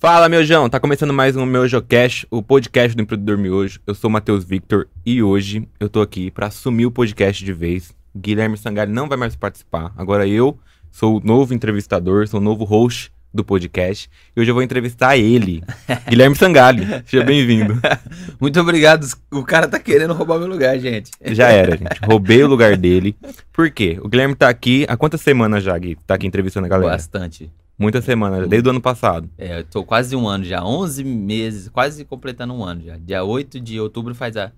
Fala, 0.00 0.30
meu 0.30 0.42
João! 0.42 0.66
Tá 0.66 0.80
começando 0.80 1.12
mais 1.12 1.36
um 1.36 1.44
meu 1.44 1.68
Jocast, 1.68 2.26
o 2.30 2.42
podcast 2.42 2.96
do 2.96 3.02
Empreendedor 3.02 3.36
Miojo. 3.36 3.80
Eu 3.86 3.94
sou 3.94 4.08
o 4.08 4.10
Matheus 4.10 4.42
Victor 4.42 4.88
e 5.04 5.22
hoje 5.22 5.68
eu 5.78 5.90
tô 5.90 6.00
aqui 6.00 6.30
pra 6.30 6.46
assumir 6.46 6.86
o 6.86 6.90
podcast 6.90 7.44
de 7.44 7.52
vez. 7.52 7.92
Guilherme 8.16 8.56
Sangalli 8.56 8.90
não 8.90 9.06
vai 9.06 9.18
mais 9.18 9.36
participar. 9.36 9.92
Agora 9.98 10.26
eu 10.26 10.58
sou 10.90 11.18
o 11.18 11.20
novo 11.22 11.52
entrevistador, 11.52 12.26
sou 12.26 12.40
o 12.40 12.42
novo 12.42 12.64
host 12.64 13.12
do 13.32 13.44
podcast. 13.44 14.08
E 14.34 14.40
hoje 14.40 14.50
eu 14.50 14.54
vou 14.54 14.62
entrevistar 14.62 15.18
ele, 15.18 15.62
Guilherme 16.08 16.34
Sangalli. 16.34 16.86
Seja 17.04 17.22
bem-vindo. 17.22 17.78
Muito 18.40 18.58
obrigado. 18.58 19.06
O 19.30 19.44
cara 19.44 19.68
tá 19.68 19.78
querendo 19.78 20.14
roubar 20.14 20.38
meu 20.38 20.48
lugar, 20.48 20.78
gente. 20.78 21.10
Já 21.26 21.48
era, 21.48 21.76
gente. 21.76 22.00
Roubei 22.02 22.42
o 22.42 22.48
lugar 22.48 22.74
dele. 22.74 23.14
Por 23.52 23.70
quê? 23.70 23.98
O 24.02 24.08
Guilherme 24.08 24.34
tá 24.34 24.48
aqui 24.48 24.86
há 24.88 24.96
quantas 24.96 25.20
semanas 25.20 25.62
já, 25.62 25.76
Gui? 25.76 25.98
Tá 26.06 26.14
aqui 26.14 26.26
entrevistando 26.26 26.64
a 26.64 26.70
galera? 26.70 26.92
Bastante. 26.92 27.52
Muitas 27.80 28.04
semanas, 28.04 28.46
desde 28.46 28.68
o 28.68 28.72
ano 28.72 28.80
passado. 28.80 29.26
É, 29.38 29.60
eu 29.60 29.64
tô 29.64 29.82
quase 29.82 30.14
um 30.14 30.28
ano 30.28 30.44
já, 30.44 30.62
11 30.62 31.02
meses, 31.02 31.66
quase 31.70 32.04
completando 32.04 32.52
um 32.52 32.62
ano 32.62 32.82
já. 32.82 32.98
Dia 32.98 33.24
8 33.24 33.58
de 33.58 33.80
outubro 33.80 34.14
faz 34.14 34.36
a. 34.36 34.52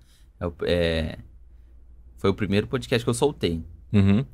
É, 0.63 1.17
foi 2.17 2.29
o 2.29 2.33
primeiro 2.33 2.67
podcast 2.67 3.01
que 3.01 3.09
eu 3.09 3.13
soltei. 3.13 3.63
Uhum. 3.93 4.25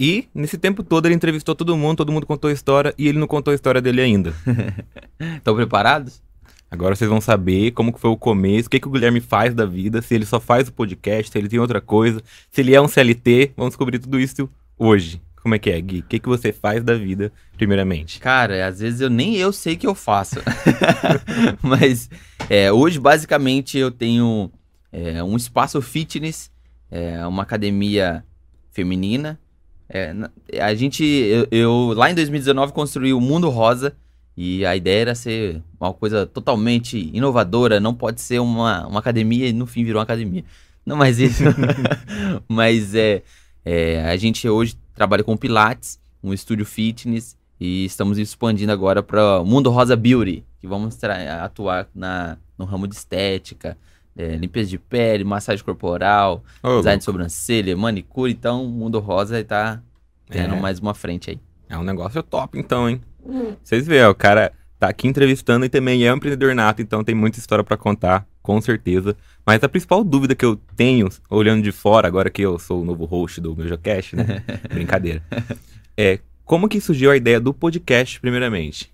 E 0.00 0.26
nesse 0.34 0.58
tempo 0.58 0.82
todo 0.82 1.06
ele 1.06 1.14
entrevistou 1.14 1.54
todo 1.54 1.76
mundo, 1.76 1.98
todo 1.98 2.10
mundo 2.10 2.26
contou 2.26 2.50
a 2.50 2.52
história 2.52 2.92
e 2.98 3.06
ele 3.06 3.20
não 3.20 3.28
contou 3.28 3.52
a 3.52 3.54
história 3.54 3.80
dele 3.80 4.00
ainda. 4.00 4.34
Estão 5.36 5.54
preparados? 5.54 6.20
Agora 6.68 6.96
vocês 6.96 7.08
vão 7.08 7.20
saber 7.20 7.70
como 7.70 7.96
foi 7.96 8.10
o 8.10 8.16
começo, 8.16 8.66
o 8.66 8.70
que, 8.70 8.80
que 8.80 8.88
o 8.88 8.90
Guilherme 8.90 9.20
faz 9.20 9.54
da 9.54 9.64
vida, 9.64 10.02
se 10.02 10.16
ele 10.16 10.26
só 10.26 10.40
faz 10.40 10.66
o 10.66 10.72
podcast, 10.72 11.30
se 11.30 11.38
ele 11.38 11.48
tem 11.48 11.60
outra 11.60 11.80
coisa, 11.80 12.20
se 12.50 12.62
ele 12.62 12.74
é 12.74 12.80
um 12.80 12.88
CLT. 12.88 13.52
Vamos 13.56 13.70
descobrir 13.70 14.00
tudo 14.00 14.18
isso 14.18 14.50
hoje. 14.76 15.22
Como 15.48 15.54
é 15.54 15.58
que 15.58 15.70
é, 15.70 15.80
Gui? 15.80 16.00
O 16.00 16.02
que, 16.02 16.18
que 16.18 16.28
você 16.28 16.52
faz 16.52 16.84
da 16.84 16.92
vida, 16.92 17.32
primeiramente? 17.56 18.20
Cara, 18.20 18.66
às 18.66 18.80
vezes 18.80 19.00
eu 19.00 19.08
nem 19.08 19.34
eu 19.36 19.50
sei 19.50 19.76
que 19.76 19.86
eu 19.86 19.94
faço. 19.94 20.36
Mas 21.62 22.10
é, 22.50 22.70
hoje, 22.70 23.00
basicamente, 23.00 23.78
eu 23.78 23.90
tenho 23.90 24.52
é, 24.92 25.24
um 25.24 25.38
espaço 25.38 25.80
fitness, 25.80 26.50
é, 26.90 27.26
uma 27.26 27.44
academia 27.44 28.22
feminina. 28.72 29.40
É, 29.88 30.14
a 30.60 30.74
gente, 30.74 31.02
eu, 31.02 31.48
eu, 31.50 31.94
lá 31.96 32.10
em 32.10 32.14
2019, 32.14 32.74
construí 32.74 33.14
o 33.14 33.20
Mundo 33.22 33.48
Rosa. 33.48 33.96
E 34.36 34.66
a 34.66 34.76
ideia 34.76 35.00
era 35.00 35.14
ser 35.14 35.62
uma 35.80 35.94
coisa 35.94 36.26
totalmente 36.26 37.10
inovadora. 37.14 37.80
Não 37.80 37.94
pode 37.94 38.20
ser 38.20 38.38
uma, 38.38 38.86
uma 38.86 39.00
academia 39.00 39.48
e 39.48 39.52
no 39.54 39.64
fim 39.64 39.82
virou 39.82 39.98
uma 39.98 40.04
academia. 40.04 40.44
Não 40.84 40.94
mais 40.94 41.18
isso. 41.18 41.42
Mas 42.46 42.94
é, 42.94 43.22
é, 43.64 44.04
a 44.04 44.16
gente 44.18 44.46
hoje 44.46 44.76
trabalha 44.98 45.24
com 45.24 45.36
Pilates, 45.36 45.98
um 46.22 46.34
estúdio 46.34 46.66
fitness, 46.66 47.36
e 47.60 47.84
estamos 47.84 48.18
expandindo 48.18 48.72
agora 48.72 49.02
para 49.02 49.40
o 49.40 49.44
Mundo 49.44 49.70
Rosa 49.70 49.96
Beauty, 49.96 50.44
que 50.60 50.66
vamos 50.66 50.98
atuar 51.42 51.88
na, 51.94 52.36
no 52.58 52.64
ramo 52.64 52.86
de 52.86 52.94
estética, 52.94 53.78
é, 54.16 54.36
limpeza 54.36 54.68
de 54.68 54.78
pele, 54.78 55.24
massagem 55.24 55.64
corporal, 55.64 56.42
oh, 56.62 56.78
design 56.78 56.98
de 56.98 57.04
sobrancelha, 57.04 57.76
manicure. 57.76 58.32
Então, 58.32 58.64
o 58.64 58.68
Mundo 58.68 58.98
Rosa 58.98 59.40
está 59.40 59.80
tendo 60.28 60.56
é. 60.56 60.60
mais 60.60 60.80
uma 60.80 60.92
frente 60.92 61.30
aí. 61.30 61.40
É 61.68 61.78
um 61.78 61.84
negócio 61.84 62.22
top, 62.22 62.58
então, 62.58 62.88
hein? 62.88 63.00
Vocês 63.62 63.86
veem, 63.86 64.04
o 64.06 64.14
cara 64.14 64.52
tá 64.78 64.88
aqui 64.88 65.06
entrevistando 65.06 65.64
e 65.64 65.68
também 65.68 66.04
é 66.04 66.12
um 66.12 66.16
empreendedor 66.16 66.54
nato, 66.54 66.82
então 66.82 67.04
tem 67.04 67.14
muita 67.14 67.38
história 67.38 67.62
para 67.62 67.76
contar, 67.76 68.26
com 68.48 68.62
certeza. 68.62 69.14
Mas 69.44 69.62
a 69.62 69.68
principal 69.68 70.02
dúvida 70.02 70.34
que 70.34 70.42
eu 70.42 70.56
tenho, 70.74 71.10
olhando 71.28 71.62
de 71.62 71.70
fora, 71.70 72.08
agora 72.08 72.30
que 72.30 72.40
eu 72.40 72.58
sou 72.58 72.80
o 72.80 72.84
novo 72.84 73.04
host 73.04 73.42
do 73.42 73.54
meu 73.54 73.68
Jocast, 73.68 74.16
né? 74.16 74.42
Brincadeira. 74.72 75.22
É 75.94 76.18
como 76.46 76.66
que 76.66 76.80
surgiu 76.80 77.10
a 77.10 77.16
ideia 77.18 77.38
do 77.38 77.52
podcast, 77.52 78.18
primeiramente? 78.18 78.90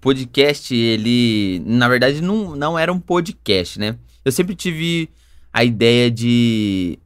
Podcast, 0.00 0.74
ele, 0.74 1.62
na 1.64 1.88
verdade, 1.88 2.20
não, 2.20 2.56
não 2.56 2.76
era 2.76 2.92
um 2.92 2.98
podcast, 2.98 3.78
né? 3.78 3.96
Eu 4.24 4.32
sempre 4.32 4.56
tive 4.56 5.08
a 5.52 5.62
ideia 5.62 6.10
de 6.10 6.98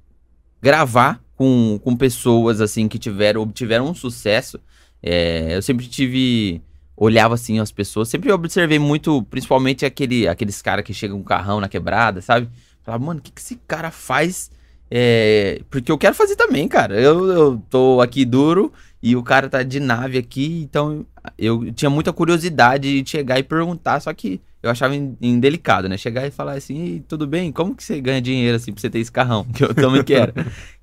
gravar 0.63 1.23
com, 1.37 1.79
com 1.85 1.95
pessoas, 1.95 2.63
assim, 2.63 2.89
que 2.89 2.99
tiveram, 2.99 3.43
obtiveram 3.43 3.87
um 3.87 3.95
sucesso. 3.95 4.59
É, 5.03 5.57
eu 5.57 5.61
sempre 5.61 5.87
tive 5.87 6.63
olhava 6.97 7.35
assim 7.35 7.59
as 7.59 7.73
pessoas. 7.73 8.09
Sempre 8.09 8.33
observei 8.33 8.79
muito, 8.79 9.23
principalmente 9.25 9.85
aquele, 9.85 10.29
aqueles 10.29 10.61
caras 10.63 10.85
que 10.85 10.95
chegam 10.95 11.17
com 11.17 11.23
um 11.23 11.27
carrão 11.27 11.61
na 11.61 11.69
quebrada, 11.69 12.21
sabe? 12.21 12.49
Falava, 12.83 13.05
mano, 13.05 13.21
o 13.21 13.23
que, 13.23 13.33
que 13.33 13.41
esse 13.41 13.57
cara 13.67 13.91
faz? 13.91 14.51
É, 14.91 15.63
porque 15.71 15.91
eu 15.91 15.97
quero 15.97 16.15
fazer 16.15 16.37
também, 16.37 16.69
cara. 16.69 17.01
Eu, 17.01 17.27
eu 17.27 17.63
tô 17.71 18.01
aqui 18.01 18.25
duro 18.25 18.73
e 19.03 19.17
o 19.17 19.23
cara 19.23 19.49
tá 19.49 19.63
de 19.63 19.81
nave 19.81 20.19
aqui, 20.19 20.63
então 20.63 21.07
eu 21.39 21.73
tinha 21.73 21.91
muita 21.91 22.13
curiosidade 22.13 23.03
de 23.03 23.11
chegar 23.11 23.39
e 23.39 23.43
perguntar, 23.43 24.01
só 24.01 24.13
que 24.13 24.41
eu 24.63 24.71
achava 24.71 24.95
indelicado, 24.95 25.89
né? 25.89 25.97
Chegar 25.97 26.27
e 26.27 26.31
falar 26.31 26.53
assim, 26.53 27.03
tudo 27.09 27.27
bem, 27.27 27.51
como 27.51 27.75
que 27.75 27.83
você 27.83 28.01
ganha 28.01 28.21
dinheiro 28.21 28.57
assim 28.57 28.73
pra 28.73 28.81
você 28.81 28.91
ter 28.91 29.01
esse 29.01 29.11
carrão? 29.11 29.45
Que 29.45 29.65
eu 29.65 29.75
também 29.75 30.03
quero. 30.05 30.33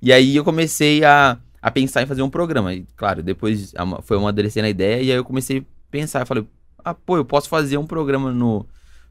e 0.02 0.12
aí 0.12 0.36
eu 0.36 0.44
comecei 0.44 1.04
a, 1.04 1.38
a 1.62 1.72
pensar 1.72 2.02
em 2.02 2.06
fazer 2.06 2.22
um 2.22 2.30
programa. 2.30 2.74
E, 2.74 2.86
claro, 2.96 3.24
depois 3.24 3.74
foi 4.04 4.18
amadurecendo 4.18 4.66
a 4.66 4.70
ideia 4.70 5.02
e 5.02 5.12
aí 5.12 5.18
eu 5.18 5.24
comecei 5.24 5.66
pensar, 5.90 6.22
eu 6.22 6.26
falei, 6.26 6.48
ah, 6.84 6.94
pô, 6.94 7.18
eu 7.18 7.26
posso 7.26 7.50
fazer 7.50 7.78
um 7.78 7.86
programa 7.86 8.32
no, 8.32 8.66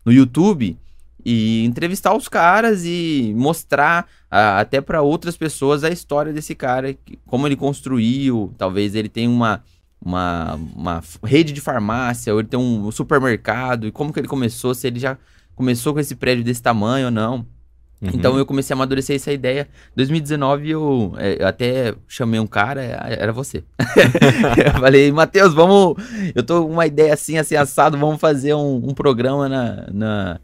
no 0.04 0.12
YouTube 0.12 0.78
e 1.24 1.64
entrevistar 1.64 2.16
os 2.16 2.28
caras 2.28 2.84
e 2.84 3.34
mostrar 3.36 4.06
até 4.30 4.80
para 4.80 5.02
outras 5.02 5.36
pessoas 5.36 5.84
a 5.84 5.90
história 5.90 6.32
desse 6.32 6.54
cara, 6.54 6.96
como 7.26 7.46
ele 7.46 7.56
construiu, 7.56 8.54
talvez 8.56 8.94
ele 8.94 9.08
tenha 9.08 9.28
uma, 9.28 9.62
uma, 10.00 10.54
uma 10.54 11.02
rede 11.24 11.52
de 11.52 11.60
farmácia, 11.60 12.32
ou 12.32 12.40
ele 12.40 12.48
tem 12.48 12.58
um 12.58 12.90
supermercado, 12.90 13.86
e 13.86 13.92
como 13.92 14.12
que 14.12 14.20
ele 14.20 14.28
começou, 14.28 14.74
se 14.74 14.86
ele 14.86 15.00
já 15.00 15.18
começou 15.54 15.92
com 15.92 16.00
esse 16.00 16.14
prédio 16.14 16.44
desse 16.44 16.62
tamanho 16.62 17.06
ou 17.06 17.10
não. 17.10 17.44
Uhum. 18.00 18.10
Então 18.14 18.38
eu 18.38 18.46
comecei 18.46 18.74
a 18.74 18.76
amadurecer 18.76 19.16
essa 19.16 19.32
ideia. 19.32 19.68
2019 19.96 20.70
eu, 20.70 21.14
é, 21.18 21.42
eu 21.42 21.46
até 21.46 21.94
chamei 22.06 22.38
um 22.38 22.46
cara, 22.46 22.82
é, 22.82 23.16
era 23.20 23.32
você. 23.32 23.64
eu 24.64 24.80
falei, 24.80 25.10
Matheus, 25.10 25.52
vamos. 25.54 25.96
Eu 26.34 26.42
tô 26.42 26.64
com 26.64 26.72
uma 26.72 26.86
ideia 26.86 27.14
assim, 27.14 27.38
assim, 27.38 27.56
assado, 27.56 27.98
vamos 27.98 28.20
fazer 28.20 28.54
um, 28.54 28.76
um 28.76 28.94
programa 28.94 29.48
na, 29.48 29.86
na 29.92 30.40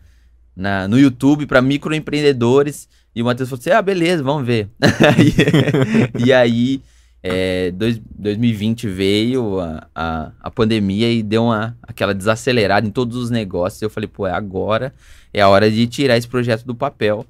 na, 0.56 0.86
no 0.86 0.98
YouTube 0.98 1.46
para 1.46 1.60
microempreendedores. 1.60 2.88
E 3.14 3.22
o 3.22 3.24
Matheus 3.24 3.48
falou 3.48 3.60
assim: 3.60 3.70
ah, 3.70 3.82
beleza, 3.82 4.22
vamos 4.22 4.46
ver. 4.46 4.68
e, 6.18 6.32
aí, 6.32 6.80
é, 7.22 7.70
dois, 7.70 8.00
2020 8.16 8.88
veio 8.88 9.60
a, 9.60 9.86
a, 9.94 10.32
a, 10.40 10.50
pandemia 10.50 11.10
e 11.10 11.22
deu 11.22 11.44
uma, 11.44 11.76
aquela 11.82 12.14
desacelerada 12.14 12.86
em 12.86 12.90
todos 12.90 13.16
os 13.16 13.30
negócios. 13.30 13.82
Eu 13.82 13.90
falei: 13.90 14.08
pô, 14.08 14.26
é 14.26 14.32
agora, 14.32 14.92
é 15.32 15.40
a 15.40 15.48
hora 15.48 15.70
de 15.70 15.86
tirar 15.86 16.16
esse 16.16 16.28
projeto 16.28 16.64
do 16.64 16.74
papel. 16.74 17.24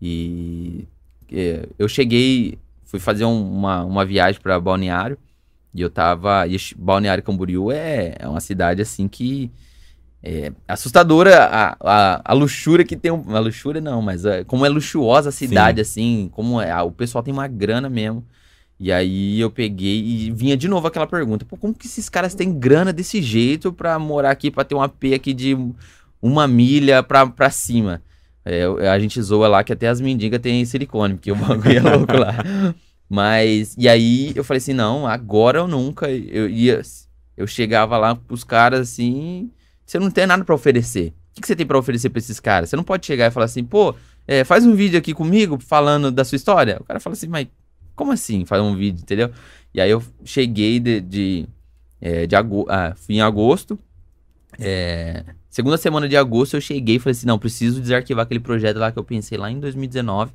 E 0.00 0.86
é, 1.32 1.68
eu 1.78 1.88
cheguei, 1.88 2.58
fui 2.84 2.98
fazer 2.98 3.24
um, 3.24 3.58
uma, 3.58 3.84
uma 3.84 4.04
viagem 4.04 4.40
para 4.40 4.58
Balneário. 4.58 5.18
E 5.74 5.80
eu 5.80 5.90
tava. 5.90 6.46
E 6.46 6.56
Balneário 6.76 7.22
Camboriú 7.22 7.70
é, 7.70 8.16
é 8.18 8.28
uma 8.28 8.40
cidade 8.40 8.82
assim 8.82 9.06
que 9.06 9.50
é 10.22 10.52
assustadora 10.68 11.44
a, 11.44 11.76
a, 11.80 12.22
a, 12.24 12.32
luxúria 12.34 12.84
que 12.84 12.96
tem. 12.96 13.10
A 13.10 13.38
luxúria 13.38 13.80
não, 13.80 14.02
mas 14.02 14.26
a, 14.26 14.36
é, 14.36 14.44
como 14.44 14.66
é 14.66 14.68
luxuosa 14.68 15.28
a 15.28 15.32
cidade, 15.32 15.76
Sim. 15.76 15.90
assim, 15.90 16.30
como 16.32 16.60
é. 16.60 16.82
O 16.82 16.90
pessoal 16.90 17.22
tem 17.22 17.32
uma 17.32 17.46
grana 17.46 17.88
mesmo. 17.88 18.24
E 18.78 18.90
aí 18.90 19.38
eu 19.38 19.50
peguei 19.50 20.02
e 20.02 20.30
vinha 20.30 20.56
de 20.56 20.66
novo 20.66 20.86
aquela 20.86 21.06
pergunta: 21.06 21.44
pô, 21.44 21.56
como 21.56 21.74
que 21.74 21.86
esses 21.86 22.08
caras 22.08 22.34
têm 22.34 22.52
grana 22.52 22.92
desse 22.92 23.22
jeito 23.22 23.72
pra 23.72 23.98
morar 23.98 24.30
aqui, 24.30 24.50
pra 24.50 24.64
ter 24.64 24.74
um 24.74 24.82
AP 24.82 25.04
aqui 25.14 25.32
de 25.32 25.56
uma 26.20 26.48
milha 26.48 27.02
pra, 27.02 27.26
pra 27.26 27.50
cima? 27.50 28.02
É, 28.44 28.64
a 28.88 28.98
gente 28.98 29.20
zoa 29.20 29.48
lá 29.48 29.62
que 29.62 29.72
até 29.72 29.88
as 29.88 30.00
mendigas 30.00 30.40
têm 30.40 30.64
silicone, 30.64 31.14
porque 31.14 31.32
o 31.32 31.36
bagulho 31.36 31.78
é 31.78 31.80
louco 31.80 32.16
lá. 32.16 32.34
Mas, 33.08 33.74
e 33.76 33.88
aí 33.88 34.32
eu 34.34 34.44
falei 34.44 34.58
assim: 34.58 34.72
não, 34.72 35.06
agora 35.06 35.62
ou 35.62 35.68
nunca. 35.68 36.10
Eu 36.10 36.48
ia. 36.48 36.80
Eu 37.36 37.46
chegava 37.46 37.96
lá 37.96 38.14
pros 38.14 38.44
caras 38.44 38.80
assim 38.80 39.50
você 39.90 39.98
não 39.98 40.08
tem 40.08 40.24
nada 40.24 40.44
para 40.44 40.54
oferecer. 40.54 41.12
O 41.36 41.40
que, 41.40 41.46
você 41.46 41.56
tem 41.56 41.66
para 41.66 41.76
oferecer 41.76 42.10
para 42.10 42.20
esses 42.20 42.38
caras? 42.38 42.70
Você 42.70 42.76
não 42.76 42.84
pode 42.84 43.04
chegar 43.04 43.26
e 43.26 43.30
falar 43.32 43.46
assim, 43.46 43.64
pô, 43.64 43.92
é, 44.24 44.44
faz 44.44 44.64
um 44.64 44.72
vídeo 44.72 44.96
aqui 44.96 45.12
comigo 45.12 45.58
falando 45.58 46.12
da 46.12 46.24
sua 46.24 46.36
história. 46.36 46.76
O 46.80 46.84
cara 46.84 47.00
fala 47.00 47.14
assim, 47.14 47.26
mas 47.26 47.48
como 47.96 48.12
assim 48.12 48.44
faz 48.44 48.62
um 48.62 48.76
vídeo, 48.76 49.02
entendeu? 49.02 49.32
E 49.74 49.80
aí 49.80 49.90
eu 49.90 50.00
cheguei 50.24 50.78
de. 50.78 51.00
de, 51.00 51.48
é, 52.00 52.24
de 52.24 52.36
agosto, 52.36 52.70
ah, 52.70 52.94
fui 52.94 53.16
em 53.16 53.20
agosto. 53.20 53.76
É, 54.60 55.24
segunda 55.50 55.76
semana 55.76 56.08
de 56.08 56.16
agosto 56.16 56.56
eu 56.56 56.60
cheguei 56.60 56.96
e 56.96 56.98
falei 56.98 57.12
assim: 57.12 57.26
não, 57.26 57.38
preciso 57.38 57.80
desarquivar 57.80 58.24
aquele 58.24 58.40
projeto 58.40 58.78
lá 58.78 58.90
que 58.90 58.98
eu 58.98 59.04
pensei 59.04 59.36
lá 59.36 59.50
em 59.50 59.60
2019 59.60 60.32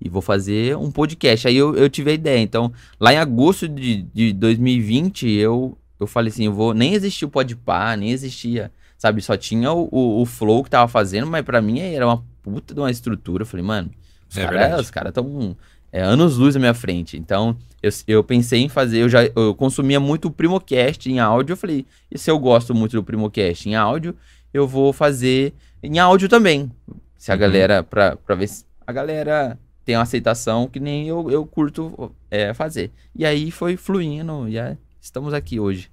e 0.00 0.08
vou 0.08 0.22
fazer 0.22 0.76
um 0.76 0.90
podcast. 0.90 1.46
Aí 1.46 1.56
eu, 1.56 1.76
eu 1.76 1.88
tive 1.88 2.10
a 2.10 2.14
ideia. 2.14 2.40
Então, 2.40 2.72
lá 2.98 3.12
em 3.12 3.18
agosto 3.18 3.68
de, 3.68 4.02
de 4.02 4.32
2020, 4.32 5.28
eu, 5.28 5.76
eu 6.00 6.06
falei 6.06 6.32
assim: 6.32 6.46
eu 6.46 6.52
vou. 6.52 6.74
Nem 6.74 6.94
existia 6.94 7.28
o 7.28 7.30
Podpah, 7.30 7.96
nem 7.96 8.10
existia 8.10 8.72
sabe? 8.98 9.22
Só 9.22 9.36
tinha 9.36 9.72
o, 9.72 9.88
o, 9.90 10.22
o 10.22 10.26
flow 10.26 10.62
que 10.64 10.68
tava 10.68 10.88
fazendo, 10.88 11.26
mas 11.26 11.44
para 11.44 11.62
mim 11.62 11.78
era 11.78 12.04
uma 12.04 12.22
puta 12.42 12.74
de 12.74 12.80
uma 12.80 12.90
estrutura. 12.90 13.42
Eu 13.42 13.46
falei, 13.46 13.64
mano, 13.64 13.90
os 14.28 14.36
é 14.36 14.44
caras 14.44 14.90
cara 14.90 15.08
estão 15.08 15.56
é, 15.92 16.02
anos 16.02 16.36
luz 16.36 16.54
na 16.56 16.58
minha 16.58 16.74
frente. 16.74 17.16
Então, 17.16 17.56
eu, 17.80 17.90
eu 18.08 18.24
pensei 18.24 18.60
em 18.60 18.68
fazer, 18.68 18.98
eu 18.98 19.08
já 19.08 19.24
eu 19.24 19.54
consumia 19.54 20.00
muito 20.00 20.26
o 20.26 20.30
Primocast 20.30 21.08
em 21.08 21.20
áudio. 21.20 21.52
Eu 21.52 21.56
falei, 21.56 21.86
e 22.10 22.18
se 22.18 22.30
eu 22.30 22.38
gosto 22.38 22.74
muito 22.74 22.96
do 22.96 23.04
Primocast 23.04 23.68
em 23.68 23.76
áudio, 23.76 24.14
eu 24.52 24.66
vou 24.66 24.92
fazer 24.92 25.52
em 25.82 25.98
áudio 25.98 26.28
também. 26.28 26.70
Se 27.16 27.30
a 27.30 27.34
Uhum. 27.34 27.40
galera, 27.40 27.82
pra, 27.82 28.16
pra 28.16 28.34
ver 28.34 28.48
se 28.48 28.64
a 28.86 28.92
galera 28.92 29.58
tem 29.84 29.96
uma 29.96 30.02
aceitação 30.02 30.66
que 30.68 30.78
nem 30.80 31.08
eu, 31.08 31.30
eu 31.30 31.44
curto 31.46 32.12
é, 32.30 32.52
fazer. 32.54 32.90
E 33.14 33.24
aí 33.24 33.50
foi 33.50 33.76
fluindo, 33.76 34.48
e 34.48 34.56
estamos 35.00 35.32
aqui 35.34 35.58
hoje. 35.58 35.90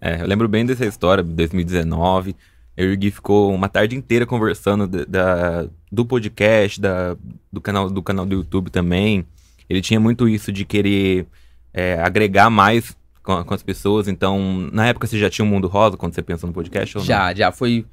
É, 0.00 0.20
eu 0.22 0.26
lembro 0.26 0.48
bem 0.48 0.64
dessa 0.66 0.84
história, 0.84 1.22
2019. 1.24 2.34
Eu 2.76 2.90
e 2.90 2.94
o 2.94 2.96
Gui 2.98 3.10
ficou 3.10 3.54
uma 3.54 3.68
tarde 3.68 3.94
inteira 3.96 4.26
conversando 4.26 4.86
da, 4.88 5.04
da- 5.04 5.68
do 5.92 6.04
podcast, 6.04 6.80
da, 6.80 7.16
do, 7.52 7.60
canal, 7.60 7.88
do 7.88 8.02
canal 8.02 8.26
do 8.26 8.34
YouTube 8.34 8.68
também. 8.70 9.24
Ele 9.70 9.80
tinha 9.80 10.00
muito 10.00 10.28
isso 10.28 10.50
de 10.52 10.64
querer 10.64 11.24
é, 11.72 11.94
agregar 12.02 12.50
mais 12.50 12.96
com, 13.24 13.42
com 13.42 13.54
as 13.54 13.62
pessoas. 13.62 14.06
Então, 14.06 14.68
na 14.72 14.86
época 14.86 15.08
você 15.08 15.18
já 15.18 15.28
tinha 15.28 15.44
um 15.44 15.48
mundo 15.48 15.66
rosa 15.66 15.96
quando 15.96 16.14
você 16.14 16.22
pensou 16.22 16.46
no 16.46 16.52
podcast? 16.52 16.96
ou 16.96 17.02
não? 17.02 17.06
Já, 17.06 17.34
já 17.34 17.50
foi. 17.50 17.84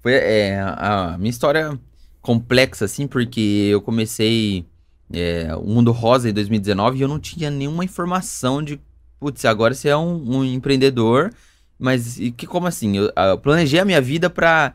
Foi 0.00 0.12
é, 0.14 0.60
a 0.60 1.16
minha 1.18 1.30
história 1.30 1.78
complexa, 2.22 2.84
assim, 2.84 3.06
porque 3.06 3.68
eu 3.70 3.82
comecei 3.82 4.64
é, 5.12 5.54
o 5.56 5.66
Mundo 5.66 5.90
Rosa 5.90 6.30
em 6.30 6.32
2019 6.32 6.96
e 6.96 7.02
eu 7.02 7.08
não 7.08 7.18
tinha 7.18 7.50
nenhuma 7.50 7.84
informação 7.84 8.62
de. 8.62 8.80
Putz, 9.18 9.44
agora 9.44 9.74
você 9.74 9.88
é 9.88 9.96
um, 9.96 10.38
um 10.38 10.44
empreendedor, 10.44 11.32
mas 11.78 12.20
e 12.20 12.30
que 12.30 12.46
como 12.46 12.66
assim? 12.66 12.96
Eu, 12.96 13.12
ah, 13.16 13.28
eu 13.28 13.38
planejei 13.38 13.80
a 13.80 13.84
minha 13.84 14.00
vida 14.00 14.30
pra, 14.30 14.74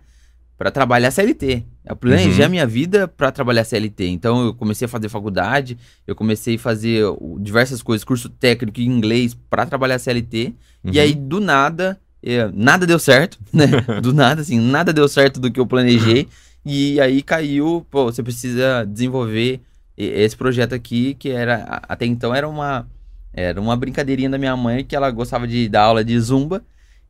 pra 0.61 0.69
trabalhar 0.69 1.09
CLT. 1.09 1.63
Eu 1.83 1.95
planejei 1.95 2.41
Uhum. 2.41 2.45
a 2.45 2.49
minha 2.49 2.67
vida 2.67 3.07
pra 3.07 3.31
trabalhar 3.31 3.63
CLT. 3.63 4.05
Então 4.09 4.45
eu 4.45 4.53
comecei 4.53 4.85
a 4.85 4.87
fazer 4.87 5.09
faculdade, 5.09 5.75
eu 6.05 6.15
comecei 6.15 6.53
a 6.55 6.59
fazer 6.59 7.03
diversas 7.39 7.81
coisas, 7.81 8.03
curso 8.03 8.29
técnico 8.29 8.79
em 8.79 8.85
inglês 8.85 9.35
pra 9.49 9.65
trabalhar 9.65 9.97
CLT. 9.97 10.53
Uhum. 10.83 10.91
E 10.93 10.99
aí, 10.99 11.15
do 11.15 11.39
nada, 11.39 11.99
é, 12.21 12.47
nada 12.53 12.85
deu 12.85 12.99
certo, 12.99 13.39
né? 13.51 13.65
Do 14.03 14.13
nada, 14.13 14.41
assim, 14.41 14.59
nada 14.59 14.93
deu 14.93 15.07
certo 15.07 15.39
do 15.39 15.49
que 15.51 15.59
eu 15.59 15.65
planejei. 15.65 16.27
E 16.63 17.01
aí 17.01 17.23
caiu, 17.23 17.83
pô, 17.89 18.03
você 18.05 18.21
precisa 18.21 18.85
desenvolver 18.85 19.61
esse 19.97 20.37
projeto 20.37 20.75
aqui, 20.75 21.15
que 21.15 21.29
era, 21.31 21.81
até 21.89 22.05
então 22.05 22.35
era 22.35 22.47
uma, 22.47 22.87
era 23.33 23.59
uma 23.59 23.75
brincadeirinha 23.75 24.29
da 24.29 24.37
minha 24.37 24.55
mãe, 24.55 24.85
que 24.85 24.95
ela 24.95 25.09
gostava 25.09 25.47
de 25.47 25.67
dar 25.67 25.81
aula 25.85 26.03
de 26.03 26.19
zumba. 26.19 26.61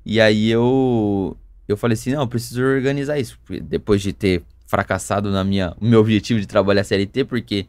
E 0.06 0.22
aí 0.22 0.50
eu, 0.50 1.36
eu 1.72 1.78
falei 1.78 1.94
assim, 1.94 2.12
não, 2.14 2.22
eu 2.22 2.28
preciso 2.28 2.62
organizar 2.64 3.20
isso. 3.20 3.38
Depois 3.64 4.02
de 4.02 4.14
ter 4.14 4.44
fracassado 4.68 5.30
na 5.32 5.44
minha, 5.44 5.76
no 5.82 5.90
meu 5.90 6.00
objetivo 6.00 6.40
de 6.40 6.46
trabalhar 6.48 6.84
CLT, 6.84 7.26
porque 7.26 7.66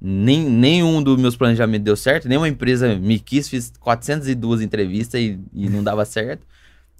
nem, 0.00 0.42
nenhum 0.44 1.02
dos 1.02 1.20
meus 1.20 1.36
planejamentos 1.36 1.84
deu 1.84 1.96
certo, 1.96 2.28
nenhuma 2.28 2.48
empresa 2.48 2.96
me 2.96 3.18
quis, 3.18 3.48
fiz 3.48 3.72
402 3.80 4.60
entrevistas 4.62 5.20
e, 5.20 5.38
e 5.52 5.68
não 5.68 5.82
dava 5.84 6.04
certo. 6.04 6.46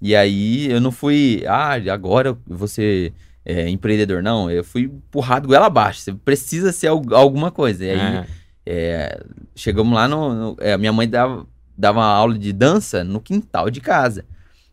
E 0.02 0.14
aí 0.14 0.70
eu 0.70 0.81
não 0.81 0.91
fui, 0.93 1.43
ah, 1.47 1.73
agora 1.93 2.37
você 2.47 3.12
é 3.44 3.69
empreendedor, 3.69 4.23
não. 4.23 4.50
Eu 4.50 4.62
fui 4.62 4.82
empurrado 4.82 5.49
goela 5.49 5.67
abaixo. 5.67 6.00
Você 6.00 6.12
precisa 6.12 6.73
ser 6.73 6.88
al- 6.88 7.03
alguma 7.14 7.50
coisa. 7.50 7.85
E 7.85 7.91
aí 7.91 7.99
É. 7.99 8.26
é, 8.67 9.20
chegamos 9.55 9.94
lá 9.94 10.06
no. 10.06 10.35
no- 10.35 10.56
é, 10.61 10.76
minha 10.79 10.93
mãe 10.93 11.08
dava, 11.08 11.46
dava 11.76 11.99
uma 12.00 12.06
aula 12.06 12.38
de 12.38 12.53
dança 12.53 13.03
no 13.03 13.20
quintal 13.20 13.69
de 13.70 13.81
casa. 13.81 14.25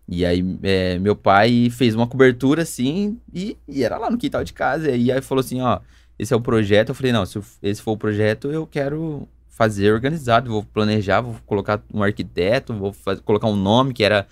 E 0.10 0.26
aí 0.26 0.44
é, 0.64 0.98
meu 1.00 1.16
pai 1.16 1.70
fez 1.70 1.94
uma 1.94 2.08
cobertura 2.08 2.62
assim 2.62 3.20
e, 3.34 3.58
e 3.68 3.84
era 3.84 3.98
lá 3.98 4.10
no 4.10 4.18
quintal 4.18 4.44
de 4.44 4.54
casa. 4.54 4.90
E 4.92 5.12
aí 5.12 5.22
falou 5.22 5.42
assim: 5.42 5.60
ó, 5.62 5.80
esse 6.18 6.34
é 6.34 6.36
o 6.38 6.42
projeto. 6.42 6.90
Eu 6.90 6.96
falei: 6.96 7.12
não, 7.12 7.26
se 7.26 7.40
esse 7.62 7.82
for 7.82 7.92
o 7.94 7.98
projeto, 7.98 8.50
eu 8.50 8.66
quero 8.66 9.28
fazer 9.50 9.92
organizado, 9.92 10.50
vou 10.50 10.64
planejar, 10.64 11.22
vou 11.22 11.36
colocar 11.46 11.82
um 11.94 12.02
arquiteto, 12.04 12.74
vou 12.74 12.94
faz- 12.94 13.20
colocar 13.22 13.48
um 13.48 13.56
nome 13.56 13.94
que 13.94 14.04
era 14.04 14.26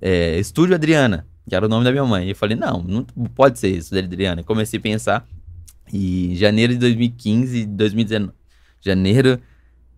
é, 0.00 0.38
Estúdio 0.38 0.74
Adriana, 0.74 1.26
que 1.48 1.54
era 1.54 1.64
o 1.66 1.68
nome 1.68 1.84
da 1.84 1.92
minha 1.92 2.04
mãe. 2.04 2.26
E 2.26 2.30
eu 2.30 2.36
falei: 2.36 2.56
não, 2.56 2.82
não 2.82 3.04
pode 3.34 3.58
ser 3.58 3.68
Estúdio 3.68 4.04
Adriana. 4.04 4.40
E 4.40 4.44
comecei 4.44 4.78
a 4.78 4.82
pensar. 4.82 5.26
E 5.92 6.34
janeiro 6.36 6.72
de 6.72 6.78
2015, 6.78 7.66
2019, 7.66 8.32
janeiro. 8.80 9.40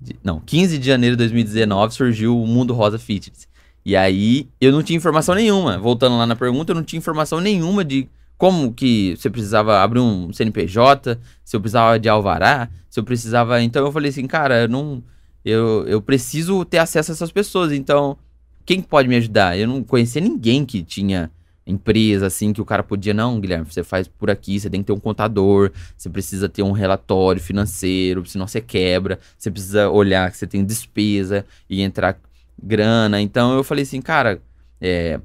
de- 0.01 0.17
não, 0.23 0.41
15 0.41 0.79
de 0.79 0.87
janeiro 0.87 1.17
de 1.17 1.19
2019 1.19 1.95
surgiu 1.95 2.39
o 2.41 2.47
Mundo 2.47 2.73
Rosa 2.75 2.99
Fitness. 2.99 3.47
E 3.85 3.97
aí 3.97 4.49
eu 4.61 4.73
não 4.73 4.83
tinha 4.83 4.97
informação 4.97 5.35
nenhuma. 5.35 5.79
Voltando 5.79 6.17
lá 6.17 6.27
na 6.27 6.37
pergunta, 6.37 6.73
eu 6.73 6.77
não 6.77 6.85
tinha 6.85 6.99
informação 6.99 7.41
nenhuma 7.41 7.85
de 7.85 8.09
como 8.39 8.73
que 8.73 9.17
você 9.17 9.31
precisava 9.31 9.81
abrir 9.83 10.01
um 10.01 10.33
CNPJ, 10.33 11.19
se 11.45 11.57
eu 11.57 11.61
precisava 11.61 11.99
de 11.99 12.09
alvará, 12.09 12.69
se 12.89 12.99
eu 12.99 13.05
precisava. 13.05 13.63
Então 13.63 13.85
eu 13.85 13.93
falei 13.93 14.11
assim, 14.11 14.27
cara, 14.27 14.63
eu 14.63 14.69
não. 14.69 15.03
Eu, 15.45 15.87
eu 15.89 16.01
preciso 16.01 16.65
ter 16.65 16.79
acesso 16.79 17.11
a 17.11 17.15
essas 17.15 17.33
pessoas. 17.33 17.73
Então, 17.73 18.17
quem 18.65 18.81
pode 18.81 19.09
me 19.09 19.17
ajudar? 19.17 19.59
Eu 19.59 19.67
não 19.67 19.83
conhecia 19.83 20.21
ninguém 20.21 20.65
que 20.65 20.83
tinha 20.83 21.31
empresa 21.67 22.27
assim 22.27 22.53
que 22.53 22.61
o 22.61 22.65
cara 22.65 22.83
podia, 22.83 23.15
não, 23.15 23.41
Guilherme, 23.41 23.65
você 23.65 23.85
faz 23.85 24.09
por 24.09 24.31
aqui, 24.31 24.59
você 24.59 24.69
tem 24.69 24.81
que 24.81 24.87
ter 24.87 24.93
um 24.93 25.01
contador, 25.01 25.71
você 25.97 26.11
precisa 26.11 26.49
ter 26.49 26.63
um 26.63 26.73
relatório 26.73 27.41
financeiro, 27.41 28.27
senão 28.27 28.47
você 28.47 28.61
quebra, 28.61 29.19
você 29.39 29.51
precisa 29.51 29.89
olhar 29.89 30.31
que 30.31 30.37
você 30.37 30.47
tem 30.47 30.65
despesa 30.65 31.45
e 31.71 31.83
entrar 31.83 32.19
grana. 32.63 33.21
Então 33.21 33.55
eu 33.55 33.65
falei 33.65 33.83
assim, 33.83 34.01
cara, 34.01 34.41
é, 34.81 35.21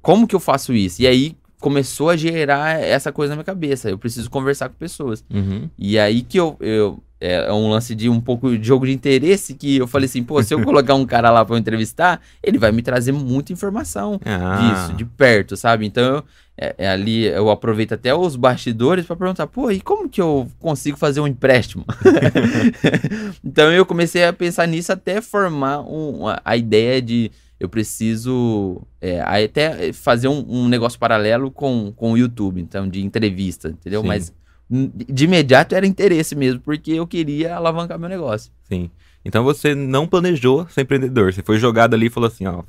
como 0.00 0.26
que 0.26 0.34
eu 0.34 0.40
faço 0.40 0.72
isso? 0.72 1.02
E 1.02 1.06
aí 1.06 1.36
começou 1.60 2.10
a 2.10 2.16
gerar 2.16 2.80
essa 2.80 3.12
coisa 3.12 3.30
na 3.30 3.36
minha 3.36 3.44
cabeça. 3.44 3.90
Eu 3.90 3.98
preciso 3.98 4.30
conversar 4.30 4.68
com 4.68 4.76
pessoas. 4.76 5.24
Uhum. 5.32 5.68
E 5.76 5.98
aí 5.98 6.22
que 6.22 6.38
eu, 6.38 6.56
eu 6.60 7.02
é 7.20 7.52
um 7.52 7.68
lance 7.68 7.94
de 7.94 8.08
um 8.08 8.20
pouco 8.20 8.56
de 8.56 8.66
jogo 8.66 8.86
de 8.86 8.92
interesse 8.92 9.54
que 9.54 9.76
eu 9.78 9.86
falei 9.86 10.06
assim, 10.06 10.22
pô, 10.22 10.42
se 10.42 10.54
eu 10.54 10.62
colocar 10.62 10.94
um 10.94 11.04
cara 11.04 11.30
lá 11.30 11.44
pra 11.44 11.54
eu 11.56 11.58
entrevistar, 11.58 12.20
ele 12.42 12.58
vai 12.58 12.70
me 12.70 12.80
trazer 12.82 13.12
muita 13.12 13.52
informação 13.52 14.20
Ah. 14.24 14.56
disso, 14.86 14.96
de 14.96 15.04
perto, 15.04 15.56
sabe? 15.56 15.84
Então, 15.86 16.04
eu, 16.04 16.24
é, 16.56 16.74
é 16.78 16.88
ali 16.88 17.24
eu 17.26 17.50
aproveito 17.50 17.92
até 17.92 18.14
os 18.14 18.36
bastidores 18.36 19.04
pra 19.06 19.16
perguntar, 19.16 19.46
pô, 19.48 19.70
e 19.70 19.80
como 19.80 20.08
que 20.08 20.20
eu 20.20 20.48
consigo 20.60 20.96
fazer 20.96 21.20
um 21.20 21.26
empréstimo? 21.26 21.84
então, 23.44 23.72
eu 23.72 23.84
comecei 23.84 24.24
a 24.24 24.32
pensar 24.32 24.66
nisso 24.66 24.92
até 24.92 25.20
formar 25.20 25.80
um- 25.80 26.22
a, 26.44 26.56
ideia 26.56 27.00
de 27.00 27.30
eu 27.60 27.68
preciso 27.68 28.80
é, 29.00 29.20
até 29.20 29.92
fazer 29.92 30.28
um, 30.28 30.44
um 30.48 30.68
negócio 30.68 30.98
paralelo 30.98 31.50
com, 31.50 31.92
com 31.96 32.12
o 32.12 32.16
YouTube, 32.18 32.60
então, 32.60 32.88
de 32.88 33.04
entrevista, 33.04 33.68
entendeu? 33.70 34.02
Sim. 34.02 34.06
Mas 34.08 34.32
de 34.70 35.24
imediato 35.24 35.74
era 35.74 35.86
interesse 35.86 36.34
mesmo, 36.36 36.60
porque 36.60 36.92
eu 36.92 37.06
queria 37.06 37.56
alavancar 37.56 37.98
meu 37.98 38.08
negócio. 38.08 38.52
Sim. 38.68 38.90
Então 39.24 39.42
você 39.42 39.74
não 39.74 40.06
planejou 40.06 40.66
ser 40.68 40.82
empreendedor. 40.82 41.32
Você 41.32 41.42
foi 41.42 41.58
jogado 41.58 41.94
ali 41.94 42.06
e 42.06 42.10
falou 42.10 42.28
assim, 42.28 42.46
ó. 42.46 42.62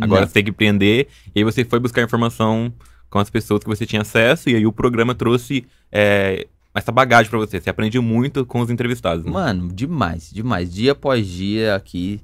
Agora 0.00 0.22
Não. 0.22 0.26
você 0.28 0.34
tem 0.34 0.44
que 0.44 0.50
empreender. 0.50 1.08
E 1.34 1.40
aí 1.40 1.44
você 1.44 1.64
foi 1.64 1.78
buscar 1.78 2.02
informação 2.02 2.72
com 3.10 3.18
as 3.18 3.28
pessoas 3.28 3.62
que 3.62 3.68
você 3.68 3.84
tinha 3.84 4.02
acesso. 4.02 4.48
E 4.48 4.56
aí 4.56 4.66
o 4.66 4.72
programa 4.72 5.14
trouxe 5.14 5.66
é, 5.90 6.46
essa 6.74 6.90
bagagem 6.90 7.28
pra 7.30 7.38
você. 7.38 7.60
Você 7.60 7.68
aprendeu 7.68 8.02
muito 8.02 8.44
com 8.46 8.60
os 8.60 8.70
entrevistados. 8.70 9.24
Né? 9.24 9.30
Mano, 9.30 9.68
demais, 9.72 10.30
demais. 10.32 10.72
Dia 10.72 10.92
após 10.92 11.26
dia 11.26 11.74
aqui. 11.74 12.20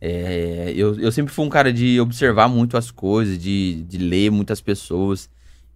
é, 0.00 0.72
eu, 0.76 0.98
eu 1.00 1.10
sempre 1.10 1.34
fui 1.34 1.44
um 1.44 1.48
cara 1.48 1.72
de 1.72 2.00
observar 2.00 2.48
muito 2.48 2.76
as 2.76 2.90
coisas, 2.92 3.36
de, 3.38 3.82
de 3.82 3.98
ler 3.98 4.30
muitas 4.30 4.60
pessoas. 4.60 5.28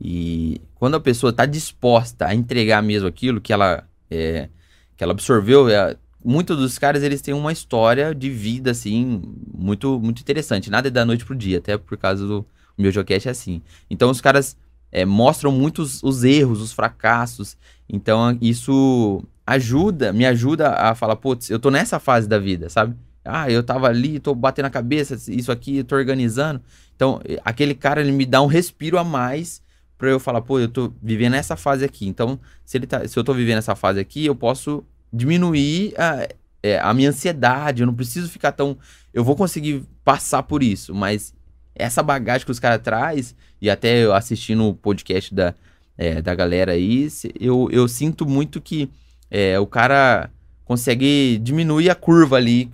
E 0.05 0.61
quando 0.75 0.97
a 0.97 1.01
pessoa 1.01 1.33
tá 1.33 1.47
disposta 1.47 2.27
a 2.27 2.35
entregar 2.35 2.83
mesmo 2.83 3.07
aquilo 3.07 3.41
que 3.41 3.53
ela, 3.53 3.85
é, 4.11 4.49
que 4.97 5.05
ela 5.05 5.13
absorveu, 5.13 5.69
é, 5.69 5.97
muitos 6.25 6.57
dos 6.59 6.77
caras 6.77 7.05
eles 7.05 7.23
têm 7.23 7.33
uma 7.33 7.53
história 7.53 8.13
de 8.13 8.29
vida 8.29 8.73
assim 8.73 9.23
muito 9.55 10.01
muito 10.01 10.21
interessante. 10.21 10.69
Nada 10.69 10.89
é 10.89 10.91
da 10.91 11.05
noite 11.05 11.25
pro 11.25 11.37
dia, 11.37 11.59
até 11.59 11.79
por 11.79 11.97
causa 11.97 12.27
do 12.27 12.45
meu 12.77 12.91
Jocast 12.91 13.29
é 13.29 13.31
assim. 13.31 13.63
Então 13.89 14.11
os 14.11 14.21
caras 14.21 14.57
é, 14.91 15.05
mostram 15.05 15.53
muitos 15.53 16.03
os 16.03 16.25
erros, 16.25 16.61
os 16.61 16.73
fracassos. 16.73 17.57
Então 17.89 18.37
isso 18.41 19.23
ajuda, 19.47 20.13
me 20.13 20.27
ajuda 20.27 20.71
a 20.71 20.97
falar, 20.97 21.15
putz, 21.15 21.49
eu 21.49 21.61
tô 21.61 21.71
nessa 21.71 22.01
fase 22.01 22.29
da 22.29 22.41
vida, 22.41 22.69
sabe? 22.69 22.97
Ah, 23.25 23.49
eu 23.49 23.63
tava 23.63 23.87
ali, 23.87 24.19
tô 24.19 24.35
batendo 24.35 24.67
a 24.67 24.71
cabeça, 24.71 25.17
isso 25.31 25.53
aqui, 25.53 25.85
tô 25.85 25.95
organizando. 25.95 26.61
Então, 26.97 27.21
aquele 27.45 27.73
cara, 27.73 28.01
ele 28.01 28.11
me 28.11 28.27
dá 28.27 28.43
um 28.43 28.47
respiro 28.47 28.99
a 28.99 29.05
mais 29.05 29.62
pra 30.03 30.11
eu 30.11 30.19
falar, 30.19 30.43
pô, 30.43 30.59
eu 30.59 30.67
tô 30.67 30.93
vivendo 31.01 31.35
essa 31.35 31.55
fase 31.55 31.85
aqui. 31.85 32.09
Então, 32.09 32.41
se, 32.65 32.77
ele 32.77 32.89
tá, 32.89 33.07
se 33.07 33.17
eu 33.17 33.23
tô 33.23 33.33
vivendo 33.33 33.59
essa 33.59 33.77
fase 33.77 34.01
aqui, 34.01 34.27
eu 34.27 34.35
posso 34.35 34.85
diminuir 35.13 35.95
a, 35.97 36.27
é, 36.61 36.81
a 36.81 36.93
minha 36.93 37.11
ansiedade, 37.11 37.83
eu 37.83 37.87
não 37.87 37.95
preciso 37.95 38.29
ficar 38.29 38.51
tão... 38.51 38.77
Eu 39.15 39.23
vou 39.23 39.37
conseguir 39.37 39.85
passar 40.03 40.43
por 40.43 40.61
isso, 40.61 40.93
mas 40.93 41.33
essa 41.73 42.03
bagagem 42.03 42.45
que 42.45 42.51
os 42.51 42.59
caras 42.59 42.83
traz 42.83 43.37
e 43.61 43.71
até 43.71 44.05
eu 44.05 44.13
assistindo 44.13 44.67
o 44.67 44.75
podcast 44.75 45.33
da, 45.33 45.55
é, 45.97 46.21
da 46.21 46.35
galera 46.35 46.73
aí, 46.73 47.07
eu, 47.39 47.69
eu 47.71 47.87
sinto 47.87 48.27
muito 48.27 48.61
que 48.61 48.91
é, 49.31 49.57
o 49.61 49.69
cara 49.69 50.29
consegue 50.65 51.39
diminuir 51.39 51.91
a 51.91 51.95
curva 51.95 52.39
ali. 52.39 52.69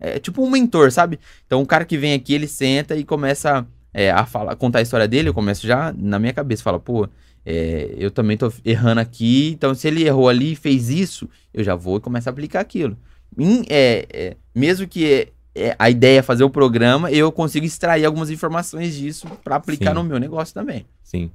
É 0.00 0.18
tipo 0.18 0.42
um 0.42 0.50
mentor, 0.50 0.90
sabe? 0.90 1.20
Então 1.46 1.62
o 1.62 1.66
cara 1.66 1.84
que 1.84 1.96
vem 1.96 2.14
aqui, 2.14 2.34
ele 2.34 2.48
senta 2.48 2.96
e 2.96 3.04
começa 3.04 3.64
é, 3.94 4.10
a 4.10 4.26
falar, 4.26 4.56
contar 4.56 4.80
a 4.80 4.82
história 4.82 5.08
dele, 5.08 5.28
eu 5.28 5.34
começo 5.34 5.66
já 5.66 5.94
na 5.96 6.18
minha 6.18 6.32
cabeça, 6.32 6.62
fala, 6.62 6.78
pô, 6.80 7.08
é, 7.46 7.94
eu 7.96 8.10
também 8.10 8.36
tô 8.36 8.52
errando 8.64 9.00
aqui, 9.00 9.52
então 9.52 9.74
se 9.74 9.86
ele 9.86 10.04
errou 10.04 10.28
ali 10.28 10.52
e 10.52 10.56
fez 10.56 10.90
isso, 10.90 11.28
eu 11.52 11.62
já 11.62 11.74
vou 11.74 11.96
e 11.98 12.00
começo 12.00 12.28
a 12.28 12.32
aplicar 12.32 12.60
aquilo. 12.60 12.96
Em- 13.38 13.64
é, 13.70 14.06
é, 14.12 14.36
mesmo 14.54 14.86
que 14.88 15.12
é, 15.12 15.28
é, 15.54 15.76
a 15.78 15.88
ideia 15.88 16.18
é 16.18 16.22
fazer 16.22 16.44
o 16.44 16.50
programa, 16.50 17.10
eu 17.10 17.30
consigo 17.30 17.64
extrair 17.64 18.04
algumas 18.04 18.30
informações 18.30 18.94
disso 18.94 19.28
pra 19.44 19.56
aplicar 19.56 19.90
Sim. 19.90 19.94
no 19.94 20.04
meu 20.04 20.18
negócio 20.18 20.52
também. 20.52 20.84
Sim. 21.02 21.30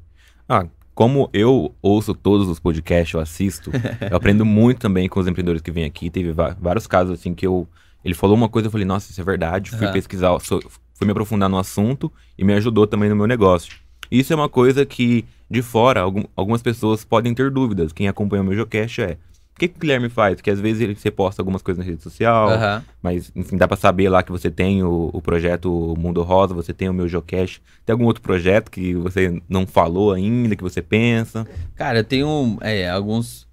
Ah, 0.47 0.65
como 0.93 1.29
eu 1.31 1.73
ouço 1.81 2.13
todos 2.13 2.49
os 2.49 2.59
podcasts, 2.59 3.13
eu 3.13 3.21
assisto, 3.21 3.71
eu 4.11 4.17
aprendo 4.17 4.45
muito 4.45 4.79
também 4.79 5.07
com 5.07 5.19
os 5.19 5.27
empreendedores 5.27 5.61
que 5.61 5.71
vêm 5.71 5.85
aqui. 5.85 6.09
Teve 6.09 6.33
vários 6.33 6.87
casos 6.87 7.17
assim 7.17 7.33
que 7.33 7.47
eu. 7.47 7.65
Ele 8.03 8.13
falou 8.13 8.35
uma 8.35 8.49
coisa, 8.49 8.67
eu 8.67 8.71
falei, 8.71 8.85
nossa, 8.85 9.11
isso 9.11 9.19
é 9.19 9.23
verdade. 9.23 9.71
Fui 9.71 9.85
uhum. 9.85 9.93
pesquisar, 9.93 10.37
fui 10.39 11.05
me 11.05 11.11
aprofundar 11.11 11.49
no 11.49 11.57
assunto 11.57 12.11
e 12.37 12.43
me 12.43 12.53
ajudou 12.53 12.87
também 12.87 13.09
no 13.09 13.15
meu 13.15 13.27
negócio. 13.27 13.77
Isso 14.11 14.33
é 14.33 14.35
uma 14.35 14.49
coisa 14.49 14.85
que, 14.85 15.25
de 15.49 15.61
fora, 15.61 16.01
algum, 16.01 16.23
algumas 16.35 16.61
pessoas 16.61 17.03
podem 17.03 17.33
ter 17.33 17.51
dúvidas. 17.51 17.93
Quem 17.93 18.07
acompanha 18.07 18.41
o 18.41 18.45
meu 18.45 18.55
Geocache 18.55 19.01
é. 19.01 19.17
O 19.55 19.59
que, 19.59 19.67
que 19.67 19.75
o 19.75 19.79
Guilherme 19.81 20.07
faz? 20.07 20.35
Porque 20.35 20.49
às 20.49 20.59
vezes 20.59 20.81
ele, 20.81 20.95
você 20.95 21.11
posta 21.11 21.41
algumas 21.41 21.61
coisas 21.61 21.83
na 21.83 21.89
rede 21.89 22.01
social, 22.01 22.49
uhum. 22.49 22.81
mas 23.03 23.29
enfim, 23.35 23.57
dá 23.57 23.67
pra 23.67 23.75
saber 23.75 24.07
lá 24.07 24.23
que 24.23 24.31
você 24.31 24.49
tem 24.49 24.81
o, 24.83 25.09
o 25.11 25.21
projeto 25.21 25.93
Mundo 25.97 26.23
Rosa, 26.23 26.53
você 26.53 26.73
tem 26.73 26.87
o 26.87 26.93
meu 26.93 27.09
Geocache. 27.09 27.59
Tem 27.85 27.91
algum 27.91 28.05
outro 28.05 28.21
projeto 28.21 28.71
que 28.71 28.95
você 28.95 29.41
não 29.49 29.67
falou 29.67 30.13
ainda, 30.13 30.55
que 30.55 30.63
você 30.63 30.81
pensa? 30.81 31.45
Cara, 31.75 31.99
eu 31.99 32.03
tenho 32.05 32.57
é, 32.61 32.89
alguns. 32.89 33.45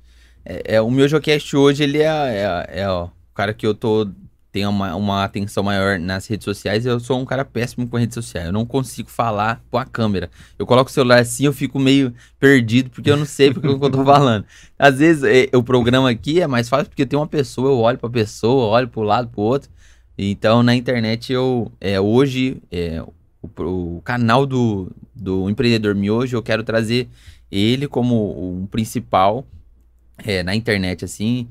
É, 0.45 0.77
é, 0.77 0.81
o 0.81 0.91
meu 0.93 1.09
Geocache 1.09 1.57
hoje, 1.57 1.83
ele 1.83 1.99
é, 1.99 2.07
é, 2.07 2.83
é 2.83 2.89
ó, 2.89 3.07
o 3.07 3.35
cara 3.35 3.53
que 3.53 3.67
eu 3.67 3.75
tô 3.75 4.09
tenha 4.57 4.71
uma, 4.71 4.97
uma 4.97 5.23
atenção 5.23 5.63
maior 5.63 5.99
nas 5.99 6.27
redes 6.27 6.47
sociais. 6.47 6.87
Eu 6.87 6.99
sou 6.99 7.21
um 7.21 7.27
cara 7.27 7.45
péssimo 7.45 7.87
com 7.87 7.99
redes 7.99 8.15
sociais. 8.15 8.47
Eu 8.47 8.53
não 8.55 8.65
consigo 8.65 9.11
falar 9.11 9.63
com 9.71 9.77
a 9.77 9.85
câmera. 9.85 10.31
Eu 10.59 10.65
coloco 10.65 10.89
o 10.89 10.93
celular 10.93 11.19
assim, 11.19 11.45
eu 11.45 11.53
fico 11.53 11.79
meio 11.79 12.15
perdido, 12.41 12.89
porque 12.89 13.11
eu 13.11 13.19
não 13.19 13.27
sei 13.27 13.53
porque 13.53 13.69
eu 13.69 13.79
tô 13.79 13.91
falando. 14.03 14.47
Às 14.79 14.99
vezes 14.99 15.25
é, 15.25 15.55
o 15.55 15.63
programa 15.63 16.09
aqui 16.09 16.41
é 16.41 16.47
mais 16.47 16.71
fácil 16.71 16.87
porque 16.89 17.05
tem 17.05 17.19
uma 17.19 17.27
pessoa, 17.27 17.69
eu 17.69 17.79
olho 17.79 17.99
pra 17.99 18.09
pessoa, 18.09 18.69
olho 18.69 18.89
pro 18.89 19.03
lado, 19.03 19.29
pro 19.29 19.43
outro. 19.43 19.69
Então 20.17 20.63
na 20.63 20.75
internet 20.75 21.35
eu. 21.35 21.71
É, 21.79 22.01
hoje, 22.01 22.57
é, 22.73 23.03
o, 23.43 23.63
o 23.63 24.01
canal 24.03 24.47
do, 24.47 24.91
do 25.15 25.51
Empreendedor 25.51 25.95
Miojo, 25.95 26.35
eu 26.35 26.43
quero 26.43 26.65
trazer 26.65 27.11
ele 27.53 27.87
como 27.87 28.59
um 28.63 28.65
principal 28.65 29.47
é, 30.25 30.43
na 30.43 30.55
internet, 30.55 31.05
assim. 31.05 31.47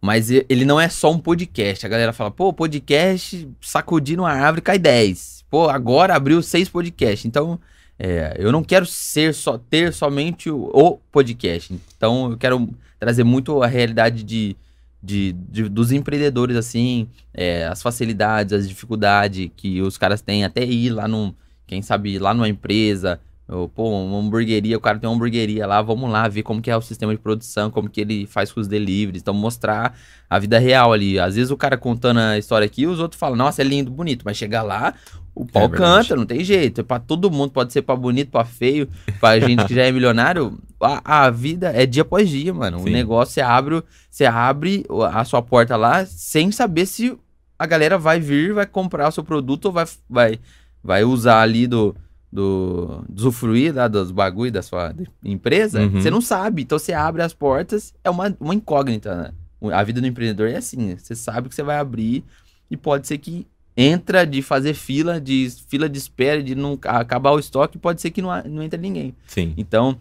Mas 0.00 0.30
ele 0.30 0.64
não 0.64 0.80
é 0.80 0.88
só 0.88 1.10
um 1.10 1.18
podcast. 1.18 1.84
A 1.84 1.88
galera 1.88 2.12
fala, 2.12 2.30
pô, 2.30 2.52
podcast, 2.52 3.48
sacudindo 3.60 4.22
uma 4.22 4.30
árvore, 4.30 4.62
cai 4.62 4.78
10. 4.78 5.44
Pô, 5.50 5.68
agora 5.68 6.14
abriu 6.14 6.42
seis 6.42 6.68
podcasts. 6.68 7.24
Então, 7.24 7.58
é, 7.98 8.36
eu 8.38 8.52
não 8.52 8.62
quero 8.62 8.86
ser 8.86 9.34
só 9.34 9.58
ter 9.58 9.92
somente 9.92 10.48
o, 10.48 10.70
o, 10.72 10.98
podcast. 11.10 11.78
Então, 11.96 12.30
eu 12.30 12.38
quero 12.38 12.68
trazer 13.00 13.24
muito 13.24 13.60
a 13.62 13.66
realidade 13.66 14.22
de, 14.22 14.56
de, 15.02 15.32
de 15.32 15.68
dos 15.68 15.90
empreendedores, 15.90 16.56
assim, 16.56 17.08
é, 17.34 17.66
as 17.66 17.82
facilidades, 17.82 18.52
as 18.52 18.68
dificuldades 18.68 19.50
que 19.56 19.82
os 19.82 19.98
caras 19.98 20.20
têm, 20.20 20.44
até 20.44 20.64
ir 20.64 20.90
lá 20.90 21.08
num, 21.08 21.34
quem 21.66 21.82
sabe, 21.82 22.18
lá 22.18 22.32
numa 22.32 22.48
empresa, 22.48 23.20
ou, 23.48 23.66
pô, 23.66 23.88
uma 23.90 24.18
hamburgueria, 24.18 24.76
o 24.76 24.80
cara 24.80 24.98
tem 24.98 25.08
uma 25.08 25.16
hamburgueria 25.16 25.66
lá, 25.66 25.80
vamos 25.80 26.10
lá 26.10 26.28
ver 26.28 26.42
como 26.42 26.60
que 26.60 26.70
é 26.70 26.76
o 26.76 26.82
sistema 26.82 27.14
de 27.14 27.18
produção, 27.18 27.70
como 27.70 27.88
que 27.88 28.00
ele 28.00 28.26
faz 28.26 28.52
com 28.52 28.60
os 28.60 28.68
deliveries, 28.68 29.22
então 29.22 29.32
mostrar 29.32 29.96
a 30.28 30.38
vida 30.38 30.58
real 30.58 30.92
ali. 30.92 31.18
Às 31.18 31.34
vezes 31.34 31.50
o 31.50 31.56
cara 31.56 31.78
contando 31.78 32.20
a 32.20 32.36
história 32.36 32.66
aqui, 32.66 32.86
os 32.86 33.00
outros 33.00 33.18
falam, 33.18 33.36
nossa, 33.36 33.62
é 33.62 33.64
lindo, 33.64 33.90
bonito, 33.90 34.22
mas 34.22 34.36
chegar 34.36 34.62
lá, 34.62 34.92
o 35.34 35.46
pau 35.46 35.64
é 35.64 35.68
canta, 35.70 36.14
não 36.14 36.26
tem 36.26 36.44
jeito. 36.44 36.82
É 36.82 36.84
pra 36.84 36.98
todo 36.98 37.30
mundo, 37.30 37.50
pode 37.50 37.72
ser 37.72 37.80
pra 37.80 37.96
bonito, 37.96 38.30
pra 38.30 38.44
feio, 38.44 38.86
pra 39.18 39.38
gente 39.40 39.64
que 39.64 39.74
já 39.74 39.84
é 39.84 39.92
milionário. 39.92 40.58
A, 40.78 41.24
a 41.24 41.30
vida 41.30 41.72
é 41.74 41.86
dia 41.86 42.02
após 42.02 42.28
dia, 42.28 42.52
mano. 42.52 42.80
Sim. 42.80 42.88
O 42.90 42.92
negócio, 42.92 43.32
você 43.32 43.40
abre, 43.40 43.82
você 44.10 44.26
abre 44.26 44.84
a 45.10 45.24
sua 45.24 45.40
porta 45.40 45.74
lá 45.74 46.04
sem 46.04 46.52
saber 46.52 46.84
se 46.84 47.16
a 47.58 47.66
galera 47.66 47.96
vai 47.96 48.20
vir, 48.20 48.52
vai 48.52 48.66
comprar 48.66 49.08
o 49.08 49.12
seu 49.12 49.24
produto 49.24 49.66
ou 49.66 49.72
vai, 49.72 49.86
vai, 50.08 50.38
vai 50.84 51.04
usar 51.04 51.40
ali 51.40 51.66
do 51.66 51.96
do 52.30 53.04
usufruir 53.14 53.74
lá 53.74 53.88
dos 53.88 54.10
bagulho 54.10 54.52
da 54.52 54.62
sua 54.62 54.94
empresa, 55.24 55.80
uhum. 55.80 56.00
você 56.00 56.10
não 56.10 56.20
sabe. 56.20 56.62
Então 56.62 56.78
você 56.78 56.92
abre 56.92 57.22
as 57.22 57.32
portas, 57.32 57.94
é 58.04 58.10
uma, 58.10 58.36
uma 58.38 58.54
incógnita, 58.54 59.14
né? 59.14 59.32
A 59.72 59.82
vida 59.82 60.00
do 60.00 60.06
empreendedor 60.06 60.48
é 60.48 60.56
assim, 60.56 60.94
você 60.96 61.16
sabe 61.16 61.48
que 61.48 61.54
você 61.54 61.62
vai 61.64 61.78
abrir 61.78 62.22
e 62.70 62.76
pode 62.76 63.08
ser 63.08 63.18
que 63.18 63.46
entra 63.76 64.24
de 64.24 64.42
fazer 64.42 64.74
fila, 64.74 65.20
de 65.20 65.48
fila 65.68 65.88
de 65.88 65.98
espera, 65.98 66.42
de 66.42 66.54
não 66.54 66.78
acabar 66.84 67.32
o 67.32 67.38
estoque, 67.38 67.78
pode 67.78 68.00
ser 68.00 68.10
que 68.10 68.20
não, 68.20 68.30
não 68.44 68.62
entre 68.62 68.80
ninguém. 68.80 69.14
Sim. 69.26 69.54
Então, 69.56 69.98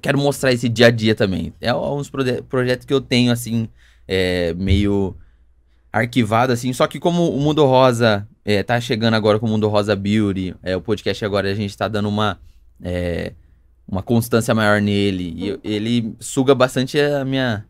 quero 0.00 0.18
mostrar 0.18 0.52
esse 0.52 0.68
dia 0.68 0.86
a 0.86 0.90
dia 0.90 1.14
também. 1.14 1.52
É 1.60 1.74
uns 1.74 2.08
proje 2.08 2.42
projetos 2.42 2.86
que 2.86 2.94
eu 2.94 3.00
tenho, 3.00 3.32
assim, 3.32 3.68
é, 4.06 4.54
meio 4.54 5.16
arquivado, 5.98 6.52
assim. 6.52 6.72
Só 6.72 6.86
que 6.86 6.98
como 6.98 7.30
o 7.30 7.40
Mundo 7.40 7.64
Rosa 7.64 8.26
é, 8.44 8.62
tá 8.62 8.80
chegando 8.80 9.14
agora 9.14 9.38
com 9.38 9.46
o 9.46 9.48
Mundo 9.48 9.68
Rosa 9.68 9.94
Beauty, 9.94 10.54
é, 10.62 10.76
o 10.76 10.80
podcast 10.80 11.24
agora 11.24 11.50
a 11.50 11.54
gente 11.54 11.76
tá 11.76 11.88
dando 11.88 12.08
uma, 12.08 12.38
é, 12.82 13.32
uma 13.86 14.02
constância 14.02 14.54
maior 14.54 14.80
nele. 14.80 15.34
E 15.36 15.60
ele 15.62 16.14
suga 16.18 16.54
bastante 16.54 16.98
a 17.00 17.24
minha, 17.24 17.64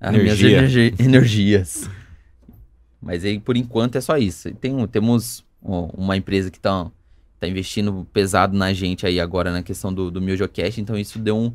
as 0.00 0.14
Energia. 0.14 0.48
minhas 0.48 0.74
energi 0.74 0.94
energias. 0.98 1.90
Mas 3.00 3.24
aí, 3.24 3.38
por 3.38 3.56
enquanto, 3.56 3.96
é 3.96 4.00
só 4.00 4.16
isso. 4.16 4.50
Tem, 4.54 4.86
temos 4.86 5.44
uma 5.62 6.16
empresa 6.16 6.50
que 6.50 6.60
tá, 6.60 6.90
tá 7.40 7.48
investindo 7.48 8.06
pesado 8.12 8.56
na 8.56 8.72
gente 8.72 9.06
aí 9.06 9.18
agora 9.18 9.50
na 9.50 9.62
questão 9.62 9.92
do, 9.92 10.10
do 10.10 10.20
MiojoCast, 10.20 10.80
então 10.80 10.96
isso 10.96 11.18
deu 11.18 11.36
um, 11.36 11.52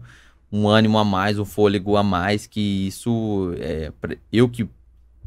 um 0.51 0.67
ânimo 0.67 0.97
a 0.97 1.05
mais, 1.05 1.37
um 1.37 1.45
fôlego 1.45 1.95
a 1.95 2.03
mais, 2.03 2.47
que 2.47 2.87
isso, 2.87 3.53
é, 3.59 3.91
eu 4.31 4.49
que 4.49 4.67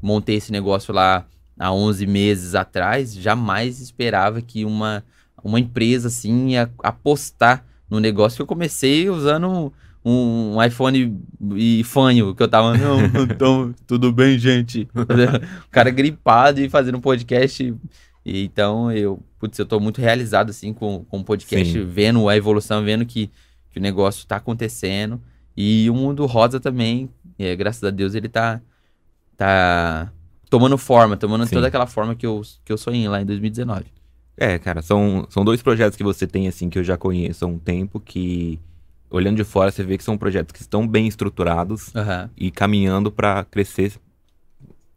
montei 0.02 0.36
esse 0.36 0.50
negócio 0.50 0.92
lá 0.92 1.24
há 1.58 1.72
11 1.72 2.06
meses 2.06 2.54
atrás, 2.54 3.14
jamais 3.14 3.80
esperava 3.80 4.42
que 4.42 4.64
uma, 4.64 5.04
uma 5.42 5.60
empresa 5.60 6.08
assim 6.08 6.48
ia 6.48 6.70
apostar 6.82 7.64
no 7.88 8.00
negócio 8.00 8.36
que 8.36 8.42
eu 8.42 8.46
comecei 8.46 9.08
usando 9.08 9.72
um, 10.04 10.56
um 10.56 10.62
iPhone 10.62 11.20
e 11.54 11.84
fanho, 11.84 12.34
que 12.34 12.42
eu 12.42 12.48
tava, 12.48 12.76
não, 12.78 13.04
então, 13.22 13.74
tudo 13.86 14.12
bem, 14.12 14.38
gente. 14.38 14.88
o 14.94 15.70
cara 15.70 15.90
gripado 15.90 16.60
e 16.60 16.68
fazendo 16.68 16.98
um 16.98 17.00
podcast. 17.00 17.74
E, 18.24 18.44
então, 18.44 18.90
eu, 18.90 19.22
putz, 19.38 19.58
eu 19.58 19.66
tô 19.66 19.78
muito 19.78 20.00
realizado, 20.00 20.50
assim, 20.50 20.72
com, 20.72 21.04
com 21.04 21.18
o 21.18 21.24
podcast, 21.24 21.72
Sim. 21.72 21.84
vendo 21.84 22.28
a 22.28 22.36
evolução, 22.36 22.82
vendo 22.82 23.06
que, 23.06 23.30
que 23.70 23.78
o 23.78 23.82
negócio 23.82 24.26
tá 24.26 24.36
acontecendo. 24.36 25.20
E 25.56 25.88
o 25.90 25.94
mundo 25.94 26.24
rosa 26.26 26.58
também, 26.58 27.10
é, 27.38 27.54
graças 27.54 27.84
a 27.84 27.90
Deus, 27.90 28.14
ele 28.14 28.28
tá 28.28 28.60
tá 29.42 30.12
tomando 30.48 30.76
forma, 30.76 31.16
tomando 31.16 31.46
Sim. 31.46 31.54
toda 31.54 31.66
aquela 31.68 31.86
forma 31.86 32.14
que 32.14 32.26
eu, 32.26 32.42
que 32.64 32.72
eu 32.72 32.76
sonhei 32.76 33.08
lá 33.08 33.22
em 33.22 33.26
2019. 33.26 33.86
É, 34.36 34.58
cara, 34.58 34.82
são, 34.82 35.26
são 35.30 35.44
dois 35.44 35.62
projetos 35.62 35.96
que 35.96 36.04
você 36.04 36.26
tem, 36.26 36.48
assim, 36.48 36.68
que 36.68 36.78
eu 36.78 36.84
já 36.84 36.96
conheço 36.96 37.44
há 37.44 37.48
um 37.48 37.58
tempo, 37.58 38.00
que 38.00 38.58
olhando 39.10 39.36
de 39.36 39.44
fora 39.44 39.70
você 39.70 39.82
vê 39.82 39.98
que 39.98 40.04
são 40.04 40.16
projetos 40.16 40.52
que 40.52 40.60
estão 40.60 40.86
bem 40.86 41.06
estruturados 41.06 41.88
uhum. 41.94 42.28
e 42.36 42.50
caminhando 42.50 43.10
para 43.10 43.44
crescer 43.44 43.92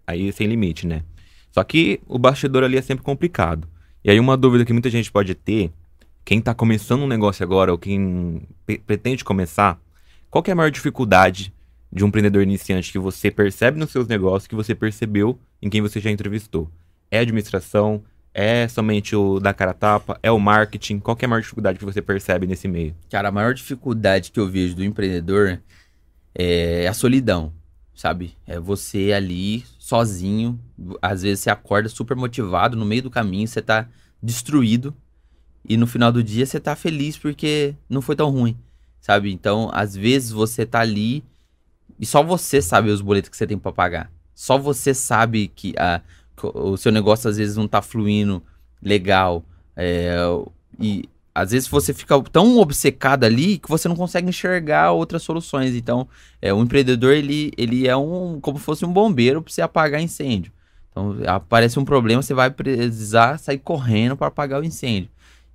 aí 0.07 0.31
sem 0.31 0.47
limite, 0.47 0.87
né? 0.87 1.03
Só 1.51 1.63
que 1.63 2.01
o 2.07 2.17
bastidor 2.19 2.63
ali 2.63 2.77
é 2.77 2.81
sempre 2.81 3.03
complicado. 3.03 3.67
E 4.03 4.11
aí 4.11 4.19
uma 4.19 4.37
dúvida 4.37 4.65
que 4.65 4.73
muita 4.73 4.89
gente 4.89 5.11
pode 5.11 5.33
ter, 5.35 5.71
quem 6.23 6.41
tá 6.41 6.53
começando 6.53 7.01
um 7.01 7.07
negócio 7.07 7.43
agora 7.43 7.71
ou 7.71 7.77
quem 7.77 8.41
pretende 8.85 9.23
começar, 9.23 9.79
qual 10.29 10.43
que 10.43 10.51
é 10.51 10.53
a 10.53 10.55
maior 10.55 10.69
dificuldade 10.69 11.53
de 11.95 12.03
um 12.03 12.09
empreendedor 12.09 12.43
iniciante 12.43 12.91
que 12.91 12.99
você 12.99 13.31
percebe 13.31 13.79
nos 13.79 13.89
seus 13.89 14.05
negócios, 14.05 14.47
que 14.47 14.55
você 14.55 14.75
percebeu 14.75 15.39
em 15.61 15.69
quem 15.69 15.81
você 15.81 16.01
já 16.01 16.11
entrevistou? 16.11 16.69
É 17.09 17.19
administração? 17.19 18.03
É 18.33 18.67
somente 18.67 19.15
o 19.15 19.39
da 19.39 19.53
cara 19.53 19.73
tapa? 19.73 20.19
É 20.21 20.29
o 20.29 20.37
marketing? 20.37 20.99
Qual 20.99 21.17
é 21.17 21.25
a 21.25 21.27
maior 21.29 21.39
dificuldade 21.39 21.79
que 21.79 21.85
você 21.85 22.01
percebe 22.01 22.45
nesse 22.45 22.67
meio? 22.67 22.93
Cara, 23.09 23.29
a 23.29 23.31
maior 23.31 23.53
dificuldade 23.53 24.29
que 24.29 24.39
eu 24.41 24.45
vejo 24.45 24.75
do 24.75 24.83
empreendedor 24.83 25.61
é 26.37 26.85
a 26.85 26.93
solidão, 26.93 27.53
sabe? 27.93 28.35
É 28.45 28.59
você 28.59 29.13
ali 29.13 29.63
sozinho, 29.79 30.59
às 31.01 31.21
vezes 31.21 31.45
você 31.45 31.49
acorda 31.49 31.87
super 31.87 32.17
motivado, 32.17 32.75
no 32.75 32.85
meio 32.85 33.03
do 33.03 33.09
caminho 33.09 33.47
você 33.47 33.61
tá 33.61 33.87
destruído 34.21 34.93
e 35.63 35.77
no 35.77 35.87
final 35.87 36.11
do 36.11 36.21
dia 36.21 36.45
você 36.45 36.59
tá 36.59 36.75
feliz 36.75 37.17
porque 37.17 37.73
não 37.89 38.01
foi 38.01 38.17
tão 38.17 38.29
ruim, 38.29 38.57
sabe? 38.99 39.31
Então, 39.31 39.69
às 39.71 39.95
vezes 39.95 40.31
você 40.31 40.65
tá 40.65 40.81
ali 40.81 41.23
e 41.99 42.05
só 42.05 42.21
você 42.21 42.61
sabe 42.61 42.89
os 42.89 43.01
boletos 43.01 43.29
que 43.29 43.37
você 43.37 43.47
tem 43.47 43.57
para 43.57 43.71
pagar. 43.71 44.11
Só 44.33 44.57
você 44.57 44.93
sabe 44.93 45.47
que 45.47 45.73
a, 45.77 46.01
o 46.53 46.75
seu 46.75 46.91
negócio 46.91 47.29
às 47.29 47.37
vezes 47.37 47.55
não 47.55 47.67
tá 47.67 47.81
fluindo 47.81 48.43
legal. 48.81 49.43
É, 49.75 50.15
e 50.79 51.07
às 51.33 51.51
vezes 51.51 51.67
você 51.67 51.93
fica 51.93 52.21
tão 52.23 52.57
obcecado 52.59 53.23
ali 53.23 53.57
que 53.57 53.69
você 53.69 53.87
não 53.87 53.95
consegue 53.95 54.29
enxergar 54.29 54.91
outras 54.91 55.23
soluções. 55.23 55.73
Então, 55.75 56.07
é, 56.41 56.53
o 56.53 56.61
empreendedor 56.61 57.13
ele, 57.13 57.51
ele 57.57 57.87
é 57.87 57.95
um 57.95 58.39
como 58.41 58.59
se 58.59 58.65
fosse 58.65 58.85
um 58.85 58.91
bombeiro 58.91 59.41
para 59.41 59.51
você 59.51 59.61
apagar 59.61 60.01
incêndio. 60.01 60.51
Então, 60.91 61.17
aparece 61.27 61.77
um 61.77 61.83
problema, 61.83 62.21
você 62.21 62.33
vai 62.33 62.49
precisar 62.49 63.37
sair 63.37 63.59
correndo 63.59 64.15
para 64.15 64.27
apagar 64.27 64.61
o 64.61 64.65
incêndio. 64.65 65.09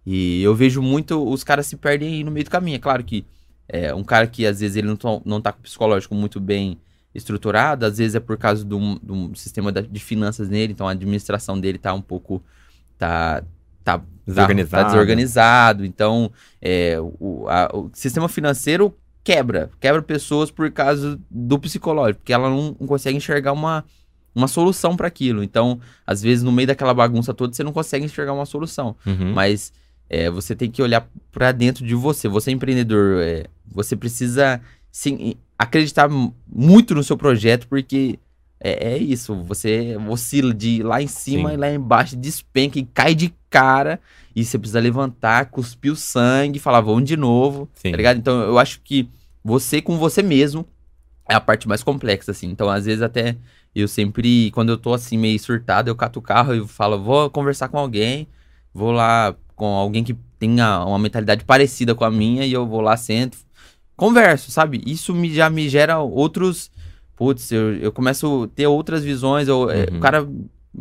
E 0.05 0.43
eu 0.43 0.55
vejo 0.55 0.83
muito 0.83 1.27
os 1.27 1.43
caras 1.45 1.67
se 1.67 1.77
perdem 1.77 2.09
aí 2.15 2.25
no 2.25 2.31
meio 2.31 2.45
do 2.45 2.51
caminho. 2.51 2.77
É 2.77 2.79
claro 2.79 3.03
que 3.05 3.25
é, 3.73 3.95
um 3.95 4.03
cara 4.03 4.27
que 4.27 4.45
às 4.45 4.61
vezes 4.61 4.77
ele 4.77 4.89
não, 4.89 4.97
tô, 4.97 5.23
não 5.25 5.41
tá 5.41 5.53
com 5.53 5.61
o 5.61 5.63
psicológico 5.63 6.15
muito 6.15 6.41
bem 6.41 6.79
estruturado, 7.15 7.87
às 7.87 7.99
vezes 7.99 8.15
é 8.15 8.21
por 8.21 8.37
causa 8.37 8.65
de 8.65 8.75
um, 8.75 8.99
de 9.03 9.13
um 9.13 9.35
sistema 9.35 9.73
de 9.73 10.01
finanças 10.01 10.49
nele, 10.49 10.73
então 10.73 10.89
a 10.89 10.93
administração 10.93 11.59
dele 11.59 11.79
tá 11.79 11.95
um 11.95 12.03
pouco. 12.03 12.43
tá, 12.99 13.43
tá, 13.83 13.99
tá 13.99 14.05
desorganizado. 14.27 14.71
Tá, 14.71 14.85
tá 14.85 14.93
desorganizado. 14.93 15.85
Então, 15.85 16.33
é, 16.61 16.97
o, 17.01 17.47
a, 17.49 17.71
o 17.75 17.91
sistema 17.93 18.29
financeiro 18.29 18.95
quebra. 19.23 19.71
Quebra 19.81 20.03
pessoas 20.03 20.51
por 20.51 20.71
causa 20.71 21.19
do 21.31 21.59
psicológico, 21.59 22.21
porque 22.21 22.33
ela 22.33 22.49
não, 22.49 22.77
não 22.79 22.87
consegue 22.87 23.17
enxergar 23.17 23.53
uma, 23.53 23.85
uma 24.35 24.49
solução 24.49 24.97
para 24.97 25.09
aquilo. 25.09 25.43
Então, 25.43 25.81
às 26.07 26.23
vezes, 26.23 26.43
no 26.43 26.53
meio 26.53 26.69
daquela 26.69 26.95
bagunça 26.95 27.35
toda, 27.35 27.53
você 27.53 27.63
não 27.63 27.73
consegue 27.73 28.05
enxergar 28.05 28.33
uma 28.33 28.47
solução. 28.47 28.97
Uhum. 29.07 29.33
Mas 29.33 29.73
é, 30.11 30.29
você 30.29 30.57
tem 30.57 30.69
que 30.69 30.83
olhar 30.83 31.09
para 31.31 31.53
dentro 31.53 31.87
de 31.87 31.95
você. 31.95 32.29
Você 32.29 32.51
é 32.51 32.53
empreendedor, 32.53 33.23
é, 33.23 33.45
você 33.65 33.95
precisa 33.95 34.61
sim, 34.91 35.37
acreditar 35.57 36.09
muito 36.47 36.95
no 36.97 37.05
seu 37.05 37.17
projeto, 37.17 37.69
porque 37.69 38.19
é, 38.61 38.95
é 38.95 38.99
isso. 38.99 39.37
Você 39.45 39.97
oscila 40.09 40.53
de 40.53 40.83
lá 40.83 41.01
em 41.01 41.07
cima 41.07 41.51
Sim. 41.51 41.55
e 41.55 41.59
lá 41.59 41.73
embaixo, 41.73 42.17
despenca 42.17 42.79
e 42.79 42.85
cai 42.85 43.15
de 43.15 43.33
cara. 43.49 44.01
E 44.35 44.45
você 44.45 44.59
precisa 44.59 44.81
levantar, 44.81 45.47
cuspir 45.47 45.93
o 45.93 45.97
sangue, 45.97 46.59
falar, 46.59 46.81
vamos 46.81 47.05
de 47.05 47.17
novo. 47.17 47.69
Sim. 47.75 47.93
Tá 47.93 47.97
ligado? 47.97 48.19
Então 48.19 48.41
eu 48.43 48.59
acho 48.59 48.81
que 48.83 49.09
você 49.45 49.81
com 49.81 49.97
você 49.97 50.23
mesmo 50.23 50.67
é 51.29 51.35
a 51.35 51.41
parte 51.41 51.69
mais 51.69 51.85
complexa, 51.85 52.33
assim. 52.33 52.49
Então, 52.49 52.69
às 52.69 52.87
vezes, 52.87 53.03
até 53.03 53.37
eu 53.73 53.87
sempre, 53.87 54.51
quando 54.51 54.71
eu 54.71 54.77
tô 54.77 54.93
assim, 54.93 55.17
meio 55.17 55.39
surtado, 55.39 55.89
eu 55.89 55.95
cato 55.95 56.19
o 56.19 56.23
carro 56.23 56.53
e 56.53 56.67
falo, 56.67 57.01
vou 57.01 57.31
conversar 57.31 57.69
com 57.69 57.79
alguém, 57.79 58.27
vou 58.75 58.91
lá 58.91 59.37
com 59.61 59.67
alguém 59.67 60.03
que 60.03 60.17
tenha 60.39 60.83
uma 60.87 60.99
mentalidade 60.99 61.45
parecida 61.45 61.95
com 61.95 62.03
a 62.03 62.11
minha, 62.11 62.47
e 62.47 62.53
eu 62.55 62.67
vou 62.67 62.81
lá, 62.81 62.97
sento, 62.97 63.37
converso, 63.95 64.51
sabe? 64.51 64.81
Isso 64.87 65.15
me, 65.15 65.31
já 65.35 65.51
me 65.51 65.69
gera 65.69 65.99
outros. 65.99 66.71
Putz, 67.15 67.53
eu, 67.53 67.75
eu 67.77 67.93
começo 67.93 68.45
a 68.45 68.57
ter 68.57 68.67
outras 68.67 69.05
visões. 69.05 69.49
Eu, 69.49 69.71
é, 69.71 69.81
Uhum. 69.91 69.99
o 69.99 70.01
cara. 70.01 70.27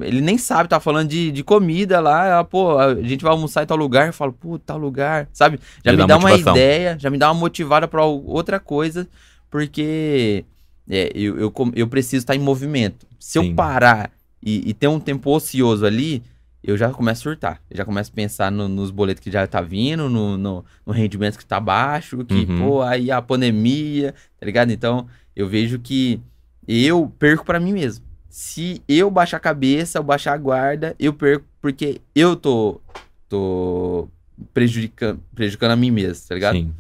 Ele 0.02 0.22
nem 0.22 0.38
sabe, 0.38 0.70
tá 0.70 0.80
falando 0.80 1.10
de, 1.10 1.30
de 1.32 1.44
comida 1.44 2.00
lá, 2.00 2.44
pô, 2.44 2.78
a 2.78 2.94
gente 3.02 3.24
vai 3.24 3.32
almoçar 3.34 3.64
em 3.64 3.66
tal 3.66 3.76
lugar, 3.76 4.06
eu 4.08 4.14
falo, 4.14 4.32
pô, 4.32 4.58
tal 4.60 4.78
lugar, 4.78 5.28
sabe? 5.34 5.60
Já 5.84 5.92
me 5.92 5.98
dá 5.98 6.06
dá 6.06 6.18
uma 6.18 6.32
ideia, 6.38 6.96
já 7.00 7.10
me 7.10 7.18
dá 7.18 7.28
uma 7.32 7.40
motivada 7.40 7.88
pra 7.88 8.06
outra 8.06 8.60
coisa, 8.60 9.08
porque 9.50 10.46
é, 10.88 11.12
eu, 11.16 11.38
eu, 11.40 11.54
eu 11.76 11.88
preciso 11.88 12.22
estar 12.22 12.36
em 12.36 12.40
movimento. 12.40 13.06
Se 13.20 13.40
Sim. 13.40 13.50
eu 13.50 13.56
parar 13.56 14.12
e, 14.42 14.70
e 14.70 14.74
ter 14.76 14.88
um 14.88 15.00
tempo 15.00 15.32
ocioso 15.32 15.84
ali, 15.86 16.22
eu 16.64 16.78
já 16.78 16.90
começo 16.92 17.22
a 17.22 17.24
surtar. 17.24 17.62
Eu 17.70 17.78
já 17.78 17.86
começo 17.86 18.12
a 18.12 18.16
pensar 18.16 18.52
no- 18.52 18.68
nos 18.68 18.92
boletos 18.92 19.24
que 19.24 19.32
já 19.32 19.46
tá 19.48 19.62
vindo, 19.62 20.10
no, 20.10 20.38
no, 20.38 20.66
no 20.86 20.94
rendimento 20.94 21.38
que 21.38 21.46
tá 21.46 21.60
baixo, 21.60 22.24
que, 22.26 22.34
Uhum. 22.50 22.58
pô, 22.60 22.82
aí 22.82 23.10
a 23.12 23.22
pandemia, 23.22 24.14
tá 24.40 24.46
ligado? 24.46 24.72
Então, 24.72 25.08
eu 25.36 25.48
vejo 25.48 25.80
que 25.80 26.22
eu 26.68 27.12
perco 27.18 27.46
pra 27.46 27.60
mim 27.60 27.74
mesmo. 27.74 28.06
Se 28.30 28.82
eu 28.88 29.10
baixar 29.10 29.38
a 29.38 29.40
cabeça, 29.40 29.98
eu 29.98 30.04
baixar 30.04 30.34
a 30.34 30.38
guarda, 30.38 30.96
eu 31.00 31.14
perco 31.14 31.46
porque 31.62 32.00
eu 32.14 32.36
tô, 32.36 32.80
tô 33.28 34.08
prejudicando, 34.54 35.20
prejudicando 35.34 35.72
a 35.72 35.76
mim 35.76 35.92
mesmo, 35.92 36.28
tá 36.28 36.36
ligado? 36.36 36.56
Sim. 36.56 36.74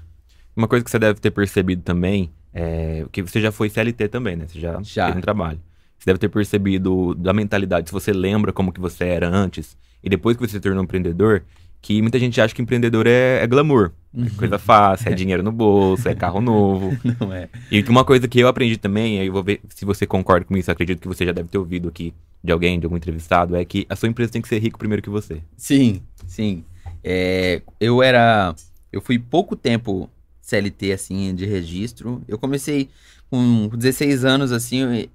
Uma 0.56 0.68
coisa 0.68 0.84
que 0.84 0.92
você 0.92 1.00
deve 1.00 1.20
ter 1.20 1.32
percebido 1.32 1.82
também 1.82 2.32
é 2.54 3.06
que 3.12 3.22
você 3.22 3.40
já 3.42 3.52
foi 3.52 3.70
CLT 3.70 4.08
também, 4.10 4.36
né? 4.36 4.46
Você 4.48 4.60
já, 4.60 4.80
Já. 4.84 5.06
fez 5.06 5.18
um 5.18 5.22
trabalho. 5.22 5.60
Você 6.00 6.06
deve 6.06 6.20
ter 6.20 6.30
percebido 6.30 7.14
da 7.14 7.34
mentalidade, 7.34 7.90
se 7.90 7.94
você 7.94 8.14
lembra 8.14 8.54
como 8.54 8.72
que 8.72 8.80
você 8.80 9.04
era 9.04 9.28
antes 9.30 9.78
e 10.02 10.10
depois 10.10 10.38
que 10.38 10.48
você 10.48 10.54
se 10.54 10.60
tornou 10.62 10.82
empreendedor, 10.82 11.44
que 11.82 12.02
muita 12.02 12.18
gente 12.18 12.40
acha 12.40 12.56
que 12.56 12.62
empreendedor 12.62 13.06
é, 13.06 13.44
é 13.44 13.48
glamour. 13.48 13.92
É 14.18 14.30
coisa 14.32 14.58
fácil, 14.58 15.10
é 15.10 15.14
dinheiro 15.16 15.44
no 15.44 15.52
bolso, 15.52 16.08
é 16.08 16.16
carro 16.16 16.40
novo. 16.40 16.98
Não 17.20 17.34
é. 17.34 17.50
E 17.70 17.82
uma 17.84 18.06
coisa 18.06 18.28
que 18.28 18.40
eu 18.40 18.48
aprendi 18.48 18.78
também, 18.78 19.20
aí 19.20 19.28
eu 19.28 19.34
vou 19.34 19.44
ver 19.44 19.62
se 19.70 19.84
você 19.84 20.08
concorda 20.08 20.46
com 20.46 20.56
isso, 20.56 20.72
acredito 20.72 21.02
que 21.02 21.08
você 21.08 21.26
já 21.26 21.34
deve 21.34 21.50
ter 21.50 21.58
ouvido 21.58 21.90
aqui 21.90 22.14
de 22.42 22.52
alguém, 22.52 22.80
de 22.80 22.86
algum 22.86 22.96
entrevistado, 22.96 23.56
é 23.56 23.66
que 23.66 23.86
a 23.90 23.96
sua 23.96 24.08
empresa 24.08 24.32
tem 24.32 24.42
que 24.42 24.48
ser 24.48 24.60
rico 24.60 24.80
primeiro 24.80 25.02
que 25.02 25.10
você. 25.10 25.42
Sim, 25.58 26.02
sim. 26.26 26.64
É, 27.04 27.62
eu 27.80 28.02
era. 28.02 28.56
Eu 28.92 29.02
fui 29.02 29.20
pouco 29.20 29.56
tempo 29.56 30.10
CLT, 30.42 30.94
assim, 30.94 31.36
de 31.36 31.46
registro. 31.46 32.22
Eu 32.28 32.38
comecei 32.38 32.90
com 33.30 33.70
16 33.70 34.26
anos, 34.26 34.52
assim, 34.52 35.08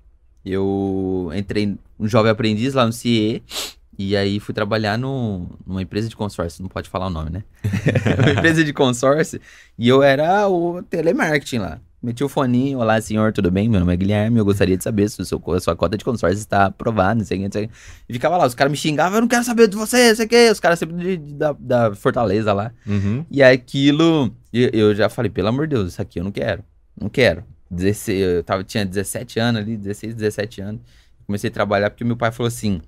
eu, 0.45 1.31
entrei 1.35 1.77
um 1.99 2.07
jovem 2.09 2.31
aprendiz 2.31 2.75
lá 2.75 2.85
no 2.87 2.93
CIE. 2.93 3.43
E 3.97 4.17
aí 4.17 4.41
fui 4.41 4.53
trabalhar 4.53 4.99
no, 4.99 5.49
numa 5.65 5.81
empresa 5.81 6.09
de 6.09 6.17
consórcio, 6.17 6.63
não 6.63 6.69
pode 6.69 6.89
falar 6.89 7.07
o 7.07 7.11
nome, 7.11 7.31
né? 7.31 7.45
uma 8.19 8.31
empresa 8.33 8.65
de 8.65 8.73
consórcio. 8.73 9.41
E 9.79 9.89
eu 9.89 10.03
era 10.03 10.49
o 10.49 10.83
telemarketing 10.83 11.59
lá. 11.59 11.79
Meti 12.03 12.23
o 12.25 12.29
foninho, 12.29 12.81
olá 12.81 13.01
senhor, 13.01 13.33
tudo 13.33 13.51
bem? 13.53 13.67
Meu 13.69 13.79
nome 13.81 13.95
é 13.95 13.97
Guilherme, 13.97 14.37
eu 14.39 14.45
gostaria 14.45 14.77
de 14.77 14.83
saber 14.85 15.09
se 15.09 15.23
o 15.23 15.25
seu, 15.25 15.41
a 15.55 15.61
sua 15.61 15.75
cota 15.77 15.97
de 15.97 16.05
consórcio 16.05 16.39
está 16.39 16.67
aprovada, 16.67 17.15
não 17.15 17.25
sei 17.25 17.39
o 17.39 17.41
que, 17.41 17.45
não 17.47 17.53
sei 17.53 17.65
o 17.65 17.69
que. 17.69 17.75
E 18.09 18.13
ficava 18.13 18.37
lá, 18.37 18.45
os 18.47 18.55
caras 18.55 18.71
me 18.71 18.77
xingavam, 18.77 19.17
eu 19.19 19.21
não 19.23 19.29
quero 19.29 19.45
saber 19.45 19.69
de 19.69 19.77
você, 19.77 20.09
não 20.11 20.17
sei 20.17 20.27
o 20.27 20.29
que. 20.29 20.51
Os 20.51 20.61
caras 20.61 20.79
sempre 20.81 20.97
de- 20.97 21.17
de- 21.17 21.33
da, 21.35 21.53
da 21.59 21.95
Fortaleza 21.95 22.53
lá. 22.53 22.73
Uhum. 22.87 23.25
E 23.31 23.43
aquilo, 23.45 24.31
eu, 24.53 24.69
eu 24.73 24.95
já 24.95 25.09
falei, 25.09 25.31
pelo 25.31 25.49
amor 25.49 25.67
de 25.69 25.77
Deus, 25.77 25.93
isso 25.93 26.03
aqui 26.03 26.19
eu 26.19 26.25
não 26.25 26.33
quero. 26.33 26.63
Não 27.01 27.09
quero. 27.09 27.43
16, 27.75 28.21
eu 28.21 28.45
tava, 28.45 28.65
tinha 28.65 28.85
17 28.85 29.39
anos 29.41 29.61
ali, 29.61 29.77
16, 29.77 30.15
17 30.15 30.61
anos. 30.61 30.81
Comecei 31.27 31.51
a 31.51 31.53
trabalhar 31.53 31.91
porque 31.91 32.05
meu 32.05 32.17
pai 32.17 32.31
falou 32.31 32.49
assim. 32.49 32.81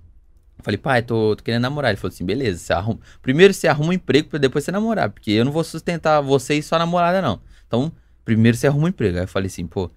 Falei, 0.62 0.79
pai, 0.79 1.03
tô, 1.03 1.37
tô 1.37 1.42
querendo 1.42 1.62
namorar. 1.62 1.90
Ele 1.90 1.99
falou 1.99 2.12
assim, 2.12 2.25
beleza, 2.25 2.59
você 2.59 2.72
arruma. 2.72 3.01
Primeiro 3.20 3.53
você 3.53 3.68
arruma 3.68 3.90
um 3.90 3.92
emprego 3.92 4.29
pra 4.29 4.38
depois 4.38 4.64
você 4.64 4.72
namorar. 4.72 5.11
Porque 5.11 5.31
eu 5.33 5.44
não 5.44 5.53
vou 5.53 5.64
sustentar 5.64 6.20
você 6.20 6.55
e 6.55 6.62
sua 6.62 6.79
namorada, 6.79 7.20
não. 7.20 7.40
Então, 7.66 7.92
primeiro 8.25 8.57
você 8.57 8.66
arruma 8.66 8.87
um 8.87 8.88
emprego. 8.88 9.18
Aí 9.18 9.25
eu 9.25 9.29
falei 9.29 9.49
assim, 9.49 9.66
pô, 9.66 9.90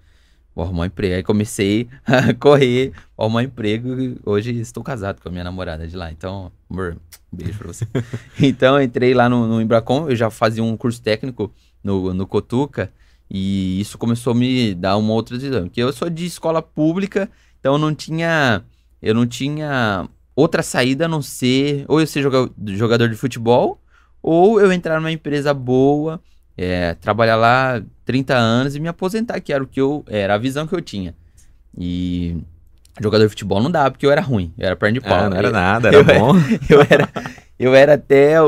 vou 0.53 0.65
arrumar 0.65 0.83
um 0.83 0.85
emprego. 0.85 1.15
Aí 1.15 1.23
comecei 1.23 1.87
a 2.05 2.33
correr, 2.33 2.91
vou 3.15 3.25
arrumar 3.25 3.39
um 3.39 3.43
emprego. 3.43 4.01
e 4.01 4.17
Hoje 4.25 4.59
estou 4.59 4.83
casado 4.83 5.21
com 5.21 5.29
a 5.29 5.31
minha 5.31 5.43
namorada 5.43 5.87
de 5.87 5.95
lá. 5.95 6.11
Então, 6.11 6.51
amor, 6.69 6.97
um 7.31 7.37
beijo 7.37 7.57
pra 7.57 7.67
você. 7.67 7.87
então, 8.39 8.75
eu 8.77 8.83
entrei 8.83 9.13
lá 9.13 9.29
no, 9.29 9.47
no 9.47 9.61
Embracom, 9.61 10.09
eu 10.09 10.15
já 10.15 10.29
fazia 10.29 10.63
um 10.63 10.75
curso 10.75 11.01
técnico 11.01 11.53
no, 11.83 12.13
no 12.13 12.27
Cotuca. 12.27 12.91
E 13.29 13.79
isso 13.79 13.97
começou 13.97 14.31
a 14.31 14.35
me 14.35 14.73
dar 14.73 14.97
uma 14.97 15.13
outra 15.13 15.37
visão. 15.37 15.63
Porque 15.63 15.81
eu 15.81 15.93
sou 15.93 16.09
de 16.09 16.25
escola 16.25 16.61
pública, 16.61 17.29
então 17.59 17.73
eu 17.73 17.79
não 17.79 17.93
tinha. 17.93 18.63
Eu 19.01 19.13
não 19.13 19.25
tinha 19.25 20.09
outra 20.35 20.63
saída 20.63 21.05
a 21.05 21.07
não 21.07 21.21
ser 21.21 21.85
ou 21.87 21.99
eu 21.99 22.07
ser 22.07 22.21
joga- 22.21 22.51
jogador 22.67 23.07
de 23.09 23.15
futebol, 23.15 23.81
ou 24.21 24.59
eu 24.59 24.71
entrar 24.71 24.99
numa 24.99 25.11
empresa 25.11 25.53
boa, 25.53 26.21
é, 26.57 26.93
trabalhar 26.95 27.35
lá 27.35 27.81
30 28.03 28.35
anos 28.35 28.75
e 28.75 28.79
me 28.79 28.87
aposentar, 28.87 29.39
que 29.39 29.53
era 29.53 29.63
o 29.63 29.67
que 29.67 29.79
eu. 29.79 30.03
Era 30.07 30.35
a 30.35 30.37
visão 30.37 30.65
que 30.67 30.73
eu 30.75 30.81
tinha. 30.81 31.15
E 31.77 32.37
jogador 33.01 33.23
de 33.25 33.29
futebol 33.29 33.61
não 33.61 33.71
dava, 33.71 33.91
porque 33.91 34.05
eu 34.05 34.11
era 34.11 34.21
ruim, 34.21 34.51
eu 34.57 34.65
era 34.67 34.75
perna 34.75 34.99
de 34.99 35.01
pau. 35.01 35.17
Ah, 35.17 35.29
não 35.29 35.37
era 35.37 35.49
nada, 35.51 35.87
era 35.93 35.97
eu- 35.97 36.03
bom. 36.03 36.33
eu 36.69 36.81
era, 36.81 37.09
eu 37.59 37.75
era 37.75 37.93
até 37.95 38.41
o, 38.41 38.45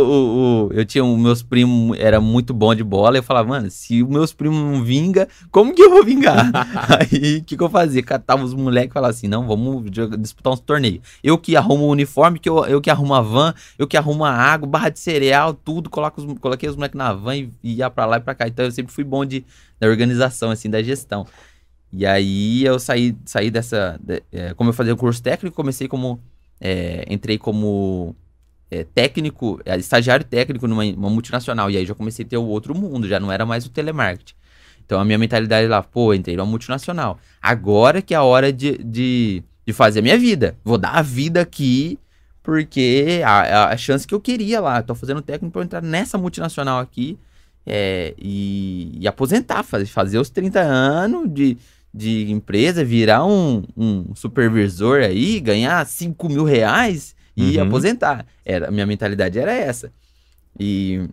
o- 0.70 0.70
Eu 0.74 0.86
tinha. 0.86 1.04
Os 1.04 1.20
meus 1.20 1.44
primos 1.44 1.98
era 2.00 2.22
muito 2.22 2.54
bom 2.54 2.74
de 2.74 2.84
bola. 2.84 3.18
Eu 3.18 3.24
falava, 3.24 3.48
mano, 3.50 3.70
se 3.70 4.02
os 4.02 4.10
meus 4.10 4.32
primos 4.34 4.58
não 4.58 4.84
vinga, 4.84 5.28
como 5.52 5.74
que 5.74 5.82
eu 5.82 5.90
vou 5.90 6.04
vingar? 6.06 6.50
Aí 7.00 7.38
o 7.38 7.44
que, 7.44 7.58
que 7.58 7.64
eu 7.64 7.70
fazia? 7.70 8.02
Catava 8.04 8.44
os 8.44 8.54
moleques 8.54 8.92
e 8.92 8.94
falava 8.94 9.12
assim: 9.12 9.28
não, 9.28 9.46
vamos 9.48 9.90
disputar 10.20 10.54
uns 10.54 10.60
torneios. 10.62 11.02
Eu 11.24 11.38
que 11.38 11.56
arrumo 11.58 11.86
o 11.86 11.90
uniforme, 11.92 12.40
que 12.40 12.48
eu, 12.50 12.66
eu 12.66 12.80
que 12.82 12.90
arrumo 12.90 13.14
a 13.14 13.22
van, 13.22 13.54
eu 13.78 13.88
que 13.88 13.98
arrumo 13.98 14.24
a 14.24 14.32
água, 14.32 14.68
barra 14.68 14.90
de 14.90 15.00
cereal, 15.00 15.54
tudo. 15.54 15.90
Coloco 15.90 16.22
os, 16.22 16.40
coloquei 16.40 16.70
os 16.70 16.76
moleques 16.76 16.98
na 16.98 17.12
van 17.14 17.36
e 17.36 17.50
ia 17.64 17.90
pra 17.90 18.06
lá 18.06 18.18
e 18.18 18.22
pra 18.22 18.34
cá. 18.36 18.48
Então 18.48 18.64
eu 18.66 18.72
sempre 18.72 18.94
fui 18.94 19.04
bom 19.04 19.26
de, 19.26 19.44
da 19.80 19.88
organização, 19.88 20.52
assim, 20.52 20.70
da 20.70 20.82
gestão. 20.82 21.26
E 21.94 22.06
aí 22.06 22.64
eu 22.64 22.80
saí, 22.80 23.16
saí 23.26 23.52
dessa. 23.52 24.00
de- 24.02 24.24
é, 24.32 24.54
como 24.54 24.70
eu 24.70 24.74
fazia 24.74 24.94
o 24.94 24.98
curso 24.98 25.22
técnico, 25.22 25.56
comecei 25.56 25.88
como. 25.88 26.22
é, 26.60 27.06
entrei 27.10 27.38
como 27.38 28.16
é, 28.72 28.86
técnico, 28.86 29.60
é, 29.66 29.78
estagiário 29.78 30.26
técnico 30.26 30.68
numa, 30.68 30.86
multinacional. 31.10 31.70
E 31.70 31.78
aí 31.78 31.86
já 31.86 31.94
comecei 31.94 32.26
a 32.26 32.28
ter 32.28 32.38
o 32.38 32.46
outro 32.46 32.74
mundo, 32.74 33.08
já 33.08 33.20
não 33.20 33.32
era 33.32 33.46
mais 33.46 33.66
o 33.66 33.70
telemarketing. 33.70 34.34
Então 34.86 35.00
a 35.00 35.06
minha 35.06 35.18
mentalidade 35.18 35.68
lá, 35.68 35.84
pô, 35.84 36.14
entrei 36.14 36.36
numa 36.36 36.46
multinacional. 36.46 37.20
Agora 37.42 38.02
que 38.02 38.14
é 38.14 38.18
a 38.18 38.24
hora 38.24 38.52
de, 38.52 38.78
de, 38.78 39.44
de 39.66 39.74
fazer 39.74 40.00
a 40.00 40.02
minha 40.02 40.18
vida. 40.18 40.58
Vou 40.64 40.78
dar 40.78 40.96
a 40.96 41.02
vida 41.02 41.42
aqui, 41.42 42.00
porque 42.42 43.22
a, 43.26 43.70
a, 43.70 43.78
chance 43.78 44.08
que 44.08 44.14
eu 44.14 44.22
queria 44.22 44.62
lá. 44.62 44.82
Tô 44.82 44.96
fazendo 44.96 45.22
técnico 45.22 45.58
eu 45.60 45.64
entrar 45.64 45.82
nessa 45.82 46.18
multinacional 46.18 46.80
aqui 46.80 47.18
é, 47.66 48.14
e, 48.18 48.98
e 49.00 49.08
aposentar, 49.08 49.64
fazer, 49.64 49.86
fazer 49.86 50.18
os 50.18 50.30
30 50.30 50.60
anos 50.62 51.32
de, 51.34 51.58
de 51.94 52.32
empresa, 52.32 52.84
virar 52.86 53.26
um, 53.26 53.64
um 53.76 54.16
supervisor 54.16 55.02
aí, 55.02 55.40
ganhar 55.40 55.86
5 55.86 56.30
mil 56.30 56.44
reais 56.44 57.16
e 57.36 57.58
Uhum. 57.58 57.64
aposentar. 57.64 58.26
Era, 58.46 58.72
minha 58.72 58.86
mentalidade 58.86 59.38
era 59.40 59.54
essa. 59.54 59.92
E, 60.60 61.08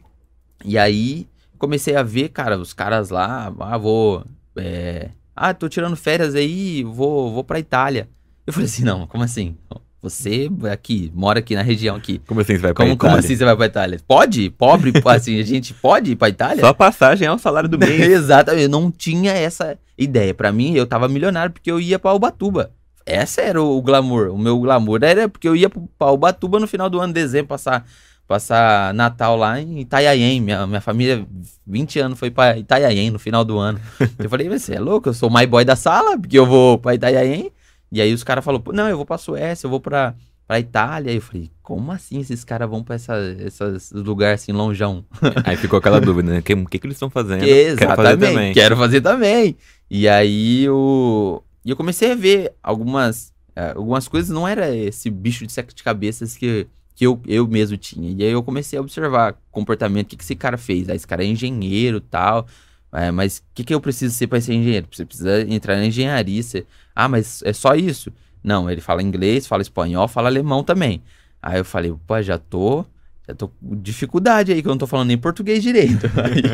e 0.64 0.76
aí 0.78 1.28
comecei 1.58 1.96
a 1.96 2.02
ver, 2.02 2.28
cara, 2.30 2.58
os 2.58 2.72
caras 2.72 3.10
lá, 3.10 3.52
ah, 3.58 3.78
vou. 3.78 4.24
é, 4.56 5.10
ah, 5.34 5.54
tô 5.54 5.68
tirando 5.68 5.96
férias 5.96 6.34
aí, 6.34 6.82
vou, 6.84 7.32
vou 7.32 7.44
pra 7.44 7.58
Itália. 7.60 8.08
Eu 8.46 8.52
falei 8.52 8.66
assim, 8.66 8.82
não, 8.84 9.06
como 9.06 9.22
assim? 9.24 9.56
Você 10.00 10.48
aqui, 10.70 11.10
mora 11.14 11.40
aqui 11.40 11.56
na 11.56 11.62
região 11.62 11.96
aqui. 11.96 12.20
Como 12.26 12.40
assim 12.40 12.54
você 12.54 12.58
vai 12.62 12.72
pra 12.72 12.84
Como, 12.84 12.96
como 12.96 13.10
Itália? 13.10 13.24
assim 13.24 13.36
você 13.36 13.44
vai 13.44 13.56
pra 13.56 13.66
Itália? 13.66 14.00
Pode? 14.06 14.50
Pobre? 14.50 14.92
assim, 15.06 15.40
a 15.40 15.42
gente 15.42 15.74
pode 15.74 16.12
ir 16.12 16.16
pra 16.16 16.28
Itália? 16.28 16.60
Só 16.60 16.68
a 16.68 16.74
passagem 16.74 17.26
é 17.26 17.32
o 17.32 17.38
salário 17.38 17.68
do 17.68 17.76
mês. 17.78 18.00
Exatamente, 18.00 18.62
eu 18.64 18.68
não 18.68 18.90
tinha 18.92 19.32
essa 19.32 19.76
ideia. 19.96 20.32
Pra 20.32 20.52
mim, 20.52 20.74
eu 20.74 20.86
tava 20.86 21.08
milionário 21.08 21.52
porque 21.52 21.70
eu 21.70 21.80
ia 21.80 21.98
pra 21.98 22.14
Ubatuba. 22.14 22.70
Essa 23.04 23.40
era 23.40 23.60
o 23.60 23.80
glamour. 23.82 24.28
O 24.30 24.38
meu 24.38 24.58
glamour 24.60 25.02
era 25.02 25.28
porque 25.28 25.48
eu 25.48 25.56
ia 25.56 25.68
pra 25.68 26.12
Ubatuba 26.12 26.60
no 26.60 26.68
final 26.68 26.88
do 26.88 27.00
ano, 27.00 27.12
dezembro, 27.12 27.48
passar 27.48 27.84
passar 28.28 28.92
Natal 28.92 29.34
lá 29.36 29.58
em 29.58 29.80
Itanhaém. 29.80 30.40
Minha, 30.40 30.66
minha 30.66 30.82
família, 30.82 31.26
20 31.66 31.98
anos, 31.98 32.18
foi 32.18 32.30
pra 32.30 32.58
Itanhaém 32.58 33.10
no 33.10 33.18
final 33.18 33.42
do 33.44 33.58
ano. 33.58 33.80
eu 34.18 34.28
falei, 34.28 34.48
você 34.48 34.74
é 34.74 34.78
louco? 34.78 35.08
Eu 35.08 35.14
sou 35.14 35.30
o 35.30 35.34
my 35.34 35.46
boy 35.46 35.64
da 35.64 35.74
sala, 35.74 36.16
porque 36.18 36.38
eu 36.38 36.44
vou 36.46 36.78
pra 36.78 36.94
Itanhaém. 36.94 37.50
E 37.90 38.00
aí 38.00 38.12
os 38.12 38.24
caras 38.24 38.44
falaram, 38.44 38.64
não, 38.72 38.88
eu 38.88 38.96
vou 38.96 39.06
pra 39.06 39.18
Suécia, 39.18 39.66
eu 39.66 39.70
vou 39.70 39.80
pra, 39.80 40.14
pra 40.46 40.60
Itália. 40.60 41.10
Aí 41.10 41.16
eu 41.16 41.22
falei, 41.22 41.50
como 41.62 41.90
assim 41.92 42.20
esses 42.20 42.44
caras 42.44 42.68
vão 42.68 42.82
pra 42.82 42.96
esses 42.96 43.92
lugares 43.92 44.42
assim, 44.42 44.52
longeão? 44.52 45.04
Aí 45.44 45.56
ficou 45.56 45.78
aquela 45.78 46.00
dúvida, 46.00 46.32
né? 46.32 46.38
O 46.38 46.42
que, 46.42 46.56
que, 46.66 46.78
que 46.78 46.86
eles 46.86 46.96
estão 46.96 47.10
fazendo? 47.10 47.44
Exatamente, 47.44 47.86
quero 47.86 47.96
fazer 47.96 48.16
também. 48.18 48.54
Quero 48.54 48.76
fazer 48.76 49.00
também. 49.00 49.56
E 49.90 50.06
aí 50.06 50.64
eu, 50.64 51.42
eu 51.64 51.76
comecei 51.76 52.12
a 52.12 52.14
ver 52.14 52.52
algumas, 52.62 53.32
uh, 53.56 53.76
algumas 53.76 54.06
coisas, 54.06 54.28
não 54.28 54.46
era 54.46 54.74
esse 54.74 55.08
bicho 55.08 55.46
de 55.46 55.52
sete 55.52 55.82
cabeças 55.82 56.36
que 56.36 56.66
que 56.98 57.06
eu, 57.06 57.20
eu 57.28 57.46
mesmo 57.46 57.76
tinha. 57.76 58.10
E 58.10 58.24
aí 58.24 58.32
eu 58.32 58.42
comecei 58.42 58.76
a 58.76 58.82
observar 58.82 59.36
comportamento, 59.52 60.06
o 60.06 60.08
que, 60.10 60.16
que 60.16 60.24
esse 60.24 60.34
cara 60.34 60.58
fez? 60.58 60.88
Ah, 60.88 60.96
esse 60.96 61.06
cara 61.06 61.22
é 61.22 61.28
engenheiro 61.28 62.00
tal. 62.00 62.44
É, 62.92 63.10
mas 63.10 63.38
o 63.38 63.42
que, 63.54 63.64
que 63.64 63.74
eu 63.74 63.80
preciso 63.80 64.14
ser 64.14 64.26
para 64.26 64.40
ser 64.40 64.54
engenheiro? 64.54 64.86
Você 64.90 65.04
precisa 65.04 65.42
entrar 65.42 65.76
na 65.76 65.86
engenharia. 65.86 66.42
Você... 66.42 66.66
Ah, 66.94 67.08
mas 67.08 67.42
é 67.42 67.52
só 67.52 67.74
isso? 67.74 68.12
Não, 68.42 68.70
ele 68.70 68.80
fala 68.80 69.02
inglês, 69.02 69.46
fala 69.46 69.62
espanhol, 69.62 70.08
fala 70.08 70.28
alemão 70.28 70.62
também. 70.62 71.02
Aí 71.42 71.58
eu 71.58 71.64
falei, 71.64 71.94
pô, 72.06 72.20
já 72.22 72.38
tô. 72.38 72.84
Já 73.26 73.34
tô 73.34 73.48
com 73.48 73.76
dificuldade 73.76 74.52
aí, 74.52 74.62
que 74.62 74.68
eu 74.68 74.70
não 74.70 74.78
tô 74.78 74.86
falando 74.86 75.08
nem 75.08 75.18
português 75.18 75.62
direito. 75.62 76.06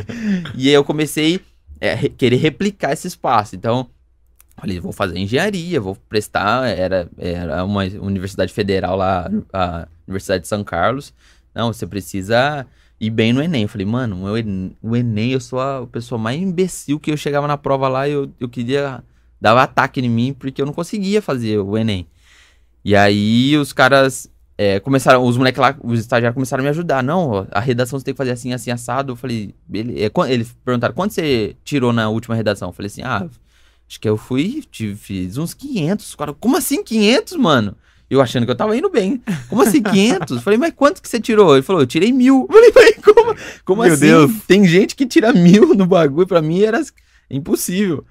e 0.56 0.68
aí 0.68 0.74
eu 0.74 0.82
comecei 0.82 1.40
a 1.80 1.86
é, 1.86 2.08
querer 2.08 2.36
replicar 2.36 2.92
esse 2.92 3.06
espaço. 3.06 3.54
Então, 3.54 3.88
Falei, 4.56 4.78
vou 4.78 4.92
fazer 4.92 5.18
engenharia, 5.18 5.80
vou 5.80 5.96
prestar. 6.08 6.68
Era, 6.68 7.08
era 7.18 7.64
uma 7.64 7.82
universidade 8.00 8.52
federal 8.52 8.96
lá, 8.96 9.28
a 9.52 9.88
Universidade 10.06 10.42
de 10.42 10.48
São 10.48 10.62
Carlos. 10.62 11.12
Não, 11.54 11.72
você 11.72 11.86
precisa 11.86 12.66
ir 13.06 13.10
bem 13.10 13.32
no 13.32 13.42
Enem. 13.42 13.62
Eu 13.62 13.68
falei, 13.68 13.86
mano, 13.86 14.24
o 14.82 14.96
Enem, 14.96 15.32
eu 15.32 15.40
sou 15.40 15.60
a 15.60 15.86
pessoa 15.86 16.18
mais 16.18 16.40
imbecil 16.40 16.98
que 17.00 17.10
eu 17.10 17.16
chegava 17.16 17.46
na 17.46 17.56
prova 17.56 17.88
lá 17.88 18.08
e 18.08 18.12
eu, 18.12 18.30
eu 18.40 18.48
queria. 18.48 19.02
Dava 19.40 19.62
ataque 19.62 20.00
em 20.00 20.08
mim 20.08 20.32
porque 20.32 20.62
eu 20.62 20.66
não 20.66 20.72
conseguia 20.72 21.20
fazer 21.20 21.58
o 21.58 21.76
Enem. 21.76 22.06
E 22.84 22.96
aí 22.96 23.56
os 23.56 23.72
caras 23.72 24.30
é, 24.56 24.80
começaram, 24.80 25.22
os 25.22 25.36
moleques 25.36 25.60
lá, 25.60 25.76
os 25.82 26.00
estagiários 26.00 26.34
começaram 26.34 26.62
a 26.62 26.64
me 26.64 26.70
ajudar. 26.70 27.02
Não, 27.02 27.46
a 27.50 27.60
redação 27.60 27.98
você 27.98 28.04
tem 28.04 28.14
que 28.14 28.18
fazer 28.18 28.30
assim, 28.30 28.52
assim, 28.52 28.70
assado. 28.70 29.12
Eu 29.12 29.16
falei, 29.16 29.54
ele, 29.72 30.02
é, 30.02 30.10
eles 30.32 30.56
perguntaram, 30.64 30.94
quanto 30.94 31.12
você 31.12 31.56
tirou 31.64 31.92
na 31.92 32.08
última 32.08 32.34
redação? 32.34 32.68
Eu 32.68 32.72
falei 32.72 32.86
assim, 32.86 33.02
ah, 33.02 33.28
Acho 33.88 34.00
que 34.00 34.08
eu 34.08 34.16
fui, 34.16 34.64
tive, 34.70 34.96
fiz 34.96 35.36
uns 35.36 35.54
500. 35.54 36.14
Cara, 36.14 36.32
como 36.34 36.56
assim 36.56 36.82
500, 36.82 37.36
mano? 37.36 37.76
Eu 38.08 38.20
achando 38.20 38.44
que 38.44 38.50
eu 38.50 38.56
tava 38.56 38.76
indo 38.76 38.90
bem. 38.90 39.22
Como 39.48 39.62
assim 39.62 39.82
500? 39.82 40.42
falei, 40.42 40.58
mas 40.58 40.72
quanto 40.76 41.00
que 41.00 41.08
você 41.08 41.18
tirou? 41.18 41.54
Ele 41.54 41.62
falou, 41.62 41.82
eu 41.82 41.86
tirei 41.86 42.12
mil. 42.12 42.46
Eu 42.50 42.72
falei, 42.72 42.92
como, 42.94 43.36
como 43.64 43.82
Meu 43.82 43.92
assim? 43.92 44.06
Deus. 44.06 44.32
Tem 44.46 44.66
gente 44.66 44.94
que 44.94 45.06
tira 45.06 45.32
mil 45.32 45.74
no 45.74 45.86
bagulho. 45.86 46.26
Pra 46.26 46.42
mim 46.42 46.62
era 46.62 46.80
impossível. 47.30 48.04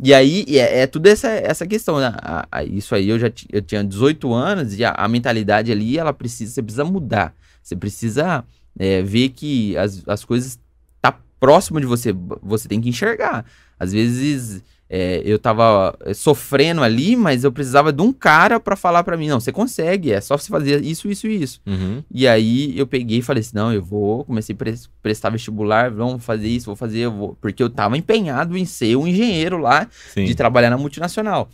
E 0.00 0.14
aí, 0.14 0.44
é, 0.48 0.80
é 0.80 0.86
tudo 0.86 1.06
essa, 1.08 1.28
essa 1.28 1.66
questão. 1.66 1.98
Né? 1.98 2.12
A, 2.16 2.46
a, 2.50 2.64
isso 2.64 2.94
aí, 2.94 3.08
eu 3.08 3.18
já 3.18 3.30
eu 3.50 3.62
tinha 3.62 3.82
18 3.82 4.32
anos 4.32 4.78
e 4.78 4.84
a, 4.84 4.92
a, 4.92 5.08
mentalidade 5.08 5.72
ali, 5.72 5.98
ela 5.98 6.12
precisa, 6.12 6.52
você 6.52 6.62
precisa 6.62 6.84
mudar. 6.84 7.34
Você 7.62 7.74
precisa 7.74 8.44
é, 8.78 9.02
ver 9.02 9.30
que 9.30 9.76
as, 9.76 10.02
as 10.06 10.24
coisas 10.24 10.58
tá 11.00 11.18
próximo 11.40 11.80
de 11.80 11.86
você. 11.86 12.14
Você 12.42 12.68
tem 12.68 12.80
que 12.80 12.88
enxergar. 12.88 13.44
Às 13.78 13.92
vezes 13.92 14.62
é, 14.90 15.20
eu 15.24 15.38
tava 15.38 15.96
é, 16.00 16.14
sofrendo 16.14 16.82
ali, 16.82 17.14
mas 17.14 17.44
eu 17.44 17.52
precisava 17.52 17.92
de 17.92 18.00
um 18.00 18.12
cara 18.12 18.58
para 18.58 18.74
falar 18.74 19.04
para 19.04 19.16
mim, 19.16 19.28
não, 19.28 19.38
você 19.38 19.52
consegue, 19.52 20.12
é 20.12 20.20
só 20.20 20.36
você 20.36 20.48
fazer 20.48 20.82
isso, 20.82 21.10
isso 21.10 21.26
e 21.26 21.42
isso. 21.42 21.60
Uhum. 21.66 22.02
E 22.10 22.26
aí 22.26 22.78
eu 22.78 22.86
peguei 22.86 23.18
e 23.18 23.22
falei 23.22 23.40
assim, 23.40 23.54
não, 23.54 23.72
eu 23.72 23.82
vou, 23.82 24.24
comecei 24.24 24.54
a 24.54 24.56
pre 24.56 24.74
prestar 25.02 25.30
vestibular, 25.30 25.90
vamos 25.90 26.24
fazer 26.24 26.48
isso, 26.48 26.66
vou 26.66 26.76
fazer, 26.76 27.00
eu 27.00 27.12
vou, 27.12 27.36
porque 27.40 27.62
eu 27.62 27.68
tava 27.68 27.98
empenhado 27.98 28.56
em 28.56 28.64
ser 28.64 28.96
um 28.96 29.06
engenheiro 29.06 29.58
lá, 29.58 29.88
Sim. 30.12 30.24
de 30.24 30.34
trabalhar 30.34 30.70
na 30.70 30.78
multinacional. 30.78 31.48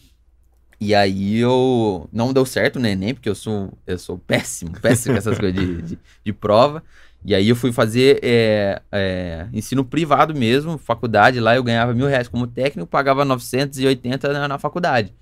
E 0.81 0.95
aí 0.95 1.39
eu 1.39 2.09
não 2.13 2.33
deu 2.33 2.45
certo 2.45 2.79
no 2.79 2.87
Enem, 2.87 3.15
porque 3.15 3.29
eu 3.29 3.35
sou, 3.35 3.73
eu 3.87 3.99
sou 3.99 4.19
péssimo, 4.19 4.73
péssimo 4.81 5.15
com 5.15 5.19
essas 5.19 5.39
coisas 5.39 5.59
de, 5.59 5.83
de, 5.83 5.99
de 6.25 6.33
prova. 6.33 6.83
E 7.25 7.35
aí 7.35 7.49
eu 7.49 7.57
fui 7.57 7.73
fazer 7.73 8.21
é, 8.23 8.83
é, 8.93 9.47
ensino 9.53 9.85
privado 9.85 10.35
mesmo, 10.35 10.77
faculdade. 10.77 11.41
Lá 11.41 11.57
eu 11.57 11.63
ganhava 11.63 11.95
mil 11.95 12.07
reais 12.07 12.29
como 12.29 12.47
técnico, 12.47 12.87
pagava 12.87 13.25
980 13.25 14.33
na, 14.33 14.47
na 14.47 14.59
faculdade. 14.59 15.15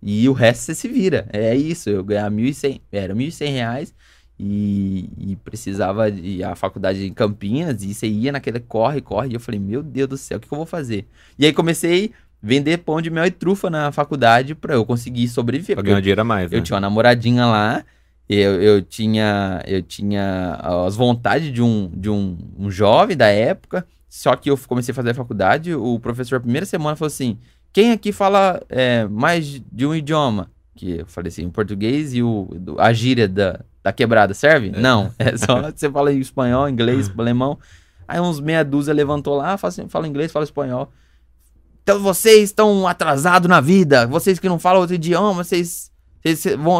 E 0.00 0.28
o 0.28 0.32
resto 0.32 0.62
você 0.62 0.74
se 0.74 0.86
vira. 0.86 1.26
É 1.32 1.56
isso, 1.56 1.90
eu 1.90 2.04
ganhava 2.04 2.30
1.100, 2.30 2.80
era 2.92 3.12
1.100 3.14 3.50
reais 3.50 3.94
e, 4.38 5.10
e, 5.18 5.36
precisava 5.36 6.10
de 6.12 6.44
a 6.44 6.54
faculdade 6.54 7.04
em 7.04 7.12
Campinas 7.12 7.82
e 7.82 7.92
você 7.92 8.06
ia 8.06 8.30
naquele 8.30 8.60
corre, 8.60 9.00
corre. 9.00 9.30
E 9.30 9.34
eu 9.34 9.40
falei, 9.40 9.58
meu 9.58 9.82
Deus 9.82 10.08
do 10.08 10.16
céu, 10.16 10.38
o 10.38 10.40
que, 10.40 10.46
que 10.46 10.54
eu 10.54 10.58
vou 10.58 10.66
fazer? 10.66 11.08
E 11.36 11.44
aí 11.44 11.52
comecei 11.52 12.12
a 12.14 12.28
vender 12.40 12.78
pão 12.78 13.02
de 13.02 13.10
mel 13.10 13.26
e 13.26 13.32
trufa 13.32 13.68
na 13.68 13.90
faculdade 13.90 14.54
para 14.54 14.74
eu 14.74 14.86
conseguir 14.86 15.26
sobreviver. 15.26 15.74
Pra 15.74 15.82
ganhar 15.82 16.00
dinheiro 16.00 16.20
a 16.20 16.24
mais, 16.24 16.52
né? 16.52 16.58
Eu 16.58 16.62
tinha 16.62 16.76
uma 16.76 16.80
namoradinha 16.82 17.44
lá 17.46 17.84
eu, 18.28 18.60
eu 18.62 18.82
tinha 18.82 19.62
eu 19.66 19.82
tinha 19.82 20.58
as 20.84 20.94
vontades 20.94 21.52
de 21.52 21.62
um, 21.62 21.90
de 21.94 22.10
um, 22.10 22.36
um 22.58 22.70
jovem 22.70 23.16
da 23.16 23.26
época, 23.26 23.86
só 24.08 24.36
que 24.36 24.50
eu 24.50 24.58
comecei 24.66 24.92
a 24.92 24.94
fazer 24.94 25.10
a 25.10 25.14
faculdade, 25.14 25.74
o 25.74 25.98
professor, 25.98 26.36
a 26.36 26.40
primeira 26.40 26.66
semana, 26.66 26.96
falou 26.96 27.08
assim, 27.08 27.38
quem 27.72 27.92
aqui 27.92 28.12
fala 28.12 28.62
é, 28.68 29.06
mais 29.06 29.62
de 29.72 29.86
um 29.86 29.94
idioma? 29.94 30.50
Que 30.74 30.98
eu 30.98 31.06
falei 31.06 31.28
assim, 31.28 31.46
o 31.46 31.50
português 31.50 32.14
e 32.14 32.22
o, 32.22 32.48
a 32.78 32.92
gíria 32.92 33.26
da, 33.26 33.60
da 33.82 33.92
quebrada, 33.92 34.34
serve? 34.34 34.72
É. 34.74 34.80
Não, 34.80 35.12
é 35.18 35.36
só 35.36 35.62
você 35.72 35.90
fala 35.90 36.12
em 36.12 36.18
espanhol, 36.18 36.68
inglês, 36.68 37.10
alemão. 37.16 37.58
Aí 38.06 38.20
uns 38.20 38.40
meia 38.40 38.64
dúzia 38.64 38.94
levantou 38.94 39.36
lá, 39.36 39.56
fala, 39.56 39.68
assim, 39.68 39.88
fala 39.88 40.08
inglês, 40.08 40.32
fala 40.32 40.44
espanhol. 40.44 40.92
Então 41.82 42.00
vocês 42.00 42.44
estão 42.44 42.86
atrasados 42.86 43.48
na 43.48 43.60
vida, 43.60 44.06
vocês 44.06 44.38
que 44.38 44.48
não 44.48 44.58
falam 44.58 44.80
outro 44.80 44.94
idioma, 44.94 45.44
vocês 45.44 45.90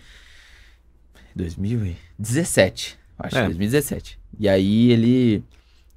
2017, 1.34 2.98
acho, 3.18 3.38
é. 3.38 3.44
2017. 3.44 4.18
E 4.38 4.48
aí 4.48 4.90
ele. 4.90 5.44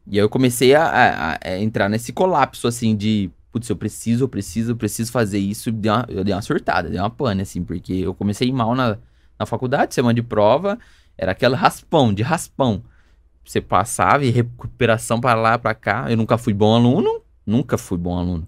E 0.06 0.18
aí 0.18 0.24
eu 0.24 0.30
comecei 0.30 0.74
a, 0.76 0.84
a, 0.84 1.40
a, 1.42 1.60
entrar 1.60 1.90
nesse 1.90 2.12
colapso, 2.12 2.68
assim, 2.68 2.96
de. 2.96 3.30
Putz, 3.52 3.68
eu 3.70 3.76
preciso, 3.76 4.26
eu 4.26 4.30
preciso, 4.30 4.72
eu 4.72 4.76
preciso 4.76 5.12
fazer 5.12 5.40
isso. 5.40 5.72
Dei 5.72 5.92
uma, 5.92 6.06
eu 6.10 6.24
dei 6.24 6.34
uma 6.34 6.42
surtada, 6.42 6.90
dei 6.90 7.00
uma 7.00 7.10
pane, 7.10 7.42
assim, 7.42 7.64
porque 7.64 7.94
eu 7.94 8.14
comecei 8.14 8.52
mal 8.52 8.76
na, 8.76 8.98
na 9.40 9.46
faculdade, 9.46 9.94
semana 9.94 10.14
de 10.14 10.22
prova, 10.22 10.78
era 11.18 11.32
aquele 11.32 11.56
raspão, 11.56 12.14
de 12.14 12.22
raspão. 12.22 12.84
Você 13.44 13.62
passava 13.62 14.26
e 14.26 14.30
recuperação 14.30 15.20
para 15.20 15.40
lá, 15.40 15.58
para 15.58 15.74
cá. 15.74 16.06
Eu 16.10 16.18
nunca 16.18 16.38
fui 16.38 16.54
bom 16.54 16.76
aluno, 16.76 17.22
nunca 17.46 17.78
fui 17.78 17.98
bom 17.98 18.18
aluno. 18.18 18.48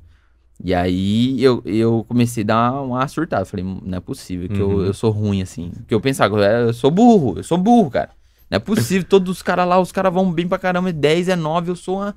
E 0.64 0.74
aí 0.74 1.44
eu, 1.44 1.62
eu 1.66 2.06
comecei 2.08 2.44
a 2.44 2.48
dar 2.48 2.82
uma 2.82 3.08
surtada. 3.08 3.46
Falei, 3.46 3.66
não 3.66 3.98
é 3.98 4.00
possível 4.00 4.48
que 4.48 4.62
uhum. 4.62 4.80
eu, 4.80 4.86
eu 4.88 4.94
sou 4.94 5.12
ruim 5.12 5.42
assim. 5.42 5.72
Porque 5.72 5.94
eu 5.94 6.02
pensava, 6.02 6.38
eu 6.40 6.74
sou 6.74 6.92
burro, 6.92 7.38
eu 7.38 7.44
sou 7.44 7.58
burro, 7.58 7.90
cara. 7.90 8.12
Não 8.50 8.58
é 8.58 8.60
possível, 8.60 9.08
todos 9.08 9.38
os 9.38 9.42
caras 9.42 9.66
lá, 9.68 9.80
os 9.80 9.94
caras 9.94 10.14
vão 10.14 10.30
bem 10.32 10.46
pra 10.46 10.60
caramba, 10.60 10.92
10 10.92 11.30
é 11.30 11.36
9, 11.38 11.72
eu 11.72 11.76
sou 11.76 12.00
uma, 12.00 12.14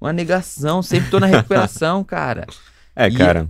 uma 0.00 0.12
negação, 0.12 0.82
sempre 0.82 1.08
tô 1.08 1.20
na 1.20 1.26
recuperação, 1.28 2.02
cara. 2.04 2.46
É, 2.96 3.06
e... 3.06 3.14
cara, 3.14 3.48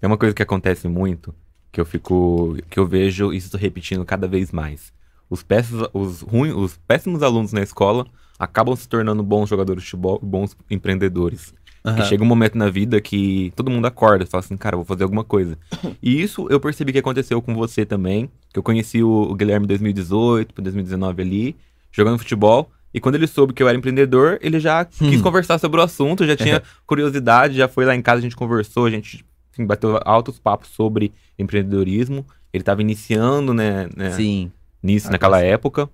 é 0.00 0.06
uma 0.06 0.18
coisa 0.18 0.34
que 0.34 0.42
acontece 0.42 0.86
muito, 0.86 1.34
que 1.72 1.80
eu 1.80 1.86
fico, 1.86 2.58
que 2.68 2.78
eu 2.78 2.86
vejo 2.86 3.32
isso 3.32 3.56
repetindo 3.56 4.04
cada 4.04 4.28
vez 4.28 4.52
mais. 4.52 4.92
Os 5.30 5.42
péssimos, 5.42 5.88
os 5.94 6.20
ruins, 6.20 6.54
os 6.54 6.76
péssimos 6.86 7.22
alunos 7.22 7.52
na 7.52 7.62
escola 7.62 8.06
acabam 8.38 8.76
se 8.76 8.86
tornando 8.86 9.22
bons 9.22 9.48
jogadores 9.48 9.82
de 9.82 9.88
futebol, 9.88 10.20
bons 10.22 10.54
empreendedores. 10.70 11.54
Uhum. 11.84 11.96
Que 11.96 12.04
chega 12.04 12.22
um 12.22 12.26
momento 12.26 12.58
na 12.58 12.68
vida 12.68 13.00
que 13.00 13.52
todo 13.56 13.70
mundo 13.70 13.86
acorda 13.86 14.24
e 14.24 14.26
fala 14.26 14.44
assim, 14.44 14.56
cara, 14.56 14.76
vou 14.76 14.84
fazer 14.84 15.02
alguma 15.02 15.24
coisa. 15.24 15.56
E 16.02 16.20
isso 16.22 16.46
eu 16.50 16.60
percebi 16.60 16.92
que 16.92 16.98
aconteceu 16.98 17.40
com 17.42 17.54
você 17.54 17.84
também. 17.84 18.30
Que 18.52 18.58
eu 18.58 18.62
conheci 18.62 19.02
o, 19.02 19.34
Guilherme 19.34 19.64
em 19.64 19.68
2018, 19.68 20.60
2019 20.60 21.22
ali, 21.22 21.56
jogando 21.90 22.18
futebol. 22.18 22.70
E 22.92 23.00
quando 23.00 23.14
ele 23.14 23.26
soube 23.26 23.52
que 23.52 23.62
eu 23.62 23.68
era 23.68 23.76
empreendedor, 23.78 24.38
ele 24.42 24.58
já 24.58 24.82
hum. 25.00 25.10
quis 25.10 25.22
conversar 25.22 25.58
sobre 25.58 25.80
o 25.80 25.82
assunto, 25.82 26.26
já 26.26 26.36
tinha 26.36 26.62
curiosidade, 26.86 27.56
já 27.56 27.68
foi 27.68 27.84
lá 27.84 27.94
em 27.94 28.02
casa, 28.02 28.18
a 28.18 28.22
gente 28.22 28.36
conversou, 28.36 28.86
a 28.86 28.90
gente 28.90 29.24
assim, 29.52 29.64
bateu 29.64 29.98
altos 30.04 30.38
papos 30.38 30.70
sobre 30.70 31.12
empreendedorismo. 31.38 32.26
Ele 32.52 32.62
estava 32.62 32.80
iniciando, 32.80 33.54
né, 33.54 33.88
né 33.96 34.10
Sim. 34.10 34.50
nisso 34.82 35.08
ah, 35.08 35.12
naquela 35.12 35.40
época. 35.40 35.88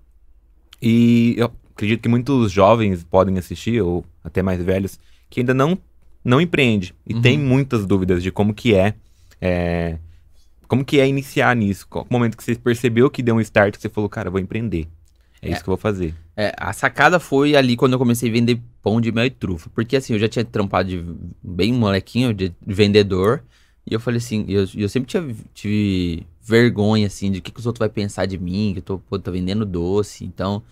E 0.80 1.34
eu, 1.36 1.52
acredito 1.76 2.00
que 2.00 2.08
muitos 2.08 2.50
jovens 2.50 3.04
podem 3.04 3.38
assistir, 3.38 3.80
ou 3.82 4.04
até 4.24 4.42
mais 4.42 4.62
velhos, 4.62 4.98
que 5.30 5.40
ainda 5.40 5.54
não, 5.54 5.78
não 6.24 6.40
empreende. 6.40 6.94
E 7.06 7.14
Uhum. 7.14 7.20
tem 7.22 7.38
muitas 7.38 7.86
dúvidas 7.86 8.22
de 8.22 8.30
como 8.30 8.52
que 8.54 8.74
é, 8.74 8.94
é, 9.40 9.98
como 10.68 10.84
que 10.84 10.98
é 11.00 11.06
iniciar 11.08 11.54
nisso. 11.54 11.86
Qual 11.88 12.06
o 12.08 12.12
momento 12.12 12.36
que 12.36 12.42
você 12.44 12.54
percebeu 12.54 13.10
que 13.10 13.22
deu 13.22 13.36
um 13.36 13.40
start, 13.40 13.74
que 13.76 13.80
você 13.82 13.88
falou, 13.88 14.08
cara, 14.08 14.30
vou 14.30 14.40
empreender. 14.40 14.86
É, 15.42 15.48
É. 15.48 15.52
isso 15.52 15.62
que 15.62 15.68
eu 15.68 15.72
vou 15.72 15.80
fazer. 15.80 16.14
É, 16.36 16.52
a 16.56 16.72
sacada 16.72 17.18
foi 17.20 17.56
ali 17.56 17.76
quando 17.76 17.92
eu 17.94 17.98
comecei 17.98 18.28
a 18.28 18.32
vender 18.32 18.60
pão 18.82 19.00
de 19.00 19.10
mel 19.12 19.24
e 19.26 19.30
trufa. 19.30 19.70
Porque 19.74 19.96
assim, 19.96 20.12
eu 20.14 20.18
já 20.18 20.28
tinha 20.28 20.44
trampado 20.44 20.88
de 20.88 21.04
bem 21.42 21.72
molequinho, 21.72 22.32
de 22.34 22.52
vendedor. 22.66 23.42
E 23.86 23.94
eu 23.94 24.00
falei 24.00 24.18
assim, 24.18 24.44
eu, 24.48 24.66
eu 24.74 24.88
sempre 24.88 25.08
tinha, 25.08 25.36
tive 25.54 26.26
vergonha, 26.42 27.06
assim, 27.06 27.30
de 27.30 27.38
o 27.38 27.42
que, 27.42 27.52
que 27.52 27.60
os 27.60 27.66
outros 27.66 27.78
vão 27.86 27.88
pensar 27.88 28.26
de 28.26 28.36
mim, 28.38 28.70
que 28.72 28.78
eu 28.80 28.82
tô, 28.82 28.98
pô, 28.98 29.18
tô 29.18 29.30
vendendo 29.32 29.64
doce. 29.64 30.24
Então, 30.24 30.62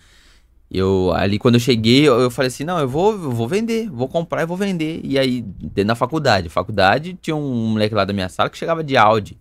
eu 0.71 1.11
ali 1.13 1.37
quando 1.39 1.55
eu 1.55 1.59
cheguei, 1.59 2.07
eu, 2.07 2.19
eu 2.19 2.31
falei 2.31 2.47
assim, 2.47 2.63
não, 2.63 2.79
eu 2.79 2.87
vou, 2.87 3.11
eu 3.13 3.31
vou 3.31 3.47
vender, 3.47 3.89
vou 3.89 4.07
comprar 4.07 4.43
e 4.43 4.45
vou 4.45 4.57
vender. 4.57 5.01
E 5.03 5.17
aí, 5.19 5.41
dentro 5.41 5.85
da 5.85 5.95
faculdade. 5.95 6.49
Faculdade, 6.49 7.17
tinha 7.21 7.35
um 7.35 7.67
moleque 7.69 7.95
lá 7.95 8.05
da 8.05 8.13
minha 8.13 8.29
sala 8.29 8.49
que 8.49 8.57
chegava 8.57 8.83
de 8.83 8.97
Audi. 8.97 9.37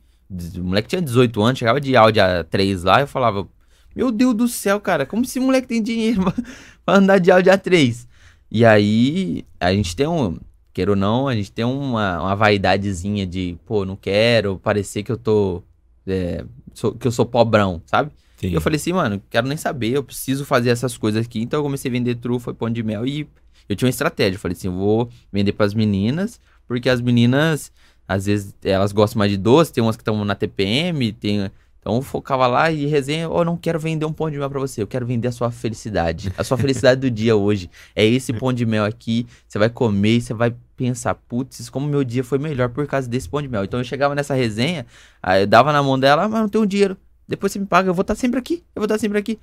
O 0.56 0.62
moleque 0.64 0.88
tinha 0.88 1.02
18 1.02 1.42
anos, 1.42 1.58
chegava 1.58 1.80
de 1.80 1.96
Audi 1.96 2.18
A3 2.20 2.82
lá, 2.82 3.00
eu 3.00 3.06
falava, 3.06 3.46
meu 3.94 4.10
Deus 4.10 4.34
do 4.34 4.48
céu, 4.48 4.80
cara, 4.80 5.06
como 5.06 5.22
esse 5.24 5.38
moleque 5.38 5.68
tem 5.68 5.82
dinheiro 5.82 6.32
pra 6.84 6.96
andar 6.96 7.18
de 7.18 7.30
Audi 7.30 7.50
A3? 7.50 8.06
E 8.50 8.64
aí, 8.64 9.44
a 9.60 9.72
gente 9.72 9.94
tem 9.94 10.06
um, 10.06 10.38
queira 10.72 10.92
ou 10.92 10.96
não, 10.96 11.28
a 11.28 11.34
gente 11.34 11.52
tem 11.52 11.64
uma, 11.64 12.20
uma 12.20 12.34
vaidadezinha 12.36 13.26
de, 13.26 13.56
pô, 13.66 13.84
não 13.84 13.96
quero 13.96 14.58
parecer 14.58 15.02
que 15.02 15.12
eu 15.12 15.16
tô, 15.18 15.62
é, 16.06 16.44
sou- 16.72 16.94
que 16.94 17.06
eu 17.06 17.12
sou 17.12 17.26
pobrão, 17.26 17.82
sabe? 17.86 18.10
Sim. 18.44 18.50
E 18.50 18.54
eu 18.54 18.60
falei 18.60 18.76
assim, 18.76 18.92
mano, 18.92 19.22
quero 19.30 19.46
nem 19.46 19.56
saber, 19.56 19.92
eu 19.92 20.04
preciso 20.04 20.44
fazer 20.44 20.70
essas 20.70 20.96
coisas 20.96 21.24
aqui. 21.24 21.40
Então 21.40 21.60
eu 21.60 21.64
comecei 21.64 21.90
a 21.90 21.92
vender 21.92 22.16
trufa 22.16 22.50
e 22.50 22.54
pão 22.54 22.68
de 22.70 22.82
mel 22.82 23.06
e 23.06 23.26
eu 23.68 23.74
tinha 23.74 23.86
uma 23.86 23.90
estratégia. 23.90 24.36
Eu 24.36 24.40
falei 24.40 24.56
assim, 24.56 24.68
vou 24.68 25.08
vender 25.32 25.52
pras 25.52 25.72
meninas, 25.72 26.40
porque 26.68 26.88
as 26.88 27.00
meninas, 27.00 27.72
às 28.06 28.26
vezes, 28.26 28.54
elas 28.62 28.92
gostam 28.92 29.18
mais 29.18 29.30
de 29.30 29.38
doce, 29.38 29.72
tem 29.72 29.82
umas 29.82 29.96
que 29.96 30.02
estão 30.02 30.24
na 30.24 30.34
TPM, 30.34 31.12
tem... 31.12 31.50
Então 31.80 31.96
eu 31.96 32.02
focava 32.02 32.46
lá 32.46 32.70
e 32.70 32.86
resenha, 32.86 33.28
oh, 33.28 33.40
eu 33.40 33.44
não 33.44 33.58
quero 33.58 33.78
vender 33.78 34.06
um 34.06 34.12
pão 34.12 34.30
de 34.30 34.38
mel 34.38 34.48
pra 34.48 34.58
você, 34.58 34.80
eu 34.80 34.86
quero 34.86 35.04
vender 35.04 35.28
a 35.28 35.32
sua 35.32 35.50
felicidade. 35.50 36.32
A 36.38 36.42
sua 36.42 36.56
felicidade 36.56 36.98
do 37.02 37.10
dia 37.10 37.36
hoje. 37.36 37.68
É 37.94 38.02
esse 38.02 38.32
pão 38.32 38.54
de 38.54 38.64
mel 38.64 38.86
aqui, 38.86 39.26
você 39.46 39.58
vai 39.58 39.68
comer 39.68 40.16
e 40.16 40.20
você 40.22 40.32
vai 40.32 40.54
pensar, 40.74 41.14
putz, 41.14 41.68
como 41.68 41.86
meu 41.86 42.02
dia 42.02 42.24
foi 42.24 42.38
melhor 42.38 42.70
por 42.70 42.86
causa 42.86 43.06
desse 43.06 43.28
pão 43.28 43.42
de 43.42 43.48
mel. 43.48 43.64
Então 43.64 43.78
eu 43.78 43.84
chegava 43.84 44.14
nessa 44.14 44.32
resenha, 44.32 44.86
aí 45.22 45.42
eu 45.42 45.46
dava 45.46 45.74
na 45.74 45.82
mão 45.82 45.98
dela, 45.98 46.24
"Ah, 46.24 46.28
mas 46.28 46.40
não 46.40 46.48
tenho 46.48 46.66
dinheiro. 46.66 46.96
Depois 47.28 47.52
você 47.52 47.58
me 47.58 47.66
paga, 47.66 47.88
eu 47.88 47.94
vou 47.94 48.02
estar 48.02 48.14
sempre 48.14 48.38
aqui. 48.38 48.62
Eu 48.74 48.80
vou 48.80 48.84
estar 48.84 48.98
sempre 48.98 49.18
aqui. 49.18 49.38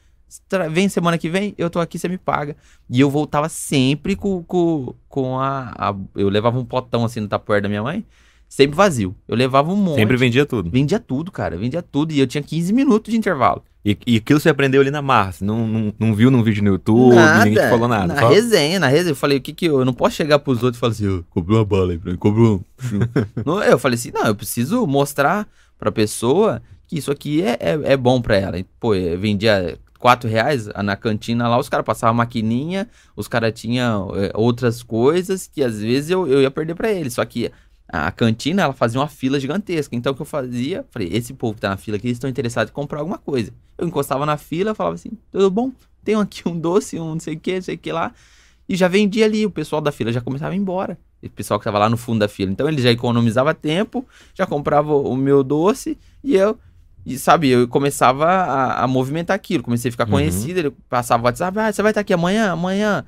Vem 0.72 0.88
semana 0.88 1.18
que 1.18 1.30
vem, 1.30 1.54
eu 1.58 1.70
tô 1.70 1.80
aqui, 1.80 2.00
você 2.00 2.08
me 2.08 2.18
paga. 2.18 2.56
E 2.90 3.00
eu 3.02 3.10
voltava 3.10 3.50
sempre 3.50 4.16
com, 4.16 4.42
com, 4.44 4.94
com 5.10 5.38
a, 5.40 5.74
a- 5.78 5.96
Eu 6.16 6.30
levava 6.30 6.58
um 6.58 6.64
potão 6.64 7.04
assim 7.04 7.20
no 7.20 7.28
tapoer 7.28 7.62
da 7.62 7.68
minha 7.68 7.84
mãe, 7.84 8.06
sempre 8.48 8.76
vazio. 8.78 9.14
Eu 9.28 9.36
levava 9.36 9.72
um 9.74 9.76
monte. 9.76 9.98
Sempre 9.98 10.16
vendia 10.16 10.46
tudo. 10.46 10.70
Vendia 10.72 11.00
tudo, 11.00 11.32
cara. 11.32 11.58
Vendia 11.58 11.82
tudo. 11.82 12.14
E 12.14 12.20
eu 12.20 12.28
tinha 12.28 12.42
15 12.42 12.72
minutos 12.72 13.12
de 13.12 13.18
intervalo. 13.18 13.62
E, 13.84 13.98
e 14.08 14.18
aquilo 14.18 14.40
você 14.40 14.48
aprendeu 14.48 14.80
ali 14.80 14.92
na 14.92 15.02
marra. 15.02 15.34
Não, 15.42 15.68
não, 15.68 15.94
não 16.00 16.14
viu 16.16 16.32
num 16.32 16.44
vídeo 16.44 16.64
no 16.64 16.70
YouTube, 16.70 17.16
ninguém 17.40 17.56
te 17.56 17.70
falou 17.70 17.88
nada. 17.90 18.14
Na 18.14 18.20
só- 18.22 18.30
resenha, 18.30 18.80
na 18.80 18.88
resenha. 18.88 19.12
Eu 19.12 19.16
falei, 19.18 19.40
o 19.40 19.42
que 19.42 19.52
que 19.52 19.66
eu... 19.66 19.80
Eu 19.80 19.86
não 19.86 19.94
posso 19.94 20.16
chegar 20.16 20.40
pros 20.40 20.62
outros 20.64 20.78
e 20.78 20.80
falar 20.80 20.92
assim, 20.94 21.08
ô, 21.10 21.24
comprou 21.32 21.58
uma 21.58 21.66
bala 21.66 21.92
aí 21.92 21.98
pra 21.98 22.12
mim, 22.12 22.18
comprou 22.18 22.64
um... 23.46 23.60
eu 23.68 23.80
falei 23.80 23.96
assim, 23.96 24.12
não, 24.14 24.28
eu 24.28 24.36
preciso 24.36 24.86
mostrar 24.88 25.46
pra 25.80 25.92
pessoa 25.92 26.62
que 26.92 26.98
isso 26.98 27.10
aqui 27.10 27.42
é, 27.42 27.58
é, 27.58 27.94
é 27.94 27.98
bom 27.98 28.22
pra 28.22 28.36
ela. 28.36 28.60
E, 28.60 28.66
Pô, 28.78 28.90
vendia 29.18 29.80
4 29.98 30.30
reais 30.30 30.68
na 30.84 30.98
cantina 30.98 31.48
lá, 31.48 31.58
os 31.58 31.70
caras 31.70 31.86
passavam 31.86 32.14
maquininha, 32.14 32.90
os 33.16 33.30
caras 33.30 33.54
tinham 33.58 34.12
é, 34.14 34.30
outras 34.36 34.84
coisas 34.84 35.48
que 35.48 35.64
às 35.64 35.80
vezes 35.80 36.10
eu, 36.10 36.28
eu 36.28 36.42
ia 36.42 36.52
perder 36.52 36.76
pra 36.76 36.92
eles. 36.92 37.14
Só 37.14 37.24
que 37.24 37.50
a 37.88 38.12
cantina, 38.12 38.64
ela 38.64 38.74
fazia 38.74 39.00
uma 39.00 39.08
fila 39.08 39.40
gigantesca. 39.40 39.96
Então 39.96 40.12
o 40.12 40.16
que 40.16 40.22
eu 40.22 40.26
fazia? 40.26 40.86
Falei, 40.92 41.08
esse 41.14 41.34
povo 41.34 41.56
que 41.56 41.62
tá 41.62 41.70
na 41.70 41.78
fila 41.78 41.96
aqui, 41.96 42.08
eles 42.08 42.18
estão 42.18 42.30
interessados 42.30 42.72
em 42.72 42.74
comprar 42.74 43.00
alguma 43.00 43.18
coisa. 43.18 43.54
Eu 43.78 43.88
encostava 43.88 44.26
na 44.26 44.36
fila, 44.36 44.76
falava 44.76 44.96
assim, 44.96 45.12
tudo 45.32 45.50
bom? 45.50 45.72
Tenho 46.04 46.20
aqui 46.20 46.46
um 46.46 46.60
doce, 46.60 47.00
um 47.00 47.14
não 47.14 47.20
sei 47.22 47.36
o 47.36 47.40
que, 47.40 47.56
não 47.56 47.62
sei 47.62 47.76
o 47.76 47.78
que 47.78 47.92
lá. 47.94 48.14
E 48.68 48.76
já 48.76 48.90
vendia 48.90 49.24
ali, 49.24 49.46
o 49.46 49.52
pessoal 49.52 49.82
da 49.82 49.94
fila 49.94 50.12
já 50.12 50.20
começava 50.20 50.52
a 50.52 50.56
ir 50.58 50.60
embora. 50.60 50.98
O 51.24 51.30
pessoal 51.30 51.58
que 51.58 51.64
tava 51.64 51.80
lá 51.80 51.88
no 51.88 51.96
fundo 51.96 52.20
da 52.20 52.28
fila. 52.28 52.52
Então 52.52 52.68
ele 52.68 52.82
já 52.82 52.92
economizava 52.92 53.54
tempo, 53.54 54.06
já 54.34 54.46
comprava 54.46 54.94
o 54.94 55.16
meu 55.16 55.42
doce 55.42 55.98
e 56.24 56.36
eu, 56.36 56.58
e 57.06 57.18
sabe, 57.18 57.50
eu 57.50 57.68
começava 57.68 58.26
a, 58.26 58.84
a 58.84 58.88
movimentar 58.88 59.36
aquilo. 59.36 59.64
Comecei 59.64 59.90
a 59.90 59.92
ficar 59.92 60.06
Uhum. 60.06 60.12
conhecido, 60.12 60.60
ele 60.60 60.72
passava 60.90 61.24
o 61.24 61.26
WhatsApp, 61.26 61.58
ah, 61.60 61.72
você 61.72 61.82
vai 61.82 61.92
estar 61.92 62.02
aqui 62.02 62.14
amanhã, 62.14 62.52
amanhã. 62.52 63.04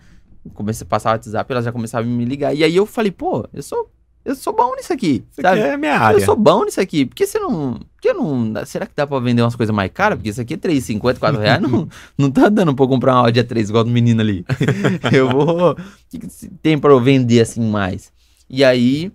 Comecei 0.53 0.85
a 0.85 0.89
passar 0.89 1.09
o 1.09 1.13
WhatsApp, 1.13 1.51
ela 1.51 1.61
já 1.61 1.71
começava 1.71 2.05
a 2.05 2.09
me 2.09 2.25
ligar. 2.25 2.53
E 2.53 2.63
aí 2.63 2.75
eu 2.75 2.85
falei, 2.85 3.11
pô, 3.11 3.47
eu 3.53 3.63
sou, 3.63 3.89
eu 4.25 4.35
sou 4.35 4.53
bom 4.53 4.75
nisso 4.75 4.91
aqui, 4.91 5.23
Isso 5.31 5.41
sabe? 5.41 5.59
aqui 5.61 5.69
é 5.69 5.77
minha 5.77 5.97
área. 5.97 6.17
Eu 6.17 6.25
sou 6.25 6.35
bom 6.35 6.65
nisso 6.65 6.81
aqui. 6.81 7.05
Por 7.05 7.15
que 7.15 7.25
você 7.25 7.39
não. 7.39 7.73
Por 7.75 8.01
que 8.01 8.11
não. 8.13 8.53
Será 8.65 8.85
que 8.85 8.91
dá 8.95 9.07
pra 9.07 9.19
vender 9.19 9.41
umas 9.41 9.55
coisas 9.55 9.73
mais 9.73 9.89
caras? 9.93 10.17
Porque 10.17 10.29
isso 10.31 10.41
aqui 10.41 10.55
é 10.55 10.57
3,50, 10.57 11.17
4 11.19 11.39
reais. 11.39 11.61
não, 11.61 11.87
não 12.17 12.29
tá 12.31 12.49
dando 12.49 12.75
pra 12.75 12.83
eu 12.83 12.89
comprar 12.89 13.13
uma 13.13 13.21
Audi 13.27 13.39
A3 13.41 13.69
igual 13.69 13.83
do 13.85 13.89
menino 13.89 14.19
ali. 14.21 14.45
eu 15.13 15.29
vou. 15.29 15.71
O 15.71 15.75
que, 16.09 16.19
que 16.19 16.27
tem 16.61 16.77
pra 16.77 16.91
eu 16.91 16.99
vender 16.99 17.39
assim 17.41 17.61
mais? 17.61 18.11
E 18.49 18.63
aí, 18.65 19.11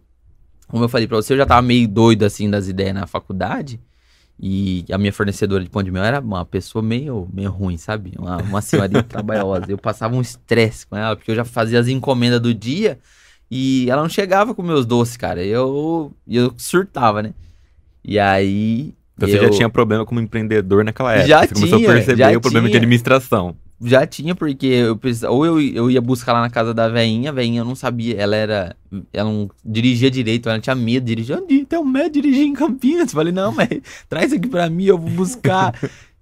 como 0.69 0.85
eu 0.85 0.89
falei 0.89 1.07
pra 1.07 1.17
você, 1.17 1.35
eu 1.35 1.37
já 1.39 1.45
tava 1.47 1.61
meio 1.63 1.87
doido 1.87 2.25
assim 2.25 2.49
das 2.49 2.69
ideias 2.69 2.95
na 2.95 3.07
faculdade. 3.07 3.79
E 4.41 4.85
a 4.93 4.97
minha 4.97 5.13
fornecedora 5.13 5.65
de 5.65 5.69
pão 5.69 5.83
de 5.83 5.91
mel 5.91 6.05
era 6.05 6.21
uma 6.21 6.45
pessoa 6.45 6.81
meio, 6.81 7.29
meio 7.33 7.51
ruim, 7.51 7.77
sabe? 7.77 8.13
Uma, 8.17 8.37
uma 8.37 8.63
senhorinha 8.63 9.03
trabalhosa. 9.05 9.67
Eu 9.69 9.79
passava 9.79 10.15
um 10.15 10.21
estresse 10.21 10.87
com 10.87 10.97
ela, 10.97 11.17
porque 11.17 11.31
eu 11.31 11.35
já 11.35 11.45
fazia 11.45 11.81
as 11.81 11.89
encomendas 11.89 12.41
do 12.41 12.55
dia 12.55 12.99
e 13.51 13.91
ela 13.91 14.03
não 14.03 14.09
chegava 14.09 14.55
com 14.55 14.63
meus 14.63 14.87
doces, 14.87 15.17
cara. 15.17 15.45
Eu, 15.45 16.13
eu 16.27 16.53
surtava, 16.57 17.23
né? 17.23 17.35
E 18.05 18.19
aí. 18.19 18.95
Então 19.17 19.29
você 19.29 19.39
eu 19.39 19.43
já 19.43 19.51
tinha 19.51 19.69
problema 19.69 20.07
como 20.07 20.21
empreendedor 20.21 20.85
naquela 20.85 21.13
época. 21.13 21.29
Já 21.29 21.41
você 21.41 21.55
começou 21.55 21.79
tinha, 21.79 21.91
a 21.91 21.95
perceber 21.95 22.37
o 22.37 22.41
problema 22.41 22.69
de 22.69 22.77
administração. 22.77 23.57
Já 23.81 24.05
tinha, 24.07 24.35
porque 24.35 24.67
eu 24.67 24.97
precisava, 24.97 25.33
ou 25.33 25.47
eu, 25.47 25.61
eu 25.61 25.91
ia 25.91 26.01
buscar 26.01 26.33
lá 26.33 26.41
na 26.41 26.51
casa 26.51 26.75
da 26.75 26.89
veinha, 26.89 27.31
a 27.31 27.33
veinha 27.33 27.61
eu 27.61 27.65
não 27.65 27.77
sabia, 27.77 28.17
ela 28.17 28.35
era, 28.35 28.77
ela 29.13 29.31
não 29.31 29.49
dirigia 29.65 30.11
direito, 30.11 30.49
ela 30.49 30.59
tinha 30.59 30.75
medo 30.75 31.05
de 31.05 31.15
dirigir, 31.15 31.37
Andi, 31.37 31.65
tem 31.65 31.79
um 31.79 31.85
medo 31.85 32.11
de 32.11 32.21
dirigir 32.21 32.45
em 32.45 32.55
Campinas, 32.55 33.13
falei, 33.13 33.33
não, 33.33 33.53
mas 33.53 33.69
traz 34.09 34.33
aqui 34.33 34.49
pra 34.49 34.69
mim, 34.69 34.87
eu 34.87 34.99
vou 34.99 35.11
buscar, 35.11 35.73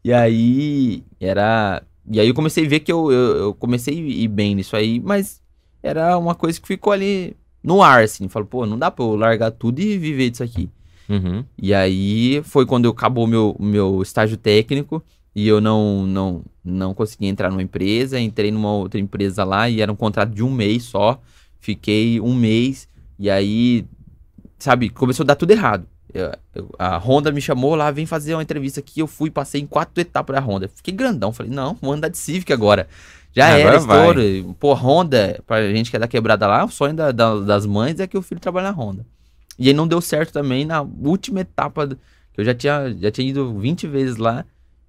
e 0.05 0.13
aí, 0.13 1.03
era, 1.19 1.83
e 2.11 2.21
aí 2.21 2.29
eu 2.29 2.35
comecei 2.35 2.67
a 2.67 2.69
ver 2.69 2.81
que 2.81 2.93
eu, 2.93 3.11
eu, 3.11 3.37
eu 3.37 3.55
comecei 3.55 3.95
a 3.95 4.01
ir 4.01 4.29
bem 4.29 4.55
nisso 4.55 4.77
aí, 4.77 5.01
mas 5.01 5.41
era 5.83 6.19
uma 6.19 6.35
coisa 6.35 6.61
que 6.61 6.67
ficou 6.67 6.93
ali 6.93 7.35
no 7.65 7.83
ar, 7.83 8.03
assim, 8.03 8.29
falei, 8.29 8.49
pô, 8.49 8.67
não 8.67 8.79
dá 8.79 8.91
pra 8.91 9.03
eu 9.03 9.17
largar 9.17 9.51
tudo 9.51 9.81
e 9.81 9.97
viver 9.97 10.29
disso 10.29 10.43
aqui. 10.43 10.69
Uhum. 11.09 11.45
E 11.61 11.73
aí 11.73 12.43
foi 12.45 12.67
quando 12.67 12.89
acabou 12.89 13.25
o 13.25 13.29
meu, 13.29 13.57
meu 13.59 14.03
estágio 14.03 14.37
técnico 14.37 15.03
e 15.37 15.47
eu 15.47 15.61
não, 15.61 16.07
não, 16.07 16.43
não 16.65 16.95
consegui 16.95 17.27
entrar 17.27 17.51
numa 17.51 17.63
empresa. 17.63 18.19
Entrei 18.19 18.51
numa 18.51 18.73
outra 18.73 18.99
empresa 18.99 19.45
lá 19.45 19.69
e 19.69 19.83
era 19.83 19.93
um 19.93 19.97
contrato 19.97 20.31
de 20.31 20.43
um 20.43 20.51
mês 20.51 20.85
só. 20.85 21.21
Fiquei 21.61 22.19
um 22.23 22.35
mês 22.35 22.89
e 23.19 23.29
aí, 23.29 23.85
sabe, 24.59 24.89
começou 24.89 25.25
a 25.25 25.27
dar 25.27 25.35
tudo 25.37 25.51
errado. 25.51 25.87
Eu- 26.15 26.33
eu- 26.55 26.75
a 26.79 26.97
Honda 26.97 27.31
me 27.31 27.43
chamou 27.43 27.75
lá, 27.75 27.91
vem 27.91 28.07
fazer 28.07 28.33
uma 28.35 28.43
entrevista 28.43 28.81
aqui. 28.81 29.01
Eu 29.01 29.07
fui, 29.07 29.31
passei 29.31 29.61
em 29.61 29.67
quatro 29.67 30.01
etapas 30.01 30.35
da 30.37 30.41
Honda. 30.41 30.71
Fiquei 30.75 30.95
grandão, 30.95 31.31
falei, 31.35 31.53
não, 31.53 31.77
vou 31.83 31.93
andar 31.93 32.09
de 32.09 32.17
Civic 32.17 32.51
agora. 32.51 32.89
Já 33.35 33.49
Agora 33.49 33.61
era, 33.61 33.77
estouro. 33.77 34.57
Pô, 34.59 34.73
Honda, 34.73 35.43
pra 35.47 35.71
gente 35.71 35.91
que 35.91 35.97
é 35.97 36.01
da 36.01 36.09
quebrada 36.09 36.47
lá, 36.47 36.65
o 36.65 36.71
sonho 36.71 36.95
da- 36.95 37.13
da- 37.13 37.41
das 37.41 37.67
mães 37.67 38.01
é 38.01 38.07
que 38.07 38.17
o 38.17 38.23
filho 38.23 38.41
trabalhe 38.41 38.69
na 38.69 38.73
Honda. 38.73 39.05
E 39.59 39.69
aí 39.69 39.75
não 39.75 39.87
deu 39.87 40.01
certo 40.01 40.33
também 40.33 40.65
na 40.65 40.81
última 40.81 41.41
etapa, 41.41 41.87
que 42.33 42.41
eu 42.41 42.45
já 42.47 42.55
tinha, 42.55 42.97
já 42.99 43.11
tinha 43.11 43.29
ido 43.29 43.59
20 43.59 43.87
vezes 43.87 44.17
lá, 44.17 44.43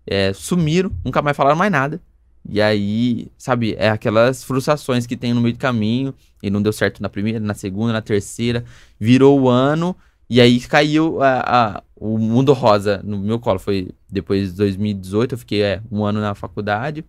é, 0.08 0.34
sumiram, 0.34 0.92
nunca 1.04 1.22
mais 1.22 1.36
falaram 1.38 1.58
mais 1.58 1.72
nada. 1.72 2.02
E 2.50 2.62
aí, 2.62 3.28
sabe, 3.38 3.76
é 3.78 3.90
aquelas 3.90 4.44
frustrações 4.44 5.06
que 5.06 5.18
tem 5.18 5.34
no 5.34 5.42
meio 5.42 5.54
do 5.54 5.60
caminho, 5.60 6.14
e 6.42 6.50
não 6.50 6.62
deu 6.62 6.72
certo 6.72 7.02
na 7.02 7.10
primeira, 7.10 7.40
na 7.40 7.54
segunda, 7.54 7.92
na 7.94 8.02
terceira, 8.02 8.64
virou 9.00 9.40
o 9.42 9.50
ano, 9.50 9.96
e 10.30 10.40
aí 10.42 10.60
caiu 10.62 11.22
a, 11.22 11.40
a- 11.78 11.84
o 11.96 12.18
mundo 12.18 12.54
rosa 12.54 13.02
no 13.04 13.18
meu 13.20 13.40
colo. 13.40 13.60
Foi 13.60 13.90
depois 14.10 14.52
de 14.52 14.58
2018, 14.58 15.34
eu 15.34 15.38
fiquei 15.38 15.62
é, 15.64 15.82
um 15.92 16.06
ano 16.06 16.22
na 16.22 16.34
faculdade, 16.36 17.04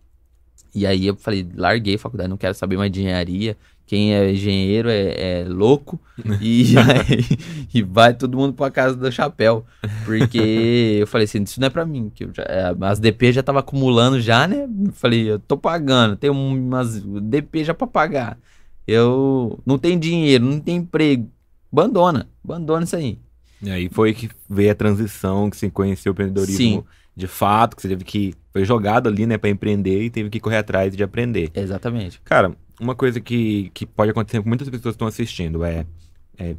e 0.74 0.86
aí 0.86 1.06
eu 1.06 1.16
falei, 1.16 1.46
larguei 1.54 1.94
a 1.94 1.98
faculdade, 1.98 2.28
não 2.30 2.36
quero 2.36 2.54
saber 2.54 2.76
mais 2.76 2.90
de 2.90 3.00
engenharia. 3.00 3.56
Quem 3.88 4.14
é 4.14 4.30
engenheiro 4.30 4.88
é, 4.90 5.40
é 5.40 5.44
louco. 5.48 5.98
E, 6.42 6.74
aí, 6.76 7.24
e 7.72 7.82
vai 7.82 8.12
todo 8.12 8.36
mundo 8.36 8.52
pra 8.52 8.70
casa 8.70 8.94
do 8.94 9.10
chapéu. 9.10 9.64
Porque 10.04 10.98
eu 11.00 11.06
falei 11.06 11.24
assim, 11.24 11.42
isso 11.42 11.58
não 11.60 11.68
é 11.68 11.70
pra 11.70 11.86
mim. 11.86 12.10
Que 12.14 12.28
já- 12.34 12.42
é, 12.42 12.74
as 12.82 12.98
DP 12.98 13.32
já 13.32 13.42
tava 13.42 13.60
acumulando 13.60 14.20
já, 14.20 14.46
né? 14.46 14.64
Eu 14.84 14.92
falei, 14.92 15.30
eu 15.30 15.38
tô 15.38 15.56
pagando, 15.56 16.16
tem 16.16 16.28
umas 16.28 17.00
DP 17.02 17.64
já 17.64 17.72
pra 17.72 17.86
pagar. 17.86 18.38
Eu 18.86 19.58
não 19.64 19.78
tenho 19.78 19.98
dinheiro, 19.98 20.44
não 20.44 20.60
tenho 20.60 20.82
emprego. 20.82 21.30
Abandona, 21.72 22.28
abandona 22.44 22.84
isso 22.84 22.96
aí. 22.96 23.18
E 23.62 23.70
aí 23.70 23.88
foi 23.90 24.12
que 24.14 24.28
veio 24.48 24.70
a 24.72 24.74
transição, 24.74 25.48
que 25.50 25.56
você 25.56 25.68
conheceu 25.70 26.10
o 26.10 26.14
empreendedorismo 26.14 26.56
Sim. 26.56 26.84
De 27.18 27.26
fato, 27.26 27.74
que 27.74 27.82
você 27.82 27.88
teve 27.88 28.04
que. 28.04 28.32
Foi 28.52 28.64
jogado 28.64 29.08
ali, 29.08 29.26
né, 29.26 29.36
pra 29.36 29.50
empreender 29.50 30.04
e 30.04 30.08
teve 30.08 30.30
que 30.30 30.38
correr 30.38 30.58
atrás 30.58 30.96
de 30.96 31.02
aprender. 31.02 31.50
Exatamente. 31.52 32.20
Cara, 32.24 32.54
uma 32.80 32.94
coisa 32.94 33.20
que, 33.20 33.70
que 33.74 33.84
pode 33.84 34.12
acontecer 34.12 34.40
com 34.40 34.48
muitas 34.48 34.68
pessoas 34.68 34.92
que 34.92 34.96
estão 34.96 35.08
assistindo 35.08 35.64
é, 35.64 35.84
é. 36.38 36.54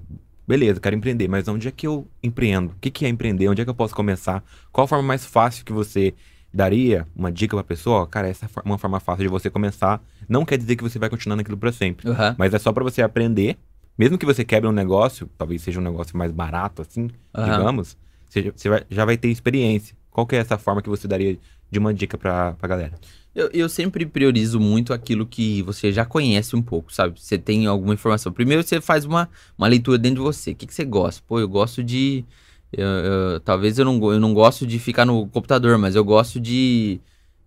Beleza, 0.46 0.80
quero 0.80 0.96
empreender, 0.96 1.28
mas 1.28 1.48
onde 1.48 1.68
é 1.68 1.72
que 1.72 1.88
eu 1.88 2.08
empreendo? 2.22 2.72
O 2.72 2.76
que, 2.82 2.90
que 2.90 3.06
é 3.06 3.10
empreender? 3.10 3.48
Onde 3.48 3.62
é 3.62 3.64
que 3.64 3.70
eu 3.70 3.76
posso 3.76 3.96
começar? 3.96 4.44
Qual 4.72 4.84
a 4.84 4.88
forma 4.88 5.04
mais 5.04 5.24
fácil 5.24 5.64
que 5.64 5.72
você 5.72 6.14
daria 6.52 7.08
uma 7.16 7.32
dica 7.32 7.56
pra 7.56 7.64
pessoa? 7.64 8.06
Cara, 8.08 8.28
essa 8.28 8.48
é 8.48 8.50
uma 8.66 8.78
forma 8.78 9.00
fácil 9.00 9.24
de 9.24 9.30
você 9.30 9.50
começar. 9.50 10.02
Não 10.28 10.44
quer 10.44 10.58
dizer 10.58 10.76
que 10.76 10.84
você 10.84 10.98
vai 10.98 11.08
continuar 11.08 11.36
naquilo 11.36 11.56
pra 11.56 11.72
sempre. 11.72 12.10
Uhum. 12.10 12.36
Mas 12.38 12.54
é 12.54 12.60
só 12.60 12.74
pra 12.74 12.84
você 12.84 13.02
aprender. 13.02 13.58
Mesmo 13.98 14.18
que 14.18 14.26
você 14.26 14.44
quebre 14.44 14.68
um 14.68 14.74
negócio, 14.74 15.30
talvez 15.38 15.62
seja 15.62 15.80
um 15.80 15.84
negócio 15.84 16.18
mais 16.18 16.32
barato, 16.32 16.82
assim, 16.82 17.10
Aham. 17.36 17.52
digamos, 17.52 17.96
você, 18.28 18.54
já 18.90 19.06
vai 19.06 19.18
ter 19.18 19.30
experiência. 19.30 19.96
Qual 20.12 20.26
que 20.28 20.36
é 20.36 20.40
essa 20.40 20.58
forma 20.58 20.82
que 20.82 20.90
você 20.90 21.08
daria 21.08 21.38
de 21.72 21.80
uma 21.80 21.94
dica 21.94 22.18
pra, 22.18 22.54
pra 22.54 22.68
galera? 22.68 22.94
Eu, 23.36 23.50
eu 23.54 23.70
sempre 23.70 24.06
priorizo 24.06 24.60
muito 24.60 24.92
aquilo 24.94 25.26
que 25.26 25.62
você 25.62 25.92
já 25.94 26.06
conhece 26.06 26.56
um 26.56 26.62
pouco, 26.62 26.92
sabe? 26.94 27.20
Você 27.22 27.38
tem 27.38 27.68
alguma 27.68 27.94
informação. 27.94 28.32
Primeiro 28.34 28.64
você 28.64 28.82
faz 28.82 29.06
uma, 29.06 29.30
uma 29.58 29.68
leitura 29.68 29.98
dentro 29.98 30.18
de 30.18 30.22
você. 30.24 30.52
O 30.52 30.56
que, 30.56 30.66
que 30.68 30.74
você 30.74 30.84
gosta? 30.86 31.22
Pô, 31.28 31.40
eu 31.40 31.48
gosto 31.48 31.84
de. 31.84 32.26
eu- 32.72 32.86
eu- 32.88 33.40
talvez 33.40 33.78
eu 33.80 33.86
não, 33.86 34.12
eu 34.12 34.20
não 34.20 34.34
gosto 34.34 34.66
de 34.68 34.80
ficar 34.80 35.06
no 35.06 35.28
computador, 35.28 35.78
mas 35.78 35.96
eu 35.96 36.04
gosto 36.04 36.40
de. 36.40 37.00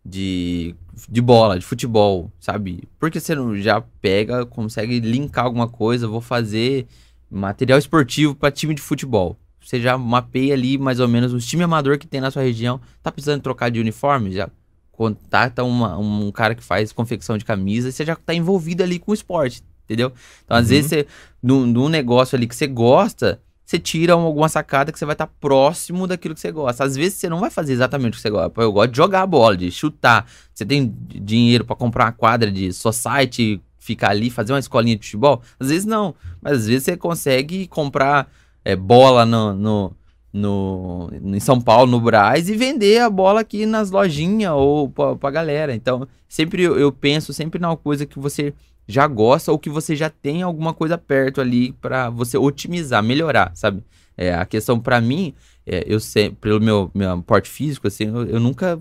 De, 0.05 0.75
de 1.09 1.21
bola, 1.23 1.57
de 1.59 1.65
futebol, 1.65 2.33
sabe? 2.41 2.89
Porque 2.99 3.21
você 3.21 3.37
não 3.37 3.57
já 3.57 3.81
pega, 4.01 4.45
consegue 4.45 4.99
linkar 4.99 5.45
alguma 5.45 5.69
coisa, 5.69 6.09
vou 6.09 6.21
fazer 6.21 6.89
material 7.31 7.79
esportivo 7.79 8.35
para 8.35 8.51
time 8.51 8.75
de 8.75 8.83
futebol. 8.83 9.37
Você 9.65 9.81
já 9.81 9.97
mapeia 9.97 10.55
ali 10.55 10.77
mais 10.79 11.01
ou 11.01 11.09
menos 11.09 11.33
os 11.33 11.47
time 11.47 11.63
amador 11.63 11.99
que 11.99 12.07
tem 12.07 12.21
na 12.21 12.31
sua 12.31 12.43
região. 12.43 12.81
Tá 13.03 13.11
precisando 13.13 13.41
trocar 13.43 13.71
de 13.71 13.81
uniforme? 13.81 14.33
Já 14.33 14.49
contata 14.91 15.65
uma- 15.65 15.97
um 15.99 16.31
cara 16.31 16.55
que 16.55 16.63
faz 16.63 16.93
confecção 16.93 17.39
de 17.39 17.45
camisa 17.45 17.89
e 17.89 17.93
você 17.93 18.05
já 18.05 18.15
tá 18.15 18.35
envolvido 18.35 18.83
ali 18.83 18.99
com 18.99 19.11
o 19.11 19.15
esporte, 19.15 19.63
entendeu? 19.85 20.13
Então, 20.45 20.57
às 20.57 20.65
Uhum. 20.65 20.69
vezes, 20.71 20.91
você, 20.91 21.07
num, 21.43 21.67
num 21.67 21.89
negócio 21.89 22.37
ali 22.37 22.47
que 22.47 22.55
você 22.55 22.67
gosta, 22.67 23.41
você 23.65 23.79
tira 23.79 24.17
um- 24.17 24.21
alguma 24.21 24.49
sacada 24.49 24.93
que 24.93 24.99
você 24.99 25.05
vai 25.07 25.15
estar 25.15 25.27
próximo 25.27 26.07
daquilo 26.07 26.35
que 26.35 26.41
você 26.41 26.53
gosta. 26.53 26.85
Às 26.85 26.95
vezes, 26.95 27.15
você 27.19 27.29
não 27.29 27.41
vai 27.41 27.51
fazer 27.51 27.73
exatamente 27.73 28.13
o 28.15 28.17
que 28.17 28.21
você 28.23 28.31
gosta. 28.31 28.61
Eu 28.61 28.73
gosto 28.73 28.91
de 28.91 28.97
jogar 28.97 29.23
a 29.23 29.27
bola, 29.27 29.57
de 29.57 29.71
chutar. 29.71 30.27
Você 30.53 30.65
tem 30.67 30.95
dinheiro 31.09 31.65
pra 31.65 31.75
comprar 31.75 32.05
uma 32.05 32.13
quadra 32.13 32.51
de 32.53 32.73
society, 32.73 33.61
ficar 33.79 34.11
ali, 34.11 34.29
fazer 34.31 34.53
uma 34.53 34.59
escolinha 34.59 34.97
de 34.97 35.05
futebol? 35.07 35.41
Às 35.59 35.69
vezes, 35.71 35.85
não. 35.87 36.15
Mas, 36.41 36.59
às 36.59 36.67
vezes, 36.67 36.85
você 36.85 36.97
consegue 36.97 37.67
comprar 37.67 38.31
é, 38.65 38.77
bola 38.77 39.25
no... 39.25 39.55
no 39.55 39.97
no, 40.33 41.11
em 41.13 41.41
São 41.41 41.61
Paulo, 41.61 41.91
no 41.91 42.01
Brás, 42.01 42.49
e 42.49 42.57
vender 42.57 43.01
a 43.03 43.11
bola 43.11 43.43
aqui 43.43 43.67
nas 43.67 43.91
lojinhas 43.91 44.53
ou 44.53 44.89
pra, 44.89 45.15
pra 45.15 45.31
galera. 45.31 45.75
Então, 45.75 46.09
sempre 46.27 46.63
eu, 46.63 46.79
eu 46.79 46.91
penso 46.91 47.35
sempre 47.35 47.61
na 47.61 47.77
coisa 47.77 48.07
que 48.07 48.19
você 48.19 48.55
já 48.89 49.07
gosta 49.07 49.53
ou 49.53 49.59
que 49.59 49.69
você 49.69 49.95
já 49.95 50.09
tem 50.09 50.43
alguma 50.43 50.73
coisa 50.73 50.97
perto 50.97 51.41
ali 51.41 51.73
pra 51.73 52.09
você 52.09 52.39
otimizar, 52.39 53.03
melhorar, 53.03 53.53
sabe? 53.55 53.83
É, 54.17 54.35
a 54.35 54.47
questão 54.47 54.81
pra 54.81 55.01
mim, 55.01 55.35
é, 55.67 55.85
eu 55.87 56.01
sempre, 56.01 56.37
pelo 56.41 56.61
meu, 56.61 56.91
meu 56.95 57.23
porte 57.23 57.51
físico, 57.51 57.87
assim, 57.87 58.05
eu, 58.05 58.25
eu 58.25 58.41
nunca 58.41 58.81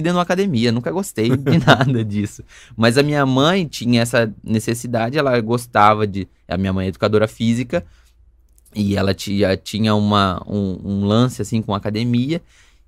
dentro 0.00 0.02
de 0.02 0.10
uma 0.10 0.22
academia, 0.22 0.72
nunca 0.72 0.90
gostei 0.90 1.28
de 1.36 1.58
nada 1.64 2.04
disso. 2.04 2.42
Mas 2.76 2.98
a 2.98 3.02
minha 3.02 3.24
mãe 3.24 3.64
tinha 3.66 4.02
essa 4.02 4.32
necessidade, 4.42 5.18
ela 5.18 5.40
gostava 5.40 6.06
de. 6.06 6.26
A 6.48 6.56
minha 6.56 6.72
mãe 6.72 6.86
é 6.86 6.88
educadora 6.88 7.28
física, 7.28 7.84
e 8.74 8.96
ela 8.96 9.14
tinha, 9.14 9.56
tinha 9.56 9.94
uma, 9.94 10.42
um, 10.46 10.78
um 10.84 11.04
lance 11.04 11.42
assim 11.42 11.62
com 11.62 11.74
a 11.74 11.76
academia, 11.76 12.40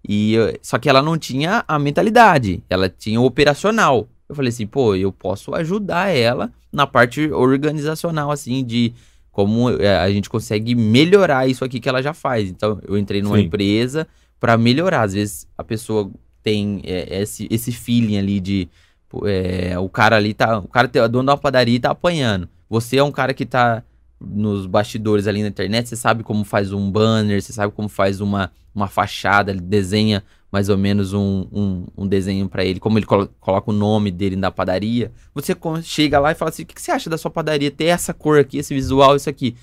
e 0.06 0.34
só 0.62 0.78
que 0.78 0.88
ela 0.88 1.02
não 1.02 1.18
tinha 1.18 1.64
a 1.66 1.78
mentalidade, 1.78 2.62
ela 2.68 2.88
tinha 2.88 3.20
o 3.20 3.24
operacional. 3.24 4.08
Eu 4.28 4.34
falei 4.34 4.50
assim, 4.50 4.66
pô, 4.66 4.94
eu 4.94 5.10
posso 5.12 5.54
ajudar 5.54 6.08
ela 6.14 6.52
na 6.72 6.86
parte 6.86 7.30
organizacional, 7.32 8.30
assim, 8.30 8.64
de 8.64 8.92
como 9.32 9.70
é, 9.70 9.98
a 9.98 10.10
gente 10.10 10.28
consegue 10.28 10.74
melhorar 10.74 11.48
isso 11.48 11.64
aqui 11.64 11.80
que 11.80 11.88
ela 11.88 12.02
já 12.02 12.12
faz. 12.12 12.48
Então, 12.48 12.80
eu 12.86 12.96
entrei 12.96 13.22
numa 13.22 13.36
Sim. 13.36 13.44
empresa 13.44 14.06
para 14.38 14.56
melhorar. 14.56 15.02
Às 15.02 15.14
vezes 15.14 15.46
a 15.56 15.64
pessoa 15.64 16.10
tem 16.42 16.80
é, 16.84 17.22
esse, 17.22 17.46
esse 17.50 17.72
feeling 17.72 18.18
ali 18.18 18.40
de 18.40 18.68
é, 19.24 19.78
o 19.78 19.88
cara 19.88 20.16
ali 20.16 20.32
tá. 20.34 20.58
O 20.58 20.68
cara 20.68 20.90
o 21.04 21.08
dono 21.08 21.26
da 21.26 21.36
padaria 21.36 21.76
e 21.76 21.80
tá 21.80 21.90
apanhando. 21.90 22.48
Você 22.68 22.96
é 22.98 23.02
um 23.02 23.12
cara 23.12 23.34
que 23.34 23.44
tá 23.44 23.82
nos 24.20 24.66
bastidores 24.66 25.26
ali 25.26 25.42
na 25.42 25.48
internet, 25.48 25.88
você 25.88 25.96
sabe 25.96 26.22
como 26.22 26.44
faz 26.44 26.72
um 26.72 26.90
banner, 26.90 27.40
você 27.42 27.52
sabe 27.52 27.72
como 27.72 27.88
faz 27.88 28.20
uma, 28.20 28.52
uma 28.74 28.86
fachada, 28.86 29.50
ele 29.50 29.60
desenha 29.60 30.22
mais 30.52 30.68
ou 30.68 30.76
menos 30.76 31.12
um, 31.12 31.46
um, 31.52 31.86
um 31.96 32.06
desenho 32.06 32.48
pra 32.48 32.64
ele, 32.64 32.80
como 32.80 32.98
ele 32.98 33.06
colo- 33.06 33.30
coloca 33.40 33.70
o 33.70 33.74
nome 33.74 34.10
dele 34.10 34.36
na 34.36 34.50
padaria. 34.50 35.12
Você 35.34 35.56
chega 35.82 36.18
lá 36.18 36.32
e 36.32 36.34
fala 36.34 36.50
assim: 36.50 36.64
o 36.64 36.66
que, 36.66 36.74
que 36.74 36.82
você 36.82 36.90
acha 36.90 37.08
da 37.08 37.16
sua 37.16 37.30
padaria 37.30 37.70
ter 37.70 37.84
essa 37.84 38.12
cor 38.12 38.38
aqui, 38.38 38.58
esse 38.58 38.74
visual, 38.74 39.14
isso 39.16 39.30
aqui? 39.30 39.56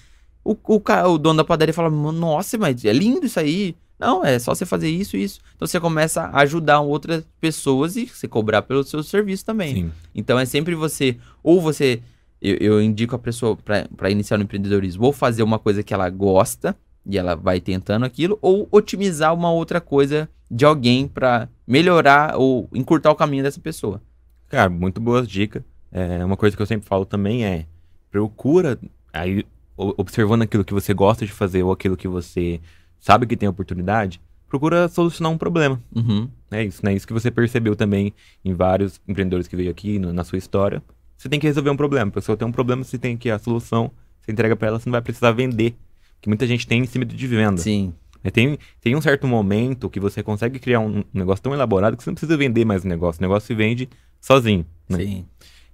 O, 0.43 0.51
o, 0.53 0.81
o 1.11 1.17
dono 1.17 1.37
da 1.37 1.43
padaria 1.43 1.73
fala: 1.73 1.89
nossa, 1.89 2.57
mas 2.57 2.83
é 2.85 2.93
lindo 2.93 3.25
isso 3.25 3.39
aí. 3.39 3.75
Não, 3.99 4.23
é 4.23 4.37
só 4.37 4.53
você 4.53 4.65
fazer 4.65 4.89
isso 4.89 5.17
e 5.17 5.23
isso. 5.23 5.39
Então 5.55 5.67
você 5.67 5.79
começa 5.79 6.21
a 6.21 6.41
ajudar 6.41 6.79
outras 6.81 7.25
pessoas 7.41 7.95
e 7.97 8.05
você 8.05 8.27
cobrar 8.27 8.61
pelo 8.61 8.83
seu 8.83 9.01
serviço 9.03 9.43
também. 9.43 9.75
Sim. 9.75 9.91
Então 10.13 10.37
é 10.39 10.45
sempre 10.45 10.75
você, 10.75 11.17
ou 11.43 11.59
você, 11.59 11.99
eu, 12.41 12.55
eu 12.57 12.81
indico 12.81 13.15
a 13.15 13.19
pessoa 13.19 13.55
para 13.57 14.09
iniciar 14.11 14.37
no 14.37 14.43
empreendedorismo, 14.43 15.05
ou 15.05 15.13
fazer 15.13 15.43
uma 15.43 15.59
coisa 15.59 15.83
que 15.83 15.93
ela 15.93 16.09
gosta 16.09 16.75
e 17.05 17.17
ela 17.17 17.35
vai 17.35 17.59
tentando 17.61 18.05
aquilo, 18.05 18.37
ou 18.41 18.67
otimizar 18.71 19.33
uma 19.33 19.51
outra 19.51 19.79
coisa 19.79 20.29
de 20.49 20.65
alguém 20.65 21.07
para 21.07 21.47
melhorar 21.65 22.35
ou 22.37 22.69
encurtar 22.73 23.11
o 23.11 23.15
caminho 23.15 23.43
dessa 23.43 23.59
pessoa. 23.59 24.01
Cara, 24.49 24.69
muito 24.69 24.99
boas 25.01 25.27
dicas. 25.27 25.63
É, 25.91 26.23
uma 26.23 26.37
coisa 26.37 26.55
que 26.55 26.61
eu 26.61 26.65
sempre 26.65 26.87
falo 26.87 27.05
também 27.05 27.45
é 27.45 27.65
procura 28.11 28.79
aí 29.13 29.45
observando 29.77 30.41
aquilo 30.41 30.65
que 30.65 30.73
você 30.73 30.93
gosta 30.93 31.25
de 31.25 31.31
fazer 31.31 31.63
ou 31.63 31.71
aquilo 31.71 31.95
que 31.95 32.07
você 32.07 32.59
sabe 32.99 33.27
que 33.27 33.37
tem 33.37 33.47
oportunidade, 33.47 34.19
procura 34.49 34.87
solucionar 34.89 35.31
um 35.31 35.37
problema. 35.37 35.81
Uhum. 35.95 36.27
É 36.49 36.63
isso, 36.63 36.83
né? 36.83 36.93
Isso 36.93 37.05
que 37.05 37.13
você 37.13 37.29
percebeu 37.29 37.75
também 37.75 38.13
em 38.43 38.53
vários 38.53 38.99
empreendedores 39.07 39.47
que 39.47 39.55
veio 39.55 39.69
aqui 39.69 39.99
no- 39.99 40.11
na 40.13 40.23
sua 40.23 40.37
história. 40.37 40.81
Você 41.17 41.27
tem 41.27 41.39
que 41.39 41.47
resolver 41.47 41.69
um 41.69 41.77
problema. 41.77 42.09
A 42.09 42.13
pessoa 42.13 42.37
tem 42.37 42.47
um 42.47 42.51
problema, 42.51 42.83
você 42.83 42.97
tem 42.97 43.17
que 43.17 43.29
a 43.29 43.39
solução, 43.39 43.91
você 44.21 44.31
entrega 44.31 44.55
pra 44.55 44.67
ela, 44.67 44.79
você 44.79 44.87
não 44.87 44.91
vai 44.93 45.01
precisar 45.01 45.31
vender. 45.31 45.75
Que 46.21 46.29
muita 46.29 46.45
gente 46.47 46.65
tem 46.67 46.81
em 46.81 46.85
cima 46.85 47.05
de 47.05 47.27
venda. 47.27 47.57
Sim. 47.57 47.93
É, 48.23 48.31
Tem, 48.31 48.57
tem 48.81 48.95
um 48.95 49.01
certo 49.01 49.27
momento 49.27 49.89
que 49.89 49.99
você 49.99 50.21
consegue 50.23 50.59
criar 50.59 50.79
um, 50.79 51.03
negócio 51.13 51.43
tão 51.43 51.53
elaborado 51.53 51.95
que 51.95 52.03
você 52.03 52.09
não 52.09 52.15
precisa 52.15 52.35
vender 52.37 52.65
mais 52.65 52.83
o 52.83 52.87
negócio. 52.87 53.19
O 53.19 53.21
negócio 53.21 53.47
se 53.47 53.53
vende 53.53 53.87
sozinho. 54.19 54.65
Né? 54.89 54.97
Sim. 54.97 55.25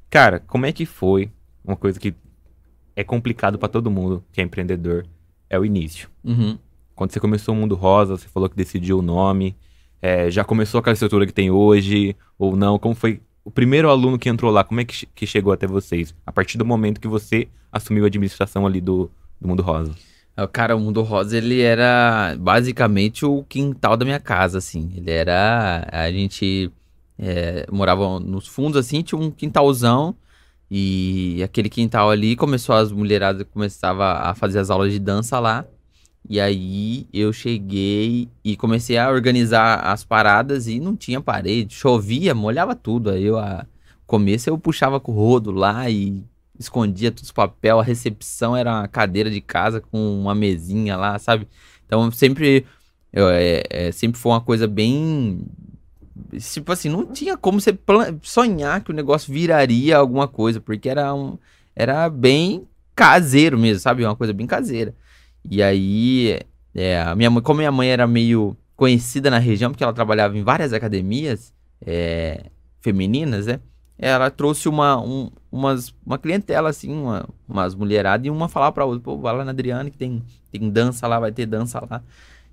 Cara, 0.09 0.39
como 0.39 0.65
é 0.65 0.71
que 0.71 0.85
foi 0.85 1.31
uma 1.63 1.75
coisa 1.75 1.99
que 1.99 2.13
é 2.95 3.03
complicado 3.03 3.57
pra 3.57 3.67
todo 3.69 3.89
mundo 3.89 4.23
que 4.31 4.39
é 4.41 4.43
empreendedor? 4.43 5.05
É 5.49 5.57
o 5.57 5.65
início. 5.65 6.09
Uhum. 6.23 6.57
Quando 6.95 7.11
você 7.11 7.19
começou 7.19 7.55
o 7.55 7.57
Mundo 7.57 7.73
Rosa, 7.75 8.17
você 8.17 8.27
falou 8.27 8.47
que 8.49 8.55
decidiu 8.55 8.99
o 8.99 9.01
nome. 9.01 9.55
é, 10.01 10.29
já 10.29 10.43
começou 10.43 10.79
aquela 10.79 10.93
estrutura 10.93 11.25
que 11.25 11.33
tem 11.33 11.49
hoje 11.49 12.15
ou 12.37 12.55
não? 12.55 12.77
Como 12.77 12.93
foi 12.93 13.21
o 13.45 13.51
primeiro 13.51 13.89
aluno 13.89 14.17
que 14.17 14.29
entrou 14.29 14.51
lá? 14.51 14.63
Como 14.63 14.79
é 14.79 14.85
que, 14.85 15.05
que 15.07 15.27
chegou 15.27 15.51
até 15.51 15.67
vocês? 15.67 16.15
A 16.25 16.31
partir 16.31 16.57
do 16.57 16.65
momento 16.65 17.01
que 17.01 17.07
você 17.07 17.47
assumiu 17.71 18.03
a 18.03 18.07
administração 18.07 18.65
ali 18.65 18.79
do, 18.79 19.09
do 19.39 19.47
Mundo 19.47 19.61
Rosa. 19.61 19.93
É, 20.37 20.47
Cara, 20.47 20.75
o 20.75 20.79
Mundo 20.79 21.01
Rosa, 21.01 21.37
ele 21.37 21.61
era 21.61 22.35
basicamente 22.39 23.25
o 23.25 23.43
quintal 23.43 23.97
da 23.97 24.05
minha 24.05 24.19
casa, 24.19 24.57
assim. 24.57 24.91
Ele 24.95 25.11
era... 25.11 25.87
A 25.91 26.11
gente 26.11 26.71
é, 27.19 27.65
morava 27.71 28.19
nos 28.19 28.47
fundos, 28.47 28.77
assim, 28.77 29.01
tinha 29.01 29.19
um 29.19 29.29
quintalzão. 29.29 30.15
E 30.71 31.41
aquele 31.43 31.69
quintal 31.69 32.09
ali, 32.09 32.35
começou 32.35 32.75
as 32.75 32.91
mulheradas, 32.91 33.45
começava 33.51 34.13
a 34.13 34.33
fazer 34.33 34.59
as 34.59 34.69
aulas 34.69 34.91
de 34.91 34.99
dança 34.99 35.39
lá. 35.39 35.65
E 36.27 36.39
aí 36.39 37.07
eu 37.13 37.33
cheguei 37.33 38.29
e 38.43 38.55
comecei 38.55 38.97
a 38.97 39.09
organizar 39.09 39.81
as 39.81 40.03
paradas 40.03 40.67
e 40.67 40.79
não 40.79 40.95
tinha 40.95 41.19
parede. 41.19 41.75
Chovia, 41.75 42.33
molhava 42.33 42.75
tudo. 42.75 43.09
Aí 43.09 43.23
eu, 43.23 43.37
a 43.37 43.65
começo 44.07 44.49
eu 44.49 44.57
puxava 44.57 44.99
com 44.99 45.11
o 45.11 45.15
rodo 45.15 45.51
lá 45.51 45.89
e 45.89 46.23
escondia 46.57 47.11
todos 47.11 47.23
os 47.25 47.31
papel, 47.31 47.79
a 47.79 47.83
recepção 47.83 48.55
era 48.55 48.71
uma 48.71 48.87
cadeira 48.87 49.29
de 49.29 49.41
casa 49.41 49.81
com 49.81 50.21
uma 50.21 50.35
mesinha 50.35 50.95
lá, 50.95 51.17
sabe? 51.19 51.47
Então 51.85 52.09
sempre, 52.11 52.65
eu, 53.11 53.29
é, 53.29 53.63
é, 53.69 53.91
sempre 53.91 54.19
foi 54.19 54.31
uma 54.31 54.41
coisa 54.41 54.67
bem. 54.67 55.45
Tipo 56.39 56.71
assim, 56.71 56.89
não 56.89 57.05
tinha 57.07 57.35
como 57.35 57.59
você 57.59 57.77
sonhar 58.21 58.81
que 58.81 58.91
o 58.91 58.93
negócio 58.93 59.33
viraria 59.33 59.97
alguma 59.97 60.27
coisa, 60.27 60.59
porque 60.59 60.89
era, 60.89 61.13
um, 61.13 61.37
era 61.75 62.09
bem 62.09 62.67
caseiro 62.95 63.57
mesmo, 63.57 63.79
sabe? 63.79 64.05
Uma 64.05 64.15
coisa 64.15 64.33
bem 64.33 64.47
caseira. 64.47 64.95
E 65.49 65.61
aí, 65.61 66.39
é, 66.73 67.01
a 67.01 67.15
minha 67.15 67.29
mãe, 67.29 67.41
como 67.43 67.57
minha 67.59 67.71
mãe 67.71 67.89
era 67.89 68.07
meio 68.07 68.55
conhecida 68.75 69.29
na 69.29 69.37
região, 69.39 69.71
porque 69.71 69.83
ela 69.83 69.93
trabalhava 69.93 70.37
em 70.37 70.43
várias 70.43 70.73
academias 70.73 71.53
é, 71.85 72.45
femininas, 72.81 73.47
né? 73.47 73.59
Ela 73.97 74.29
trouxe 74.31 74.67
uma, 74.67 74.99
um- 75.01 75.29
umas, 75.51 75.93
uma 76.05 76.17
clientela, 76.17 76.69
assim, 76.69 76.91
uma, 76.91 77.27
umas 77.47 77.75
mulheradas, 77.75 78.25
e 78.25 78.29
uma 78.29 78.49
falar 78.49 78.71
pra 78.71 78.85
outra, 78.85 79.01
pô, 79.03 79.17
vai 79.17 79.35
lá 79.35 79.45
na 79.45 79.51
Adriane 79.51 79.91
que 79.91 79.97
tem, 79.97 80.23
tem 80.51 80.69
dança 80.69 81.07
lá, 81.07 81.19
vai 81.19 81.31
ter 81.31 81.45
dança 81.45 81.79
lá. 81.89 82.01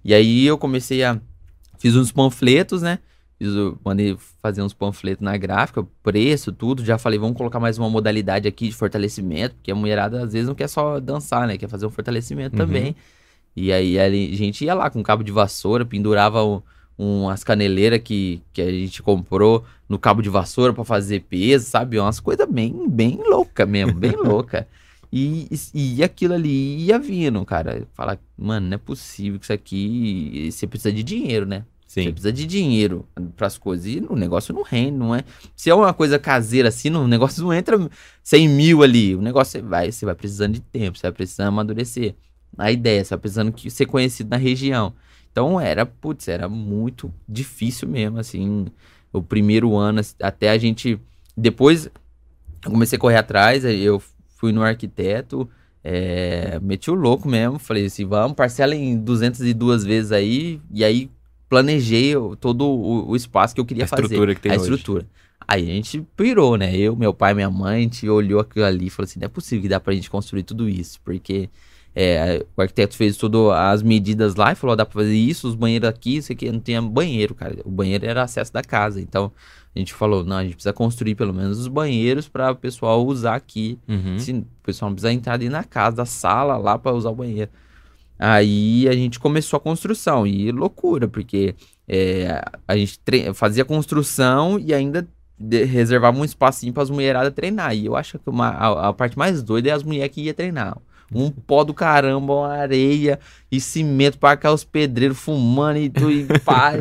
E 0.04 0.14
aí 0.14 0.44
eu 0.46 0.58
comecei 0.58 1.02
a 1.04 1.18
Fiz 1.78 1.96
uns 1.96 2.12
panfletos, 2.12 2.82
né? 2.82 2.98
Fiz, 3.40 3.54
mandei 3.82 4.14
fazer 4.42 4.60
uns 4.60 4.74
panfletos 4.74 5.24
na 5.24 5.34
gráfica, 5.38 5.82
preço, 6.02 6.52
tudo. 6.52 6.84
Já 6.84 6.98
falei, 6.98 7.18
vamos 7.18 7.38
colocar 7.38 7.58
mais 7.58 7.78
uma 7.78 7.88
modalidade 7.88 8.46
aqui 8.46 8.68
de 8.68 8.74
fortalecimento, 8.74 9.54
porque 9.54 9.70
a 9.70 9.74
mulherada 9.74 10.22
às 10.22 10.34
vezes 10.34 10.46
não 10.46 10.54
quer 10.54 10.68
só 10.68 11.00
dançar, 11.00 11.46
né? 11.48 11.56
Quer 11.56 11.68
fazer 11.68 11.86
um 11.86 11.90
fortalecimento 11.90 12.54
Uhum. 12.54 12.66
também. 12.66 12.94
E 13.56 13.72
aí 13.72 13.98
a 13.98 14.10
gente 14.10 14.62
ia 14.64 14.74
lá 14.74 14.90
com 14.90 15.02
cabo 15.02 15.24
de 15.24 15.32
vassoura, 15.32 15.86
pendurava 15.86 16.44
o- 16.44 16.62
umas 16.98 17.42
caneleiras 17.42 18.00
que, 18.04 18.42
que 18.52 18.60
a 18.60 18.70
gente 18.70 19.02
comprou 19.02 19.64
no 19.88 19.98
cabo 19.98 20.20
de 20.20 20.28
vassoura 20.28 20.74
pra 20.74 20.84
fazer 20.84 21.20
peso, 21.20 21.64
sabe? 21.64 21.98
Umas 21.98 22.20
coisas 22.20 22.46
bem, 22.46 22.86
bem 22.90 23.18
louca 23.26 23.64
mesmo, 23.64 23.94
bem 23.94 24.12
louca. 24.22 24.68
E, 25.10 25.48
e 25.74 26.02
aquilo 26.04 26.34
ali 26.34 26.76
ia 26.84 26.98
vindo, 26.98 27.42
cara. 27.46 27.88
Falar, 27.94 28.18
mano, 28.36 28.68
não 28.68 28.74
é 28.74 28.78
possível 28.78 29.38
que 29.40 29.46
isso 29.46 29.52
aqui. 29.54 30.48
Você 30.52 30.66
precisa 30.66 30.92
de 30.92 31.02
dinheiro, 31.02 31.46
né? 31.46 31.64
Você 31.90 32.04
Sim. 32.04 32.12
precisa 32.12 32.32
de 32.32 32.46
dinheiro 32.46 33.04
pras 33.34 33.58
coisas. 33.58 33.84
E 33.84 33.98
o 34.08 34.14
negócio 34.14 34.54
não 34.54 34.62
rende, 34.62 34.96
não 34.96 35.12
é? 35.12 35.24
Se 35.56 35.70
é 35.70 35.74
uma 35.74 35.92
coisa 35.92 36.20
caseira 36.20 36.68
assim, 36.68 36.88
o 36.90 37.08
negócio 37.08 37.42
não 37.42 37.52
entra 37.52 37.76
100 38.22 38.48
mil 38.48 38.84
ali. 38.84 39.16
O 39.16 39.20
negócio 39.20 39.50
você 39.50 39.60
vai, 39.60 39.90
você 39.90 40.06
vai 40.06 40.14
precisando 40.14 40.52
de 40.54 40.60
tempo, 40.60 40.96
você 40.96 41.02
vai 41.02 41.10
precisando 41.12 41.48
amadurecer. 41.48 42.14
A 42.56 42.70
ideia, 42.70 43.04
você 43.04 43.10
vai 43.10 43.18
precisando 43.18 43.50
que- 43.50 43.68
ser 43.68 43.86
conhecido 43.86 44.30
na 44.30 44.36
região. 44.36 44.94
Então 45.32 45.60
era, 45.60 45.84
putz, 45.84 46.28
era 46.28 46.48
muito 46.48 47.12
difícil 47.28 47.88
mesmo, 47.88 48.20
assim. 48.20 48.66
O 49.12 49.20
primeiro 49.20 49.74
ano, 49.76 50.00
até 50.22 50.50
a 50.50 50.58
gente. 50.58 50.96
Depois 51.36 51.86
eu 52.64 52.70
comecei 52.70 52.98
a 52.98 53.00
correr 53.00 53.16
atrás, 53.16 53.64
eu 53.64 54.00
fui 54.36 54.52
no 54.52 54.62
arquiteto, 54.62 55.50
é, 55.82 56.56
meti 56.62 56.88
o 56.88 56.94
louco 56.94 57.28
mesmo. 57.28 57.58
Falei 57.58 57.86
assim, 57.86 58.04
vamos, 58.04 58.36
parcela 58.36 58.76
em 58.76 58.96
202 58.96 59.82
vezes 59.82 60.12
aí. 60.12 60.60
E 60.72 60.84
aí 60.84 61.10
planejei 61.50 62.14
todo 62.40 62.64
o, 62.64 63.10
o 63.10 63.16
espaço 63.16 63.54
que 63.54 63.60
eu 63.60 63.66
queria 63.66 63.84
A 63.84 63.86
fazer. 63.88 64.04
estrutura 64.04 64.34
que 64.34 64.40
tem 64.40 64.52
a 64.52 64.54
hoje. 64.54 64.62
estrutura. 64.70 65.06
Aí 65.46 65.68
a 65.68 65.74
gente 65.74 66.06
pirou, 66.16 66.56
né? 66.56 66.74
Eu, 66.76 66.94
meu 66.94 67.12
pai, 67.12 67.34
minha 67.34 67.50
mãe, 67.50 67.78
a 67.78 67.80
gente 67.80 68.08
olhou 68.08 68.40
aquilo 68.40 68.64
ali 68.64 68.86
e 68.86 68.90
falou 68.90 69.04
assim: 69.04 69.18
não 69.18 69.26
é 69.26 69.28
possível 69.28 69.62
que 69.62 69.68
dá 69.68 69.80
pra 69.80 69.92
gente 69.92 70.08
construir 70.08 70.44
tudo 70.44 70.68
isso, 70.68 71.00
porque 71.04 71.50
é, 71.94 72.46
o 72.56 72.62
arquiteto 72.62 72.96
fez 72.96 73.16
todas 73.16 73.50
as 73.58 73.82
medidas 73.82 74.36
lá 74.36 74.52
e 74.52 74.54
falou: 74.54 74.76
dá 74.76 74.86
pra 74.86 74.94
fazer 75.02 75.16
isso, 75.16 75.48
os 75.48 75.56
banheiros 75.56 75.88
aqui, 75.88 76.18
isso 76.18 76.30
aqui. 76.32 76.50
Não 76.52 76.60
tinha 76.60 76.80
banheiro, 76.80 77.34
cara. 77.34 77.56
O 77.64 77.70
banheiro 77.70 78.06
era 78.06 78.22
acesso 78.22 78.52
da 78.52 78.62
casa. 78.62 79.00
Então 79.00 79.32
a 79.74 79.78
gente 79.78 79.92
falou: 79.92 80.22
não, 80.22 80.36
a 80.36 80.44
gente 80.44 80.54
precisa 80.54 80.72
construir 80.72 81.16
pelo 81.16 81.34
menos 81.34 81.58
os 81.58 81.66
banheiros 81.66 82.28
para 82.28 82.52
o 82.52 82.56
pessoal 82.56 83.04
usar 83.04 83.34
aqui. 83.34 83.76
Uhum. 83.88 84.20
Se, 84.20 84.32
o 84.32 84.46
pessoal 84.62 84.88
não 84.90 84.94
precisa 84.94 85.12
entrar 85.12 85.36
dentro 85.36 85.54
da 85.54 85.64
casa, 85.64 85.96
da 85.96 86.04
sala 86.06 86.56
lá 86.58 86.78
pra 86.78 86.92
usar 86.92 87.10
o 87.10 87.14
banheiro. 87.16 87.50
Aí 88.22 88.86
a 88.86 88.92
gente 88.92 89.18
começou 89.18 89.56
a 89.56 89.60
construção 89.60 90.26
e 90.26 90.52
loucura, 90.52 91.08
porque 91.08 91.54
é, 91.88 92.42
a 92.68 92.76
gente 92.76 93.00
fazia 93.32 93.64
construção 93.64 94.58
e 94.58 94.74
ainda 94.74 95.08
reservava 95.66 96.18
um 96.18 96.24
espacinho 96.24 96.70
para 96.74 96.82
as 96.82 96.90
mulheradas 96.90 97.32
treinar. 97.32 97.74
E 97.74 97.86
eu 97.86 97.96
acho 97.96 98.18
que 98.18 98.28
uma- 98.28 98.50
a, 98.50 98.88
a 98.88 98.92
parte 98.92 99.16
mais 99.18 99.42
doida 99.42 99.70
é 99.70 99.72
as 99.72 99.82
mulheres 99.82 100.12
que 100.14 100.20
iam 100.20 100.34
treinar. 100.34 100.76
Um 101.12 101.30
pó 101.30 101.64
do 101.64 101.72
caramba, 101.72 102.34
uma 102.34 102.52
areia 102.52 103.18
e 103.50 103.58
cimento 103.58 104.18
para 104.18 104.36
cá 104.36 104.52
os 104.52 104.64
pedreiros 104.64 105.18
fumando 105.18 105.78
e, 105.78 105.88
tu, 105.88 106.10
e 106.10 106.26
pá, 106.44 106.74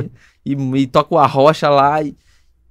e, 0.46 0.52
e 0.76 0.88
toca 0.88 1.16
a 1.18 1.26
rocha 1.26 1.70
lá. 1.70 2.04
E, 2.04 2.14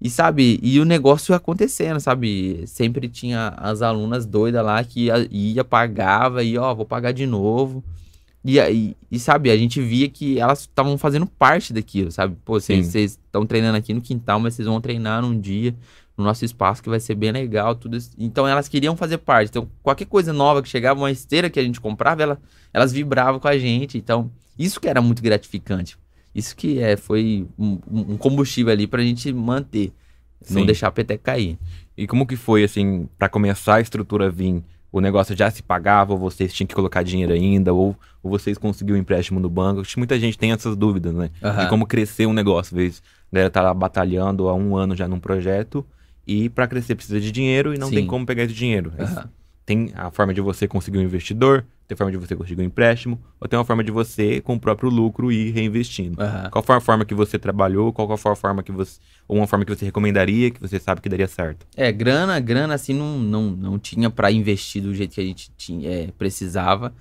e 0.01 0.11
sabe, 0.11 0.61
e 0.63 0.79
o 0.79 0.85
negócio 0.85 1.35
acontecendo, 1.35 1.99
sabe? 2.01 2.63
Sempre 2.67 3.09
tinha 3.09 3.49
as 3.57 3.81
alunas 3.83 4.27
doidas 4.27 4.63
lá 4.65 4.85
que 4.85 5.07
ia, 5.07 5.27
ia 5.31 5.65
pagava, 5.65 6.43
e 6.45 6.57
ó, 6.59 6.73
vou 6.75 6.85
pagar 6.85 7.13
de 7.13 7.27
novo. 7.27 7.83
E, 8.45 8.59
aí 8.61 8.97
e 9.11 9.19
sabe, 9.19 9.51
a 9.51 9.57
gente 9.57 9.81
via 9.81 10.09
que 10.09 10.39
elas 10.39 10.61
estavam 10.61 10.97
fazendo 10.97 11.27
parte 11.27 11.73
daquilo, 11.73 12.11
sabe? 12.11 12.37
Pô, 12.45 12.59
vocês 12.61 12.95
estão 12.95 13.45
treinando 13.45 13.77
aqui 13.77 13.93
no 13.93 14.01
quintal, 14.01 14.39
mas 14.39 14.55
vocês 14.55 14.67
vão 14.67 14.81
treinar 14.81 15.23
num 15.23 15.39
dia 15.39 15.75
no 16.19 16.25
nosso 16.25 16.45
espaço 16.45 16.83
que 16.83 16.89
vai 16.89 16.99
ser 16.99 17.15
bem 17.15 17.31
legal, 17.31 17.77
tudo 17.77 17.97
isso. 17.97 18.11
Então 18.19 18.47
elas 18.47 18.69
queriam 18.69 18.97
fazer 18.97 19.19
parte. 19.19 19.51
Então, 19.51 19.71
qualquer 19.83 20.07
coisa 20.07 20.33
nova 20.33 20.61
que 20.61 20.69
chegava, 20.69 20.99
uma 20.99 21.13
esteira 21.13 21.49
que 21.49 21.61
a 21.61 21.63
gente 21.63 21.81
comprava, 21.81 22.23
ela, 22.23 22.41
elas 22.75 22.93
vibravam 22.93 23.39
com 23.39 23.47
a 23.47 23.57
gente. 23.57 23.97
Então, 23.97 24.31
isso 24.59 24.81
que 24.81 24.89
era 24.89 25.01
muito 25.01 25.23
gratificante. 25.23 25.97
Isso 26.35 26.57
que 26.57 26.81
é, 26.81 26.97
foi 26.97 27.47
um, 27.57 27.79
um 27.89 28.17
combustível 28.17 28.73
ali 28.73 28.87
pra 28.87 29.01
gente 29.01 29.33
manter. 29.33 29.93
Não 30.51 30.61
Sim. 30.61 30.67
deixar 30.67 30.89
a 30.89 30.93
peteca 30.93 31.23
cair. 31.23 31.57
E 31.97 32.07
como 32.07 32.27
que 32.27 32.37
foi, 32.37 32.65
assim, 32.65 33.09
pra 33.17 33.29
começar 33.29 33.77
a 33.77 33.81
estrutura 33.81 34.29
vir? 34.29 34.63
O 34.91 35.01
negócio 35.01 35.37
já 35.37 35.51
se 35.51 35.63
pagava, 35.63 36.13
ou 36.13 36.19
vocês 36.19 36.53
tinham 36.53 36.67
que 36.67 36.75
colocar 36.75 37.03
dinheiro 37.03 37.33
ainda, 37.33 37.75
ou, 37.75 37.95
ou 38.23 38.31
vocês 38.31 38.57
conseguiam 38.57 38.97
um 38.97 39.01
empréstimo 39.01 39.39
no 39.39 39.51
banco? 39.51 39.81
Acho 39.83 39.95
que 39.95 39.99
muita 39.99 40.19
gente 40.19 40.39
tem 40.39 40.53
essas 40.53 40.77
dúvidas, 40.77 41.15
né? 41.15 41.31
Aham. 41.43 41.65
De 41.65 41.69
como 41.69 41.87
crescer 41.87 42.27
um 42.27 42.33
negócio. 42.33 42.75
Às 42.75 42.83
vezes, 42.83 43.03
a 43.31 43.37
galera 43.37 43.51
tá 43.51 43.61
lá 43.61 43.75
batalhando 43.75 44.49
há 44.49 44.55
um 44.55 44.77
ano 44.77 44.97
já 44.97 45.07
num 45.07 45.21
projeto, 45.21 45.85
e 46.27 46.49
pra 46.49 46.67
crescer 46.67 46.95
precisa 46.95 47.21
de 47.21 47.31
dinheiro 47.31 47.75
e 47.75 47.79
não 47.79 47.91
tem 47.91 48.01
Sim. 48.01 48.07
como 48.07 48.27
pegar 48.27 48.45
esse 48.45 48.55
dinheiro. 48.55 48.93
Aham. 48.99 49.29
Tem 49.65 49.93
a 49.95 50.11
forma 50.11 50.33
de 50.33 50.41
você 50.41 50.67
conseguir 50.67 50.97
um 50.97 51.03
investidor, 51.03 51.63
tem 51.87 51.95
a 51.95 51.97
forma 51.97 52.11
de 52.11 52.17
você 52.17 52.35
conseguir 52.35 52.63
um 52.63 52.65
empréstimo, 52.65 53.21
ou 53.39 53.47
tem 53.47 53.59
uma 53.59 53.65
forma 53.67 53.85
de 53.85 53.91
você, 53.91 54.41
com 54.41 54.55
o 54.55 54.61
próprio 54.61 54.89
lucro, 54.89 55.31
ir 55.31 55.51
reinvestindo. 55.51 56.23
Aham. 56.23 56.49
Qual 56.51 56.63
foi 56.63 56.77
a 56.77 56.81
forma 56.81 57.05
que 57.05 57.15
você 57.15 57.39
trabalhou? 57.39 57.93
Qual 57.93 58.17
foi 58.17 58.33
a 58.33 58.35
forma 58.35 58.63
que 58.63 58.73
você. 58.73 58.99
Ou 59.29 59.37
uma 59.37 59.47
forma 59.47 59.65
que 59.65 59.75
você 59.77 59.85
recomendaria, 59.85 60.51
que 60.51 60.59
você 60.61 60.81
sabe 60.81 61.03
que 61.03 61.09
daria 61.09 61.29
certo? 61.29 61.67
É, 61.77 61.93
grana, 61.93 62.41
grana 62.41 62.73
assim 62.75 62.95
não, 62.95 63.19
não, 63.19 63.43
não 63.51 63.79
tinha 63.79 64.09
pra 64.09 64.33
investir 64.33 64.83
do 64.83 64.95
jeito 64.95 65.15
que 65.15 65.21
a 65.21 65.25
gente 65.25 65.51
tinha, 65.57 65.89
é, 65.91 66.09
precisava. 66.17 66.95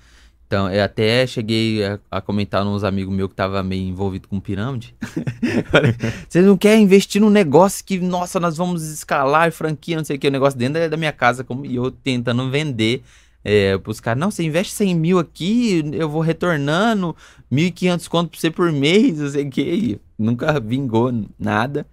Então, 0.45 0.69
eu 0.71 0.81
até 0.83 1.25
cheguei 1.27 1.83
a, 1.85 1.99
a 2.11 2.21
comentar 2.21 2.63
nos 2.63 2.83
amigos 2.83 3.13
meus 3.13 3.29
que 3.29 3.35
tava 3.35 3.61
meio 3.63 3.83
envolvido 3.87 4.27
com 4.29 4.39
pirâmide. 4.39 4.95
Vocês 6.27 6.45
não 6.45 6.57
querem 6.57 6.83
investir 6.83 7.21
num 7.21 7.29
negócio 7.29 7.83
que, 7.83 7.99
nossa, 7.99 8.39
nós 8.39 8.55
vamos 8.57 8.83
escalar 8.89 9.51
franquia, 9.51 9.97
não 9.97 10.03
sei 10.05 10.15
o 10.15 10.19
que, 10.19 10.27
o 10.27 10.31
negócio 10.31 10.57
dentro 10.57 10.79
da- 10.81 10.87
da 10.87 10.97
minha 10.97 11.11
casa, 11.11 11.43
como, 11.43 11.65
e 11.65 11.75
eu 11.75 11.91
tentando 11.91 12.49
vender 12.49 13.03
é, 13.43 13.77
pros 13.77 13.99
caras. 13.99 14.19
Não, 14.19 14.31
você 14.31 14.43
investe 14.43 14.73
100 14.73 14.95
mil 14.95 15.19
aqui, 15.19 15.83
eu 15.93 16.09
vou 16.09 16.21
retornando 16.21 17.15
1.500 17.51 18.07
conto 18.09 18.29
pra 18.31 18.39
você 18.39 18.51
por 18.51 18.71
mês, 18.71 19.17
não 19.19 19.29
sei 19.29 19.45
o 19.47 19.49
que. 19.49 19.99
Nunca 20.17 20.59
vingou 20.59 21.13
nada. 21.39 21.85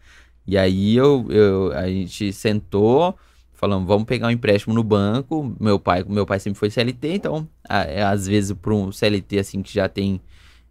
E 0.47 0.59
aí 0.59 0.95
eu, 0.97 1.27
eu, 1.31 1.73
a 1.73 1.87
gente 1.89 2.33
sentou, 2.33 3.17
falamos, 3.53 3.87
vamos 3.89 4.05
pegar 4.05 4.27
um 4.29 4.31
empréstimo 4.31 4.75
no 4.75 4.83
banco. 4.85 5.55
Meu 5.59 5.79
pai, 5.79 6.05
meu 6.07 6.27
pai 6.27 6.39
sempre 6.39 6.59
foi 6.59 6.71
CLT, 6.71 7.15
então 7.15 7.49
a- 7.69 7.85
é, 7.85 8.03
às 8.03 8.27
vezes 8.27 8.53
para 8.53 8.75
um 8.75 8.93
CLT 8.93 9.39
assim 9.39 9.63
que 9.63 9.73
já 9.73 9.89
tem 9.89 10.21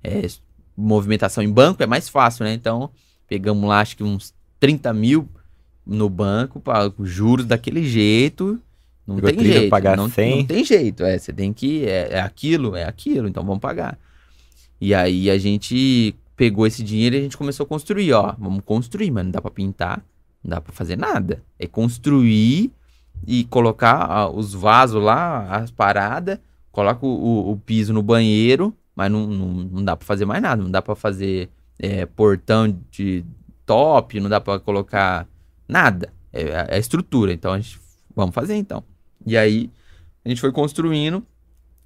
é, 0.04 0.22
movimentação 0.78 1.44
em 1.44 1.52
banco 1.52 1.82
é 1.82 1.88
mais 1.88 2.08
fácil, 2.10 2.46
né? 2.46 2.54
Então 2.54 2.90
pegamos 3.28 3.68
lá 3.68 3.80
acho 3.80 3.98
que 3.98 4.04
uns 4.04 4.34
30 4.60 4.94
mil 4.94 5.28
no 5.86 6.10
banco 6.10 6.60
para 6.60 6.92
juros 7.02 7.46
daquele 7.46 7.84
jeito. 7.84 8.60
Não 9.06 9.20
tem 9.20 9.36
30, 9.36 9.54
jeito, 9.54 9.70
pagar 9.70 9.98
não, 9.98 10.08
100. 10.08 10.38
não 10.38 10.46
tem 10.46 10.64
jeito, 10.64 11.04
é, 11.04 11.18
você 11.18 11.34
tem 11.34 11.52
que 11.52 11.86
é, 11.86 12.14
é 12.14 12.22
aquilo, 12.22 12.76
é 12.76 12.86
aquilo, 12.86 13.28
então 13.28 13.44
vamos 13.44 13.60
pagar. 13.60 13.98
E 14.80 14.94
aí 14.94 15.30
a 15.30 15.38
gente 15.38 16.16
pegou 16.36 16.66
esse 16.68 16.84
dinheiro 16.84 17.16
e 17.16 17.20
a 17.20 17.22
gente 17.22 17.38
começou 17.38 17.64
a 17.66 17.68
construir, 17.68 18.14
ó. 18.14 18.34
Vamos 18.38 18.64
construir, 18.66 19.12
mas 19.12 19.24
não 19.26 19.32
dá 19.32 19.42
pra 19.42 19.52
pintar, 19.52 20.04
não 20.44 20.50
dá 20.52 20.62
pra 20.62 20.74
fazer 20.74 20.96
nada. 20.98 21.44
É 21.60 21.68
construir 21.68 22.72
e 23.28 23.44
colocar 23.46 24.06
ah, 24.10 24.30
os 24.30 24.54
vasos 24.54 25.02
lá, 25.02 25.46
as 25.56 25.72
paradas, 25.72 26.40
coloca 26.72 27.06
o, 27.06 27.10
o- 27.10 27.52
o 27.52 27.58
piso 27.58 27.94
no 27.94 28.02
banheiro, 28.04 28.76
mas 28.96 29.12
não, 29.12 29.28
não, 29.28 29.48
não 29.48 29.84
dá 29.84 29.96
pra 29.96 30.06
fazer 30.06 30.26
mais 30.26 30.42
nada. 30.42 30.62
Não 30.62 30.72
dá 30.72 30.82
pra 30.82 30.96
fazer 30.96 31.50
é, 31.80 32.06
portão 32.06 32.78
de 32.92 33.24
top, 33.66 34.20
não 34.20 34.30
dá 34.30 34.42
pra 34.42 34.60
colocar 34.60 35.28
nada. 35.68 36.12
É, 36.32 36.42
é 36.44 36.76
a 36.76 36.78
estrutura. 36.78 37.32
Então 37.34 37.54
a 37.54 37.60
gente, 37.60 37.80
vamos 38.16 38.34
fazer 38.36 38.56
então. 38.56 38.84
E 39.26 39.38
aí 39.38 39.70
a 40.26 40.30
gente 40.30 40.42
foi 40.42 40.52
construindo 40.52 41.24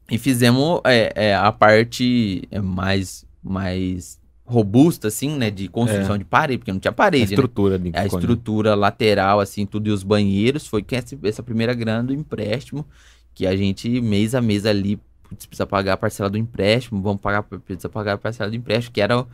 e 0.09 0.17
fizemos 0.17 0.79
é, 0.85 1.11
é, 1.15 1.35
a 1.35 1.51
parte 1.51 2.47
é, 2.49 2.59
mais, 2.61 3.25
mais 3.43 4.19
robusta, 4.47 5.09
assim, 5.09 5.37
né? 5.37 5.51
De 5.51 5.67
construção 5.67 6.17
de 6.17 6.23
parede, 6.23 6.59
porque 6.59 6.71
não 6.71 6.79
tinha 6.79 6.91
A 6.91 6.95
parede, 6.95 7.25
né? 7.25 7.33
estrutura 7.33 7.77
de 7.77 7.91
A 7.93 8.05
estrutura 8.05 8.73
lateral, 8.73 9.39
assim, 9.39 9.65
tudo 9.65 9.87
e 9.87 9.91
os 9.91 10.03
banheiros. 10.03 10.65
Foi 10.65 10.81
que 10.81 10.95
essa, 10.95 11.43
primeira 11.43 11.73
grana 11.73 12.03
do 12.03 12.13
empréstimo, 12.13 12.85
que 13.33 13.45
a 13.45 13.55
gente, 13.55 14.01
mês 14.01 14.33
a 14.33 14.41
mês 14.41 14.65
ali, 14.65 14.99
precisa 15.47 15.67
pagar 15.67 15.93
a 15.93 15.97
parcela 15.97 16.29
do 16.29 16.37
empréstimo, 16.37 17.01
vamos 17.01 17.21
pagar, 17.21 17.43
precisa 17.43 17.89
pagar 17.89 18.13
a 18.13 18.17
parcela 18.17 18.49
do 18.49 18.55
empréstimo, 18.55 18.93
que 18.93 19.01
era 19.01 19.25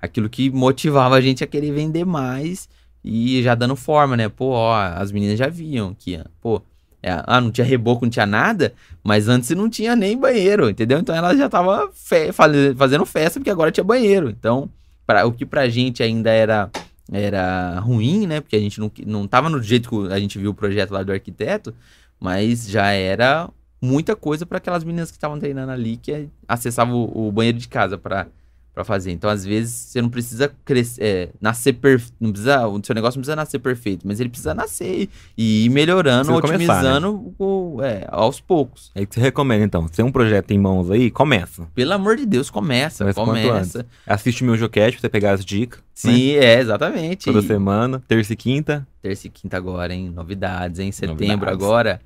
aquilo 0.00 0.30
que 0.30 0.48
motivava 0.48 1.16
a 1.16 1.20
gente 1.20 1.42
a 1.42 1.46
querer 1.46 1.72
vender 1.72 2.06
mais 2.06 2.68
e 3.02 3.42
já 3.42 3.54
dando 3.54 3.74
forma, 3.74 4.16
né? 4.16 4.28
Pô, 4.28 4.50
ó, 4.50 4.74
as 4.74 5.10
meninas 5.10 5.38
já 5.38 5.48
viam 5.48 5.94
que, 5.94 6.22
pô, 6.40 6.62
é, 7.02 7.22
ah, 7.26 7.40
não 7.40 7.50
tinha 7.50 7.64
reboco, 7.64 8.04
não 8.04 8.10
tinha 8.10 8.26
nada, 8.26 8.72
mas 9.02 9.28
antes 9.28 9.50
não 9.50 9.68
tinha 9.70 9.96
nem 9.96 10.16
banheiro, 10.18 10.68
entendeu? 10.68 10.98
Então 10.98 11.14
ela 11.14 11.34
já 11.36 11.48
tava 11.48 11.90
fe- 11.94 12.32
fazendo 12.32 13.06
festa 13.06 13.40
porque 13.40 13.50
agora 13.50 13.70
tinha 13.72 13.84
banheiro. 13.84 14.28
Então, 14.28 14.68
pra, 15.06 15.26
o 15.26 15.32
que 15.32 15.46
pra 15.46 15.68
gente 15.68 16.02
ainda 16.02 16.30
era 16.30 16.70
era 17.12 17.80
ruim, 17.80 18.26
né? 18.26 18.40
Porque 18.40 18.54
a 18.54 18.60
gente 18.60 18.78
não, 18.78 18.90
não 19.06 19.26
tava 19.26 19.48
no 19.50 19.60
jeito 19.62 19.88
que 19.88 20.12
a 20.12 20.18
gente 20.20 20.38
viu 20.38 20.52
o 20.52 20.54
projeto 20.54 20.92
lá 20.92 21.02
do 21.02 21.10
arquiteto, 21.12 21.74
mas 22.20 22.68
já 22.68 22.90
era 22.92 23.48
muita 23.82 24.14
coisa 24.14 24.46
para 24.46 24.58
aquelas 24.58 24.84
meninas 24.84 25.10
que 25.10 25.16
estavam 25.16 25.38
treinando 25.38 25.72
ali 25.72 25.96
que 25.96 26.28
acessavam 26.46 26.94
o, 26.94 27.28
o 27.28 27.32
banheiro 27.32 27.58
de 27.58 27.66
casa 27.66 27.96
para 27.98 28.26
para 28.72 28.84
fazer. 28.84 29.10
Então, 29.10 29.28
às 29.28 29.44
vezes, 29.44 29.72
você 29.74 30.00
não 30.00 30.08
precisa 30.08 30.50
crescer, 30.64 31.02
é, 31.02 31.28
nascer 31.40 31.72
perfeito. 31.72 32.14
Não 32.20 32.30
precisa, 32.30 32.66
o 32.68 32.80
seu 32.84 32.94
negócio 32.94 33.18
não 33.18 33.22
precisa 33.22 33.36
nascer 33.36 33.58
perfeito, 33.58 34.06
mas 34.06 34.20
ele 34.20 34.28
precisa 34.28 34.54
nascer 34.54 35.08
e 35.36 35.64
ir 35.64 35.68
melhorando, 35.70 36.26
Precisa 36.32 36.40
começar, 36.40 36.74
otimizando 36.78 37.34
o- 37.38 37.78
é, 37.82 38.06
aos 38.08 38.40
poucos. 38.40 38.90
É 38.94 39.04
que 39.04 39.14
você 39.14 39.20
recomenda, 39.20 39.64
então. 39.64 39.86
Se 39.88 39.94
tem 39.94 40.04
um 40.04 40.12
projeto 40.12 40.50
em 40.52 40.58
mãos 40.58 40.90
aí, 40.90 41.10
começa. 41.10 41.66
Pelo 41.74 41.92
amor 41.92 42.16
de 42.16 42.24
Deus, 42.26 42.48
começa, 42.48 43.12
Começa 43.12 43.20
começa. 43.48 43.86
Assiste 44.06 44.44
meu 44.44 44.56
Jocast 44.56 44.92
pra 44.92 45.00
você 45.00 45.08
pegar 45.08 45.32
as 45.32 45.44
dicas. 45.44 45.80
né? 45.80 45.84
Sim, 45.94 46.30
é, 46.32 46.60
exatamente. 46.60 47.24
Toda 47.26 47.40
E 47.40 47.46
semana, 47.46 48.02
terça 48.08 48.32
e 48.32 48.36
quinta. 48.36 48.86
Terça 49.02 49.26
e 49.26 49.30
quinta 49.30 49.56
agora, 49.56 49.92
hein? 49.92 50.10
Novidades, 50.14 50.78
hein? 50.78 50.90
Setembro 50.92 51.24
Novidades. 51.26 51.52
agora. 51.54 52.00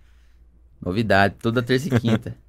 Novidade, 0.84 1.34
toda 1.40 1.62
terça 1.62 1.88
e 1.88 1.98
quinta. 2.00 2.36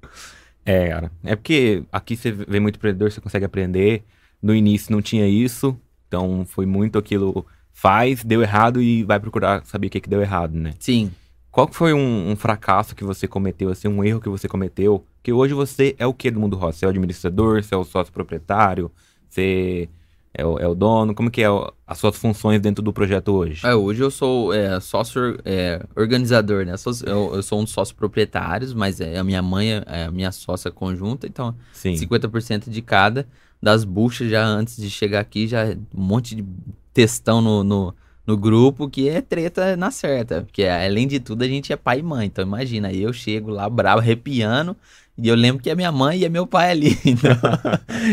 É, 0.66 0.88
cara. 0.88 1.12
É 1.22 1.36
porque 1.36 1.84
aqui 1.92 2.16
você 2.16 2.32
vê 2.32 2.58
muito 2.58 2.76
empreendedor, 2.76 3.10
você 3.10 3.20
consegue 3.20 3.44
aprender. 3.44 4.02
No 4.42 4.54
início 4.54 4.92
não 4.92 5.00
tinha 5.00 5.26
isso, 5.26 5.78
então 6.08 6.44
foi 6.44 6.66
muito 6.66 6.98
aquilo. 6.98 7.46
Faz, 7.72 8.24
deu 8.24 8.42
errado 8.42 8.82
e 8.82 9.04
vai 9.04 9.20
procurar 9.20 9.64
saber 9.64 9.86
o 9.86 9.90
que, 9.90 10.00
que 10.00 10.08
deu 10.08 10.20
errado, 10.20 10.54
né? 10.54 10.72
Sim. 10.78 11.12
Qual 11.50 11.68
foi 11.72 11.94
um, 11.94 12.30
um 12.30 12.36
fracasso 12.36 12.94
que 12.94 13.04
você 13.04 13.28
cometeu, 13.28 13.70
assim, 13.70 13.88
um 13.88 14.02
erro 14.04 14.20
que 14.20 14.28
você 14.28 14.48
cometeu? 14.48 15.06
Que 15.22 15.32
hoje 15.32 15.54
você 15.54 15.94
é 15.98 16.06
o 16.06 16.12
que 16.12 16.30
do 16.30 16.40
mundo 16.40 16.56
roça? 16.56 16.78
Você 16.78 16.84
é 16.84 16.88
o 16.88 16.90
administrador, 16.90 17.62
você 17.62 17.74
é 17.74 17.78
o 17.78 17.84
sócio 17.84 18.12
proprietário, 18.12 18.90
você 19.28 19.88
é 20.36 20.44
o, 20.44 20.58
é 20.58 20.66
o 20.68 20.74
dono? 20.74 21.14
Como 21.14 21.30
que 21.30 21.42
é 21.42 21.50
o- 21.50 21.72
as 21.86 21.98
suas 21.98 22.16
funções 22.16 22.60
dentro 22.60 22.82
do 22.82 22.92
projeto 22.92 23.32
hoje? 23.32 23.66
É, 23.66 23.74
hoje 23.74 24.02
eu 24.02 24.10
sou 24.10 24.52
é, 24.52 24.78
sócio 24.80 25.38
é, 25.44 25.82
organizador, 25.96 26.64
né? 26.66 26.76
Sou- 26.76 26.92
eu, 27.04 27.34
eu 27.36 27.42
sou 27.42 27.60
um 27.60 27.64
dos 27.64 27.72
sócios 27.72 27.96
proprietários, 27.96 28.74
mas 28.74 29.00
é, 29.00 29.18
a 29.18 29.24
minha 29.24 29.42
mãe 29.42 29.72
é 29.86 30.04
a 30.04 30.10
minha 30.10 30.30
sócia 30.32 30.70
conjunta, 30.70 31.26
então 31.26 31.54
Sim. 31.72 31.96
50% 31.96 32.70
de 32.70 32.82
cada. 32.82 33.26
Das 33.62 33.84
buchas 33.84 34.30
já 34.30 34.44
antes 34.44 34.76
de 34.76 34.90
chegar 34.90 35.20
aqui, 35.20 35.46
já 35.48 35.64
um 35.94 36.02
monte 36.02 36.34
de 36.36 36.44
textão 36.92 37.40
no, 37.40 37.64
no, 37.64 37.94
no 38.26 38.36
grupo 38.36 38.88
que 38.88 39.08
é 39.08 39.20
treta 39.20 39.76
na 39.76 39.90
certa. 39.90 40.42
Porque 40.42 40.64
além 40.64 41.06
de 41.08 41.18
tudo, 41.20 41.42
a 41.42 41.48
gente 41.48 41.72
é 41.72 41.76
pai 41.76 42.00
e 42.00 42.02
mãe. 42.02 42.26
Então 42.26 42.44
imagina, 42.44 42.92
eu 42.92 43.12
chego 43.12 43.50
lá 43.50 43.68
bravo, 43.68 44.00
arrepiando, 44.00 44.76
e 45.18 45.28
eu 45.28 45.34
lembro 45.34 45.62
que 45.62 45.70
é 45.70 45.74
minha 45.74 45.90
mãe 45.92 46.18
e 46.18 46.24
é 46.24 46.28
meu 46.28 46.46
pai 46.46 46.70
ali. 46.70 46.98
Então, 47.04 47.32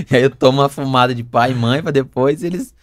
e 0.10 0.16
aí 0.16 0.24
eu 0.24 0.30
tomo 0.30 0.62
uma 0.62 0.70
fumada 0.70 1.14
de 1.14 1.24
pai 1.24 1.52
e 1.52 1.56
mãe 1.56 1.82
pra 1.82 1.92
depois 1.92 2.44
eles. 2.44 2.74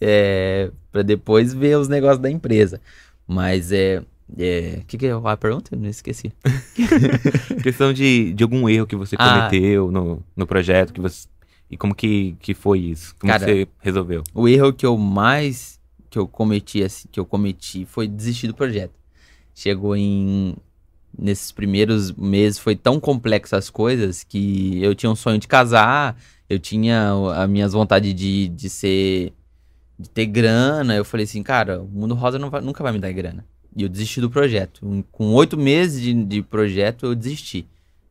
É, 0.00 0.70
para 0.90 1.02
depois 1.02 1.52
ver 1.52 1.76
os 1.76 1.88
negócios 1.88 2.18
da 2.18 2.30
empresa. 2.30 2.80
Mas 3.26 3.70
é. 3.70 4.02
é 4.38 4.80
que 4.86 4.96
que 4.98 5.06
é 5.06 5.12
a 5.12 5.36
pergunta? 5.36 5.74
Eu 5.74 5.78
não 5.78 5.88
esqueci. 5.88 6.32
Questão 7.62 7.92
de, 7.92 8.32
de 8.32 8.42
algum 8.42 8.68
erro 8.68 8.86
que 8.86 8.96
você 8.96 9.16
Ah. 9.18 9.48
cometeu 9.48 9.90
no, 9.90 10.22
no 10.36 10.46
projeto, 10.46 10.92
que 10.92 11.00
você. 11.00 11.28
E 11.70 11.76
como 11.76 11.94
que, 11.94 12.34
que 12.40 12.52
foi 12.54 12.80
isso? 12.80 13.14
Como 13.20 13.32
Cara, 13.32 13.44
você 13.44 13.68
resolveu? 13.78 14.24
O 14.34 14.48
erro 14.48 14.72
que 14.72 14.84
eu 14.84 14.96
mais 14.96 15.78
que 16.10 16.18
eu 16.18 16.26
cometi 16.26 16.82
assim, 16.82 17.08
que 17.10 17.20
eu 17.20 17.24
cometi 17.24 17.84
foi 17.86 18.08
desistir 18.08 18.48
do 18.48 18.54
projeto. 18.54 18.92
Chegou 19.54 19.94
em 19.96 20.56
nesses 21.18 21.52
primeiros 21.52 22.12
meses 22.12 22.58
foi 22.58 22.76
tão 22.76 23.00
complexo 23.00 23.56
as 23.56 23.70
coisas 23.70 24.24
que 24.24 24.82
eu 24.82 24.94
tinha 24.94 25.10
um 25.10 25.16
sonho 25.16 25.38
de 25.38 25.48
casar, 25.48 26.16
eu 26.48 26.58
tinha 26.58 27.12
as 27.36 27.48
minhas 27.48 27.72
vontades 27.72 28.14
de, 28.14 28.48
de 28.48 28.68
ser 28.70 29.32
de 29.98 30.08
ter 30.08 30.26
grana, 30.26 30.94
eu 30.96 31.04
falei 31.04 31.24
assim, 31.24 31.42
cara, 31.42 31.82
o 31.82 31.86
mundo 31.86 32.14
rosa 32.14 32.38
vai- 32.38 32.62
nunca 32.62 32.82
vai 32.82 32.92
me 32.92 32.98
dar 32.98 33.12
grana. 33.12 33.44
E 33.76 33.82
eu 33.82 33.88
desisti 33.88 34.20
do 34.20 34.30
projeto. 34.30 35.04
Com 35.12 35.32
oito 35.34 35.56
meses 35.58 36.00
de, 36.00 36.14
de 36.24 36.42
projeto, 36.42 37.06
eu 37.06 37.14
desisti. 37.14 37.66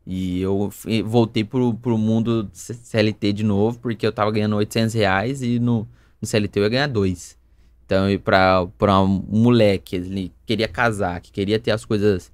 E 0.06 0.40
eu 0.42 0.70
voltei 1.06 1.44
pro, 1.44 1.74
pro 1.74 1.98
mundo 1.98 2.50
CLT 2.54 3.34
de 3.34 3.44
novo, 3.44 3.80
porque 3.80 4.06
eu 4.06 4.12
tava 4.12 4.32
ganhando 4.32 4.56
800 4.56 4.94
reais 4.94 5.42
e 5.42 5.60
no, 5.60 5.88
no 6.22 6.28
CLT 6.28 6.60
eu 6.60 6.64
ia 6.64 6.70
ganhar 6.70 6.88
dois. 6.88 7.38
Então, 7.86 8.06
pra 8.24 9.02
um 9.02 9.24
moleque, 9.28 9.96
ele 9.96 10.32
queria 10.46 10.68
casar, 10.68 11.20
que 11.22 11.32
queria 11.32 11.60
ter 11.60 11.72
as 11.72 11.84
coisas, 11.86 12.32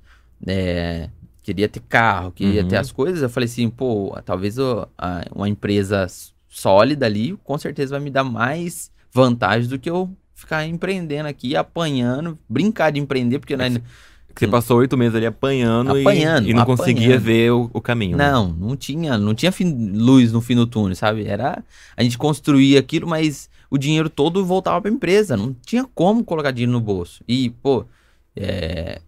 é, 0.47 1.09
queria 1.43 1.67
ter 1.69 1.81
carro, 1.81 2.31
queria 2.31 2.61
Uhum. 2.63 2.67
ter 2.67 2.77
as 2.77 2.91
coisas, 2.91 3.21
eu 3.21 3.29
falei 3.29 3.45
assim, 3.45 3.69
pô, 3.69 4.15
talvez 4.25 4.57
eu- 4.57 4.87
a- 4.97 5.25
uma 5.33 5.47
empresa 5.49 6.07
sólida 6.49 7.05
ali, 7.05 7.37
com 7.43 7.57
certeza 7.57 7.91
vai 7.95 7.99
me 8.03 8.09
dar 8.09 8.23
mais 8.23 8.91
vantagem 9.13 9.69
do 9.69 9.77
que 9.79 9.89
eu 9.89 10.09
ficar 10.33 10.65
empreendendo 10.65 11.27
aqui, 11.29 11.55
apanhando, 11.55 12.37
brincar 12.49 12.91
de 12.91 12.99
empreender, 12.99 13.39
porque 13.39 13.55
né, 13.55 13.69
Que 14.33 14.39
você 14.39 14.47
passou 14.49 14.79
oito 14.79 14.97
meses 14.97 15.15
ali 15.15 15.25
apanhando, 15.25 15.97
e- 15.97 16.01
Apanhando, 16.01 16.49
e, 16.49 16.53
não 16.53 16.65
conseguia 16.65 17.15
apanhando. 17.15 17.21
ver 17.23 17.51
o, 17.53 17.69
o 17.73 17.79
caminho. 17.81 18.17
né? 18.17 18.29
Não, 18.31 18.49
não 18.49 18.75
tinha, 18.75 19.17
não 19.17 19.33
tinha 19.33 19.49
fim- 19.49 19.93
luz 19.93 20.33
no 20.33 20.41
fim 20.41 20.55
do 20.55 20.67
túnel, 20.67 20.93
sabe? 20.95 21.25
Era 21.25 21.63
a 21.95 22.03
gente 22.03 22.17
construía 22.17 22.79
aquilo, 22.79 23.07
mas 23.07 23.49
o 23.69 23.77
dinheiro 23.77 24.09
todo 24.09 24.43
voltava 24.45 24.81
para 24.81 24.91
a 24.91 24.93
empresa, 24.93 25.37
não 25.37 25.53
tinha 25.65 25.85
como 25.95 26.21
colocar 26.21 26.51
dinheiro 26.51 26.73
no 26.73 26.81
bolso. 26.81 27.23
E, 27.25 27.49
pô, 27.61 27.85
é, 28.35 28.99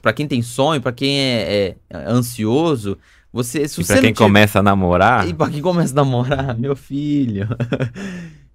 para 0.00 0.12
quem 0.12 0.26
tem 0.28 0.42
sonho, 0.42 0.80
para 0.80 0.92
quem 0.92 1.18
é, 1.18 1.76
é 1.90 1.96
ansioso, 2.06 2.96
você 3.32 3.68
se 3.68 3.80
E 3.80 3.84
você 3.84 3.94
pra 3.94 4.02
quem 4.02 4.14
começa 4.14 4.60
a 4.60 4.62
namorar, 4.62 5.28
e 5.28 5.34
pra 5.34 5.50
quem 5.50 5.60
começa 5.60 5.92
a 5.92 5.96
namorar, 5.96 6.56
meu 6.58 6.76
filho. 6.76 7.48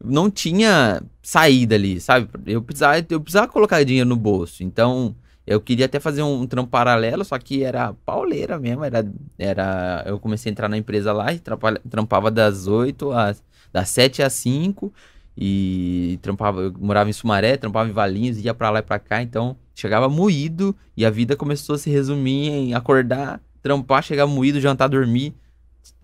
não 0.03 0.29
tinha 0.29 1.01
saída 1.21 1.75
ali, 1.75 1.99
sabe? 1.99 2.27
Eu 2.45 2.61
precisava, 2.61 3.05
eu 3.09 3.21
precisava 3.21 3.47
colocar 3.47 3.83
dinheiro 3.83 4.09
no 4.09 4.17
bolso. 4.17 4.63
Então, 4.63 5.15
eu 5.47 5.61
queria 5.61 5.85
até 5.85 5.99
fazer 5.99 6.23
um, 6.23 6.45
trampo 6.45 6.69
paralelo, 6.69 7.23
só 7.23 7.37
que 7.39 7.63
era 7.63 7.93
pauleira 8.05 8.59
mesmo. 8.59 8.83
Era, 8.83 9.05
era, 9.39 10.03
eu 10.05 10.19
comecei 10.19 10.49
a 10.49 10.51
entrar 10.51 10.67
na 10.67 10.77
empresa 10.77 11.13
lá 11.13 11.33
e 11.33 11.41
trampava 11.89 12.29
das 12.29 12.67
8 12.67 13.11
às. 13.11 13.43
das 13.71 13.89
7 13.89 14.21
às 14.21 14.33
5. 14.33 14.93
E 15.37 16.19
trampava, 16.21 16.61
eu 16.61 16.73
morava 16.79 17.09
em 17.09 17.13
Sumaré, 17.13 17.57
trampava 17.57 17.89
em 17.89 17.93
Valinhos, 17.93 18.37
ia 18.43 18.53
pra 18.53 18.69
lá 18.69 18.79
e 18.79 18.83
pra 18.83 18.99
cá, 18.99 19.21
então 19.21 19.55
chegava 19.73 20.07
moído 20.07 20.75
e 20.95 21.05
a 21.05 21.09
vida 21.09 21.35
começou 21.35 21.75
a 21.75 21.77
se 21.79 21.89
resumir 21.89 22.49
em 22.49 22.73
acordar, 22.75 23.41
trampar, 23.61 24.03
chegar 24.03 24.27
moído, 24.27 24.61
jantar, 24.61 24.87
dormir, 24.87 25.33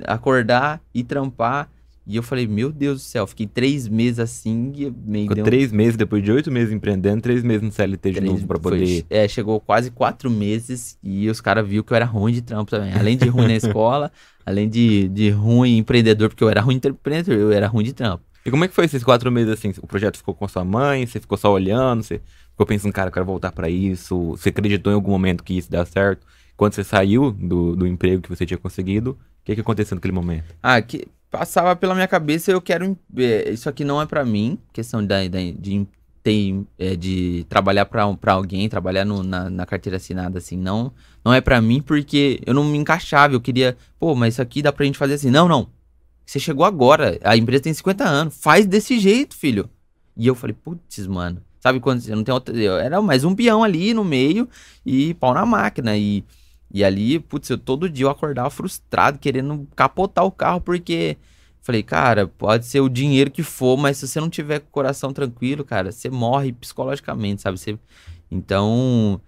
acordar 0.04 0.82
e 0.94 1.04
trampar. 1.04 1.70
E 2.08 2.16
eu 2.16 2.24
falei, 2.24 2.48
meu 2.48 2.72
Deus 2.72 3.02
do 3.02 3.04
céu, 3.04 3.28
fiquei 3.28 3.46
três 3.46 3.88
meses 3.88 4.18
assim 4.20 4.72
meio 5.06 5.26
ficou 5.26 5.36
deu 5.36 5.46
três 5.46 5.72
meses, 5.72 5.96
depois 5.96 6.24
de 6.24 6.32
oito 6.32 6.50
meses 6.50 6.74
empreendendo, 6.74 7.22
três 7.22 7.44
meses 7.44 7.62
no 7.62 7.72
CLT 7.72 8.10
de 8.12 8.16
três- 8.18 8.32
novo 8.32 8.48
pra 8.48 8.58
foi- 8.60 8.80
poder. 8.80 9.06
é, 9.12 9.28
chegou 9.28 9.60
quase 9.60 9.92
quatro 9.92 10.28
meses 10.28 10.98
e 11.04 11.30
os 11.30 11.40
caras 11.40 11.68
viram 11.68 11.84
que 11.84 11.94
eu 11.94 11.96
era 11.96 12.06
ruim 12.06 12.34
de 12.34 12.42
trampo 12.42 12.72
também. 12.72 12.94
Além 12.94 13.16
de 13.16 13.28
ruim 13.30 13.46
na 13.46 13.54
escola, 13.78 14.12
além 14.44 14.68
de, 14.68 15.08
de 15.10 15.30
ruim 15.30 15.78
empreendedor, 15.78 16.30
porque 16.30 16.44
eu 16.44 16.50
era 16.50 16.62
ruim 16.62 16.80
empreendedor, 16.84 17.38
eu 17.40 17.52
era 17.52 17.68
ruim 17.68 17.84
de 17.84 17.94
trampo. 17.94 18.24
E 18.50 18.52
como 18.52 18.66
é 18.66 18.68
que 18.68 18.74
foi 18.74 18.86
esses 18.86 19.04
quatro 19.04 19.32
meses 19.32 19.54
assim? 19.54 19.72
O 19.80 19.86
projeto 19.86 20.18
ficou 20.18 20.34
com 20.34 20.44
a 20.44 20.48
sua 20.48 20.66
mãe, 20.66 21.06
você 21.06 21.20
ficou 21.20 21.38
só 21.38 21.52
olhando, 21.52 22.02
você 22.02 22.20
ficou 22.50 22.66
pensando, 22.66 22.92
cara, 22.92 23.10
eu 23.10 23.14
quero 23.14 23.26
voltar 23.26 23.52
pra 23.52 23.70
isso. 23.70 24.32
Você 24.32 24.50
acreditou 24.50 24.92
em 24.92 24.96
algum 24.96 25.12
momento 25.12 25.44
que 25.44 25.56
isso 25.56 25.70
dá 25.70 25.86
certo? 25.86 26.26
Quando 26.58 26.74
você 26.74 26.84
saiu 26.84 27.30
do, 27.32 27.76
do 27.76 27.86
emprego 27.86 28.24
que 28.24 28.28
você 28.30 28.48
tinha 28.48 28.58
conseguido, 28.58 29.12
o 29.12 29.18
que, 29.46 29.54
que 29.54 29.62
aconteceu 29.62 29.94
naquele 29.94 30.14
momento? 30.16 30.56
Ah, 30.64 30.82
que 30.82 31.06
passava 31.30 31.76
pela 31.76 31.94
minha 31.94 32.08
cabeça, 32.08 32.52
eu 32.52 32.60
quero. 32.60 32.98
é, 33.18 33.52
isso 33.52 33.70
aqui 33.70 33.84
não 33.86 34.02
é 34.02 34.08
pra 34.08 34.26
mim, 34.26 34.58
questão 34.74 35.06
da, 35.06 35.28
da- 35.28 35.38
de, 35.56 35.86
ter, 36.24 36.66
é, 36.80 36.96
de 36.96 37.46
trabalhar 37.48 37.86
pra 37.86 38.34
alguém, 38.34 38.68
trabalhar 38.68 39.06
no- 39.06 39.22
na, 39.22 39.48
na 39.48 39.66
carteira 39.68 39.98
assinada, 39.98 40.40
assim, 40.40 40.58
não, 40.58 40.92
não 41.24 41.32
é 41.34 41.40
pra 41.40 41.62
mim 41.62 41.82
porque 41.82 42.42
eu 42.48 42.54
não 42.56 42.66
me 42.66 42.80
encaixava, 42.80 43.36
eu 43.36 43.40
queria, 43.42 43.78
pô, 44.00 44.16
mas 44.16 44.34
isso 44.34 44.42
aqui 44.42 44.64
dá 44.64 44.74
pra 44.74 44.86
gente 44.86 44.98
fazer 44.98 45.14
assim. 45.14 45.30
Não, 45.30 45.48
não. 45.48 45.70
Você 46.30 46.38
chegou 46.38 46.64
agora, 46.64 47.18
a 47.24 47.36
empresa 47.36 47.64
tem 47.64 47.74
50 47.74 48.04
anos, 48.04 48.38
faz 48.40 48.68
desse 48.68 49.00
jeito, 49.00 49.36
filho. 49.36 49.68
E 50.16 50.28
eu 50.28 50.36
falei, 50.36 50.56
putz, 50.56 51.08
mano, 51.08 51.42
sabe 51.60 51.80
quando 51.80 52.02
você 52.02 52.14
não 52.14 52.24
tem 52.24 52.32
outra. 52.32 52.56
Era 52.80 53.02
mais 53.02 53.24
um 53.24 53.34
peão 53.34 53.64
ali 53.64 53.96
no 53.96 54.06
meio 54.06 54.48
e 54.86 55.16
pau 55.16 55.34
na 55.34 55.44
máquina. 55.44 55.98
E, 55.98 56.24
e 56.72 56.84
ali, 56.84 57.18
putz, 57.18 57.50
eu 57.50 57.58
todo 57.58 57.90
dia 57.90 58.06
eu 58.06 58.12
acordava 58.12 58.48
frustrado, 58.52 59.18
querendo 59.18 59.68
capotar 59.76 60.24
o 60.24 60.30
carro, 60.30 60.62
porque 60.62 61.18
falei, 61.64 61.82
cara, 61.82 62.28
pode 62.28 62.68
ser 62.68 62.82
o 62.82 62.90
dinheiro 62.90 63.32
que 63.32 63.42
for, 63.42 63.76
mas 63.76 63.98
se 63.98 64.08
você 64.08 64.20
não 64.20 64.30
tiver 64.30 64.60
o 64.60 64.72
coração 64.72 65.12
tranquilo, 65.12 65.66
cara, 65.66 65.92
você 65.92 66.12
morre 66.12 66.54
psicologicamente, 66.54 67.42
sabe? 67.42 67.58
Você... 67.58 67.76
Então, 68.30 69.20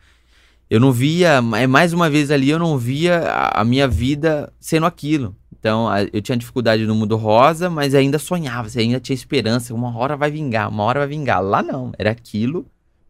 eu 0.69 0.79
não 0.79 0.91
via, 0.91 1.41
é 1.57 1.65
mais 1.65 1.93
uma 1.93 2.11
vez 2.11 2.29
ali, 2.29 2.51
eu 2.51 2.59
não 2.59 2.77
via 2.77 3.23
a 3.55 3.63
minha 3.63 3.87
vida 3.87 4.53
sendo 4.59 4.85
aquilo. 4.85 5.35
Então, 5.61 5.87
eu 6.11 6.21
tinha 6.23 6.37
dificuldade 6.37 6.87
no 6.87 6.95
mundo 6.95 7.15
rosa, 7.17 7.69
mas 7.69 7.95
ainda 7.95 8.17
sonhava, 8.19 8.67
você 8.67 8.79
ainda 8.81 8.99
tinha 8.99 9.13
esperança, 9.15 9.75
uma 9.75 9.95
hora 9.95 10.17
vai 10.17 10.31
vingar, 10.31 10.67
uma 10.69 10.83
hora 10.83 11.01
vai 11.01 11.07
vingar. 11.09 11.39
Lá 11.43 11.61
não, 11.61 11.91
era 11.99 12.09
aquilo 12.11 12.65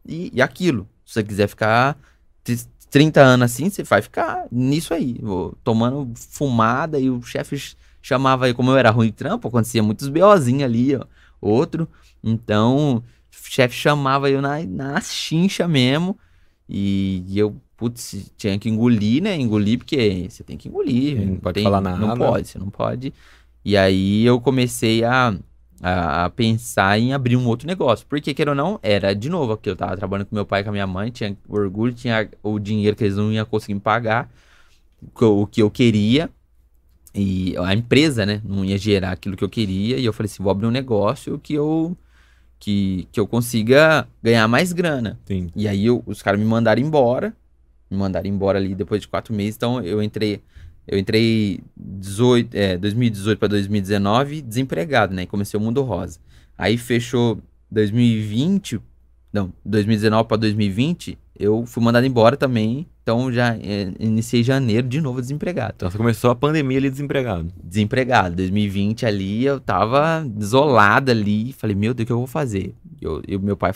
e, 0.06 0.30
e 0.34 0.42
aquilo. 0.42 0.86
Se 1.06 1.14
você 1.14 1.24
quiser 1.24 1.48
ficar 1.48 1.96
tr- 2.44 2.52
30 2.90 3.22
anos 3.22 3.46
assim, 3.52 3.70
você 3.70 3.82
vai 3.82 4.02
ficar 4.02 4.46
nisso 4.52 4.92
aí, 4.92 5.18
tomando 5.64 6.12
fumada 6.14 7.00
e 7.00 7.08
o 7.08 7.22
chefe 7.22 7.56
ch- 7.58 7.74
chamava 8.02 8.44
aí, 8.44 8.52
como 8.54 8.70
eu 8.70 8.76
era 8.76 8.90
ruim 8.90 9.06
de 9.06 9.12
trampo, 9.14 9.48
acontecia 9.48 9.82
muitos 9.82 10.08
BOzinhos 10.08 10.64
ali, 10.64 10.94
ó, 10.94 11.04
outro. 11.40 11.88
Então, 12.22 12.96
o 12.98 13.02
chefe 13.50 13.74
chamava 13.74 14.28
eu 14.30 14.42
na, 14.42 14.62
na 14.66 15.00
chincha 15.00 15.66
mesmo. 15.66 16.18
E, 16.74 17.22
e 17.28 17.38
eu, 17.38 17.54
putz, 17.76 18.32
tinha 18.34 18.58
que 18.58 18.66
engolir, 18.66 19.22
né? 19.22 19.36
Engolir, 19.36 19.76
porque 19.76 20.26
você 20.30 20.42
tem 20.42 20.56
que 20.56 20.68
engolir. 20.68 21.20
Não 21.20 21.36
pode 21.36 21.54
tem- 21.56 21.64
falar 21.64 21.82
nada. 21.82 21.98
Não 21.98 22.16
pode, 22.16 22.48
você 22.48 22.58
não 22.58 22.70
pode. 22.70 23.12
E 23.62 23.76
aí 23.76 24.24
eu 24.24 24.40
comecei 24.40 25.04
a, 25.04 25.36
a, 25.82 26.24
a 26.24 26.30
pensar 26.30 26.98
em 26.98 27.12
abrir 27.12 27.36
um 27.36 27.46
outro 27.46 27.66
negócio. 27.66 28.06
Porque, 28.08 28.32
queira 28.32 28.52
ou 28.52 28.54
não, 28.54 28.80
era 28.82 29.14
de 29.14 29.28
novo 29.28 29.52
aqui. 29.52 29.68
Eu 29.68 29.76
tava 29.76 29.98
trabalhando 29.98 30.28
com 30.28 30.34
meu 30.34 30.46
pai 30.46 30.62
e 30.62 30.64
com 30.64 30.70
a 30.70 30.72
minha 30.72 30.86
mãe, 30.86 31.10
tinha 31.10 31.36
orgulho, 31.46 31.92
tinha 31.92 32.26
o 32.42 32.58
dinheiro 32.58 32.96
que 32.96 33.04
eles 33.04 33.18
não 33.18 33.30
iam 33.30 33.44
conseguir 33.44 33.74
me 33.74 33.80
pagar, 33.80 34.30
o 35.20 35.46
que 35.46 35.60
eu 35.60 35.70
queria. 35.70 36.30
E 37.14 37.54
a 37.58 37.74
empresa, 37.74 38.24
né, 38.24 38.40
não 38.42 38.64
ia 38.64 38.78
gerar 38.78 39.12
aquilo 39.12 39.36
que 39.36 39.44
eu 39.44 39.48
queria. 39.50 39.98
E 39.98 40.04
eu 40.06 40.12
falei 40.14 40.30
assim: 40.32 40.42
vou 40.42 40.50
abrir 40.50 40.66
um 40.66 40.70
negócio 40.70 41.38
que 41.38 41.52
eu 41.52 41.94
que, 42.62 43.08
que 43.10 43.18
eu 43.18 43.26
consiga 43.26 44.06
ganhar 44.22 44.46
mais 44.46 44.72
grana. 44.72 45.18
Sim. 45.26 45.50
E 45.56 45.66
aí 45.66 45.84
eu- 45.86 46.00
os 46.06 46.22
caras 46.22 46.38
me 46.38 46.46
mandaram 46.46 46.80
embora. 46.80 47.34
Me 47.90 47.96
mandaram 47.98 48.28
embora 48.28 48.56
ali 48.56 48.72
depois 48.72 49.00
de 49.02 49.08
quatro 49.08 49.34
meses. 49.34 49.56
Então 49.56 49.80
eu 49.82 50.00
entrei. 50.00 50.40
Eu 50.86 50.96
entrei 50.96 51.58
18, 51.76 52.54
é, 52.54 52.76
2018 52.78 53.36
para 53.38 53.48
2019 53.48 54.40
desempregado, 54.42 55.12
né? 55.12 55.22
E 55.22 55.26
comecei 55.26 55.58
o 55.58 55.62
Mundo 55.62 55.82
Rosa. 55.82 56.20
Aí 56.56 56.78
fechou 56.78 57.40
2020. 57.68 58.80
Não, 59.32 59.52
2019 59.64 60.28
para 60.28 60.36
2020, 60.36 61.18
eu 61.36 61.66
fui 61.66 61.82
mandado 61.82 62.06
embora 62.06 62.36
também. 62.36 62.86
Então 63.02 63.32
já 63.32 63.56
é, 63.56 63.92
iniciei 63.98 64.44
janeiro 64.44 64.86
de 64.86 65.00
novo 65.00 65.20
desempregado 65.20 65.74
Então 65.76 65.90
você 65.90 65.98
começou 65.98 66.30
a 66.30 66.36
pandemia 66.36 66.78
ali 66.78 66.88
desempregado. 66.90 67.52
desempregado. 67.62 68.36
2020 68.36 69.04
ali 69.04 69.44
eu 69.44 69.58
tava 69.60 70.24
isolado 70.38 71.10
ali. 71.10 71.52
Falei, 71.52 71.74
meu 71.74 71.92
Deus, 71.92 72.04
o 72.04 72.06
que 72.06 72.12
eu 72.12 72.18
vou 72.18 72.26
fazer? 72.26 72.74
Eu, 73.00 73.20
eu 73.26 73.40
meu 73.40 73.56
pai, 73.56 73.72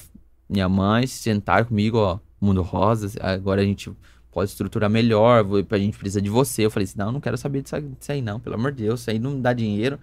minha 0.48 0.68
mãe 0.68 1.06
sentaram 1.06 1.64
comigo, 1.66 1.98
ó, 1.98 2.18
mundo 2.40 2.62
rosa, 2.62 3.10
agora 3.20 3.62
a 3.62 3.64
gente 3.64 3.90
pode 4.30 4.50
estruturar 4.50 4.88
melhor, 4.90 5.42
vou- 5.42 5.66
a 5.68 5.78
gente 5.78 5.98
precisa 5.98 6.20
de 6.22 6.28
você. 6.30 6.64
Eu 6.66 6.70
falei 6.70 6.84
assim, 6.84 6.98
não, 6.98 7.10
não 7.10 7.20
quero 7.20 7.36
saber 7.36 7.62
disso, 7.62 7.74
disso 7.80 8.12
aí 8.12 8.22
não, 8.22 8.38
pelo 8.38 8.54
amor 8.54 8.70
de 8.72 8.84
Deus, 8.84 9.00
isso 9.00 9.10
aí 9.10 9.18
não 9.18 9.40
dá 9.40 9.52
dinheiro. 9.52 9.98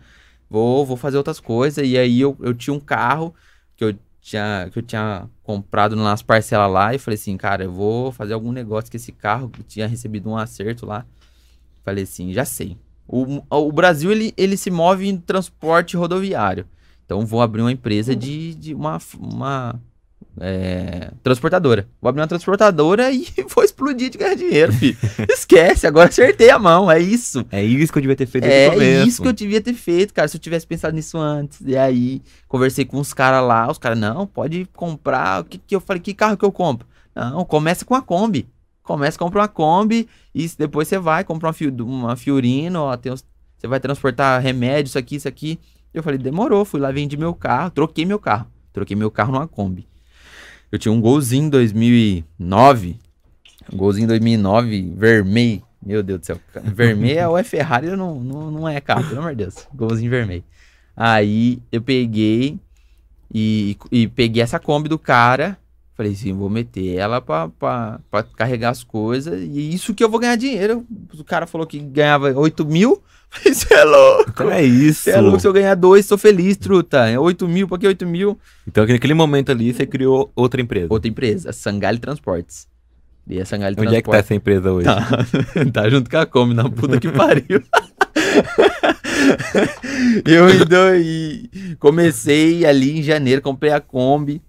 Vou, 0.49 0.86
vou 0.86 0.97
fazer 0.97 1.17
outras 1.17 1.39
coisas. 1.39 1.88
E 1.88 1.97
aí 1.97 2.19
eu, 2.19 2.36
eu 2.41 2.53
tinha 2.53 2.74
um 2.74 2.80
carro 2.80 3.34
que 3.78 3.84
eu 3.86 3.95
tinha, 4.24 4.69
que 4.71 4.80
eu 4.80 4.84
tinha 4.84 5.30
comprado 5.43 5.97
nas 5.97 6.21
parcelas 6.21 6.71
lá 6.71 6.95
e 6.95 6.97
falei 6.97 7.15
assim, 7.15 7.36
cara, 7.36 7.65
eu 7.65 7.71
vou 7.71 8.11
fazer 8.11 8.34
algum 8.34 8.53
negócio 8.53 8.89
com 8.89 8.95
esse 8.95 9.11
carro, 9.11 9.49
que 9.49 9.61
tinha 9.61 9.86
recebido 9.86 10.30
um 10.30 10.38
acerto 10.38 10.86
lá. 10.86 11.05
Falei 11.84 12.05
assim, 12.05 12.32
já 12.32 12.45
sei. 12.45 12.78
O, 13.05 13.43
o 13.49 13.71
Brasil, 13.71 14.09
ele, 14.11 14.34
ele 14.38 14.55
se 14.55 14.71
move 14.71 15.07
em 15.07 15.17
transporte 15.17 15.97
rodoviário. 15.97 16.65
Então, 17.05 17.26
vou 17.26 17.41
abrir 17.41 17.61
uma 17.61 17.71
empresa 17.71 18.15
de, 18.15 18.55
de 18.55 18.74
uma, 18.74 18.97
uma 19.19 19.82
é, 20.39 21.11
transportadora. 21.21 21.88
Vou 22.01 22.09
abrir 22.09 22.21
uma 22.21 22.27
transportadora 22.27 23.09
e 23.13 23.25
vou 23.53 23.63
explodir 23.63 24.09
de 24.09 24.17
ganhar 24.17 24.36
dinheiro, 24.36 24.71
filho. 24.73 24.97
Esquece, 25.29 25.86
agora 25.88 26.09
acertei 26.09 26.49
a 26.49 26.57
mão, 26.59 26.89
é 26.89 26.99
isso. 26.99 27.45
É 27.51 27.63
isso 27.63 27.91
que 27.91 27.97
eu 27.99 28.01
devia 28.01 28.15
ter 28.15 28.25
feito 28.25 28.45
É 28.45 28.69
começo. 28.71 29.07
isso 29.07 29.21
que 29.21 29.27
eu 29.27 29.34
devia 29.34 29.61
ter 29.61 29.73
feito, 29.73 30.13
cara. 30.13 30.27
Se 30.27 30.38
eu 30.38 30.41
tivesse 30.41 30.65
pensado 30.65 30.95
nisso 30.95 31.17
antes. 31.17 31.59
E 31.65 31.77
aí, 31.77 32.21
conversei 32.47 32.86
com 32.86 32.99
os 32.99 33.13
caras 33.13 33.45
lá. 33.47 33.69
Os 33.69 33.77
caras, 33.77 33.97
não, 33.97 34.25
pode 34.25 34.65
comprar. 34.73 35.41
O 35.41 35.45
que, 35.45 35.57
que 35.57 35.75
eu 35.75 35.79
falei? 35.81 36.01
Que 36.01 36.13
carro 36.13 36.38
que 36.38 36.45
eu 36.45 36.51
compro? 36.51 36.88
Não, 37.15 37.45
começa 37.45 37.86
com 37.86 37.93
a 37.95 38.01
Kombi. 38.01 38.47
Começa, 38.81 39.17
compra 39.17 39.39
uma 39.41 39.47
Kombi. 39.47 40.07
E 40.34 40.49
depois 40.57 40.88
você 40.88 40.97
vai, 40.97 41.23
compra 41.23 41.47
uma, 41.47 41.53
Fiu- 41.53 41.73
uma 41.86 42.15
Fiorino. 42.15 42.79
Ó, 42.81 42.97
tem 42.97 43.11
uns- 43.11 43.23
você 43.57 43.67
vai 43.67 43.79
transportar 43.79 44.41
remédio, 44.41 44.89
isso 44.89 44.97
aqui, 44.97 45.15
isso 45.17 45.27
aqui. 45.27 45.59
Eu 45.93 46.01
falei, 46.03 46.17
demorou. 46.17 46.65
Fui 46.65 46.79
lá, 46.81 46.91
vendi 46.91 47.15
meu 47.15 47.34
carro. 47.34 47.69
Troquei 47.69 48.03
meu 48.03 48.17
carro. 48.19 48.47
Troquei 48.73 48.95
meu 48.95 49.11
carro 49.11 49.31
numa 49.31 49.47
Kombi. 49.47 49.88
Eu 50.74 50.80
tinha 50.80 50.91
um 50.91 50.99
golzinho 50.99 51.45
em 51.45 51.49
2009. 51.49 52.97
Um 53.71 53.78
golzinho 53.78 54.05
em 54.05 54.07
2009, 54.07 54.93
vermelho. 54.97 55.61
Meu 55.80 56.01
Deus 56.01 56.21
do 56.21 56.26
céu. 56.26 56.39
Vermelho 56.63 57.38
é 57.38 57.39
é 57.39 57.43
Ferrari 57.43 57.95
não, 57.95 58.19
não, 58.19 58.49
não 58.49 58.67
é 58.67 58.82
carro, 58.82 59.07
pelo 59.07 59.19
amor 59.19 59.36
de 59.36 59.43
Deus. 59.43 59.67
Golzinho 59.71 60.09
vermelho. 60.09 60.43
Aí 60.97 61.61
eu 61.71 61.80
peguei 61.80 62.57
e, 63.32 63.78
e 63.91 64.07
peguei 64.07 64.41
essa 64.41 64.57
Kombi 64.57 64.89
do 64.89 64.97
cara. 64.97 65.59
Falei 65.95 66.13
assim, 66.13 66.34
vou 66.34 66.49
meter 66.49 66.95
ela 66.95 67.21
pra, 67.21 67.49
pra, 67.49 67.99
pra 68.09 68.24
carregar 68.24 68.71
as 68.71 68.84
coisas. 68.84 69.43
E 69.43 69.76
isso 69.76 69.93
que 69.93 70.03
eu 70.03 70.09
vou 70.09 70.19
ganhar 70.19 70.38
dinheiro. 70.38 70.88
O 71.13 71.24
cara 71.24 71.45
falou 71.45 71.67
que 71.67 71.78
ganhava 71.78 72.34
8 72.34 72.65
mil. 72.65 72.99
Você 73.43 73.73
é 73.73 73.84
louco. 73.84 74.29
Então 74.29 74.51
é 74.51 74.63
isso. 74.63 75.03
Você 75.03 75.11
é 75.11 75.19
louco, 75.19 75.39
se 75.39 75.47
eu 75.47 75.53
ganhar 75.53 75.75
dois, 75.75 76.05
sou 76.05 76.17
feliz, 76.17 76.57
truta. 76.57 77.09
É 77.09 77.17
8 77.17 77.47
mil, 77.47 77.67
pra 77.67 77.77
que 77.77 77.88
8 77.88 78.05
mil? 78.05 78.38
Então 78.67 78.86
naquele 78.86 79.13
momento 79.13 79.51
ali 79.51 79.73
você 79.73 79.86
criou 79.86 80.31
outra 80.36 80.61
empresa. 80.61 80.88
Outra 80.89 81.09
empresa, 81.09 81.51
Sangalho 81.51 81.99
Transportes. 81.99 82.67
E 83.27 83.39
a 83.39 83.45
Sangalho 83.45 83.75
Onde 83.79 83.95
é 83.95 84.01
que 84.01 84.09
tá 84.09 84.17
essa 84.17 84.36
empresa 84.36 84.71
hoje? 84.71 84.86
Tá, 84.86 85.07
tá 85.71 85.89
junto 85.89 86.09
com 86.09 86.17
a 86.17 86.25
Kombi, 86.25 86.53
na 86.53 86.69
puta 86.69 86.99
que 86.99 87.09
pariu. 87.09 87.63
eu 90.25 90.49
então, 90.49 90.95
e 90.95 91.75
comecei 91.79 92.65
ali 92.65 92.99
em 92.99 93.03
janeiro, 93.03 93.41
comprei 93.41 93.71
a 93.71 93.79
Kombi. 93.79 94.41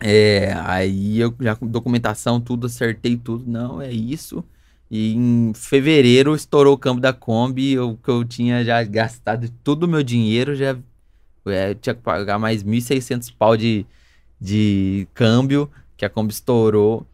É, 0.00 0.54
aí 0.64 1.20
eu 1.20 1.32
já 1.40 1.54
com 1.54 1.66
documentação, 1.66 2.40
tudo, 2.40 2.66
acertei 2.66 3.16
tudo. 3.16 3.44
Não, 3.46 3.80
é 3.80 3.92
isso. 3.92 4.44
E 4.90 5.14
em 5.14 5.52
fevereiro 5.54 6.34
estourou 6.34 6.74
o 6.74 6.78
câmbio 6.78 7.00
da 7.00 7.12
Kombi, 7.12 7.74
eu, 7.74 7.96
que 8.02 8.10
eu 8.10 8.24
tinha 8.24 8.64
já 8.64 8.82
gastado 8.82 9.48
todo 9.62 9.84
o 9.84 9.88
meu 9.88 10.02
dinheiro, 10.02 10.56
já 10.56 10.76
é, 11.46 11.74
tinha 11.74 11.94
que 11.94 12.02
pagar 12.02 12.38
mais 12.40 12.64
1.600 12.64 13.32
pau 13.38 13.56
de, 13.56 13.86
de 14.40 15.06
câmbio, 15.14 15.70
que 15.96 16.04
a 16.04 16.10
Kombi 16.10 16.32
estourou. 16.32 17.06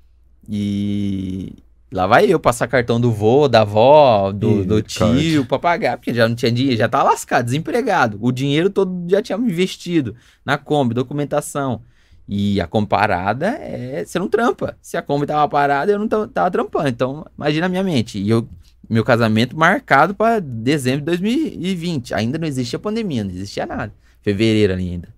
E 0.48 1.52
lá 1.92 2.06
vai 2.06 2.32
eu 2.32 2.40
passar 2.40 2.66
cartão 2.66 2.98
do 2.98 3.12
vô, 3.12 3.46
da 3.46 3.60
avó, 3.60 4.32
do, 4.32 4.62
Ih, 4.62 4.64
do 4.64 4.82
tio 4.82 5.44
pra 5.44 5.58
pagar, 5.58 5.98
porque 5.98 6.14
já 6.14 6.26
não 6.26 6.34
tinha 6.34 6.50
dinheiro, 6.50 6.78
já 6.78 6.88
tava 6.88 7.10
lascado, 7.10 7.44
desempregado. 7.44 8.18
O 8.22 8.32
dinheiro 8.32 8.70
todo 8.70 9.06
já 9.10 9.20
tinha 9.20 9.36
investido 9.36 10.16
na 10.44 10.56
Kombi, 10.56 10.94
documentação. 10.94 11.82
E 12.28 12.60
a 12.60 12.66
Kombi 12.66 12.88
parada 12.88 13.46
é. 13.46 14.04
Você 14.04 14.18
não 14.18 14.28
trampa. 14.28 14.76
Se 14.82 14.96
a 14.96 15.02
Kombi 15.02 15.26
tava 15.26 15.48
parada, 15.48 15.92
eu 15.92 15.98
não 15.98 16.08
tava, 16.08 16.50
trampando. 16.50 16.88
Então, 16.88 17.26
imagina 17.36 17.66
a 17.66 17.68
minha 17.68 17.84
mente. 17.84 18.18
E 18.18 18.28
eu, 18.28 18.48
meu 18.88 19.04
casamento 19.04 19.56
marcado 19.56 20.14
para 20.14 20.40
dezembro 20.40 21.00
de 21.00 21.06
2020. 21.06 22.14
Ainda 22.14 22.38
não 22.38 22.46
existia 22.46 22.78
pandemia, 22.78 23.22
não 23.22 23.30
existia 23.30 23.64
nada. 23.64 23.92
Fevereiro 24.22 24.74
ainda. 24.74 25.08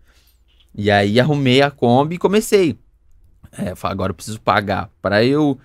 E 0.74 0.90
aí 0.90 1.18
arrumei 1.18 1.62
a 1.62 1.70
Kombi 1.70 2.16
e 2.16 2.18
comecei. 2.18 2.78
É, 3.56 3.72
agora 3.82 4.10
eu 4.10 4.14
preciso 4.14 4.40
pagar. 4.40 4.90
Para 5.00 5.24
eu 5.24 5.58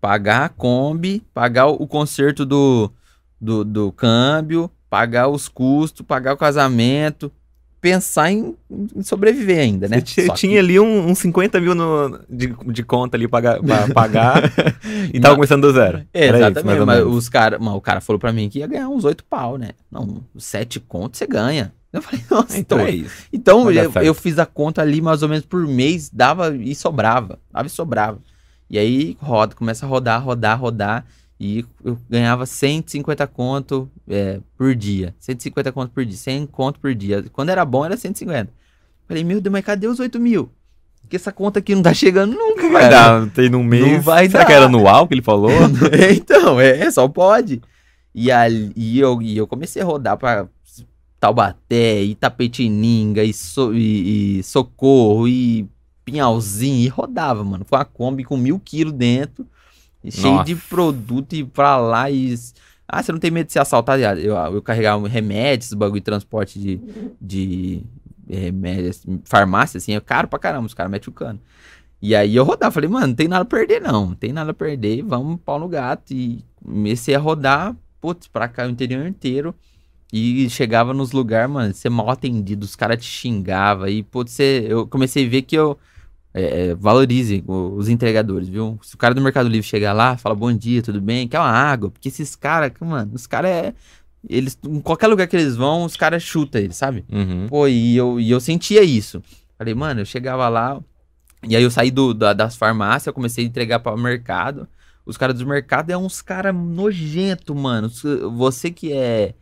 pagar 0.00 0.44
a 0.44 0.48
Kombi, 0.48 1.22
pagar 1.32 1.68
o, 1.68 1.74
o 1.82 1.86
conserto 1.86 2.44
do, 2.44 2.92
do, 3.40 3.64
do 3.64 3.92
câmbio, 3.92 4.70
pagar 4.90 5.28
os 5.28 5.48
custos, 5.48 6.04
pagar 6.04 6.34
o 6.34 6.36
casamento, 6.36 7.32
pensar 7.82 8.30
em, 8.30 8.54
em 8.94 9.02
sobreviver 9.02 9.58
ainda, 9.58 9.88
né? 9.88 9.96
Você 9.98 10.02
tinha, 10.22 10.26
Só 10.28 10.34
que- 10.34 10.56
ali 10.58 10.78
um- 10.78 11.10
uns 11.10 11.18
50 11.18 11.60
mil 11.60 11.74
no- 11.74 12.18
de, 12.30 12.54
de 12.68 12.82
conta 12.84 13.16
ali 13.16 13.26
pra, 13.28 13.60
pra 13.60 13.88
pagar 13.92 14.40
e 15.12 15.18
tava 15.20 15.34
começando 15.34 15.62
do 15.62 15.72
zero. 15.72 16.02
É, 16.14 16.26
isso, 16.28 16.36
exatamente, 16.36 16.78
ou 16.80 16.86
mas 16.86 17.02
os 17.04 17.28
cara, 17.28 17.58
mas 17.58 17.74
o 17.74 17.80
cara 17.80 18.00
falou 18.00 18.20
pra 18.20 18.32
mim 18.32 18.48
que 18.48 18.60
ia 18.60 18.66
ganhar 18.68 18.88
uns 18.88 19.04
oito 19.04 19.24
pau, 19.24 19.58
né? 19.58 19.70
Não, 19.90 20.22
sete 20.38 20.78
contos 20.78 21.18
você 21.18 21.26
ganha. 21.26 21.72
Eu 21.92 22.00
falei, 22.00 22.24
nossa, 22.30 22.56
Então 22.56 22.78
então, 22.78 22.86
é 22.86 22.90
isso. 22.92 23.26
então 23.32 23.70
eu, 23.70 23.92
eu 24.02 24.14
fiz 24.14 24.38
a 24.38 24.46
conta 24.46 24.80
ali 24.80 25.02
mais 25.02 25.22
ou 25.22 25.28
menos 25.28 25.44
por 25.44 25.66
mês, 25.66 26.08
dava 26.08 26.54
e 26.56 26.74
sobrava, 26.76 27.38
dava 27.52 27.66
e 27.66 27.70
sobrava. 27.70 28.18
E 28.70 28.78
aí 28.78 29.16
roda, 29.20 29.54
começa 29.56 29.84
a 29.84 29.88
rodar, 29.88 30.24
rodar, 30.24 30.58
rodar, 30.58 31.04
e 31.42 31.64
eu 31.84 31.98
ganhava 32.08 32.46
150 32.46 33.26
conto 33.26 33.90
é, 34.08 34.38
por 34.56 34.76
dia, 34.76 35.12
150 35.18 35.72
conto 35.72 35.90
por 35.90 36.04
dia, 36.04 36.16
100 36.16 36.46
conto 36.46 36.78
por 36.78 36.94
dia. 36.94 37.24
Quando 37.32 37.48
era 37.48 37.64
bom 37.64 37.84
era 37.84 37.96
150. 37.96 38.48
Falei, 39.08 39.24
meu 39.24 39.40
Deus, 39.40 39.52
mas 39.52 39.64
cadê 39.64 39.88
os 39.88 39.98
8 39.98 40.20
mil? 40.20 40.52
Porque 41.00 41.16
essa 41.16 41.32
conta 41.32 41.58
aqui 41.58 41.74
não 41.74 41.82
tá 41.82 41.92
chegando 41.92 42.36
nunca, 42.36 42.70
Vai 42.70 42.88
cara. 42.88 42.90
dar, 43.20 43.30
tem 43.30 43.50
num 43.50 43.64
mês. 43.64 43.84
Não 43.84 44.00
vai 44.00 44.28
Será 44.28 44.44
dar. 44.44 44.46
que 44.46 44.52
era 44.52 44.66
anual 44.66 45.08
que 45.08 45.14
ele 45.14 45.20
falou? 45.20 45.50
então, 46.16 46.60
é, 46.60 46.88
só 46.92 47.08
pode. 47.08 47.60
E, 48.14 48.30
ali, 48.30 48.72
e, 48.76 49.00
eu, 49.00 49.20
e 49.20 49.36
eu 49.36 49.48
comecei 49.48 49.82
a 49.82 49.84
rodar 49.84 50.16
pra 50.16 50.46
Taubaté, 51.18 52.02
Itapetininga, 52.02 53.24
e, 53.24 53.32
so, 53.32 53.74
e, 53.74 54.38
e 54.38 54.42
Socorro, 54.44 55.26
e 55.26 55.68
Pinhalzinho, 56.04 56.84
e 56.84 56.88
rodava, 56.88 57.42
mano. 57.42 57.64
Com 57.68 57.74
a 57.74 57.84
Kombi 57.84 58.22
com 58.22 58.36
mil 58.36 58.60
quilos 58.60 58.92
dentro, 58.92 59.44
cheio 60.10 60.34
Nossa. 60.34 60.44
de 60.44 60.56
produto, 60.56 61.34
e 61.34 61.44
pra 61.44 61.76
lá, 61.76 62.10
e... 62.10 62.34
Ah, 62.88 63.02
você 63.02 63.12
não 63.12 63.18
tem 63.18 63.30
medo 63.30 63.46
de 63.46 63.52
ser 63.52 63.60
assaltado? 63.60 64.02
Eu, 64.02 64.34
eu 64.36 64.60
carregava 64.60 65.06
remédios, 65.08 65.72
bagulho 65.72 66.00
de 66.00 66.04
transporte 66.04 66.58
de, 66.58 66.80
de 67.20 67.82
remédios, 68.28 69.06
farmácia, 69.24 69.78
assim, 69.78 69.94
é 69.94 70.00
caro 70.00 70.28
pra 70.28 70.38
caramba, 70.38 70.66
os 70.66 70.74
caras 70.74 70.90
metem 70.90 71.08
o 71.08 71.12
cano. 71.12 71.40
E 72.02 72.16
aí 72.16 72.34
eu 72.34 72.42
rodava, 72.42 72.72
falei, 72.72 72.90
mano, 72.90 73.06
não 73.06 73.14
tem 73.14 73.28
nada 73.28 73.42
a 73.42 73.46
perder, 73.46 73.80
não. 73.80 74.06
Não 74.06 74.14
tem 74.14 74.32
nada 74.32 74.50
a 74.50 74.54
perder, 74.54 75.02
vamos 75.02 75.38
pau 75.44 75.60
no 75.60 75.68
gato. 75.68 76.12
E 76.12 76.44
comecei 76.60 77.14
a 77.14 77.18
rodar, 77.18 77.76
putz, 78.00 78.26
pra 78.26 78.48
cá 78.48 78.66
o 78.66 78.70
interior 78.70 79.06
inteiro. 79.06 79.54
E 80.12 80.50
chegava 80.50 80.92
nos 80.92 81.12
lugares, 81.12 81.48
mano, 81.48 81.72
você 81.72 81.88
mal 81.88 82.10
atendido, 82.10 82.64
os 82.64 82.74
caras 82.74 82.98
te 82.98 83.08
xingavam. 83.08 83.86
E, 83.86 84.02
putz, 84.02 84.32
você, 84.32 84.66
eu 84.68 84.84
comecei 84.84 85.24
a 85.24 85.30
ver 85.30 85.42
que 85.42 85.56
eu 85.56 85.78
é, 86.34 86.68
é, 86.70 86.74
valorize 86.74 87.42
os 87.46 87.88
entregadores, 87.88 88.48
viu? 88.48 88.78
Se 88.82 88.94
o 88.94 88.98
cara 88.98 89.14
do 89.14 89.20
Mercado 89.20 89.48
Livre 89.48 89.66
chegar 89.66 89.92
lá, 89.92 90.16
fala 90.16 90.34
bom 90.34 90.52
dia, 90.52 90.82
tudo 90.82 91.00
bem, 91.00 91.28
quer 91.28 91.38
uma 91.38 91.48
água? 91.50 91.90
Porque 91.90 92.08
esses 92.08 92.34
caras, 92.34 92.72
mano, 92.80 93.12
os 93.14 93.26
caras 93.26 93.50
é. 93.50 93.74
eles, 94.28 94.58
em 94.66 94.80
qualquer 94.80 95.08
lugar 95.08 95.26
que 95.26 95.36
eles 95.36 95.56
vão, 95.56 95.84
os 95.84 95.96
caras 95.96 96.22
chutam 96.22 96.60
eles, 96.60 96.76
sabe? 96.76 97.04
Uhum. 97.12 97.46
Pô, 97.48 97.66
e 97.68 97.96
eu, 97.96 98.18
e 98.20 98.30
eu 98.30 98.40
sentia 98.40 98.82
isso. 98.82 99.22
Falei, 99.58 99.74
mano, 99.74 100.00
eu 100.00 100.04
chegava 100.06 100.48
lá, 100.48 100.80
e 101.42 101.54
aí 101.56 101.62
eu 101.62 101.70
saí 101.70 101.90
do, 101.90 102.14
da- 102.14 102.32
das 102.32 102.56
farmácias, 102.56 103.08
eu 103.08 103.12
comecei 103.12 103.44
a 103.44 103.48
entregar 103.48 103.80
para 103.80 103.94
o 103.94 103.98
mercado. 103.98 104.66
Os 105.04 105.16
caras 105.16 105.36
do 105.38 105.46
mercado 105.46 105.90
é 105.90 105.96
uns 105.98 106.22
caras 106.22 106.54
nojento, 106.54 107.54
mano. 107.54 107.90
Você 108.36 108.70
que 108.70 108.92
é. 108.92 109.34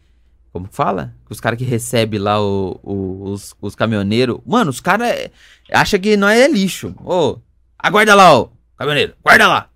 Como 0.53 0.69
fala? 0.71 1.15
Os 1.29 1.39
caras 1.41 1.59
que 1.59 1.65
recebe 1.65 2.19
lá 2.19 2.41
o- 2.41 2.79
o- 2.83 3.31
os, 3.31 3.55
os 3.61 3.75
caminhoneiros. 3.77 4.39
Mano, 4.45 4.71
os 4.71 4.81
caras 4.81 5.29
acham 5.73 6.01
que 6.01 6.17
nós 6.17 6.37
é 6.39 6.49
lixo. 6.49 6.95
Ô, 7.05 7.39
aguarda 7.79 8.15
lá, 8.15 8.37
ô, 8.39 8.51
caminhoneiro, 8.77 9.15
guarda 9.23 9.47
lá. 9.47 9.67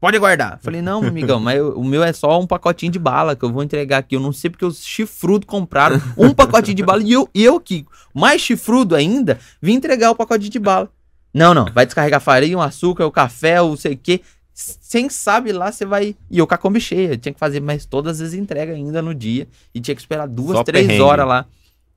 Pode 0.00 0.18
guardar. 0.18 0.58
Falei, 0.62 0.82
não, 0.82 1.00
amigão, 1.04 1.38
mas 1.38 1.58
eu- 1.58 1.78
o 1.78 1.84
meu 1.84 2.02
é 2.02 2.12
só 2.12 2.40
um 2.40 2.46
pacotinho 2.46 2.90
de 2.90 2.98
bala 2.98 3.36
que 3.36 3.44
eu 3.44 3.52
vou 3.52 3.62
entregar 3.62 3.98
aqui. 3.98 4.16
Eu 4.16 4.20
não 4.20 4.32
sei 4.32 4.50
porque 4.50 4.64
os 4.64 4.84
chifrudos 4.84 5.46
compraram 5.46 6.00
um 6.18 6.32
pacotinho 6.34 6.74
de 6.76 6.82
bala 6.82 7.02
e 7.02 7.12
eu, 7.12 7.28
eu 7.32 7.60
que, 7.60 7.86
mais 8.12 8.40
chifrudo 8.40 8.96
ainda, 8.96 9.38
vim 9.60 9.74
entregar 9.74 10.10
o 10.10 10.14
pacotinho 10.16 10.50
de 10.50 10.58
bala. 10.58 10.90
Não, 11.32 11.54
não, 11.54 11.66
vai 11.66 11.86
descarregar 11.86 12.20
farinha, 12.20 12.58
o 12.58 12.62
açúcar, 12.62 13.06
o 13.06 13.12
café, 13.12 13.60
o 13.62 13.76
sei 13.76 13.92
o 13.94 13.96
quê. 13.96 14.20
Sem 14.80 15.08
sabe 15.08 15.52
lá, 15.52 15.70
você 15.72 15.84
vai. 15.84 16.14
E 16.30 16.38
eu 16.38 16.46
com 16.46 16.54
a 16.54 16.58
Kombi 16.58 16.80
cheia. 16.80 17.16
Tinha 17.16 17.32
que 17.32 17.38
fazer 17.40 17.60
mais 17.60 17.84
todas 17.86 18.20
as 18.20 18.34
entregas 18.34 18.76
ainda 18.76 19.00
no 19.02 19.14
dia. 19.14 19.46
E 19.74 19.80
tinha 19.80 19.94
que 19.94 20.00
esperar 20.00 20.26
duas, 20.28 20.58
Só 20.58 20.64
três 20.64 20.86
perrengue. 20.86 21.02
horas 21.02 21.26
lá. 21.26 21.46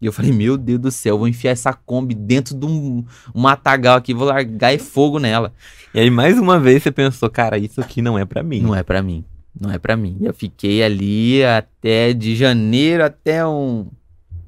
E 0.02 0.06
eu 0.06 0.12
falei, 0.12 0.32
meu 0.32 0.58
Deus 0.58 0.80
do 0.80 0.92
céu, 0.92 1.18
vou 1.18 1.28
enfiar 1.28 1.52
essa 1.52 1.74
Kombi 1.74 2.14
dentro 2.14 2.54
de 2.56 2.66
um, 2.66 3.04
um 3.34 3.42
matagal 3.42 3.98
aqui, 3.98 4.14
vou 4.14 4.28
largar 4.28 4.74
e 4.74 4.78
fogo 4.78 5.20
nela. 5.20 5.54
E 5.94 6.00
aí, 6.00 6.10
mais 6.10 6.38
uma 6.38 6.60
vez, 6.60 6.84
você 6.84 6.92
pensou, 6.92 7.30
cara, 7.30 7.58
isso 7.58 7.80
aqui 7.80 8.02
não 8.02 8.20
é 8.20 8.26
pra 8.26 8.44
mim. 8.44 8.62
Não 8.62 8.76
é 8.76 8.84
pra 8.84 9.02
mim. 9.02 9.24
Não 9.60 9.72
é 9.72 9.78
pra 9.80 9.96
mim. 9.96 10.18
Eu 10.22 10.34
fiquei 10.34 10.84
ali 10.84 11.44
até 11.46 12.12
de 12.12 12.36
janeiro 12.36 13.06
até 13.06 13.46
um. 13.48 13.88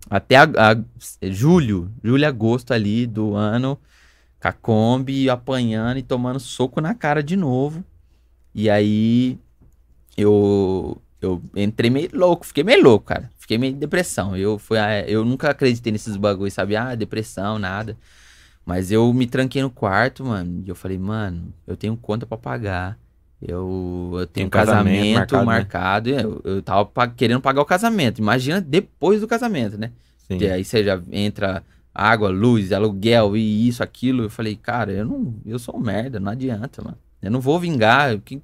Até 0.10 0.36
a, 0.36 0.44
a- 0.44 0.78
julho, 1.24 1.90
julho, 2.04 2.28
agosto 2.28 2.74
ali 2.74 3.06
do 3.08 3.34
ano, 3.34 3.78
com 4.42 4.48
a 4.48 4.52
Kombi 4.52 5.30
apanhando 5.30 5.98
e 5.98 6.04
tomando 6.04 6.40
soco 6.40 6.82
na 6.82 6.94
cara 6.94 7.24
de 7.24 7.36
novo. 7.38 7.84
E 8.58 8.70
aí 8.72 9.40
eu, 10.18 11.02
eu 11.22 11.42
entrei 11.56 11.90
meio 11.90 12.10
louco, 12.14 12.46
fiquei 12.46 12.64
meio 12.64 12.84
louco, 12.84 13.06
cara. 13.08 13.32
Fiquei 13.40 13.58
meio 13.58 13.74
em 13.76 13.80
depressão. 13.80 14.36
Eu, 14.38 14.60
fui, 14.60 14.78
a- 14.80 15.08
eu 15.08 15.26
nunca 15.26 15.50
acreditei 15.52 15.92
nesses 15.92 16.18
bagulhos, 16.18 16.54
sabe? 16.54 16.76
Ah, 16.76 16.96
depressão, 16.96 17.60
nada. 17.60 17.98
Mas 18.66 18.92
eu 18.92 19.12
me 19.14 19.28
tranquei 19.28 19.62
no 19.62 19.70
quarto, 19.72 20.26
mano, 20.26 20.64
e 20.66 20.70
eu 20.70 20.76
falei, 20.76 20.98
mano, 20.98 21.54
eu 21.68 21.78
tenho 21.78 21.96
conta 21.98 22.26
pra 22.26 22.38
pagar. 22.38 23.00
Eu, 23.42 24.12
eu 24.20 24.28
tenho 24.28 24.46
Tem 24.46 24.48
um 24.48 24.50
casamento 24.50 25.14
casamento, 25.14 25.14
marcado, 25.14 25.54
né? 25.54 25.68
marcado. 25.68 26.10
Eu, 26.10 26.42
eu 26.44 26.62
tava 26.62 26.90
querendo 27.16 27.42
pagar 27.42 27.62
o 27.62 27.66
casamento. 27.66 28.20
Imagina 28.20 28.62
depois 28.62 29.22
do 29.22 29.28
casamento, 29.28 29.78
né? 29.78 29.92
Sim. 30.18 30.40
E 30.40 30.50
aí 30.50 30.64
você 30.66 30.84
já 30.84 31.02
entra 31.12 31.64
água, 31.94 32.30
luz, 32.30 32.72
aluguel 32.72 33.38
e 33.38 33.68
isso, 33.68 33.84
aquilo. 33.84 34.24
Eu 34.24 34.30
falei, 34.30 34.56
cara, 34.56 34.92
eu 34.92 35.06
não, 35.06 35.36
eu 35.46 35.58
sou 35.60 35.76
um 35.78 35.80
merda, 35.80 36.20
não 36.20 36.32
adianta, 36.32 36.84
mano. 36.84 36.98
Eu 37.22 37.32
não 37.32 37.40
vou 37.42 37.60
vingar. 37.60 38.18
Que- 38.20 38.42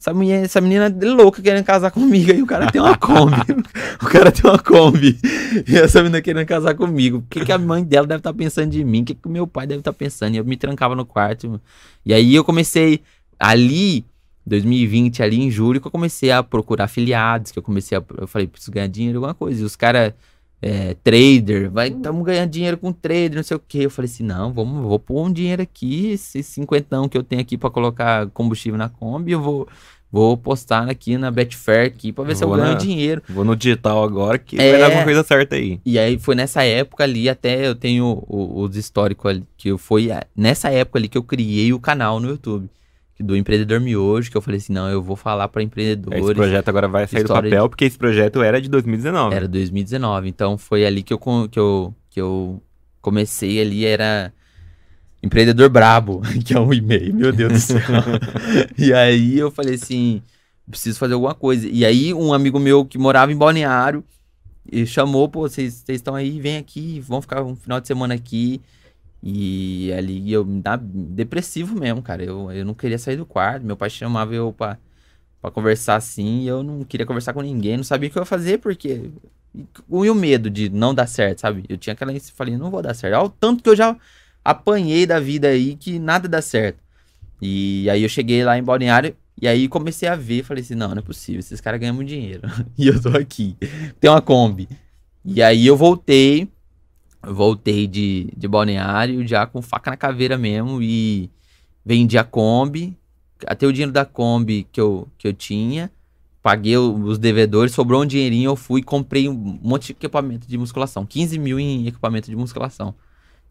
Essa, 0.00 0.14
mulher, 0.14 0.44
essa 0.44 0.60
menina 0.60 0.86
é 0.86 1.04
louca 1.06 1.42
querendo 1.42 1.64
casar 1.64 1.90
comigo. 1.90 2.30
Aí 2.32 2.40
o 2.42 2.46
cara 2.46 2.70
tem 2.70 2.80
uma 2.80 2.96
Kombi. 2.96 3.36
o 4.02 4.06
cara 4.06 4.30
tem 4.30 4.48
uma 4.50 4.58
Kombi. 4.58 5.18
E 5.66 5.76
essa 5.76 5.98
menina 6.00 6.20
querendo 6.22 6.46
casar 6.46 6.74
comigo. 6.74 7.18
O 7.18 7.22
que, 7.28 7.44
que 7.44 7.52
a 7.52 7.58
mãe 7.58 7.82
dela 7.82 8.06
deve 8.06 8.20
estar 8.20 8.32
pensando 8.34 8.70
de 8.70 8.84
mim? 8.84 9.02
O 9.02 9.04
que, 9.04 9.14
que 9.14 9.26
o 9.26 9.30
meu 9.30 9.46
pai 9.46 9.66
deve 9.66 9.80
estar 9.80 9.92
pensando? 9.92 10.34
E 10.34 10.38
eu 10.38 10.44
me 10.44 10.56
trancava 10.56 10.94
no 10.94 11.04
quarto. 11.04 11.60
E 12.06 12.12
aí 12.14 12.34
eu 12.34 12.44
comecei 12.44 13.00
ali. 13.38 14.04
2020, 14.46 15.22
ali 15.22 15.42
em 15.42 15.50
julho, 15.50 15.78
que 15.78 15.86
eu 15.86 15.90
comecei 15.90 16.30
a 16.30 16.42
procurar 16.42 16.84
afiliados, 16.84 17.52
que 17.52 17.58
eu 17.58 17.62
comecei 17.62 17.98
a. 17.98 18.02
Eu 18.16 18.26
falei, 18.26 18.46
preciso 18.46 18.72
ganhar 18.72 18.86
dinheiro, 18.86 19.18
alguma 19.18 19.34
coisa. 19.34 19.60
E 19.60 19.64
os 19.64 19.76
caras 19.76 20.14
é, 20.60 20.94
trader, 21.04 21.70
vai, 21.70 21.88
estamos 21.88 22.24
ganhando 22.24 22.50
dinheiro 22.50 22.76
com 22.78 22.92
trader, 22.92 23.36
não 23.36 23.42
sei 23.42 23.56
o 23.56 23.60
que. 23.60 23.82
Eu 23.84 23.90
falei 23.90 24.10
assim, 24.10 24.24
não, 24.24 24.52
vamos, 24.52 24.82
vou 24.82 24.98
pôr 24.98 25.24
um 25.26 25.32
dinheiro 25.32 25.62
aqui, 25.62 26.10
esse 26.12 26.42
cinquentão 26.42 27.08
que 27.08 27.16
eu 27.16 27.22
tenho 27.22 27.40
aqui 27.42 27.56
para 27.56 27.70
colocar 27.70 28.26
combustível 28.30 28.76
na 28.78 28.88
Kombi, 28.88 29.32
eu 29.32 29.40
vou, 29.40 29.68
vou 30.10 30.36
postar 30.36 30.88
aqui 30.90 31.16
na 31.16 31.30
Betfair 31.30 31.86
aqui 31.86 32.12
para 32.12 32.24
ver 32.24 32.34
se 32.34 32.42
eu 32.42 32.48
Vou 32.48 32.56
ganho 32.56 32.72
na- 32.72 32.78
dinheiro. 32.78 33.22
Vou 33.28 33.44
no 33.44 33.54
digital 33.54 34.02
agora 34.02 34.36
que 34.38 34.60
É. 34.60 34.70
vai 34.72 34.80
dar 34.80 34.86
alguma 34.86 35.04
coisa 35.04 35.22
certa 35.22 35.54
aí. 35.54 35.80
E 35.86 35.98
aí 35.98 36.18
foi 36.18 36.34
nessa 36.34 36.64
época 36.64 37.04
ali, 37.04 37.28
até 37.28 37.66
eu 37.68 37.74
tenho 37.74 38.24
os 38.28 38.74
históricos 38.76 39.30
ali, 39.30 39.44
que 39.56 39.68
eu 39.68 39.78
foi 39.78 40.08
nessa 40.36 40.70
época 40.70 40.98
ali 40.98 41.08
que 41.08 41.18
eu 41.18 41.22
criei 41.22 41.72
o 41.72 41.78
canal 41.78 42.18
no 42.18 42.30
YouTube. 42.30 42.68
Do 43.20 43.36
Empreendedor 43.36 43.80
Miojo, 43.80 44.30
que 44.30 44.36
eu 44.36 44.40
falei 44.40 44.58
assim, 44.58 44.72
não, 44.72 44.88
eu 44.88 45.02
vou 45.02 45.16
falar 45.16 45.48
para 45.48 45.60
Esse 45.60 45.66
empreendedores. 45.66 46.36
projeto 46.36 46.68
agora 46.68 46.86
vai 46.86 47.06
sair 47.06 47.24
do 47.24 47.28
papel, 47.28 47.68
porque 47.68 47.84
esse 47.84 47.98
projeto 47.98 48.42
era 48.42 48.60
de 48.60 48.68
2019. 48.68 49.34
Era 49.34 49.48
2019. 49.48 50.28
Então 50.28 50.56
foi 50.56 50.86
ali 50.86 51.02
que 51.02 51.12
eu, 51.12 51.18
que 51.50 51.58
eu, 51.58 51.94
que 52.08 52.20
eu 52.20 52.62
comecei 53.00 53.60
ali, 53.60 53.84
era 53.84 54.32
Empreendedor 55.22 55.68
Brabo, 55.68 56.22
que 56.44 56.54
é 56.54 56.60
um 56.60 56.72
e-mail, 56.72 57.12
meu 57.12 57.32
Deus 57.32 57.52
do 57.52 57.58
céu. 57.58 57.80
e 58.78 58.92
aí 58.92 59.36
eu 59.36 59.50
falei 59.50 59.74
assim, 59.74 60.22
preciso 60.70 60.98
fazer 60.98 61.14
alguma 61.14 61.34
coisa. 61.34 61.68
E 61.68 61.84
aí 61.84 62.14
um 62.14 62.32
amigo 62.32 62.60
meu 62.60 62.84
que 62.84 62.98
morava 62.98 63.32
em 63.32 63.36
Balneário, 63.36 64.04
e 64.70 64.86
chamou, 64.86 65.28
pô, 65.28 65.48
vocês 65.48 65.82
estão 65.88 66.14
aí, 66.14 66.38
vem 66.40 66.58
aqui, 66.58 67.00
vamos 67.00 67.24
ficar 67.24 67.42
um 67.42 67.56
final 67.56 67.80
de 67.80 67.86
semana 67.86 68.14
aqui. 68.14 68.60
E 69.22 69.92
ali 69.92 70.32
eu 70.32 70.44
me 70.44 70.60
dá 70.60 70.76
depressivo 70.76 71.78
mesmo, 71.78 72.02
cara. 72.02 72.22
Eu, 72.24 72.50
eu 72.52 72.64
não 72.64 72.74
queria 72.74 72.98
sair 72.98 73.16
do 73.16 73.26
quarto. 73.26 73.64
Meu 73.64 73.76
pai 73.76 73.90
chamava 73.90 74.34
eu 74.34 74.52
pra, 74.52 74.78
pra 75.42 75.50
conversar 75.50 75.96
assim. 75.96 76.42
E 76.42 76.48
eu 76.48 76.62
não 76.62 76.84
queria 76.84 77.06
conversar 77.06 77.32
com 77.32 77.42
ninguém. 77.42 77.76
Não 77.76 77.84
sabia 77.84 78.08
o 78.08 78.12
que 78.12 78.18
eu 78.18 78.22
ia 78.22 78.26
fazer, 78.26 78.58
porque. 78.58 79.10
E 79.54 80.10
o 80.10 80.14
medo 80.14 80.48
de 80.50 80.68
não 80.68 80.94
dar 80.94 81.06
certo, 81.06 81.40
sabe? 81.40 81.64
Eu 81.68 81.76
tinha 81.76 81.92
aquela. 81.94 82.12
Falei, 82.34 82.56
não 82.56 82.70
vou 82.70 82.82
dar 82.82 82.94
certo. 82.94 83.14
Olha 83.14 83.26
o 83.26 83.30
tanto 83.30 83.62
que 83.62 83.70
eu 83.70 83.76
já 83.76 83.96
apanhei 84.44 85.04
da 85.06 85.18
vida 85.20 85.48
aí 85.48 85.74
que 85.74 85.98
nada 85.98 86.28
dá 86.28 86.40
certo. 86.40 86.78
E 87.40 87.88
aí 87.90 88.02
eu 88.02 88.08
cheguei 88.08 88.44
lá 88.44 88.58
em 88.58 88.62
Balneário. 88.62 89.16
E 89.40 89.46
aí 89.46 89.68
comecei 89.68 90.08
a 90.08 90.16
ver, 90.16 90.42
falei 90.42 90.64
assim, 90.64 90.74
não, 90.74 90.88
não 90.88 90.98
é 90.98 91.02
possível, 91.02 91.38
esses 91.38 91.60
caras 91.60 91.78
ganham 91.78 91.94
muito 91.94 92.08
dinheiro. 92.08 92.42
e 92.76 92.88
eu 92.88 93.00
tô 93.00 93.10
aqui. 93.10 93.56
Tem 94.00 94.10
uma 94.10 94.20
Kombi. 94.20 94.68
E 95.24 95.40
aí 95.40 95.66
eu 95.66 95.76
voltei, 95.76 96.48
voltei 97.26 97.86
de, 97.86 98.32
de 98.36 98.48
balneário 98.48 99.26
já 99.26 99.46
com 99.46 99.60
faca 99.62 99.90
na 99.90 99.96
caveira 99.96 100.38
mesmo 100.38 100.80
e 100.82 101.30
vendi 101.84 102.18
a 102.18 102.24
Kombi. 102.24 102.96
Até 103.46 103.66
o 103.66 103.72
dinheiro 103.72 103.92
da 103.92 104.04
Kombi 104.04 104.66
que 104.72 104.80
eu, 104.80 105.08
que 105.16 105.28
eu 105.28 105.32
tinha, 105.32 105.90
paguei 106.42 106.76
os 106.76 107.18
devedores, 107.18 107.72
sobrou 107.72 108.02
um 108.02 108.06
dinheirinho, 108.06 108.50
eu 108.50 108.56
fui 108.56 108.80
e 108.80 108.84
comprei 108.84 109.28
um 109.28 109.34
monte 109.62 109.86
de 109.86 109.92
equipamento 109.92 110.48
de 110.48 110.58
musculação. 110.58 111.06
15 111.06 111.38
mil 111.38 111.58
em 111.60 111.86
equipamento 111.86 112.30
de 112.30 112.36
musculação. 112.36 112.94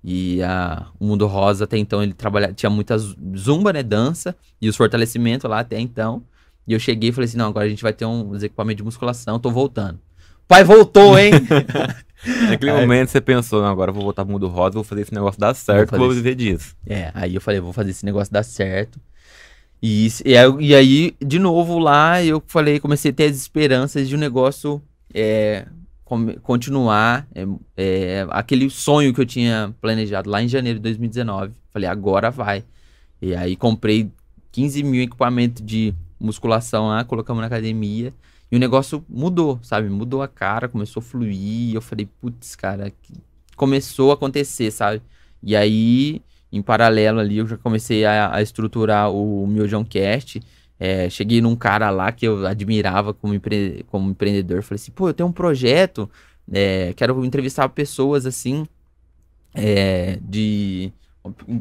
E 0.04 0.42
a, 0.44 0.88
o 1.00 1.06
Mundo 1.06 1.26
Rosa, 1.28 1.66
até 1.66 1.78
então, 1.78 2.02
ele 2.04 2.14
trabalhava, 2.14 2.54
tinha 2.54 2.70
muita 2.70 2.98
zumba, 2.98 3.74
né, 3.74 3.84
dança, 3.84 4.36
e 4.62 4.70
os 4.70 4.76
fortalecimentos 4.76 5.50
lá 5.50 5.60
até 5.60 5.80
então. 5.80 6.24
E 6.68 6.74
eu 6.74 6.80
cheguei 6.80 7.10
e 7.10 7.14
falei 7.14 7.26
assim, 7.28 7.38
não, 7.38 7.48
agora 7.48 7.66
a 7.66 7.70
gente 7.70 7.82
vai 7.84 7.94
ter 7.94 8.06
um- 8.06 8.32
uns 8.32 8.44
equipamentos 8.44 8.78
de 8.78 8.84
musculação, 8.84 9.40
tô 9.40 9.50
voltando. 9.52 10.00
Pai 10.48 10.64
voltou, 10.64 11.18
hein? 11.18 11.32
Naquele 12.50 12.72
Aí- 12.72 12.82
momento 12.82 13.10
você 13.10 13.22
pensou, 13.22 13.62
não, 13.62 13.70
agora 13.70 13.90
eu 13.90 13.94
vou 13.94 14.04
voltar 14.04 14.24
pro 14.26 14.32
mundo 14.34 14.48
rosa, 14.48 14.74
vou 14.74 14.84
fazer 14.84 15.02
esse 15.02 15.14
negócio 15.14 15.40
dar 15.40 15.54
certo, 15.54 15.98
vou 15.98 16.08
isso. 16.08 16.16
viver 16.16 16.36
disso. 16.36 16.76
É, 16.86 17.12
aí 17.14 17.36
eu 17.36 17.42
falei, 17.42 17.60
vou 17.60 17.72
fazer 17.74 17.92
esse 17.92 18.06
negócio 18.06 18.34
dar 18.34 18.44
certo. 18.44 19.00
E, 19.82 20.08
e, 20.26 20.36
aí, 20.36 20.56
e 20.60 20.76
aí, 20.76 21.16
de 21.24 21.38
novo, 21.40 21.78
lá 21.78 22.24
eu 22.24 22.42
falei, 22.48 22.80
comecei 22.80 23.12
a 23.12 23.14
ter 23.14 23.26
as 23.26 23.38
esperanças 23.38 24.10
de 24.10 24.16
um 24.16 24.20
negócio 24.20 24.82
é, 25.14 25.66
continuar. 26.42 27.28
é, 27.36 27.46
é, 27.78 28.28
aquele 28.32 28.70
sonho 28.70 29.14
que 29.14 29.22
eu 29.22 29.26
tinha 29.26 29.74
planejado 29.80 30.30
lá 30.30 30.42
em 30.42 30.48
janeiro 30.48 30.80
de 30.80 30.84
2019. 30.84 31.54
Falei, 31.72 31.88
agora 31.88 32.32
vai. 32.32 32.64
E 33.22 33.36
aí 33.36 33.56
comprei 33.56 34.10
15 34.52 34.84
mil 34.84 35.02
equipamentos 35.04 35.64
de 35.64 35.94
musculação 36.20 36.88
lá, 36.88 37.04
colocamos 37.04 37.42
na 37.42 37.48
academia. 37.48 38.14
E 38.52 38.56
o 38.56 38.60
negócio 38.60 39.04
mudou, 39.10 39.60
sabe? 39.62 39.90
Mudou 39.90 40.22
a 40.22 40.28
cara, 40.28 40.68
começou 40.70 41.02
a 41.02 41.04
fluir. 41.04 41.76
Eu 41.76 41.82
falei, 41.82 42.06
putz, 42.22 42.56
cara, 42.56 42.94
começou 43.56 44.12
a 44.12 44.14
acontecer, 44.14 44.72
sabe? 44.72 45.02
E 45.44 45.56
aí, 45.56 46.22
em 46.52 46.62
paralelo 46.62 47.20
ali, 47.20 47.38
eu 47.38 47.48
já 47.48 47.58
comecei 47.58 48.06
a, 48.06 48.34
a 48.36 48.42
estruturar 48.42 49.12
o 49.12 49.46
Miojão 49.48 49.84
Cast. 49.84 50.42
É, 50.80 51.10
cheguei 51.10 51.42
num 51.42 51.56
cara 51.56 51.90
lá 51.90 52.12
que 52.12 52.26
eu 52.28 52.46
admirava 52.46 53.14
como, 53.14 53.34
empre- 53.34 53.84
como 53.88 54.12
empreendedor. 54.12 54.62
Falei 54.64 54.76
assim, 54.82 54.92
pô, 54.92 55.10
eu 55.10 55.14
tenho 55.14 55.28
um 55.30 55.32
projeto, 55.34 56.10
é, 56.52 56.94
quero 56.94 57.24
entrevistar 57.26 57.68
pessoas 57.70 58.26
assim, 58.26 58.66
é, 59.54 60.18
de 60.22 60.92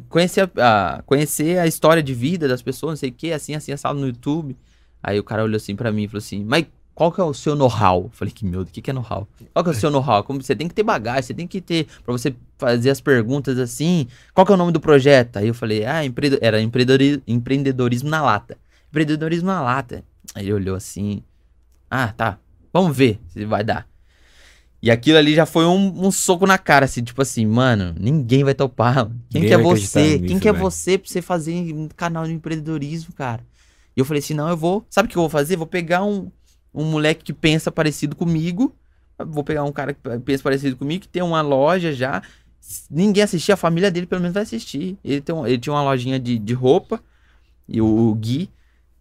conhecer 0.08 0.50
a, 0.58 0.96
a- 0.98 1.02
conhecer 1.02 1.58
a 1.58 1.66
história 1.66 2.02
de 2.02 2.14
vida 2.14 2.46
das 2.48 2.62
pessoas, 2.62 2.92
não 2.92 2.96
sei 2.96 3.10
o 3.10 3.12
que, 3.12 3.32
assim, 3.32 3.54
assim, 3.54 3.72
assado 3.72 3.98
no 3.98 4.06
YouTube. 4.06 4.56
Aí 5.02 5.18
o 5.18 5.24
cara 5.24 5.44
olhou 5.44 5.56
assim 5.56 5.76
pra 5.76 5.92
mim 5.92 6.04
e 6.04 6.08
falou 6.08 6.18
assim, 6.18 6.44
mas 6.44 6.66
qual 6.96 7.12
que 7.12 7.20
é 7.20 7.24
o 7.24 7.34
seu 7.34 7.54
know-how? 7.54 8.08
Falei, 8.10 8.32
que 8.32 8.42
meu, 8.46 8.62
o 8.62 8.64
que, 8.66 8.80
que 8.80 8.90
é 8.90 8.92
know-how? 8.94 9.28
Qual 9.52 9.62
que 9.62 9.68
é 9.68 9.72
o 9.72 9.76
seu 9.76 9.90
know-how? 9.90 10.24
Como 10.24 10.42
você 10.42 10.56
tem 10.56 10.66
que 10.66 10.72
ter 10.74 10.82
bagagem, 10.82 11.22
você 11.22 11.34
tem 11.34 11.46
que 11.46 11.60
ter, 11.60 11.86
pra 12.02 12.10
você 12.10 12.34
fazer 12.56 12.88
as 12.88 13.02
perguntas 13.02 13.58
assim, 13.58 14.08
qual 14.32 14.46
que 14.46 14.50
é 14.50 14.54
o 14.54 14.58
nome 14.58 14.72
do 14.72 14.80
projeto? 14.80 15.36
Aí 15.36 15.46
eu 15.46 15.52
falei, 15.52 15.84
ah, 15.84 16.02
empre- 16.06 16.38
era 16.40 16.58
empreendedori- 16.58 17.22
empreendedorismo 17.26 18.08
na 18.08 18.22
lata. 18.22 18.56
Empreendedorismo 18.88 19.46
na 19.46 19.60
lata. 19.60 20.02
Aí 20.34 20.44
ele 20.46 20.54
olhou 20.54 20.74
assim, 20.74 21.22
ah, 21.90 22.08
tá, 22.16 22.38
vamos 22.72 22.96
ver 22.96 23.20
se 23.28 23.44
vai 23.44 23.62
dar. 23.62 23.86
E 24.82 24.90
aquilo 24.90 25.18
ali 25.18 25.34
já 25.34 25.44
foi 25.44 25.66
um, 25.66 26.06
um 26.06 26.10
soco 26.10 26.46
na 26.46 26.56
cara, 26.56 26.86
assim, 26.86 27.02
tipo 27.04 27.20
assim, 27.20 27.44
mano, 27.44 27.94
ninguém 27.98 28.42
vai 28.42 28.54
topar. 28.54 29.10
Quem 29.28 29.42
que 29.42 29.52
é 29.52 29.58
você? 29.58 30.12
nisso, 30.18 30.26
Quem 30.28 30.38
que 30.38 30.48
é 30.48 30.52
você 30.52 30.96
pra 30.96 31.10
você 31.10 31.20
fazer 31.20 31.52
um 31.74 31.88
canal 31.88 32.24
de 32.24 32.32
empreendedorismo, 32.32 33.12
cara? 33.12 33.44
E 33.94 34.00
eu 34.00 34.04
falei 34.06 34.20
assim, 34.20 34.32
não, 34.32 34.48
eu 34.48 34.56
vou. 34.56 34.86
Sabe 34.88 35.08
o 35.08 35.10
que 35.10 35.16
eu 35.18 35.22
vou 35.22 35.28
fazer? 35.28 35.56
Vou 35.56 35.66
pegar 35.66 36.04
um, 36.04 36.30
um 36.76 36.84
moleque 36.84 37.24
que 37.24 37.32
pensa 37.32 37.72
parecido 37.72 38.14
comigo. 38.14 38.72
Vou 39.18 39.42
pegar 39.42 39.64
um 39.64 39.72
cara 39.72 39.94
que 39.94 40.00
pensa 40.24 40.42
parecido 40.42 40.76
comigo, 40.76 41.02
que 41.02 41.08
tem 41.08 41.22
uma 41.22 41.40
loja 41.40 41.92
já. 41.92 42.22
Ninguém 42.90 43.22
assistir, 43.22 43.52
a 43.52 43.56
família 43.56 43.90
dele 43.90 44.06
pelo 44.06 44.20
menos 44.20 44.34
vai 44.34 44.42
assistir. 44.42 44.98
Ele, 45.02 45.20
tem 45.20 45.34
um- 45.34 45.46
ele 45.46 45.58
tinha 45.58 45.72
uma 45.72 45.82
lojinha 45.82 46.18
de, 46.20 46.38
de 46.38 46.52
roupa. 46.52 47.00
E 47.68 47.80
o, 47.80 47.86
o 48.10 48.14
Gui, 48.14 48.50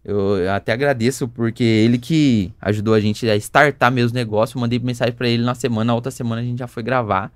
eu 0.04 0.50
até 0.50 0.72
agradeço, 0.72 1.28
porque 1.28 1.62
ele 1.62 1.98
que 1.98 2.52
ajudou 2.60 2.94
a 2.94 3.00
gente 3.00 3.28
a 3.28 3.36
startar 3.36 3.92
meus 3.92 4.10
negócios. 4.12 4.58
Mandei 4.60 4.78
mensagem 4.78 5.14
pra 5.14 5.28
ele 5.28 5.42
na 5.44 5.54
semana, 5.54 5.84
na 5.84 5.94
outra 5.94 6.10
semana 6.10 6.40
a 6.40 6.44
gente 6.44 6.58
já 6.58 6.66
foi 6.66 6.82
gravar. 6.82 7.30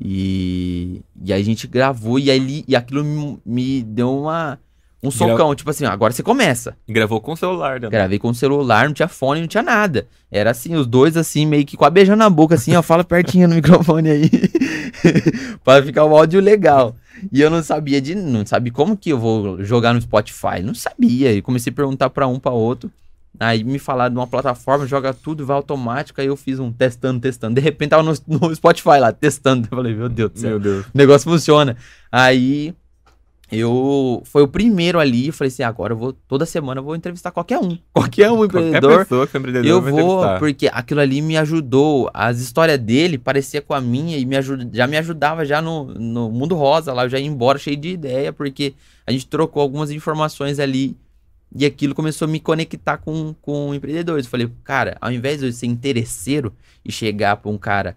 E, 0.00 1.00
e 1.24 1.32
a 1.32 1.42
gente 1.42 1.66
gravou 1.66 2.18
e, 2.18 2.30
ele- 2.30 2.64
e 2.68 2.76
aquilo 2.76 3.02
me, 3.04 3.38
me 3.44 3.82
deu 3.82 4.16
uma, 4.20 4.58
um 5.02 5.10
socão. 5.10 5.54
Tipo 5.54 5.70
assim, 5.70 5.84
ó, 5.84 5.90
agora 5.90 6.12
você 6.12 6.22
começa. 6.22 6.76
E 6.86 6.92
gravou 6.92 7.20
com 7.20 7.32
o 7.32 7.36
celular, 7.36 7.80
né? 7.80 7.88
Gravei 7.88 8.18
com 8.18 8.28
o 8.28 8.34
celular, 8.34 8.86
não 8.86 8.94
tinha 8.94 9.08
fone, 9.08 9.40
não 9.40 9.48
tinha 9.48 9.62
nada. 9.62 10.06
Era 10.30 10.50
assim, 10.50 10.74
os 10.74 10.86
dois 10.86 11.16
assim, 11.16 11.46
meio 11.46 11.64
que 11.64 11.76
com 11.76 11.84
a 11.84 11.90
beijando 11.90 12.18
na 12.18 12.30
boca, 12.30 12.54
assim, 12.54 12.74
ó, 12.74 12.82
fala 12.82 13.04
pertinho 13.04 13.48
no 13.48 13.54
microfone 13.56 14.10
aí. 14.10 14.30
pra 15.64 15.82
ficar 15.82 16.04
o 16.04 16.16
áudio 16.16 16.40
legal. 16.40 16.96
E 17.32 17.40
eu 17.40 17.50
não 17.50 17.62
sabia 17.62 18.00
de. 18.00 18.14
Não 18.14 18.44
sabia 18.46 18.72
como 18.72 18.96
que 18.96 19.10
eu 19.10 19.18
vou 19.18 19.62
jogar 19.64 19.92
no 19.92 20.00
Spotify. 20.00 20.62
Não 20.62 20.74
sabia. 20.74 21.32
E 21.32 21.42
comecei 21.42 21.72
a 21.72 21.74
perguntar 21.74 22.10
pra 22.10 22.26
um, 22.26 22.38
pra 22.38 22.52
outro. 22.52 22.90
Aí 23.40 23.62
me 23.62 23.78
falaram 23.78 24.14
de 24.14 24.18
uma 24.18 24.26
plataforma, 24.26 24.86
joga 24.86 25.14
tudo, 25.14 25.46
vai 25.46 25.56
automático. 25.56 26.20
Aí 26.20 26.26
eu 26.26 26.36
fiz 26.36 26.58
um 26.58 26.72
testando, 26.72 27.20
testando. 27.20 27.54
De 27.54 27.60
repente 27.60 27.90
tava 27.90 28.02
no, 28.02 28.12
no 28.26 28.54
Spotify 28.54 28.98
lá, 28.98 29.12
testando. 29.12 29.68
Eu 29.70 29.76
falei, 29.76 29.94
meu 29.94 30.08
Deus 30.08 30.32
do 30.32 30.38
céu 30.38 30.50
Meu 30.50 30.60
Deus. 30.60 30.86
o 30.86 30.90
negócio 30.94 31.30
funciona. 31.30 31.76
Aí 32.10 32.74
eu 33.50 34.22
foi 34.26 34.42
o 34.42 34.48
primeiro 34.48 34.98
ali, 35.00 35.28
eu 35.28 35.32
falei 35.32 35.48
assim, 35.48 35.62
agora 35.62 35.92
eu 35.94 35.96
vou 35.96 36.12
toda 36.12 36.44
semana 36.44 36.80
eu 36.80 36.84
vou 36.84 36.94
entrevistar 36.94 37.30
qualquer 37.30 37.58
um, 37.58 37.78
qualquer 37.92 38.30
um 38.30 38.36
Qualquer 38.36 38.44
empreendedor. 38.46 38.98
pessoa 38.98 39.26
que 39.26 39.36
é 39.36 39.40
empreendedor 39.40 39.68
Eu 39.68 39.80
vou, 39.80 40.38
porque 40.38 40.68
aquilo 40.70 41.00
ali 41.00 41.22
me 41.22 41.36
ajudou. 41.38 42.10
As 42.12 42.40
histórias 42.40 42.78
dele 42.78 43.16
parecia 43.16 43.62
com 43.62 43.72
a 43.72 43.80
minha 43.80 44.18
e 44.18 44.24
me 44.26 44.36
ajuda, 44.36 44.68
já 44.72 44.86
me 44.86 44.96
ajudava 44.98 45.44
já 45.44 45.62
no, 45.62 45.84
no 45.94 46.30
mundo 46.30 46.54
rosa 46.54 46.92
lá. 46.92 47.04
Eu 47.04 47.08
já 47.08 47.18
ia 47.18 47.26
embora 47.26 47.58
cheio 47.58 47.76
de 47.76 47.88
ideia, 47.90 48.32
porque 48.32 48.74
a 49.06 49.12
gente 49.12 49.26
trocou 49.26 49.62
algumas 49.62 49.90
informações 49.90 50.58
ali 50.58 50.96
e 51.54 51.64
aquilo 51.64 51.94
começou 51.94 52.26
a 52.26 52.30
me 52.30 52.40
conectar 52.40 52.98
com, 52.98 53.34
com 53.40 53.74
empreendedores. 53.74 54.26
Eu 54.26 54.30
falei, 54.30 54.50
cara, 54.62 54.96
ao 55.00 55.10
invés 55.10 55.40
de 55.40 55.46
eu 55.46 55.52
ser 55.52 55.66
interesseiro 55.66 56.52
e 56.84 56.92
chegar 56.92 57.36
pra 57.38 57.50
um 57.50 57.56
cara 57.56 57.96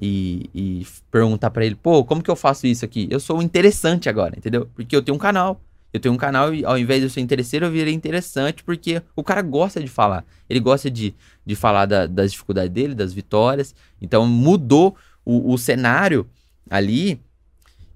e, 0.00 0.50
e 0.54 0.86
perguntar 1.10 1.50
pra 1.50 1.64
ele, 1.64 1.74
pô, 1.74 2.04
como 2.04 2.22
que 2.22 2.30
eu 2.30 2.36
faço 2.36 2.66
isso 2.66 2.84
aqui? 2.84 3.08
Eu 3.10 3.20
sou 3.20 3.42
interessante 3.42 4.08
agora, 4.08 4.34
entendeu? 4.36 4.68
Porque 4.74 4.94
eu 4.94 5.02
tenho 5.02 5.16
um 5.16 5.18
canal. 5.18 5.60
Eu 5.92 5.98
tenho 5.98 6.14
um 6.14 6.16
canal 6.16 6.54
e 6.54 6.64
ao 6.64 6.78
invés 6.78 7.00
de 7.00 7.06
eu 7.06 7.10
ser 7.10 7.20
interesseiro, 7.20 7.66
eu 7.66 7.70
virei 7.70 7.92
interessante 7.92 8.62
porque 8.62 9.02
o 9.16 9.24
cara 9.24 9.42
gosta 9.42 9.80
de 9.80 9.88
falar. 9.88 10.24
Ele 10.48 10.60
gosta 10.60 10.88
de, 10.88 11.14
de 11.44 11.56
falar 11.56 11.86
da- 11.86 12.06
das 12.06 12.30
dificuldades 12.30 12.70
dele, 12.72 12.94
das 12.94 13.12
vitórias. 13.12 13.74
Então 14.00 14.24
mudou 14.26 14.94
o, 15.24 15.52
o 15.52 15.58
cenário 15.58 16.26
ali 16.68 17.20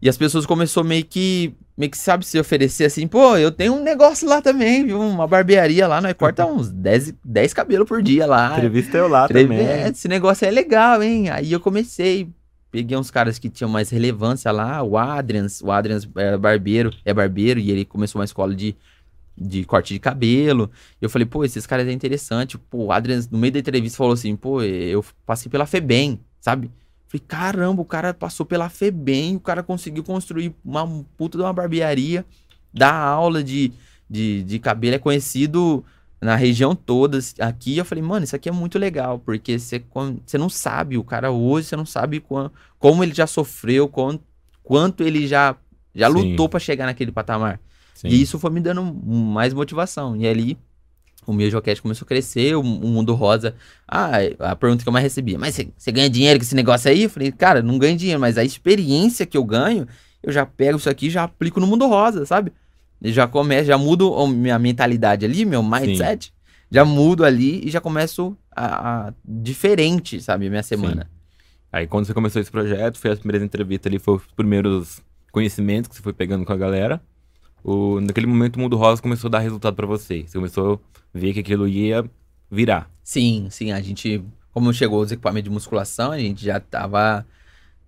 e 0.03 0.09
as 0.09 0.16
pessoas 0.16 0.45
começaram 0.45 0.86
meio 0.86 1.05
que, 1.05 1.55
meio 1.76 1.90
que 1.90 1.97
sabe, 1.97 2.26
se 2.26 2.38
oferecer 2.38 2.84
assim, 2.84 3.07
pô, 3.07 3.36
eu 3.36 3.51
tenho 3.51 3.74
um 3.74 3.82
negócio 3.82 4.28
lá 4.28 4.42
também, 4.42 4.84
viu? 4.84 5.01
Uma 5.01 5.26
barbearia 5.26 5.86
lá, 5.88 6.01
nós 6.01 6.12
corta 6.12 6.45
uns 6.47 6.68
10, 6.72 7.14
10 7.24 7.55
cabelos 7.55 7.88
por 7.88 8.03
dia 8.03 8.26
lá. 8.26 8.53
Entrevista 8.53 8.99
eu 8.99 9.09
lá 9.09 9.24
Entrev- 9.24 9.49
também. 9.49 9.66
É, 9.66 9.88
esse 9.88 10.07
negócio 10.09 10.47
é 10.47 10.51
legal, 10.51 11.03
hein? 11.03 11.30
Aí 11.30 11.53
eu 11.53 11.61
comecei, 11.61 12.28
peguei 12.70 12.97
uns 12.99 13.11
caras 13.11 13.38
que 13.38 13.49
tinham 13.49 13.70
mais 13.70 13.88
relevância 13.90 14.51
lá, 14.53 14.82
o 14.82 14.99
Adrians, 14.99 15.62
o 15.62 15.70
Adrians 15.70 16.07
é 16.16 16.36
barbeiro, 16.36 16.90
é 17.05 17.14
barbeiro, 17.14 17.59
e 17.59 17.70
ele 17.70 17.84
começou 17.86 18.18
uma 18.20 18.24
escola 18.26 18.55
de, 18.55 18.76
de 19.36 19.64
corte 19.64 19.95
de 19.95 20.01
cabelo. 20.01 20.70
Eu 21.01 21.09
falei, 21.09 21.24
pô, 21.24 21.45
esses 21.45 21.66
caras 21.66 21.88
é 21.88 21.92
interessante. 21.92 22.59
Pô, 22.59 22.84
o 22.86 22.92
Adrians, 22.92 23.28
no 23.28 23.38
meio 23.38 23.53
da 23.55 23.59
entrevista, 23.59 23.97
falou 23.97 24.12
assim, 24.12 24.36
pô, 24.36 24.61
eu 24.62 25.03
passei 25.24 25.51
pela 25.51 25.64
FEBEM, 25.66 26.20
sabe? 26.40 26.70
Falei, 27.15 27.25
caramba, 27.29 27.81
o 27.81 27.85
cara 27.85 28.12
passou 28.12 28.45
pela 28.45 28.69
FEBEM, 28.69 29.37
o 29.37 29.41
cara 29.41 29.62
conseguiu 29.62 30.03
construir 30.03 30.53
uma 30.65 30.83
um 30.83 31.05
puta 31.17 31.39
de 31.39 31.45
uma 31.45 31.53
barbearia, 31.53 32.25
dar 32.73 32.93
aula 32.93 33.43
de, 33.45 33.73
de, 34.11 34.43
de 34.43 34.59
cabelo, 34.59 34.97
é 34.97 34.99
conhecido 34.99 35.85
na 36.21 36.35
região 36.35 36.75
toda 36.75 37.19
aqui. 37.39 37.77
Eu 37.77 37.85
falei, 37.85 38.03
mano, 38.03 38.25
isso 38.25 38.35
aqui 38.35 38.49
é 38.49 38.53
muito 38.53 38.81
legal, 38.81 39.21
porque 39.21 39.57
você 39.59 40.37
não 40.37 40.49
sabe, 40.49 40.99
o 40.99 41.05
cara 41.05 41.31
hoje, 41.31 41.69
você 41.69 41.77
não 41.77 41.87
sabe 41.87 42.19
quan- 42.19 42.51
como 42.81 43.05
ele 43.05 43.15
já 43.15 43.29
sofreu, 43.29 43.87
quan- 43.87 44.19
quanto 44.65 45.05
ele 45.05 45.29
já, 45.29 45.55
já 45.95 46.09
Sim. 46.11 46.31
lutou 46.31 46.49
pra 46.49 46.59
chegar 46.59 46.87
naquele 46.87 47.12
patamar. 47.12 47.61
Sim. 47.95 48.09
E 48.09 48.21
isso 48.23 48.41
foi 48.41 48.51
me 48.51 48.61
dando 48.61 48.83
mais 48.83 49.55
motivação. 49.55 50.17
E 50.17 50.27
ali 50.27 50.59
o 51.31 51.35
meu 51.35 51.51
Joquete 51.51 51.81
começou 51.83 52.05
a 52.05 52.09
crescer, 52.09 52.55
o, 52.57 52.61
o 52.61 52.64
mundo 52.89 53.14
rosa. 53.14 53.55
Ah, 53.87 54.12
a 54.41 54.57
pergunta 54.57 54.83
que 54.83 54.89
eu 54.89 54.93
mais 54.93 55.03
recebia, 55.03 55.39
mas 55.39 55.55
você- 55.77 55.93
ganha 55.93 56.09
dinheiro 56.11 56.39
com 56.39 56.45
esse 56.45 56.55
negócio 56.55 56.91
aí? 56.91 57.05
Eu 57.05 57.11
falei, 57.11 57.31
cara, 57.33 57.62
não 57.62 57.79
ganho 57.79 57.97
dinheiro, 57.97 58.20
mas 58.20 58.37
a 58.39 58.45
experiência 58.45 59.25
que 59.27 59.37
eu 59.37 59.45
ganho, 59.45 59.87
eu 60.22 60.33
já 60.33 60.45
pego 60.47 60.79
isso 60.79 60.89
aqui 60.91 61.07
e 61.07 61.11
já 61.11 61.25
aplico 61.25 61.61
no 61.61 61.66
mundo 61.66 61.87
rosa, 61.87 62.25
sabe? 62.27 62.53
Já 63.03 63.27
começo, 63.27 63.66
já 63.66 63.77
mudo 63.77 64.14
a 64.14 64.27
minha 64.29 64.59
mentalidade 64.59 65.25
ali, 65.27 65.45
meu 65.45 65.62
mindset. 65.62 66.33
Já 66.70 66.85
mudo 66.85 67.25
ali 67.25 67.66
e 67.66 67.70
já 67.70 67.81
começo 67.81 68.37
a, 68.55 69.09
a- 69.09 69.14
diferente, 69.25 70.20
sabe, 70.20 70.49
minha 70.49 70.62
semana. 70.62 71.11
Aí 71.70 71.87
quando 71.87 72.07
você 72.07 72.14
começou 72.14 72.41
esse 72.41 72.51
projeto, 72.51 72.99
foi 72.99 73.11
as 73.11 73.18
primeiras 73.18 73.45
entrevistas 73.45 73.91
ali, 73.91 73.99
foi 73.99 74.16
os 74.16 74.22
primeiros 74.37 75.01
conhecimentos 75.31 75.89
que 75.89 75.97
você 75.97 76.03
foi 76.03 76.12
pegando 76.12 76.45
com 76.45 76.53
a 76.53 76.57
galera. 76.57 77.01
O, 77.65 78.01
naquele 78.01 78.27
momento 78.27 78.57
o 78.57 78.61
Mundo 78.61 78.77
Rosa 78.77 79.01
começou 79.03 79.29
a 79.29 79.33
dar 79.33 79.39
resultado 79.41 79.75
pra 79.75 79.87
você. 79.87 80.25
Você 80.27 80.37
começou 80.39 80.81
a 81.15 81.19
ver 81.19 81.33
que 81.33 81.41
aquilo 81.41 81.67
ia 81.67 82.05
virar. 82.51 82.91
Sim, 83.03 83.49
sim, 83.51 83.73
a 83.73 83.81
gente, 83.81 84.23
como 84.53 84.73
chegou 84.73 85.01
os 85.01 85.11
equipamentos 85.11 85.49
de 85.49 85.55
musculação, 85.55 86.12
a 86.12 86.19
gente 86.19 86.45
já 86.45 86.61
tava, 86.61 87.27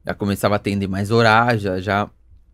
já 0.05 0.15
começava 0.15 0.55
a 0.55 0.57
atender 0.57 0.89
mais 0.89 1.11
horário, 1.11 1.61
já, 1.61 1.81
já 1.81 2.11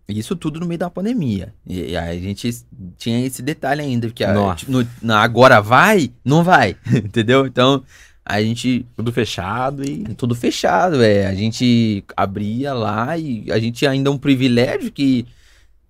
isso 0.09 0.35
tudo 0.37 0.59
no 0.61 0.67
meio 0.67 0.79
da 0.79 0.91
pandemia. 0.91 1.55
E, 1.67 1.97
aí 1.97 2.19
a 2.19 2.21
gente 2.21 2.51
tinha 2.99 3.25
esse 3.25 3.41
detalhe 3.41 3.81
ainda, 3.81 4.11
que 4.11 4.25
a, 4.25 4.35
no- 4.69 4.87
na 5.01 5.21
agora 5.23 5.61
vai, 5.61 6.11
não 6.25 6.43
vai, 6.43 6.77
entendeu? 6.93 7.47
Então, 7.47 7.83
a 8.25 8.43
gente 8.43 8.85
Tudo 8.97 9.13
fechado 9.13 9.85
e. 9.89 10.05
tudo 10.17 10.35
fechado, 10.35 11.03
é. 11.03 11.27
A 11.27 11.35
gente 11.35 12.05
abria 12.17 12.73
lá 12.75 13.17
e 13.17 13.51
a 13.51 13.59
gente 13.59 13.87
ainda 13.87 14.11
é 14.11 14.13
um 14.13 14.19
privilégio 14.19 14.91
que 14.93 15.27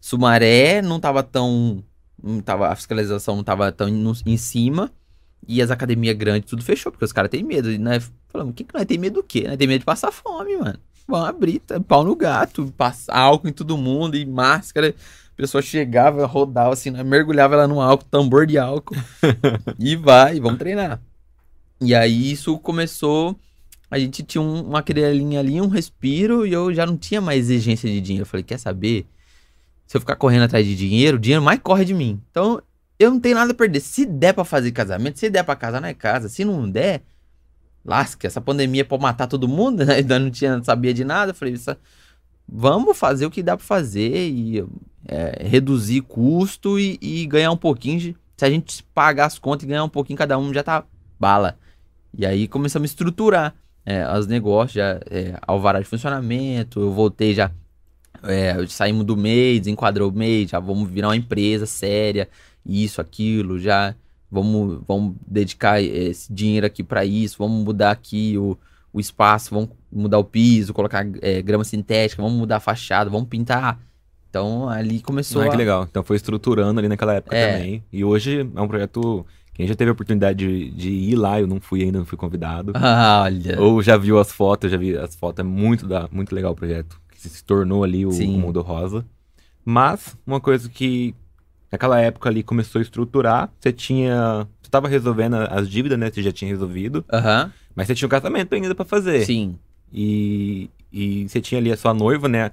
Sumaré 0.02 0.82
não 0.82 0.98
tava 0.98 1.22
tão. 1.22 1.82
Não 2.20 2.40
tava, 2.40 2.68
a 2.68 2.74
fiscalização 2.76 3.36
não 3.36 3.44
tava 3.44 3.70
tão 3.70 3.86
no- 3.88 4.12
em 4.26 4.36
cima. 4.36 4.90
E 5.46 5.62
as 5.62 5.70
academias 5.70 6.16
grandes 6.16 6.50
tudo 6.50 6.62
fechou, 6.62 6.90
porque 6.90 7.04
os 7.04 7.12
caras 7.12 7.30
têm 7.30 7.42
medo. 7.44 7.70
E 7.70 7.78
nós 7.78 8.10
falamos, 8.28 8.52
que 8.54 8.64
que 8.64 8.74
nós 8.74 8.84
tem 8.84 8.98
medo 8.98 9.14
do 9.14 9.22
quê? 9.22 9.44
Nós 9.46 9.56
tem 9.56 9.68
medo 9.68 9.78
de 9.80 9.84
passar 9.84 10.10
fome, 10.10 10.56
mano. 10.56 10.78
Vamos 11.06 11.28
abrir, 11.28 11.60
tá, 11.60 11.80
pau 11.80 12.02
no 12.04 12.16
gato, 12.16 12.72
passar 12.76 13.16
álcool 13.16 13.48
em 13.48 13.52
todo 13.52 13.78
mundo 13.78 14.16
e 14.16 14.24
máscara. 14.26 14.92
A 15.32 15.36
pessoa 15.36 15.62
chegava, 15.62 16.26
rodava 16.26 16.72
assim, 16.72 16.90
nós 16.90 17.04
mergulhava 17.06 17.54
ela 17.54 17.68
no 17.68 17.80
álcool, 17.80 18.04
tambor 18.10 18.44
de 18.46 18.58
álcool. 18.58 18.96
e 19.78 19.94
vai, 19.96 20.40
vamos 20.40 20.58
treinar. 20.58 21.00
E 21.80 21.94
aí 21.94 22.32
isso 22.32 22.58
começou. 22.58 23.36
A 23.90 23.98
gente 23.98 24.22
tinha 24.22 24.40
um- 24.42 24.62
uma 24.62 24.82
criança 24.82 25.38
ali, 25.38 25.60
um 25.60 25.68
respiro, 25.68 26.46
e 26.46 26.52
eu 26.52 26.72
já 26.74 26.86
não 26.86 26.96
tinha 26.96 27.20
mais 27.20 27.50
exigência 27.50 27.88
de 27.90 28.00
dinheiro. 28.00 28.22
Eu 28.22 28.26
falei, 28.26 28.42
quer 28.44 28.58
saber? 28.58 29.06
Se 29.92 29.98
eu 29.98 30.00
ficar 30.00 30.16
correndo 30.16 30.44
atrás 30.44 30.64
de 30.64 30.74
dinheiro, 30.74 31.18
o 31.18 31.20
dinheiro 31.20 31.44
mais 31.44 31.60
corre 31.60 31.84
de 31.84 31.92
mim. 31.92 32.18
Então, 32.30 32.62
eu 32.98 33.10
não 33.10 33.20
tenho 33.20 33.34
nada 33.34 33.52
a 33.52 33.54
perder. 33.54 33.78
Se 33.78 34.06
der 34.06 34.32
pra 34.32 34.42
fazer 34.42 34.72
casamento, 34.72 35.18
se 35.18 35.28
der 35.28 35.42
pra 35.44 35.54
casar, 35.54 35.82
não 35.82 35.88
é 35.88 35.92
casa. 35.92 36.30
Se 36.30 36.46
não 36.46 36.66
der, 36.66 37.02
lasca. 37.84 38.26
Essa 38.26 38.40
pandemia 38.40 38.86
pode 38.86 39.02
matar 39.02 39.26
todo 39.26 39.46
mundo, 39.46 39.84
né? 39.84 39.96
Ainda 40.00 40.18
não 40.18 40.30
tinha, 40.30 40.64
sabia 40.64 40.94
de 40.94 41.04
nada. 41.04 41.32
Eu 41.32 41.34
falei, 41.34 41.52
"Isso- 41.52 41.76
vamos 42.48 42.96
fazer 42.96 43.26
o 43.26 43.30
que 43.30 43.42
dá 43.42 43.54
pra 43.54 43.66
fazer 43.66 44.30
e 44.30 44.64
é, 45.06 45.46
reduzir 45.46 46.00
custo 46.00 46.78
e, 46.80 46.98
e 47.02 47.26
ganhar 47.26 47.50
um 47.50 47.56
pouquinho. 47.58 47.98
de- 48.00 48.16
se 48.34 48.46
a 48.46 48.48
gente 48.50 48.82
pagar 48.94 49.26
as 49.26 49.38
contas 49.38 49.64
e 49.64 49.66
ganhar 49.66 49.84
um 49.84 49.90
pouquinho 49.90 50.16
cada 50.16 50.38
um, 50.38 50.54
já 50.54 50.62
tá 50.62 50.84
bala. 51.20 51.58
E 52.16 52.24
aí 52.24 52.48
começamos 52.48 52.88
a 52.88 52.90
estruturar 52.92 53.54
é, 53.84 54.10
os 54.18 54.26
negócios, 54.26 54.72
já, 54.72 54.98
é, 55.10 55.36
alvará 55.46 55.80
de 55.80 55.84
funcionamento, 55.84 56.80
eu 56.80 56.90
voltei 56.92 57.34
já, 57.34 57.50
é, 58.24 58.56
saímos 58.68 59.04
do 59.04 59.16
MEI, 59.16 59.58
desenquadrou 59.60 60.10
o 60.10 60.12
MEI, 60.14 60.46
já 60.46 60.58
vamos 60.60 60.88
virar 60.90 61.08
uma 61.08 61.16
empresa 61.16 61.66
séria, 61.66 62.28
isso, 62.64 63.00
aquilo, 63.00 63.58
já 63.58 63.94
vamos, 64.30 64.80
vamos 64.86 65.14
dedicar 65.26 65.82
esse 65.82 66.32
dinheiro 66.32 66.66
aqui 66.66 66.82
para 66.82 67.04
isso, 67.04 67.36
vamos 67.38 67.64
mudar 67.64 67.90
aqui 67.90 68.36
o, 68.38 68.56
o 68.92 69.00
espaço, 69.00 69.54
vamos 69.54 69.70
mudar 69.90 70.18
o 70.18 70.24
piso, 70.24 70.72
colocar 70.72 71.06
é, 71.20 71.42
grama 71.42 71.64
sintética, 71.64 72.22
vamos 72.22 72.38
mudar 72.38 72.56
a 72.56 72.60
fachada, 72.60 73.10
vamos 73.10 73.28
pintar. 73.28 73.78
Então 74.30 74.68
ali 74.68 75.00
começou 75.00 75.42
Ah, 75.42 75.48
que 75.48 75.54
a... 75.54 75.58
legal. 75.58 75.86
Então 75.90 76.02
foi 76.02 76.16
estruturando 76.16 76.78
ali 76.80 76.88
naquela 76.88 77.14
época 77.14 77.36
É. 77.36 77.52
também. 77.52 77.84
E 77.92 78.02
hoje 78.04 78.40
é 78.54 78.60
um 78.60 78.66
projeto 78.68 79.26
Quem 79.52 79.66
já 79.66 79.74
teve 79.74 79.90
a 79.90 79.92
oportunidade 79.92 80.38
de, 80.38 80.70
de 80.70 80.88
ir 80.90 81.14
lá, 81.16 81.38
eu 81.38 81.46
não 81.46 81.60
fui 81.60 81.82
ainda, 81.82 81.98
não 81.98 82.06
fui 82.06 82.16
convidado. 82.16 82.72
Ah, 82.74 83.20
olha. 83.26 83.60
Ou 83.60 83.82
já 83.82 83.98
viu 83.98 84.18
as 84.18 84.32
fotos, 84.32 84.70
já 84.70 84.78
vi 84.78 84.96
as 84.96 85.14
fotos, 85.14 85.40
é 85.40 85.46
muito, 85.46 85.86
da, 85.86 86.08
muito 86.10 86.34
legal 86.34 86.52
o 86.52 86.56
projeto. 86.56 86.98
Se 87.28 87.44
tornou 87.44 87.84
ali 87.84 88.04
o, 88.04 88.12
Sim. 88.12 88.38
Mundo 88.38 88.60
Rosa. 88.60 89.04
Mas, 89.64 90.16
uma 90.26 90.40
coisa 90.40 90.68
que 90.68 91.14
naquela 91.70 92.00
época 92.00 92.28
ali 92.28 92.42
começou 92.42 92.78
a 92.78 92.82
estruturar, 92.82 93.50
você 93.58 93.72
tinha. 93.72 94.46
Você 94.60 94.70
tava 94.70 94.88
resolvendo 94.88 95.34
as 95.34 95.68
dívidas, 95.68 95.98
né? 95.98 96.10
Você 96.10 96.22
já 96.22 96.32
tinha 96.32 96.50
resolvido. 96.50 97.04
Aham. 97.12 97.52
Mas 97.74 97.86
você 97.86 97.94
tinha 97.94 98.06
um 98.06 98.10
casamento 98.10 98.54
ainda 98.54 98.74
pra 98.74 98.84
fazer. 98.84 99.24
Sim. 99.24 99.56
E, 99.92 100.68
e 100.92 101.28
você 101.28 101.40
tinha 101.40 101.60
ali 101.60 101.72
a 101.72 101.76
sua 101.76 101.94
noiva, 101.94 102.28
né? 102.28 102.50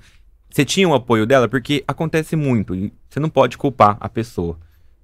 Você 0.50 0.66
tinha 0.66 0.88
o 0.88 0.94
apoio 0.94 1.26
dela, 1.26 1.48
porque 1.48 1.84
acontece 1.88 2.36
muito. 2.36 2.74
E 2.74 2.92
você 3.10 3.20
não 3.20 3.30
pode 3.30 3.58
culpar 3.58 3.98
a 4.00 4.10
pessoa. 4.10 4.58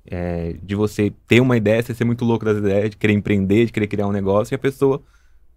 É, 0.07 0.55
de 0.61 0.76
você 0.76 1.11
ter 1.28 1.39
uma 1.41 1.57
ideia, 1.57 1.82
você 1.82 1.93
ser 1.93 2.05
muito 2.05 2.24
louco 2.24 2.45
das 2.45 2.57
ideias, 2.57 2.91
de 2.91 2.97
querer 2.97 3.13
empreender, 3.13 3.66
de 3.66 3.72
querer 3.72 3.88
criar 3.88 4.07
um 4.07 4.11
negócio, 4.11 4.53
e 4.53 4.55
a 4.55 4.59
pessoa, 4.59 5.01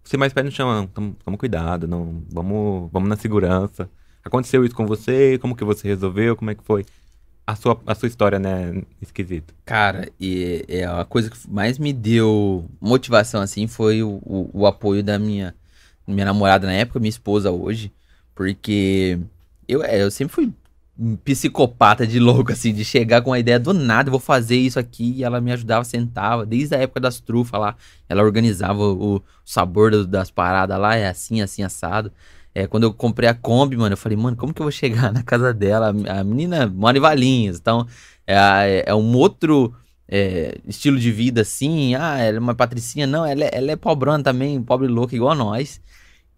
você 0.03 0.17
mais 0.17 0.33
pé 0.33 0.41
no 0.41 0.51
chão, 0.51 0.73
não, 0.73 0.87
tamo, 0.87 1.15
tamo 1.23 1.37
cuidado, 1.37 1.87
não, 1.87 2.23
vamos, 2.31 2.89
vamos 2.91 3.07
na 3.07 3.15
segurança. 3.15 3.89
Aconteceu 4.29 4.63
isso 4.63 4.75
com 4.75 4.85
você? 4.85 5.37
Como 5.39 5.55
que 5.55 5.63
você 5.63 5.87
resolveu? 5.87 6.35
Como 6.35 6.51
é 6.51 6.55
que 6.55 6.63
foi 6.63 6.85
a 7.45 7.55
sua, 7.55 7.81
a 7.87 7.95
sua 7.95 8.07
história, 8.07 8.37
né, 8.37 8.83
esquisito? 9.01 9.55
Cara, 9.65 10.07
e 10.19 10.63
é 10.67 10.85
a 10.85 11.03
coisa 11.03 11.31
que 11.31 11.37
mais 11.49 11.79
me 11.79 11.91
deu 11.91 12.63
motivação, 12.79 13.41
assim, 13.41 13.65
foi 13.65 14.03
o, 14.03 14.21
o, 14.23 14.49
o 14.53 14.67
apoio 14.67 15.01
da 15.03 15.17
minha, 15.17 15.55
minha 16.05 16.25
namorada 16.25 16.67
na 16.67 16.73
época, 16.73 16.99
minha 16.99 17.09
esposa 17.09 17.49
hoje, 17.49 17.91
porque 18.35 19.19
eu, 19.67 19.83
é, 19.83 20.03
eu 20.03 20.11
sempre 20.11 20.35
fui 20.35 20.53
um 20.99 21.15
psicopata 21.15 22.05
de 22.05 22.19
louco, 22.19 22.51
assim, 22.51 22.71
de 22.71 22.85
chegar 22.85 23.23
com 23.23 23.33
a 23.33 23.39
ideia 23.39 23.57
do 23.57 23.73
nada, 23.73 24.11
vou 24.11 24.19
fazer 24.19 24.57
isso 24.57 24.77
aqui, 24.77 25.13
e 25.15 25.23
ela 25.23 25.41
me 25.41 25.51
ajudava, 25.51 25.83
sentava, 25.83 26.45
desde 26.45 26.75
a 26.75 26.77
época 26.77 26.99
das 26.99 27.19
trufas 27.19 27.59
lá, 27.59 27.75
ela 28.07 28.21
organizava 28.21 28.79
o, 28.79 29.15
o 29.15 29.21
sabor 29.43 30.05
das 30.05 30.29
paradas 30.29 30.77
lá, 30.77 30.95
é 30.95 31.07
assim, 31.07 31.41
assim, 31.41 31.63
assado. 31.63 32.11
É, 32.53 32.65
quando 32.67 32.83
eu 32.83 32.93
comprei 32.93 33.29
a 33.29 33.33
Kombi, 33.33 33.77
mano, 33.77 33.93
eu 33.93 33.97
falei, 33.97 34.17
mano, 34.17 34.35
como 34.35 34.53
que 34.53 34.61
eu 34.61 34.65
vou 34.65 34.71
chegar 34.71 35.11
na 35.13 35.23
casa 35.23 35.53
dela? 35.53 35.89
A 36.07 36.23
menina 36.23 36.67
mora 36.67 36.97
em 36.97 37.01
Valinhos, 37.01 37.57
então 37.57 37.85
é, 38.25 38.35
é- 38.35 38.83
é 38.87 38.95
um 38.95 39.15
outro 39.15 39.73
é, 40.07 40.57
estilo 40.67 40.97
de 40.99 41.11
vida, 41.11 41.41
assim. 41.41 41.93
Ah, 41.95 42.17
ela 42.17 42.37
é 42.37 42.39
uma 42.39 42.55
patricinha. 42.55 43.05
Não, 43.05 43.25
ela 43.25 43.43
é, 43.45 43.49
ela 43.53 43.71
é 43.71 43.75
pobrona 43.75 44.23
também, 44.23 44.61
pobre 44.61 44.87
louca, 44.87 45.15
igual 45.15 45.35
nós. 45.35 45.79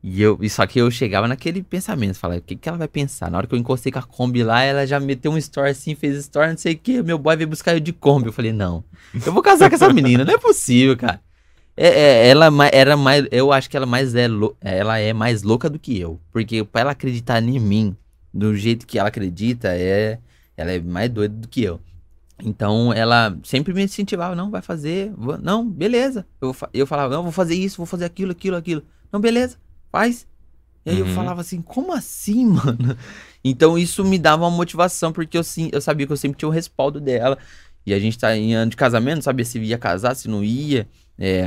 E 0.03 0.21
eu, 0.21 0.37
só 0.49 0.65
que 0.65 0.79
eu 0.81 0.89
chegava 0.89 1.27
naquele 1.27 1.61
pensamento, 1.61 2.15
falava, 2.17 2.39
o 2.39 2.43
que, 2.43 2.55
que 2.55 2.67
ela 2.67 2.77
vai 2.77 2.87
pensar? 2.87 3.29
Na 3.29 3.37
hora 3.37 3.45
que 3.47 3.53
eu 3.53 3.59
encostei 3.59 3.91
com 3.91 3.99
a 3.99 4.03
Kombi 4.03 4.43
lá, 4.43 4.61
ela 4.63 4.85
já 4.87 4.99
meteu 4.99 5.31
um 5.31 5.37
story 5.37 5.69
assim, 5.69 5.93
fez 5.93 6.17
story, 6.17 6.49
não 6.49 6.57
sei 6.57 6.73
o 6.73 6.77
que, 6.77 7.03
meu 7.03 7.19
boy 7.19 7.35
veio 7.37 7.47
buscar 7.47 7.73
eu 7.75 7.79
de 7.79 7.93
Kombi. 7.93 8.25
Eu 8.27 8.33
falei, 8.33 8.51
não, 8.51 8.83
eu 9.25 9.31
vou 9.31 9.43
casar 9.43 9.69
com 9.69 9.75
essa 9.75 9.93
menina, 9.93 10.25
não 10.25 10.33
é 10.33 10.37
possível, 10.39 10.97
cara. 10.97 11.21
É, 11.75 11.87
é, 11.87 12.27
ela 12.29 12.47
era 12.71 12.97
mais, 12.97 13.25
eu 13.31 13.51
acho 13.51 13.69
que 13.69 13.77
ela 13.77 13.85
mais 13.85 14.13
é, 14.13 14.27
ela 14.61 14.99
é 14.99 15.13
mais 15.13 15.41
louca 15.43 15.69
do 15.69 15.79
que 15.79 15.99
eu, 15.99 16.19
porque 16.31 16.63
pra 16.63 16.81
ela 16.81 16.91
acreditar 16.91 17.41
em 17.41 17.59
mim, 17.59 17.95
do 18.33 18.55
jeito 18.55 18.85
que 18.85 18.99
ela 18.99 19.09
acredita, 19.09 19.69
é, 19.69 20.19
ela 20.57 20.71
é 20.71 20.79
mais 20.79 21.09
doida 21.09 21.33
do 21.35 21.47
que 21.47 21.63
eu. 21.63 21.79
Então 22.43 22.91
ela 22.93 23.37
sempre 23.43 23.73
me 23.73 23.83
incentivava, 23.83 24.35
não, 24.35 24.49
vai 24.51 24.61
fazer, 24.61 25.11
vou- 25.15 25.37
não, 25.37 25.67
beleza. 25.69 26.25
Eu, 26.41 26.55
eu 26.73 26.87
falava, 26.87 27.13
não, 27.15 27.23
vou 27.23 27.31
fazer 27.31 27.55
isso, 27.55 27.77
vou 27.77 27.85
fazer 27.85 28.05
aquilo, 28.05 28.31
aquilo, 28.31 28.55
aquilo. 28.57 28.83
Não, 29.11 29.19
beleza, 29.19 29.57
faz. 29.91 30.27
E 30.85 30.89
aí 30.91 30.99
eu 30.99 31.05
Uhum. 31.05 31.13
falava 31.13 31.41
assim, 31.41 31.61
como 31.61 31.93
assim, 31.93 32.45
mano? 32.47 32.97
Então 33.43 33.77
isso 33.77 34.03
me 34.03 34.17
dava 34.17 34.43
uma 34.43 34.51
motivação, 34.55 35.11
porque 35.13 35.37
eu, 35.37 35.43
sim, 35.43 35.69
eu 35.71 35.81
sabia 35.81 36.07
que 36.07 36.13
eu 36.13 36.17
sempre 36.17 36.37
tinha 36.39 36.49
o 36.49 36.51
respaldo 36.51 36.99
dela. 36.99 37.37
E 37.85 37.93
a 37.93 37.99
gente 37.99 38.17
tá 38.17 38.35
em 38.35 38.53
ano 38.53 38.69
de 38.71 38.77
casamento, 38.77 39.15
não 39.15 39.21
sabia 39.23 39.45
se 39.45 39.59
ia 39.59 39.77
casar, 39.77 40.15
se 40.15 40.27
não 40.27 40.43
ia. 40.43 40.87
É, 41.23 41.43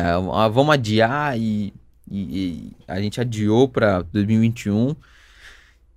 vamos 0.53 0.73
adiar 0.73 1.37
e, 1.37 1.75
e- 2.09 2.39
e 2.39 2.73
a 2.87 3.01
gente 3.01 3.21
adiou 3.21 3.69
pra 3.69 4.03
2021. 4.03 4.95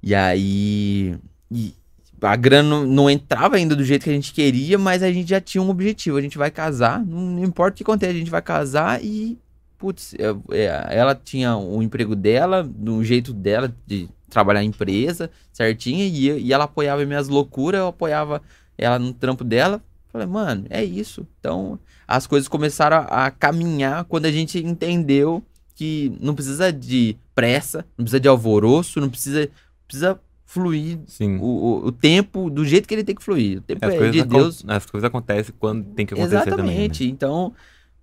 E 0.01 0.15
aí. 0.15 1.15
e 1.51 1.73
a 2.19 2.35
grana 2.35 2.67
não, 2.67 2.85
não 2.87 3.09
entrava 3.09 3.57
ainda 3.57 3.75
do 3.75 3.83
jeito 3.83 4.03
que 4.03 4.09
a 4.09 4.13
gente 4.13 4.33
queria, 4.33 4.75
mas 4.79 5.03
a 5.03 5.11
gente 5.11 5.29
já 5.29 5.39
tinha 5.39 5.61
um 5.61 5.69
objetivo. 5.69 6.17
A 6.17 6.21
gente 6.21 6.37
vai 6.39 6.49
casar, 6.49 7.05
não, 7.05 7.43
importa 7.43 7.75
o 7.75 7.77
que 7.77 7.83
aconteça, 7.83 8.11
a 8.13 8.17
gente 8.17 8.31
vai 8.31 8.41
casar 8.41 9.03
e. 9.03 9.37
Putz, 9.77 10.15
é- 10.15 10.87
ela 10.89 11.13
tinha 11.13 11.55
o 11.55 11.83
emprego 11.83 12.15
dela, 12.15 12.63
do 12.63 13.03
jeito 13.03 13.31
dela 13.31 13.71
de 13.85 14.09
trabalhar 14.27 14.63
em 14.63 14.69
empresa, 14.69 15.29
certinha, 15.53 16.03
e, 16.03 16.47
e 16.47 16.51
ela 16.51 16.63
apoiava 16.63 17.05
minhas 17.05 17.27
loucuras, 17.27 17.79
eu 17.81 17.87
apoiava 17.89 18.41
ela 18.75 18.97
no 18.97 19.13
trampo 19.13 19.43
dela. 19.43 19.79
Falei, 20.17 20.27
mano, 20.27 20.65
é 20.69 20.83
isso. 20.83 21.27
Então, 21.39 21.77
as 22.07 22.25
coisas 22.25 22.47
começaram 22.47 22.97
a, 22.97 23.25
a 23.27 23.31
caminhar 23.31 24.03
quando 24.05 24.25
a 24.25 24.31
gente 24.31 24.57
entendeu 24.57 25.43
que 25.75 26.11
não 26.19 26.33
precisa 26.33 26.73
de 26.73 27.15
pressa, 27.35 27.85
não 27.95 28.03
precisa 28.03 28.19
de 28.19 28.27
alvoroço, 28.27 28.99
não 28.99 29.09
precisa, 29.09 29.47
precisa 29.87 30.19
fluir 30.43 30.97
Sim. 31.05 31.37
o, 31.37 31.43
o, 31.45 31.85
o 31.87 31.91
tempo 31.91 32.49
do 32.49 32.65
jeito 32.65 32.87
que 32.87 32.95
ele 32.95 33.03
tem 33.03 33.13
que 33.13 33.23
fluir. 33.23 33.59
O 33.59 33.61
tempo 33.61 33.85
As 33.85 33.93
é 33.93 34.09
de 34.09 34.23
Deus. 34.23 34.63
as 34.67 34.85
coisas 34.87 35.07
acontecem 35.07 35.53
quando 35.59 35.83
tem 35.93 36.03
que 36.03 36.15
acontecer 36.15 36.45
também. 36.45 36.65
né? 36.65 36.73
Exatamente. 36.73 37.05
Então, 37.07 37.53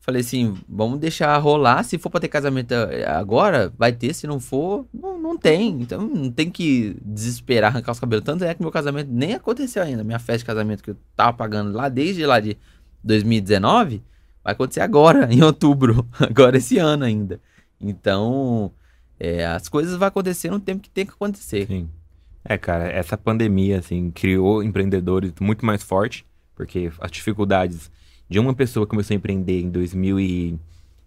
falei 0.04 0.20
assim, 0.20 0.54
vamos 0.68 0.98
deixar 0.98 1.34
rolar. 1.38 1.82
Se 1.82 1.96
for 1.96 2.10
pra 2.10 2.20
ter 2.20 2.28
casamento 2.28 2.72
eh, 2.72 3.08
agora, 3.08 3.72
vai 3.78 3.90
ter. 3.90 4.12
Se 4.12 4.26
não 4.26 4.38
for, 4.38 4.86
não, 4.92 5.18
não 5.18 5.38
tem. 5.38 5.80
Então, 5.80 6.06
não 6.06 6.30
tem 6.30 6.50
que 6.50 6.94
desesperar, 7.02 7.70
arrancar 7.72 7.92
os 7.92 8.00
cabelos. 8.00 8.22
Tanto 8.22 8.44
é 8.44 8.52
que 8.54 8.60
meu 8.60 8.70
casamento 8.70 9.08
nem 9.10 9.32
aconteceu 9.32 9.82
ainda. 9.82 10.04
Minha 10.04 10.18
festa 10.18 10.40
de 10.40 10.44
casamento 10.44 10.82
que 10.84 10.90
eu 10.90 10.96
tava 11.16 11.32
pagando 11.32 11.72
lá 11.72 11.88
desde 11.88 12.26
lá 12.26 12.38
de 12.38 12.58
2019, 13.02 14.02
vai 14.42 14.52
acontecer 14.52 14.80
agora, 14.80 15.26
em 15.32 15.42
outubro. 15.42 16.06
Agora 16.20 16.58
esse 16.58 16.76
ano 16.76 17.04
ainda. 17.04 17.40
Então, 17.80 18.70
eh, 19.18 19.46
as 19.46 19.70
coisas 19.70 19.96
vão 19.96 20.06
acontecer 20.06 20.50
no 20.50 20.60
tempo 20.60 20.82
que 20.82 20.90
tem 20.90 21.06
que 21.06 21.12
acontecer. 21.12 21.66
Sim. 21.66 21.88
É, 22.44 22.58
cara, 22.58 22.88
essa 22.88 23.16
pandemia, 23.16 23.78
assim, 23.78 24.10
criou 24.10 24.62
empreendedores 24.62 25.32
muito 25.40 25.64
mais 25.64 25.82
forte, 25.82 26.26
porque 26.54 26.92
as 27.00 27.10
dificuldades 27.10 27.90
de 28.28 28.38
uma 28.38 28.54
pessoa 28.54 28.86
que 28.86 28.90
começou 28.90 29.14
a 29.14 29.16
empreender 29.16 29.60
em 29.60 29.70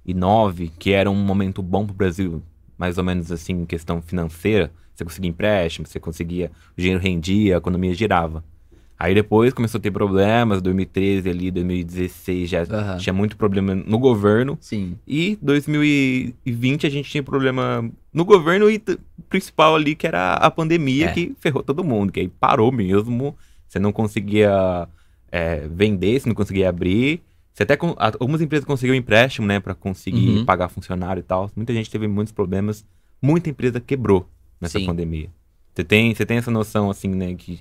2009, 0.06 0.72
que 0.78 0.92
era 0.92 1.10
um 1.10 1.16
momento 1.16 1.62
bom 1.62 1.86
pro 1.86 1.96
Brasil, 1.96 2.42
mais 2.78 2.98
ou 2.98 3.04
menos 3.04 3.32
assim, 3.32 3.54
em 3.54 3.66
questão 3.66 4.02
financeira, 4.02 4.72
você 4.94 5.04
conseguia 5.04 5.30
empréstimo, 5.30 5.86
você 5.88 6.00
conseguia, 6.00 6.52
o 6.78 6.82
dinheiro 6.82 7.02
rendia, 7.02 7.56
a 7.56 7.58
economia 7.58 7.94
girava. 7.94 8.44
Aí 9.00 9.14
depois 9.14 9.54
começou 9.54 9.78
a 9.78 9.82
ter 9.82 9.92
problemas, 9.92 10.60
2013 10.60 11.30
ali, 11.30 11.52
2016 11.52 12.50
já 12.50 12.64
Aham. 12.64 12.98
tinha 12.98 13.14
muito 13.14 13.38
problema 13.38 13.76
no 13.76 14.00
governo, 14.00 14.58
Sim. 14.60 14.98
e 15.08 15.38
2020 15.40 16.88
a 16.88 16.90
gente 16.90 17.08
tinha 17.08 17.22
problema 17.22 17.88
no 18.12 18.26
governo 18.26 18.68
e 18.72 18.82
principal 19.30 19.76
ali 19.76 19.94
que 19.96 20.08
era 20.08 20.34
a 20.34 20.50
pandemia 20.50 21.06
É. 21.10 21.12
que 21.14 21.36
ferrou 21.40 21.62
todo 21.62 21.84
mundo, 21.84 22.12
que 22.12 22.20
aí 22.22 22.28
parou 22.28 22.72
mesmo, 22.72 23.36
você 23.68 23.78
não 23.78 23.92
conseguia 23.92 24.88
é, 25.32 25.68
vender, 25.70 26.20
você 26.20 26.28
não 26.28 26.36
conseguia 26.36 26.70
abrir. 26.70 27.22
Você 27.54 27.64
até 27.64 27.78
algumas 28.20 28.40
empresas 28.42 28.66
conseguiram 28.66 28.96
empréstimo, 28.96 29.48
né, 29.48 29.60
para 29.60 29.74
conseguir 29.74 30.30
Uhum. 30.40 30.46
pagar 30.46 30.70
funcionário 30.70 31.20
e 31.22 31.24
tal. 31.24 31.50
Muita 31.56 31.74
gente 31.74 31.90
teve 31.90 32.08
muitos 32.08 32.32
problemas, 32.32 32.86
muita 33.22 33.50
empresa 33.50 33.80
quebrou 33.80 34.28
nessa 34.62 34.78
Sim. 34.80 34.86
pandemia. 34.86 35.30
Você 35.74 35.84
tem, 35.84 36.14
você 36.14 36.26
tem 36.26 36.38
essa 36.38 36.52
noção 36.52 36.90
assim, 36.90 37.10
né, 37.10 37.34
que 37.36 37.60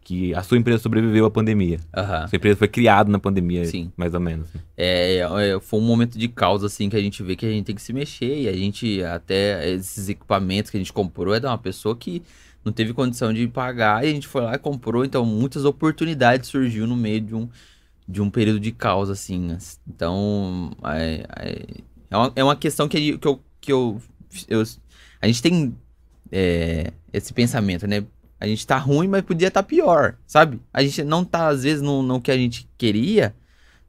que 0.00 0.34
a 0.34 0.42
sua 0.42 0.56
empresa 0.56 0.78
sobreviveu 0.82 1.26
à 1.26 1.30
pandemia. 1.30 1.80
A 1.92 2.26
sua 2.28 2.36
empresa 2.36 2.56
foi 2.56 2.66
criada 2.68 3.12
na 3.12 3.18
pandemia, 3.18 3.66
Sim. 3.66 3.92
mais 3.94 4.14
ou 4.14 4.20
menos. 4.20 4.50
né? 4.54 4.60
É, 4.74 5.18
é, 5.18 5.60
foi 5.60 5.78
um 5.78 5.82
momento 5.82 6.18
de 6.18 6.28
causa, 6.28 6.64
assim, 6.64 6.88
que 6.88 6.96
a 6.96 7.00
gente 7.00 7.22
vê 7.22 7.36
que 7.36 7.44
a 7.44 7.50
gente 7.50 7.66
tem 7.66 7.74
que 7.74 7.82
se 7.82 7.92
mexer. 7.92 8.40
E 8.40 8.48
a 8.48 8.52
gente, 8.54 9.02
até 9.04 9.68
esses 9.70 10.08
equipamentos 10.08 10.70
que 10.70 10.78
a 10.78 10.80
gente 10.80 10.94
comprou, 10.94 11.34
é 11.34 11.40
de 11.40 11.44
uma 11.44 11.58
pessoa 11.58 11.94
que 11.94 12.22
não 12.64 12.72
teve 12.72 12.92
condição 12.94 13.32
de 13.32 13.46
pagar. 13.48 14.04
E 14.04 14.08
a 14.08 14.12
gente 14.12 14.26
foi 14.28 14.42
lá 14.42 14.54
e 14.54 14.58
comprou. 14.58 15.04
Então, 15.04 15.24
muitas 15.24 15.64
oportunidades 15.64 16.48
surgiu 16.48 16.86
no 16.86 16.96
meio 16.96 17.20
de 17.20 17.34
um, 17.34 17.48
de 18.08 18.22
um 18.22 18.30
período 18.30 18.60
de 18.60 18.72
causa, 18.72 19.12
assim. 19.12 19.56
Então, 19.88 20.72
é, 20.84 21.26
é, 21.38 21.66
é, 22.10 22.16
uma, 22.16 22.32
é 22.36 22.44
uma 22.44 22.56
questão 22.56 22.88
que, 22.88 23.18
que, 23.18 23.28
eu, 23.28 23.40
que 23.60 23.72
eu, 23.72 24.02
eu- 24.48 24.62
A 25.20 25.26
gente 25.26 25.42
tem 25.42 25.76
é, 26.32 26.92
esse 27.12 27.32
pensamento, 27.32 27.86
né? 27.86 28.04
A 28.40 28.46
gente 28.46 28.66
tá 28.66 28.78
ruim, 28.78 29.08
mas 29.08 29.22
podia 29.22 29.48
estar 29.48 29.62
pior, 29.64 30.16
sabe? 30.26 30.60
A 30.72 30.82
gente 30.82 31.02
não 31.04 31.24
tá, 31.24 31.48
às 31.48 31.64
vezes, 31.64 31.82
no, 31.82 32.02
no 32.02 32.20
que 32.20 32.30
a 32.30 32.36
gente 32.36 32.68
queria, 32.78 33.34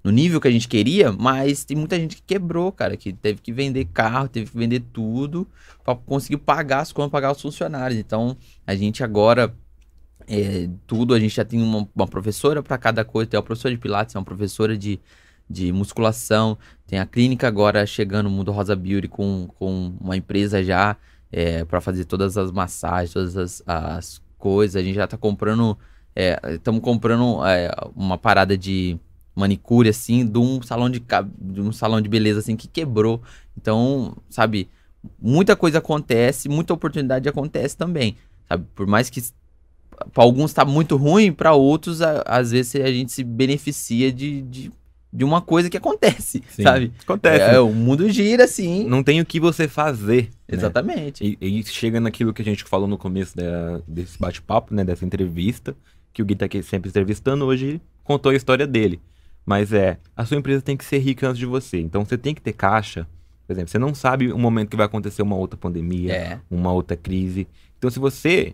no 0.09 0.11
nível 0.11 0.41
que 0.41 0.47
a 0.47 0.51
gente 0.51 0.67
queria, 0.67 1.11
mas 1.11 1.63
tem 1.63 1.77
muita 1.77 1.95
gente 1.95 2.15
que 2.15 2.23
quebrou, 2.23 2.71
cara, 2.71 2.97
que 2.97 3.13
teve 3.13 3.39
que 3.41 3.53
vender 3.53 3.85
carro, 3.85 4.27
teve 4.27 4.49
que 4.49 4.57
vender 4.57 4.79
tudo 4.91 5.47
pra 5.83 5.95
conseguir 5.95 6.37
pagar 6.37 6.79
as 6.79 6.91
contas, 6.91 7.11
pagar 7.11 7.31
os 7.31 7.39
funcionários. 7.39 7.99
Então, 7.99 8.35
a 8.65 8.73
gente 8.73 9.03
agora, 9.03 9.53
é, 10.27 10.67
tudo, 10.87 11.13
a 11.13 11.19
gente 11.19 11.35
já 11.35 11.45
tem 11.45 11.61
uma, 11.61 11.87
uma 11.95 12.07
professora 12.07 12.63
para 12.63 12.75
cada 12.75 13.05
coisa, 13.05 13.29
tem 13.29 13.37
uma 13.37 13.43
professora 13.43 13.71
de 13.71 13.79
pilates, 13.79 14.13
tem 14.13 14.19
uma 14.19 14.25
professora 14.25 14.75
de, 14.75 14.99
de 15.47 15.71
musculação, 15.71 16.57
tem 16.87 16.97
a 16.97 17.05
clínica 17.05 17.47
agora 17.47 17.85
chegando 17.85 18.29
no 18.29 18.35
Mundo 18.35 18.51
Rosa 18.51 18.75
Beauty 18.75 19.07
com, 19.07 19.47
com 19.59 19.93
uma 20.01 20.17
empresa 20.17 20.63
já 20.63 20.97
é, 21.31 21.63
para 21.65 21.79
fazer 21.79 22.05
todas 22.05 22.35
as 22.35 22.51
massagens, 22.51 23.13
todas 23.13 23.37
as, 23.37 23.63
as 23.67 24.21
coisas. 24.39 24.75
A 24.75 24.83
gente 24.83 24.95
já 24.95 25.05
tá 25.05 25.17
comprando, 25.17 25.77
estamos 26.55 26.81
comprando 26.81 27.45
é, 27.45 27.71
uma 27.95 28.17
parada 28.17 28.57
de 28.57 28.99
manicure, 29.39 29.89
assim, 29.89 30.25
de 30.25 30.37
um 30.37 30.61
salão 30.61 30.89
de, 30.89 31.01
de 31.41 31.61
um 31.61 31.71
salão 31.71 32.01
de 32.01 32.09
beleza, 32.09 32.39
assim, 32.39 32.55
que 32.55 32.67
quebrou. 32.67 33.21
Então, 33.57 34.15
sabe, 34.29 34.69
muita 35.21 35.55
coisa 35.55 35.79
acontece, 35.79 36.47
muita 36.49 36.73
oportunidade 36.73 37.27
acontece 37.27 37.75
também, 37.77 38.15
sabe? 38.47 38.65
Por 38.75 38.85
mais 38.85 39.09
que 39.09 39.21
para 40.13 40.23
alguns 40.23 40.53
tá 40.53 40.63
muito 40.63 40.95
ruim, 40.95 41.31
para 41.31 41.53
outros, 41.53 42.01
a- 42.01 42.23
às 42.25 42.51
vezes, 42.51 42.75
a 42.75 42.91
gente 42.91 43.11
se 43.11 43.23
beneficia 43.23 44.11
de, 44.13 44.41
de, 44.43 44.71
de 45.11 45.23
uma 45.25 45.41
coisa 45.41 45.69
que 45.69 45.75
acontece, 45.75 46.41
Sim. 46.51 46.63
sabe? 46.63 46.93
Acontece. 47.03 47.55
É, 47.55 47.59
o 47.59 47.73
mundo 47.73 48.09
gira, 48.09 48.45
assim. 48.45 48.85
Não 48.87 49.03
tem 49.03 49.19
o 49.19 49.25
que 49.25 49.39
você 49.39 49.67
fazer. 49.67 50.23
né? 50.47 50.57
Exatamente. 50.57 51.37
E, 51.41 51.59
e 51.59 51.63
chega 51.65 51.99
naquilo 51.99 52.33
que 52.33 52.41
a 52.41 52.45
gente 52.45 52.63
falou 52.63 52.87
no 52.87 52.97
começo 52.97 53.35
da- 53.35 53.81
desse 53.87 54.17
bate-papo, 54.17 54.73
né? 54.73 54.85
Dessa 54.85 55.05
entrevista, 55.05 55.75
que 56.13 56.21
o 56.21 56.25
Gui 56.25 56.35
tá 56.35 56.45
aqui 56.45 56.63
sempre 56.63 56.89
entrevistando, 56.89 57.45
hoje 57.45 57.81
contou 58.03 58.31
a 58.31 58.35
história 58.35 58.65
dele. 58.65 59.01
Mas 59.45 59.73
é, 59.73 59.97
a 60.15 60.25
sua 60.25 60.37
empresa 60.37 60.61
tem 60.61 60.77
que 60.77 60.85
ser 60.85 60.99
rica 60.99 61.27
antes 61.27 61.39
de 61.39 61.45
você. 61.45 61.79
Então 61.79 62.05
você 62.05 62.17
tem 62.17 62.35
que 62.35 62.41
ter 62.41 62.53
caixa. 62.53 63.07
Por 63.47 63.53
exemplo, 63.53 63.69
você 63.71 63.79
não 63.79 63.95
sabe 63.95 64.31
o 64.31 64.37
momento 64.37 64.69
que 64.69 64.77
vai 64.77 64.85
acontecer 64.85 65.21
uma 65.23 65.35
outra 65.35 65.57
pandemia, 65.57 66.13
É. 66.13 66.39
uma 66.51 66.71
outra 66.71 66.95
crise. 66.95 67.47
Então 67.77 67.89
se 67.89 67.97
você 67.99 68.53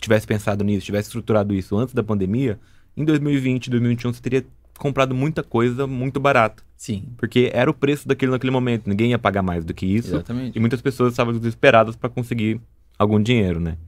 tivesse 0.00 0.26
pensado 0.26 0.64
nisso, 0.64 0.84
tivesse 0.84 1.08
estruturado 1.08 1.54
isso 1.54 1.76
antes 1.76 1.94
da 1.94 2.02
pandemia, 2.02 2.58
em 2.96 3.04
2020, 3.04 3.70
2021 3.70 4.12
você 4.12 4.20
teria 4.20 4.44
comprado 4.78 5.14
muita 5.14 5.42
coisa 5.42 5.86
muito 5.86 6.18
barata. 6.20 6.62
Sim, 6.76 7.04
Porque 7.16 7.50
era 7.54 7.70
o 7.70 7.74
preço 7.74 8.06
daquilo 8.06 8.32
naquele 8.32 8.50
momento. 8.50 8.88
Ninguém 8.88 9.10
ia 9.10 9.18
pagar 9.18 9.42
mais 9.42 9.64
do 9.64 9.72
que 9.72 9.86
isso. 9.86 10.08
exatamente. 10.08 10.56
E 10.56 10.60
muitas 10.60 10.82
pessoas 10.82 11.12
estavam 11.12 11.32
desesperadas 11.32 11.96
para 11.96 12.10
conseguir 12.10 12.60
algum 12.98 13.22
dinheiro, 13.22 13.58
né? 13.60 13.78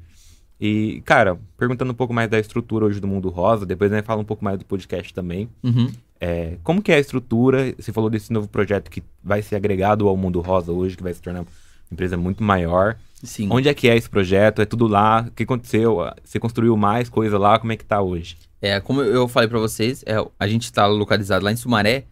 E, 0.61 1.03
cara, 1.05 1.39
perguntando 1.57 1.93
um 1.93 1.95
pouco 1.95 2.13
mais 2.15 2.29
da 2.31 2.39
estrutura 2.39 2.85
hoje 2.87 2.99
do 2.99 3.07
Mundo 3.07 3.29
Rosa, 3.29 3.65
depois 3.67 3.93
a 3.93 3.97
gente 3.97 4.07
fala 4.07 4.21
um 4.21 4.25
pouco 4.25 4.43
mais 4.45 4.59
do 4.59 4.65
podcast 4.65 5.13
também. 5.15 5.49
Uhum. 5.63 5.89
É, 6.21 6.57
como 6.65 6.83
que 6.83 6.91
é 6.91 6.97
a 6.97 7.01
estrutura? 7.01 7.73
Você 7.79 7.93
falou 7.93 8.11
desse 8.11 8.33
novo 8.33 8.49
projeto 8.49 8.91
que 8.91 9.03
vai 9.23 9.41
ser 9.43 9.57
agregado 9.57 10.09
ao 10.09 10.17
Mundo 10.17 10.41
Rosa 10.41 10.73
hoje, 10.73 10.97
que 10.97 11.03
vai 11.03 11.15
se 11.15 11.23
tornar 11.23 11.41
uma 11.41 11.47
empresa 11.93 12.17
muito 12.17 12.43
maior. 12.43 12.97
Sim. 13.23 13.49
Onde 13.51 13.69
é 13.69 13.75
que 13.75 13.89
é 13.89 13.97
esse 13.97 14.09
projeto? 14.09 14.61
É 14.63 14.65
tudo 14.65 14.87
lá? 14.87 15.25
O 15.29 15.31
que 15.33 15.43
aconteceu? 15.45 15.99
Você 16.25 16.39
construiu 16.39 16.77
mais 16.77 17.09
coisa 17.09 17.39
lá? 17.39 17.59
Como 17.59 17.73
é 17.73 17.77
que 17.77 17.85
tá 17.85 18.01
hoje? 18.01 18.37
É, 18.61 18.81
como 18.81 19.03
eu 19.03 19.29
falei 19.29 19.49
pra 19.49 19.59
vocês, 19.59 20.03
é, 20.07 20.15
a 20.39 20.47
gente 20.49 20.73
tá 20.73 20.87
localizado 20.87 21.45
lá 21.45 21.53
em 21.53 21.57
Sumaré 21.57 22.05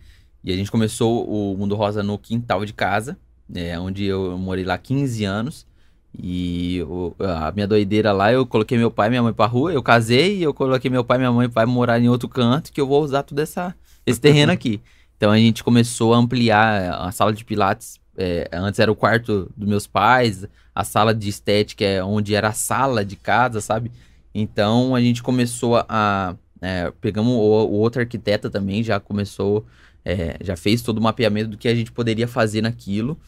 e 0.44 0.52
a 0.52 0.56
gente 0.56 0.70
começou 0.70 1.26
o 1.28 1.56
Mundo 1.56 1.74
Rosa 1.74 2.02
no 2.02 2.16
quintal 2.18 2.64
de 2.64 2.72
casa, 2.72 3.16
é, 3.52 3.78
onde 3.78 4.04
eu 4.04 4.38
morei 4.38 4.64
lá 4.64 4.78
15 4.78 5.24
anos. 5.24 5.66
E 6.18 6.82
o- 6.88 7.14
a 7.18 7.52
minha 7.52 7.66
doideira 7.66 8.10
lá, 8.12 8.32
eu 8.32 8.46
coloquei 8.46 8.78
meu 8.78 8.90
pai 8.90 9.08
e 9.08 9.10
minha 9.10 9.22
mãe 9.22 9.32
pra 9.34 9.46
rua, 9.46 9.72
eu 9.72 9.82
casei 9.82 10.38
e 10.38 10.42
eu 10.42 10.54
coloquei 10.54 10.90
meu 10.90 11.04
pai 11.04 11.18
e 11.18 11.20
minha 11.20 11.32
mãe 11.32 11.48
pra 11.48 11.66
morar 11.66 12.00
em 12.00 12.08
outro 12.08 12.28
canto, 12.28 12.72
que 12.72 12.80
eu 12.80 12.86
vou 12.86 13.02
usar 13.02 13.22
todo 13.22 13.38
essa, 13.40 13.74
esse 14.06 14.20
terreno 14.20 14.52
aqui. 14.52 14.80
Então 15.16 15.30
a 15.30 15.38
gente 15.38 15.64
começou 15.64 16.14
a 16.14 16.18
ampliar 16.18 16.94
a 17.00 17.10
sala 17.10 17.32
de 17.32 17.44
pilates. 17.44 17.98
é, 18.16 18.48
antes 18.52 18.80
era 18.80 18.90
o 18.90 18.96
quarto 18.96 19.52
dos 19.56 19.68
meus 19.68 19.86
pais, 19.86 20.46
a 20.74 20.84
sala 20.84 21.14
de 21.14 21.28
estética 21.28 21.84
é 21.84 22.02
onde 22.02 22.34
era 22.34 22.48
a 22.48 22.52
sala 22.52 23.04
de 23.04 23.16
casa, 23.16 23.60
sabe? 23.60 23.90
Então 24.34 24.94
a 24.94 25.00
gente 25.00 25.22
começou 25.22 25.76
a. 25.88 26.36
é, 26.60 26.92
pegamos 27.00 27.32
o, 27.32 27.38
o 27.38 27.72
outro 27.72 28.00
arquiteta 28.00 28.50
também, 28.50 28.82
já 28.82 29.00
começou, 29.00 29.66
é, 30.04 30.36
já 30.42 30.56
fez 30.56 30.82
todo 30.82 30.98
o 30.98 31.02
mapeamento 31.02 31.50
do 31.50 31.56
que 31.56 31.68
a 31.68 31.74
gente 31.74 31.90
poderia 31.90 32.28
fazer 32.28 32.60
naquilo. 32.62 33.18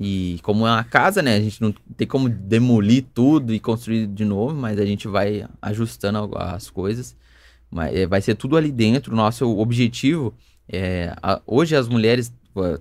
E 0.00 0.38
como 0.42 0.66
é 0.66 0.70
uma 0.70 0.84
casa, 0.84 1.22
né? 1.22 1.36
A 1.36 1.40
gente 1.40 1.60
não 1.60 1.74
tem 1.96 2.06
como 2.06 2.28
demolir 2.28 3.04
tudo 3.14 3.52
e 3.52 3.58
construir 3.60 4.06
de 4.06 4.24
novo, 4.24 4.54
mas 4.54 4.78
a 4.78 4.86
gente 4.86 5.08
vai 5.08 5.46
ajustando 5.60 6.30
as 6.36 6.70
coisas. 6.70 7.16
Mas 7.70 7.94
é, 7.94 8.06
vai 8.06 8.20
ser 8.20 8.34
tudo 8.34 8.56
ali 8.56 8.72
dentro. 8.72 9.14
Nosso 9.14 9.46
objetivo 9.58 10.34
é. 10.68 11.14
a- 11.22 11.40
hoje 11.46 11.76
as 11.76 11.88
mulheres, 11.88 12.32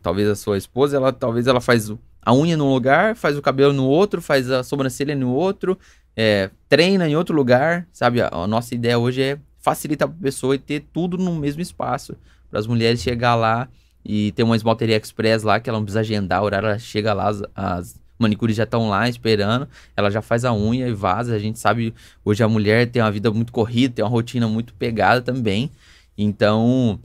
talvez 0.01 0.27
a 0.29 0.35
sua 0.35 0.57
esposa, 0.57 0.97
ela 0.97 1.11
talvez 1.11 1.47
ela 1.47 1.61
faz 1.61 1.91
a 2.21 2.33
unha 2.33 2.57
num 2.57 2.73
lugar, 2.73 3.15
faz 3.15 3.37
o 3.37 3.41
cabelo 3.41 3.71
no 3.73 3.85
outro, 3.85 4.21
faz 4.21 4.49
a 4.51 4.63
sobrancelha 4.63 5.15
no 5.15 5.31
outro, 5.31 5.77
é, 6.15 6.49
treina 6.67 7.07
em 7.07 7.15
outro 7.15 7.35
lugar, 7.35 7.87
sabe? 7.93 8.21
A, 8.21 8.29
a 8.31 8.47
nossa 8.47 8.75
ideia 8.75 8.97
hoje 8.99 9.21
é 9.21 9.39
facilitar 9.59 10.07
para 10.07 10.17
a 10.17 10.21
pessoa 10.23 10.55
e 10.55 10.59
ter 10.59 10.85
tudo 10.93 11.17
no 11.17 11.35
mesmo 11.35 11.61
espaço. 11.61 12.15
Para 12.49 12.59
as 12.59 12.67
mulheres 12.67 13.01
chegar 13.01 13.35
lá 13.35 13.67
e 14.03 14.31
ter 14.31 14.43
uma 14.43 14.55
esmalteria 14.55 14.97
express 14.97 15.43
lá, 15.43 15.59
que 15.59 15.69
ela 15.69 15.77
não 15.79 15.85
precisa 15.85 15.99
agendar, 15.99 16.41
o 16.41 16.45
horário 16.45 16.67
ela 16.69 16.79
chega 16.79 17.13
lá, 17.13 17.29
as 17.53 17.99
manicures 18.17 18.55
já 18.55 18.63
estão 18.63 18.89
lá 18.89 19.07
esperando, 19.07 19.67
ela 19.95 20.09
já 20.09 20.21
faz 20.21 20.43
a 20.45 20.53
unha 20.53 20.87
e 20.87 20.93
vaza. 20.93 21.35
A 21.35 21.39
gente 21.39 21.59
sabe, 21.59 21.93
hoje 22.23 22.43
a 22.43 22.47
mulher 22.49 22.89
tem 22.89 23.01
uma 23.01 23.11
vida 23.11 23.31
muito 23.31 23.51
corrida, 23.51 23.95
tem 23.95 24.03
uma 24.05 24.11
rotina 24.11 24.47
muito 24.47 24.73
pegada 24.73 25.21
também. 25.21 25.69
Então, 26.17 26.99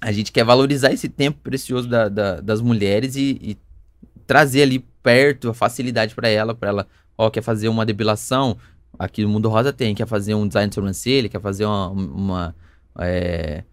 a 0.00 0.12
gente 0.12 0.32
quer 0.32 0.44
valorizar 0.44 0.92
esse 0.92 1.08
tempo 1.08 1.38
precioso 1.42 1.88
da- 1.88 2.08
da- 2.08 2.40
das 2.40 2.60
mulheres 2.60 3.16
e, 3.16 3.38
e 3.40 3.56
trazer 4.26 4.62
ali 4.62 4.80
perto 5.02 5.48
a 5.50 5.54
facilidade 5.54 6.14
para 6.14 6.28
ela, 6.28 6.54
para 6.54 6.68
ela, 6.68 6.86
ó, 7.16 7.30
quer 7.30 7.42
fazer 7.42 7.68
uma 7.68 7.86
depilação, 7.86 8.56
aqui 8.98 9.22
no 9.22 9.28
Mundo 9.28 9.48
Rosa 9.48 9.72
tem, 9.72 9.94
quer 9.94 10.06
fazer 10.06 10.34
um 10.34 10.46
design 10.46 10.68
de 10.68 10.74
sobrancelha, 10.74 11.28
quer 11.28 11.40
fazer 11.40 11.64
uma, 11.64 11.88
uma 11.88 12.54
é, 12.98 13.64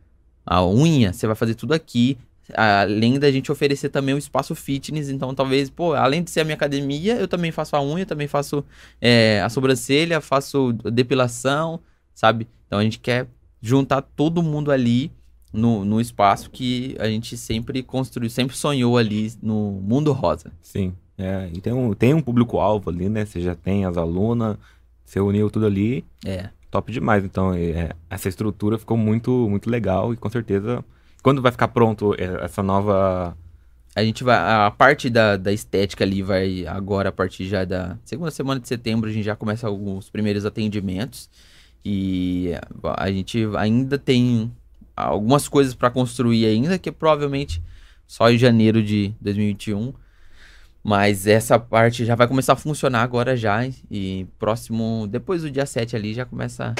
a 0.45 0.65
unha, 0.65 1.11
você 1.11 1.25
vai 1.27 1.35
fazer 1.35 1.55
tudo 1.55 1.73
aqui, 1.73 2.17
além 2.53 3.17
da 3.19 3.31
gente 3.31 3.51
oferecer 3.51 3.89
também 3.89 4.13
um 4.13 4.17
espaço 4.17 4.53
fitness, 4.53 5.09
então 5.09 5.33
talvez, 5.33 5.69
pô, 5.69 5.93
além 5.93 6.23
de 6.23 6.29
ser 6.29 6.41
a 6.41 6.43
minha 6.43 6.55
academia, 6.55 7.15
eu 7.15 7.27
também 7.27 7.51
faço 7.51 7.75
a 7.75 7.83
unha, 7.83 8.05
também 8.05 8.27
faço 8.27 8.63
é, 9.01 9.41
a 9.41 9.49
sobrancelha, 9.49 10.21
faço 10.21 10.73
depilação, 10.73 11.79
sabe? 12.13 12.47
Então 12.67 12.79
a 12.79 12.83
gente 12.83 12.99
quer 12.99 13.27
juntar 13.61 14.01
todo 14.01 14.43
mundo 14.43 14.71
ali 14.71 15.11
no, 15.51 15.85
no 15.85 15.99
espaço 15.99 16.49
que 16.49 16.95
a 16.99 17.07
gente 17.07 17.37
sempre 17.37 17.81
construiu, 17.81 18.29
sempre 18.29 18.55
sonhou 18.55 18.97
ali 18.97 19.31
no 19.41 19.81
Mundo 19.81 20.11
Rosa. 20.11 20.51
Sim. 20.61 20.93
É, 21.17 21.49
e 21.53 21.61
tem 21.61 21.71
um, 21.71 21.93
tem 21.93 22.13
um 22.13 22.21
público-alvo 22.21 22.89
ali, 22.89 23.07
né? 23.07 23.25
Você 23.25 23.39
já 23.39 23.55
tem 23.55 23.85
as 23.85 23.95
alunas, 23.95 24.57
você 25.03 25.19
uniu 25.19 25.49
tudo 25.49 25.65
ali. 25.65 26.03
É. 26.25 26.49
top 26.69 26.91
demais. 26.91 27.23
Então, 27.23 27.53
é, 27.53 27.91
essa 28.09 28.27
estrutura 28.27 28.77
ficou 28.77 28.97
muito, 28.97 29.31
muito 29.49 29.69
legal 29.69 30.13
e 30.13 30.17
com 30.17 30.29
certeza, 30.29 30.83
quando 31.25 31.41
vai 31.41 31.51
ficar 31.51 31.69
pronto 31.69 32.13
é, 32.19 32.45
essa 32.45 32.61
nova. 32.61 33.35
A 33.95 34.03
gente 34.03 34.23
vai. 34.23 34.37
A 34.37 34.69
parte 34.69 35.09
da, 35.09 35.35
da 35.35 35.51
estética 35.51 36.03
ali 36.03 36.21
vai 36.21 36.67
agora, 36.67 37.09
a 37.09 37.11
partir 37.11 37.47
já 37.47 37.65
da 37.65 37.97
segunda 38.05 38.29
semana 38.29 38.59
de 38.59 38.67
setembro, 38.67 39.09
a 39.09 39.11
gente 39.11 39.25
já 39.25 39.35
começa 39.35 39.65
alguns 39.65 40.07
primeiros 40.07 40.45
atendimentos. 40.45 41.27
E 41.83 42.51
a 42.95 43.11
gente 43.11 43.43
ainda 43.57 43.97
tem 43.97 44.51
algumas 44.95 45.47
coisas 45.47 45.73
para 45.73 45.89
construir 45.89 46.45
ainda, 46.45 46.77
que 46.77 46.91
provavelmente 46.91 47.59
só 48.05 48.29
em 48.29 48.37
janeiro 48.37 48.83
de 48.83 49.11
2021. 49.19 49.95
Mas 50.83 51.25
essa 51.25 51.57
parte 51.57 52.05
já 52.05 52.13
vai 52.13 52.27
começar 52.27 52.53
a 52.53 52.55
funcionar 52.55 53.01
agora 53.01 53.35
já. 53.35 53.67
E 53.89 54.27
próximo, 54.37 55.07
depois 55.09 55.41
do 55.41 55.49
dia 55.49 55.65
7 55.65 55.95
ali, 55.95 56.13
já 56.13 56.23
começa 56.23 56.75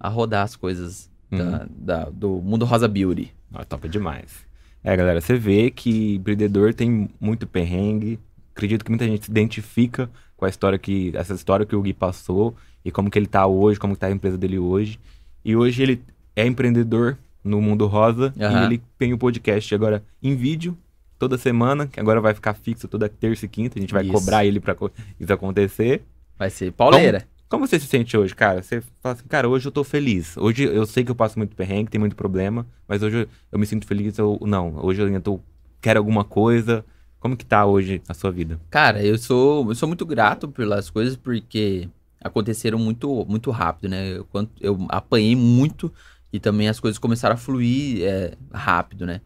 a 0.00 0.08
rodar 0.08 0.42
as 0.42 0.56
coisas 0.56 1.08
da- 1.30 1.66
da- 1.70 2.10
do 2.10 2.40
Mundo 2.42 2.64
Rosa 2.64 2.86
Beauty. 2.88 3.32
Ah, 3.52 3.64
top 3.64 3.88
demais. 3.88 4.44
É, 4.84 4.96
galera, 4.96 5.20
você 5.20 5.34
vê 5.36 5.70
que 5.70 6.16
empreendedor 6.16 6.72
tem 6.74 7.08
muito 7.20 7.46
perrengue. 7.46 8.18
Acredito 8.54 8.84
que 8.84 8.90
muita 8.90 9.04
gente 9.06 9.24
se 9.24 9.30
identifica 9.30 10.08
com 10.36 10.44
a 10.44 10.48
história 10.48 10.78
que. 10.78 11.10
Essa 11.14 11.34
história 11.34 11.66
que 11.66 11.74
o 11.74 11.82
Gui 11.82 11.92
passou 11.92 12.54
e 12.84 12.90
como 12.90 13.10
que 13.10 13.18
ele 13.18 13.26
tá 13.26 13.46
hoje, 13.46 13.78
como 13.80 13.94
que 13.94 14.00
tá 14.00 14.06
a 14.06 14.10
empresa 14.10 14.38
dele 14.38 14.58
hoje. 14.58 14.98
E 15.44 15.56
hoje 15.56 15.82
ele 15.82 16.02
é 16.34 16.46
empreendedor 16.46 17.16
no 17.42 17.60
Mundo 17.60 17.86
Rosa 17.86 18.32
Aham. 18.40 18.62
e 18.62 18.66
ele 18.66 18.82
tem 18.98 19.12
o 19.12 19.18
podcast 19.18 19.74
agora 19.74 20.02
em 20.22 20.34
vídeo 20.36 20.76
toda 21.18 21.38
semana, 21.38 21.86
que 21.86 21.98
agora 22.00 22.20
vai 22.20 22.34
ficar 22.34 22.54
fixo 22.54 22.86
toda 22.88 23.08
terça 23.08 23.46
e 23.46 23.48
quinta. 23.48 23.78
A 23.78 23.80
gente 23.80 23.92
vai 23.94 24.02
Isso. 24.04 24.12
cobrar 24.12 24.44
ele 24.44 24.60
pra 24.60 24.74
co- 24.74 24.90
isso 25.18 25.32
acontecer. 25.32 26.02
Vai 26.38 26.50
ser 26.50 26.72
pauleira. 26.72 27.26
Como 27.48 27.66
você 27.66 27.78
se 27.78 27.86
sente 27.86 28.16
hoje, 28.16 28.34
cara? 28.34 28.60
Você 28.62 28.82
fala 29.00 29.14
assim, 29.14 29.24
cara, 29.28 29.48
hoje 29.48 29.68
eu 29.68 29.72
tô 29.72 29.84
feliz. 29.84 30.36
Hoje 30.36 30.64
eu 30.64 30.84
sei 30.84 31.04
que 31.04 31.10
eu 31.10 31.14
passo 31.14 31.38
muito 31.38 31.54
perrengue, 31.54 31.90
tem 31.90 32.00
muito 32.00 32.16
problema, 32.16 32.66
mas 32.88 33.02
hoje 33.02 33.22
eu, 33.22 33.28
eu 33.52 33.58
me 33.58 33.66
sinto 33.66 33.86
feliz 33.86 34.18
ou 34.18 34.44
não. 34.46 34.74
Hoje 34.84 35.00
eu 35.00 35.06
ainda 35.06 35.20
tô, 35.20 35.40
quero 35.80 35.98
alguma 35.98 36.24
coisa. 36.24 36.84
Como 37.20 37.36
que 37.36 37.46
tá 37.46 37.64
hoje 37.64 38.02
a 38.08 38.14
sua 38.14 38.32
vida? 38.32 38.60
Cara, 38.68 39.02
eu 39.02 39.16
sou, 39.16 39.68
eu 39.68 39.74
sou 39.76 39.88
muito 39.88 40.04
grato 40.04 40.48
pelas 40.48 40.90
coisas 40.90 41.16
porque 41.16 41.88
aconteceram 42.20 42.78
muito, 42.78 43.24
muito 43.28 43.50
rápido, 43.52 43.90
né? 43.90 44.16
Eu, 44.16 44.26
eu 44.60 44.86
apanhei 44.88 45.36
muito 45.36 45.92
e 46.32 46.40
também 46.40 46.68
as 46.68 46.80
coisas 46.80 46.98
começaram 46.98 47.34
a 47.34 47.38
fluir 47.38 48.02
é, 48.04 48.34
rápido, 48.52 49.06
né? 49.06 49.20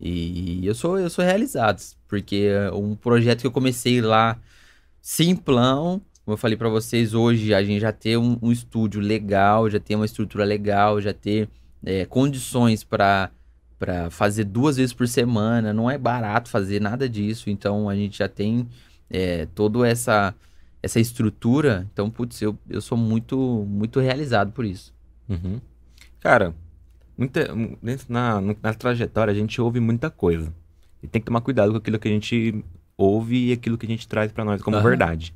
E 0.00 0.64
eu 0.64 0.74
sou, 0.74 0.98
eu 0.98 1.10
sou 1.10 1.24
realizado, 1.24 1.80
porque 2.06 2.48
é 2.50 2.70
um 2.72 2.94
projeto 2.94 3.40
que 3.40 3.46
eu 3.46 3.52
comecei 3.52 4.00
lá 4.00 4.38
simplão, 5.00 6.00
como 6.24 6.34
eu 6.34 6.38
falei 6.38 6.56
pra 6.56 6.68
vocês, 6.68 7.12
hoje 7.12 7.52
a 7.52 7.62
gente 7.62 7.80
já 7.80 7.92
tem 7.92 8.16
um, 8.16 8.38
um 8.40 8.50
estúdio 8.50 9.00
legal, 9.00 9.68
já 9.68 9.78
tem 9.78 9.94
uma 9.94 10.06
estrutura 10.06 10.44
legal, 10.44 11.00
já 11.00 11.12
ter 11.12 11.48
é, 11.84 12.04
condições 12.06 12.82
para 12.82 13.30
para 13.76 14.08
fazer 14.08 14.44
duas 14.44 14.76
vezes 14.76 14.94
por 14.94 15.06
semana, 15.06 15.72
não 15.72 15.90
é 15.90 15.98
barato 15.98 16.48
fazer 16.48 16.80
nada 16.80 17.06
disso, 17.06 17.50
então 17.50 17.88
a 17.88 17.94
gente 17.94 18.16
já 18.16 18.28
tem 18.28 18.66
é, 19.10 19.46
toda 19.54 19.86
essa 19.86 20.34
essa 20.82 20.98
estrutura, 20.98 21.86
então 21.92 22.08
putz, 22.08 22.40
eu, 22.40 22.56
eu 22.68 22.80
sou 22.80 22.96
muito 22.96 23.66
muito 23.68 24.00
realizado 24.00 24.52
por 24.52 24.64
isso. 24.64 24.94
Uhum. 25.28 25.60
Cara, 26.20 26.54
muita, 27.18 27.48
na, 28.08 28.40
na 28.40 28.74
trajetória 28.74 29.32
a 29.32 29.34
gente 29.34 29.60
ouve 29.60 29.80
muita 29.80 30.08
coisa. 30.08 30.52
E 31.02 31.06
tem 31.06 31.20
que 31.20 31.26
tomar 31.26 31.42
cuidado 31.42 31.72
com 31.72 31.78
aquilo 31.78 31.98
que 31.98 32.08
a 32.08 32.10
gente 32.10 32.64
ouve 32.96 33.48
e 33.48 33.52
aquilo 33.52 33.76
que 33.76 33.84
a 33.84 33.88
gente 33.88 34.08
traz 34.08 34.32
para 34.32 34.44
nós 34.44 34.62
como 34.62 34.78
uhum. 34.78 34.82
verdade. 34.82 35.34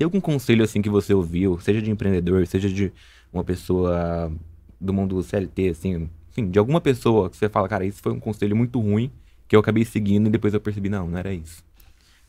Tem 0.00 0.06
algum 0.06 0.18
conselho 0.18 0.64
assim 0.64 0.80
que 0.80 0.88
você 0.88 1.12
ouviu, 1.12 1.60
seja 1.60 1.82
de 1.82 1.90
empreendedor, 1.90 2.46
seja 2.46 2.70
de 2.70 2.90
uma 3.30 3.44
pessoa 3.44 4.32
do 4.80 4.94
mundo 4.94 5.22
CLT, 5.22 5.68
assim, 5.68 6.08
assim, 6.32 6.50
de 6.50 6.58
alguma 6.58 6.80
pessoa 6.80 7.28
que 7.28 7.36
você 7.36 7.50
fala, 7.50 7.68
cara, 7.68 7.84
isso 7.84 8.00
foi 8.00 8.10
um 8.10 8.18
conselho 8.18 8.56
muito 8.56 8.80
ruim 8.80 9.12
que 9.46 9.54
eu 9.54 9.60
acabei 9.60 9.84
seguindo 9.84 10.28
e 10.28 10.30
depois 10.30 10.54
eu 10.54 10.60
percebi, 10.60 10.88
não, 10.88 11.06
não 11.06 11.18
era 11.18 11.34
isso. 11.34 11.62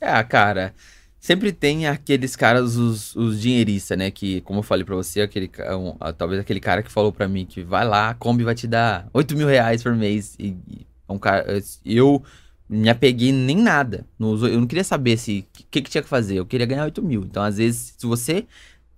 É, 0.01 0.21
cara, 0.21 0.73
sempre 1.17 1.53
tem 1.53 1.87
aqueles 1.87 2.35
caras, 2.35 2.75
os, 2.75 3.15
os 3.15 3.39
dinheiristas, 3.39 3.97
né? 3.97 4.11
Que, 4.11 4.41
como 4.41 4.59
eu 4.59 4.63
falei 4.63 4.83
pra 4.83 4.97
você, 4.97 5.21
aquele, 5.21 5.49
um, 5.79 5.95
talvez 6.11 6.41
aquele 6.41 6.59
cara 6.59 6.83
que 6.83 6.91
falou 6.91 7.13
pra 7.13 7.29
mim 7.29 7.45
que 7.45 7.63
vai 7.63 7.85
lá, 7.85 8.09
a 8.09 8.13
Kombi 8.13 8.43
vai 8.43 8.53
te 8.53 8.67
dar 8.67 9.07
8 9.13 9.33
mil 9.37 9.47
reais 9.47 9.81
por 9.81 9.95
mês. 9.95 10.35
E, 10.37 10.57
e 10.67 10.85
um 11.07 11.17
cara, 11.17 11.45
eu 11.85 12.21
me 12.71 12.89
apeguei 12.89 13.33
nem 13.33 13.57
nada. 13.57 14.05
eu 14.17 14.59
não 14.59 14.65
queria 14.65 14.83
saber 14.83 15.17
se 15.17 15.39
o 15.39 15.65
que, 15.69 15.81
que, 15.81 15.89
tinha 15.91 16.01
que 16.01 16.07
fazer. 16.07 16.35
Eu 16.35 16.45
queria 16.45 16.65
ganhar 16.65 16.85
8 16.85 17.03
mil. 17.03 17.21
Então, 17.23 17.43
às 17.43 17.57
vezes, 17.57 17.93
se 17.97 18.07
você 18.07 18.45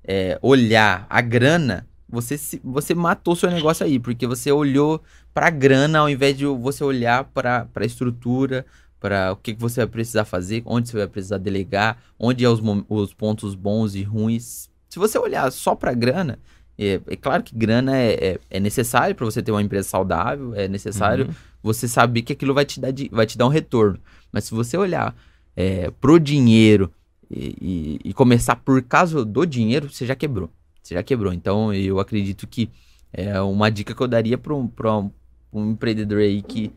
é, 0.04 0.38
olhar 0.44 1.08
a 1.10 1.20
grana, 1.22 1.88
você, 2.08 2.38
se, 2.38 2.62
você 2.64 2.94
matou 2.94 3.36
seu 3.36 3.50
negócio 3.50 3.84
aí, 3.84 3.98
porque 4.00 4.28
você 4.28 4.52
olhou 4.52 5.02
pra 5.34 5.50
grana 5.50 6.00
ao 6.00 6.10
invés 6.10 6.38
de 6.38 6.46
você 6.46 6.84
olhar 6.84 7.24
pra, 7.24 7.66
pra 7.66 7.84
estrutura, 7.84 8.64
para 9.00 9.32
o 9.32 9.36
que, 9.38 9.56
que 9.56 9.60
você 9.62 9.82
vai 9.82 9.88
precisar 9.88 10.24
fazer, 10.24 10.62
onde 10.66 10.90
você 10.90 10.98
vai 10.98 11.08
precisar 11.08 11.40
delegar, 11.40 11.98
onde 12.20 12.46
é 12.46 12.50
os, 12.50 12.62
os 12.88 13.12
pontos 13.12 13.56
bons 13.56 13.96
e 13.96 14.04
ruins. 14.04 14.70
Se 14.88 15.00
você 15.00 15.18
olhar 15.18 15.52
só 15.52 15.74
para 15.74 15.94
grana, 15.94 16.38
é, 16.78 17.00
é, 17.08 17.16
claro 17.16 17.44
que 17.44 17.56
grana 17.56 17.96
é, 17.96 18.14
é, 18.14 18.40
é 18.50 18.60
necessário 18.60 19.16
para 19.16 19.26
você 19.26 19.42
ter 19.42 19.52
uma 19.52 19.62
empresa 19.62 19.88
saudável, 19.88 20.56
é 20.56 20.68
necessário 20.68 21.28
uhum. 21.28 21.34
você 21.62 21.88
saber 21.88 22.24
que 22.24 22.34
aquilo 22.34 22.54
vai 22.54 22.66
te 22.66 22.80
dar, 22.80 22.92
vai 23.12 23.26
te 23.26 23.38
dar 23.38 23.46
um 23.46 23.50
retorno. 23.50 24.00
Mas 24.32 24.46
se 24.46 24.52
você 24.54 24.76
olhar 24.78 25.16
é, 25.56 25.92
pro 25.92 26.20
dinheiro 26.20 26.92
e, 27.30 28.00
e, 28.04 28.10
e, 28.10 28.14
começar 28.14 28.56
por 28.56 28.82
causa 28.82 29.24
do 29.24 29.46
dinheiro, 29.46 29.90
você 29.90 30.06
já 30.06 30.16
quebrou. 30.16 30.50
Você 30.82 30.96
já 30.96 31.04
quebrou. 31.04 31.32
Então 31.32 31.74
eu 31.74 32.00
acredito 32.00 32.48
que 32.48 32.70
é 33.12 33.40
uma 33.42 33.70
dica 33.70 33.94
que 33.94 34.02
eu 34.02 34.08
daria 34.08 34.38
para 34.38 34.54
um, 34.56 34.70
um, 34.84 35.12
um 35.54 35.72
empreendedor 35.72 36.20
aí 36.20 36.42
que 36.42 36.72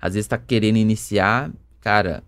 às 0.00 0.14
vezes 0.14 0.26
está 0.26 0.38
querendo 0.38 0.76
iniciar, 0.76 1.50
cara, 1.80 2.22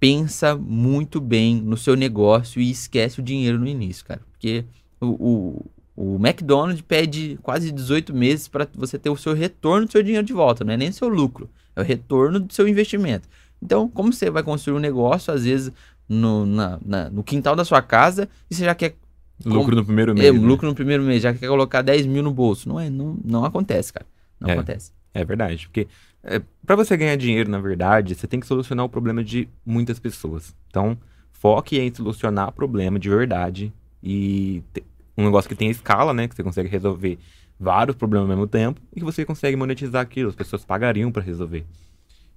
pensa 0.00 0.56
muito 0.56 1.20
bem 1.20 1.54
no 1.54 1.76
seu 1.76 1.94
negócio 1.94 2.60
e 2.60 2.70
esquece 2.70 3.20
o 3.20 3.22
dinheiro 3.22 3.58
no 3.58 3.68
início, 3.68 4.04
cara. 4.04 4.20
Porque 4.32 4.64
o, 5.00 5.06
o, 5.06 5.66
o 5.94 6.16
McDonald's 6.16 6.80
pede 6.80 7.38
quase 7.42 7.70
18 7.70 8.14
meses 8.14 8.48
para 8.48 8.66
você 8.74 8.98
ter 8.98 9.10
o 9.10 9.16
seu 9.16 9.34
retorno 9.34 9.86
do 9.86 9.92
seu 9.92 10.02
dinheiro 10.02 10.26
de 10.26 10.32
volta, 10.32 10.64
não 10.64 10.72
é 10.72 10.76
nem 10.76 10.88
o 10.88 10.92
seu 10.92 11.08
lucro, 11.08 11.50
é 11.76 11.80
o 11.80 11.84
retorno 11.84 12.40
do 12.40 12.52
seu 12.52 12.66
investimento. 12.66 13.28
Então, 13.62 13.88
como 13.88 14.12
você 14.12 14.30
vai 14.30 14.42
construir 14.42 14.76
um 14.76 14.80
negócio, 14.80 15.32
às 15.32 15.44
vezes, 15.44 15.72
no, 16.08 16.44
na, 16.44 16.78
na, 16.84 17.10
no 17.10 17.22
quintal 17.22 17.54
da 17.54 17.64
sua 17.64 17.80
casa, 17.80 18.28
e 18.50 18.54
você 18.54 18.64
já 18.64 18.74
quer. 18.74 18.96
Lucro 19.44 19.76
no 19.76 19.84
primeiro 19.84 20.14
mês. 20.14 20.26
É, 20.26 20.32
né? 20.32 20.38
lucro 20.38 20.68
no 20.68 20.74
primeiro 20.74 21.02
mês, 21.02 21.22
já 21.22 21.32
quer 21.32 21.46
colocar 21.46 21.82
10 21.82 22.06
mil 22.06 22.22
no 22.22 22.32
bolso. 22.32 22.68
Não 22.68 22.78
é, 22.78 22.90
não, 22.90 23.18
não 23.24 23.44
acontece, 23.44 23.92
cara. 23.92 24.06
Não 24.40 24.48
é, 24.48 24.52
acontece. 24.52 24.92
É 25.14 25.24
verdade. 25.24 25.66
Porque 25.66 25.86
é, 26.22 26.40
para 26.64 26.76
você 26.76 26.96
ganhar 26.96 27.16
dinheiro, 27.16 27.50
na 27.50 27.58
verdade, 27.58 28.14
você 28.14 28.26
tem 28.26 28.40
que 28.40 28.46
solucionar 28.46 28.84
o 28.84 28.88
problema 28.88 29.22
de 29.22 29.48
muitas 29.64 29.98
pessoas. 29.98 30.54
Então, 30.68 30.96
foque 31.32 31.78
em 31.78 31.92
solucionar 31.92 32.48
o 32.48 32.52
problema 32.52 32.98
de 32.98 33.08
verdade 33.08 33.72
e 34.02 34.62
um 35.16 35.24
negócio 35.24 35.48
que 35.48 35.54
tem 35.54 35.70
escala, 35.70 36.12
né? 36.12 36.28
Que 36.28 36.34
você 36.34 36.42
consegue 36.42 36.68
resolver 36.68 37.18
vários 37.58 37.96
problemas 37.96 38.28
ao 38.28 38.36
mesmo 38.36 38.46
tempo 38.46 38.80
e 38.92 39.00
que 39.00 39.04
você 39.04 39.24
consegue 39.24 39.56
monetizar 39.56 40.02
aquilo. 40.02 40.30
As 40.30 40.34
pessoas 40.34 40.64
pagariam 40.64 41.12
para 41.12 41.22
resolver. 41.22 41.64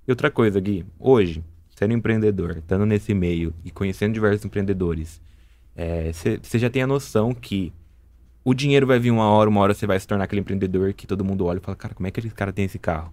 E 0.08 0.12
outra 0.12 0.30
coisa, 0.30 0.60
Gui, 0.60 0.86
hoje, 1.00 1.44
sendo 1.76 1.94
empreendedor, 1.94 2.58
estando 2.58 2.86
nesse 2.86 3.14
meio 3.14 3.54
e 3.64 3.72
conhecendo 3.72 4.14
diversos 4.14 4.46
empreendedores, 4.46 5.22
você 6.14 6.40
é, 6.58 6.60
já 6.60 6.70
tem 6.70 6.84
a 6.84 6.88
noção 6.88 7.34
que 7.34 7.74
o 8.44 8.54
dinheiro 8.54 8.86
vai 8.86 9.00
vir 9.00 9.12
uma 9.12 9.28
hora, 9.28 9.50
uma 9.50 9.60
hora 9.60 9.74
você 9.74 9.88
vai 9.88 10.00
se 10.00 10.08
tornar 10.08 10.26
aquele 10.26 10.42
empreendedor 10.42 10.94
que 10.94 11.08
todo 11.08 11.26
mundo 11.26 11.46
olha 11.46 11.58
e 11.58 11.62
fala, 11.62 11.76
cara, 11.76 11.96
como 11.96 12.08
é 12.08 12.12
que 12.12 12.20
esse 12.20 12.30
cara 12.30 12.54
tem 12.54 12.66
esse 12.66 12.78
carro? 12.78 13.12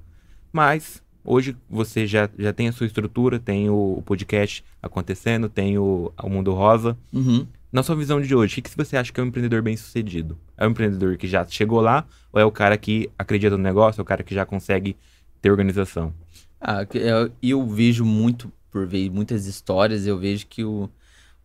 Mas 0.52 1.02
hoje 1.24 1.56
você 1.68 2.06
já, 2.06 2.28
já 2.39 2.52
tem 2.52 2.68
a 2.68 2.72
sua 2.72 2.86
estrutura, 2.86 3.40
tem 3.40 3.70
o, 3.70 3.97
o 3.98 4.02
podcast 4.02 4.62
acontecendo, 4.82 5.48
tem 5.48 5.78
o, 5.78 6.12
o 6.22 6.28
Mundo 6.28 6.52
Rosa. 6.52 6.97
Uhum. 7.12 7.47
Na 7.73 7.82
sua 7.82 7.97
visão 7.97 8.20
de 8.20 8.35
hoje, 8.35 8.61
o 8.61 8.62
que, 8.62 8.77
você 8.77 8.99
acha 8.99 9.11
que 9.11 9.19
é 9.19 9.23
um 9.23 9.28
empreendedor 9.28 9.62
bem 9.62 9.74
sucedido? 9.78 10.39
É 10.59 10.66
um 10.66 10.73
empreendedor 10.73 11.16
que 11.16 11.27
já 11.27 11.43
chegou 11.47 11.81
lá 11.81 12.05
ou 12.31 12.39
é 12.39 12.44
o 12.44 12.51
cara 12.51 12.77
que 12.77 13.09
acredita 13.19 13.57
no 13.57 13.62
negócio, 13.62 13.99
é 13.99 14.03
o 14.03 14.05
cara 14.05 14.23
que 14.23 14.35
já 14.35 14.44
consegue 14.44 14.94
ter 15.40 15.51
organização? 15.51 16.12
Ah, 16.61 16.86
eu, 16.93 17.32
eu 17.43 17.66
vejo 17.66 18.05
muito, 18.05 18.53
por 18.70 18.86
ver 18.86 19.11
muitas 19.11 19.47
histórias, 19.47 20.07
eu 20.07 20.19
vejo 20.19 20.47
que 20.49 20.62
o 20.62 20.90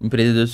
empreendedor 0.02 0.46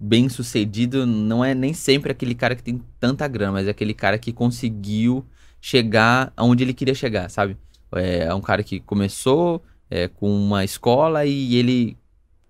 bem 0.00 0.30
sucedido 0.30 1.04
não 1.04 1.44
é 1.44 1.54
nem 1.54 1.74
sempre 1.74 2.10
aquele 2.10 2.34
cara 2.34 2.56
que 2.56 2.62
tem 2.62 2.82
tanta 2.98 3.28
grana, 3.28 3.52
mas 3.52 3.68
é 3.68 3.70
aquele 3.70 3.92
cara 3.92 4.18
que 4.18 4.32
conseguiu 4.32 5.22
chegar 5.60 6.32
aonde 6.38 6.64
ele 6.64 6.72
queria 6.72 6.94
chegar, 6.94 7.28
sabe? 7.28 7.54
É, 7.92 8.20
é 8.20 8.34
um 8.34 8.40
cara 8.40 8.62
que 8.62 8.80
começou 8.80 9.62
é, 9.90 10.08
com 10.08 10.30
uma 10.30 10.64
escola 10.64 11.26
e 11.26 11.54
ele 11.54 11.98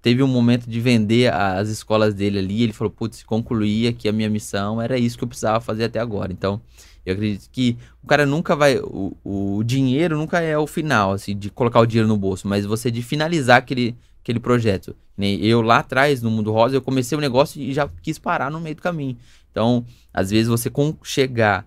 teve 0.01 0.23
um 0.23 0.27
momento 0.27 0.69
de 0.69 0.81
vender 0.81 1.33
as 1.33 1.69
escolas 1.69 2.15
dele 2.15 2.39
ali. 2.39 2.63
Ele 2.63 2.73
falou: 2.73 2.91
Putz, 2.91 3.23
concluía 3.23 3.93
que 3.93 4.09
a 4.09 4.13
minha 4.13 4.31
missão 4.31 4.81
era 4.81 4.99
isso 4.99 5.19
que 5.19 5.25
eu 5.25 5.29
precisava 5.29 5.61
fazer 5.61 5.85
até 5.85 5.99
agora. 5.99 6.33
Então, 6.33 6.61
eu 7.05 7.15
acredito 7.15 7.49
que 7.51 7.77
o 8.03 8.07
cara 8.07 8.27
nunca 8.27 8.55
vai. 8.55 8.79
O, 8.79 9.17
o 9.25 9.63
dinheiro 9.65 10.17
nunca 10.17 10.41
é 10.41 10.57
o 10.57 10.67
final, 10.67 11.13
assim, 11.13 11.37
de 11.37 11.51
colocar 11.51 11.81
o 11.81 11.87
dinheiro 11.87 12.09
no 12.09 12.17
bolso, 12.17 12.47
mas 12.47 12.67
você 12.67 12.91
de 12.91 13.03
finalizar 13.03 13.59
aquele, 13.59 13.97
aquele 14.23 14.41
projeto. 14.41 14.95
Eu 15.19 15.63
lá 15.63 15.79
atrás, 15.79 16.23
no 16.23 16.31
Mundo 16.31 16.53
Rosa, 16.53 16.77
eu 16.77 16.83
comecei 16.83 17.17
o 17.17 17.19
um 17.19 17.23
negócio 17.23 17.61
e 17.61 17.73
já 17.73 17.89
quis 18.03 18.19
parar 18.19 18.51
no 18.51 18.61
meio 18.61 18.77
do 18.77 18.83
caminho. 18.83 19.17
Então, 19.51 19.85
às 20.15 20.31
vezes 20.31 20.47
você 20.47 20.71
com 20.71 20.97
chegar 21.03 21.67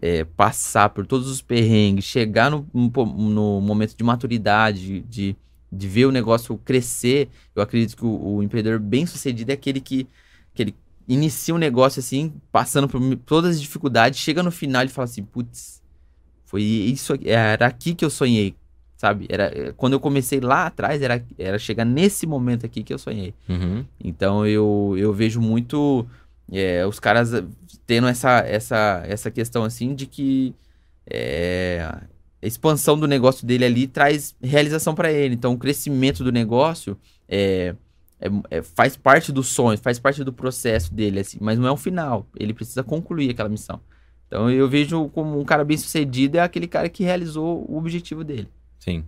é, 0.00 0.24
passar 0.24 0.88
por 0.90 1.06
todos 1.06 1.28
os 1.28 1.42
perrengues, 1.42 2.04
chegar 2.04 2.50
no, 2.50 2.66
no 2.72 3.60
momento 3.60 3.96
de 3.96 4.04
maturidade, 4.04 5.00
de, 5.00 5.36
de 5.72 5.88
ver 5.88 6.04
o 6.04 6.12
negócio 6.12 6.56
crescer, 6.58 7.28
eu 7.56 7.62
acredito 7.62 7.96
que 7.96 8.04
o, 8.04 8.36
o 8.36 8.42
empreendedor 8.42 8.78
bem 8.78 9.06
sucedido 9.06 9.50
é 9.50 9.54
aquele 9.54 9.80
que, 9.80 10.06
que 10.52 10.62
ele 10.62 10.74
inicia 11.08 11.54
um 11.54 11.58
negócio 11.58 12.00
assim, 12.00 12.32
passando 12.50 12.88
por 12.88 13.00
todas 13.24 13.56
as 13.56 13.60
dificuldades, 13.60 14.20
chega 14.20 14.42
no 14.42 14.50
final 14.50 14.84
e 14.84 14.88
fala 14.88 15.04
assim, 15.04 15.22
putz, 15.22 15.82
foi 16.44 16.62
isso, 16.62 17.14
era 17.24 17.66
aqui 17.66 17.94
que 17.94 18.04
eu 18.04 18.10
sonhei, 18.10 18.54
sabe? 18.96 19.26
Era, 19.30 19.44
é, 19.44 19.72
quando 19.72 19.94
eu 19.94 20.00
comecei 20.00 20.38
lá 20.38 20.66
atrás, 20.66 21.00
era, 21.00 21.24
era 21.38 21.58
chegar 21.58 21.86
nesse 21.86 22.26
momento 22.26 22.66
aqui 22.66 22.82
que 22.82 22.92
eu 22.92 22.98
sonhei. 22.98 23.32
Uhum. 23.48 23.84
Então 23.98 24.46
eu, 24.46 24.94
eu 24.98 25.12
vejo 25.14 25.40
muito 25.40 26.06
é, 26.52 26.86
os 26.86 27.00
caras 27.00 27.30
tendo 27.86 28.06
essa, 28.06 28.40
essa, 28.40 29.02
essa 29.06 29.30
questão 29.30 29.64
assim 29.64 29.94
de 29.94 30.06
que 30.06 30.54
é, 31.06 32.02
expansão 32.46 32.98
do 32.98 33.06
negócio 33.06 33.46
dele 33.46 33.64
ali 33.64 33.86
traz 33.86 34.34
realização 34.42 34.94
para 34.94 35.12
ele. 35.12 35.34
Então, 35.34 35.52
o 35.52 35.58
crescimento 35.58 36.24
do 36.24 36.32
negócio 36.32 36.98
é, 37.28 37.74
é, 38.20 38.28
é, 38.50 38.62
faz 38.62 38.96
parte 38.96 39.32
do 39.32 39.42
sonho, 39.42 39.78
faz 39.78 39.98
parte 39.98 40.24
do 40.24 40.32
processo 40.32 40.92
dele, 40.92 41.20
assim, 41.20 41.38
mas 41.40 41.58
não 41.58 41.66
é 41.66 41.70
o 41.70 41.76
final. 41.76 42.26
Ele 42.38 42.52
precisa 42.54 42.82
concluir 42.82 43.30
aquela 43.30 43.48
missão. 43.48 43.80
Então, 44.26 44.50
eu 44.50 44.68
vejo 44.68 45.08
como 45.10 45.38
um 45.38 45.44
cara 45.44 45.64
bem 45.64 45.76
sucedido 45.76 46.38
é 46.38 46.40
aquele 46.40 46.66
cara 46.66 46.88
que 46.88 47.04
realizou 47.04 47.66
o 47.68 47.76
objetivo 47.76 48.24
dele. 48.24 48.48
Sim. 48.78 49.04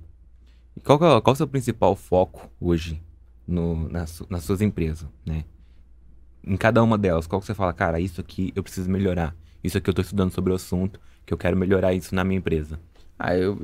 E 0.76 0.80
qual, 0.80 0.98
qual, 0.98 1.22
qual 1.22 1.32
é 1.32 1.34
o 1.34 1.36
seu 1.36 1.48
principal 1.48 1.96
foco 1.96 2.50
hoje 2.60 3.02
no, 3.46 3.88
nas, 3.88 4.22
nas 4.28 4.44
suas 4.44 4.60
empresas, 4.60 5.08
né? 5.24 5.44
em 6.46 6.56
cada 6.56 6.82
uma 6.82 6.98
delas, 6.98 7.26
qual 7.26 7.40
que 7.40 7.46
você 7.46 7.54
fala, 7.54 7.72
cara, 7.72 7.98
isso 7.98 8.20
aqui 8.20 8.52
eu 8.54 8.62
preciso 8.62 8.90
melhorar. 8.90 9.34
Isso 9.62 9.78
aqui 9.78 9.88
eu 9.88 9.94
tô 9.94 10.02
estudando 10.02 10.32
sobre 10.32 10.52
o 10.52 10.56
assunto, 10.56 11.00
que 11.24 11.32
eu 11.32 11.38
quero 11.38 11.56
melhorar 11.56 11.94
isso 11.94 12.14
na 12.14 12.22
minha 12.22 12.38
empresa. 12.38 12.78
Ah, 13.18 13.36
eu. 13.36 13.58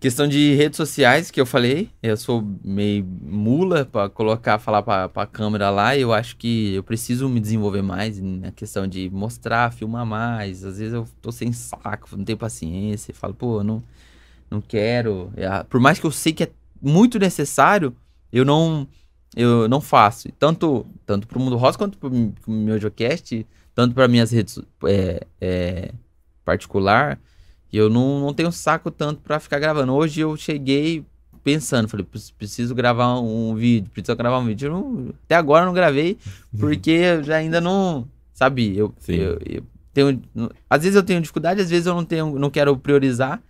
Questão 0.00 0.28
de 0.28 0.54
redes 0.54 0.76
sociais 0.76 1.30
que 1.30 1.40
eu 1.40 1.46
falei, 1.46 1.88
eu 2.02 2.14
sou 2.14 2.46
meio 2.62 3.02
mula 3.04 3.86
para 3.86 4.10
colocar, 4.10 4.58
falar 4.58 4.82
para 4.82 5.10
a 5.14 5.26
câmera 5.26 5.70
lá, 5.70 5.96
e 5.96 6.02
eu 6.02 6.12
acho 6.12 6.36
que 6.36 6.74
eu 6.74 6.82
preciso 6.82 7.26
me 7.26 7.40
desenvolver 7.40 7.80
mais 7.80 8.20
na 8.20 8.52
questão 8.52 8.86
de 8.86 9.08
mostrar, 9.08 9.72
filmar 9.72 10.04
mais. 10.04 10.62
Às 10.62 10.78
vezes 10.78 10.92
eu 10.92 11.08
tô 11.22 11.32
sem 11.32 11.52
saco, 11.52 12.16
não 12.18 12.24
tenho 12.24 12.36
paciência, 12.36 13.14
falo, 13.14 13.32
pô, 13.32 13.64
não, 13.64 13.82
não 14.50 14.60
quero. 14.60 15.32
Por 15.70 15.80
mais 15.80 15.98
que 15.98 16.04
eu 16.04 16.10
sei 16.10 16.34
que 16.34 16.44
é 16.44 16.50
muito 16.82 17.18
necessário, 17.18 17.96
eu 18.30 18.44
não 18.44 18.86
eu 19.36 19.68
não 19.68 19.80
faço. 19.80 20.30
Tanto, 20.38 20.86
tanto 21.04 21.26
pro 21.26 21.40
Mundo 21.40 21.56
Rosa 21.56 21.78
quanto 21.78 21.98
pro 21.98 22.10
meu 22.46 22.78
podcast, 22.80 23.46
tanto 23.74 23.94
para 23.94 24.08
minhas 24.08 24.30
redes 24.30 24.60
é, 24.84 25.26
é, 25.40 25.92
particular, 26.44 27.18
eu 27.76 27.88
não, 27.88 28.20
não 28.20 28.34
tenho 28.34 28.52
saco 28.52 28.90
tanto 28.90 29.20
para 29.20 29.40
ficar 29.40 29.58
gravando. 29.58 29.92
Hoje 29.92 30.20
eu 30.20 30.36
cheguei 30.36 31.04
pensando, 31.42 31.88
falei, 31.88 32.06
preciso 32.38 32.74
gravar 32.74 33.20
um 33.20 33.54
vídeo, 33.54 33.90
preciso 33.90 34.16
gravar 34.16 34.38
um 34.38 34.46
vídeo. 34.46 34.70
Não, 34.70 35.14
até 35.24 35.34
agora 35.34 35.62
eu 35.62 35.66
não 35.66 35.74
gravei, 35.74 36.16
porque 36.58 36.90
eu 36.90 37.34
ainda 37.34 37.60
não, 37.60 38.08
sabe, 38.32 38.76
eu, 38.76 38.94
eu, 39.08 39.38
eu, 39.44 39.62
tenho, 39.92 40.20
às 40.68 40.82
vezes 40.82 40.96
eu 40.96 41.02
tenho 41.02 41.20
dificuldade, 41.20 41.60
às 41.60 41.70
vezes 41.70 41.86
eu 41.86 41.94
não 41.94 42.04
tenho, 42.04 42.38
não 42.38 42.50
quero 42.50 42.76
priorizar, 42.76 43.40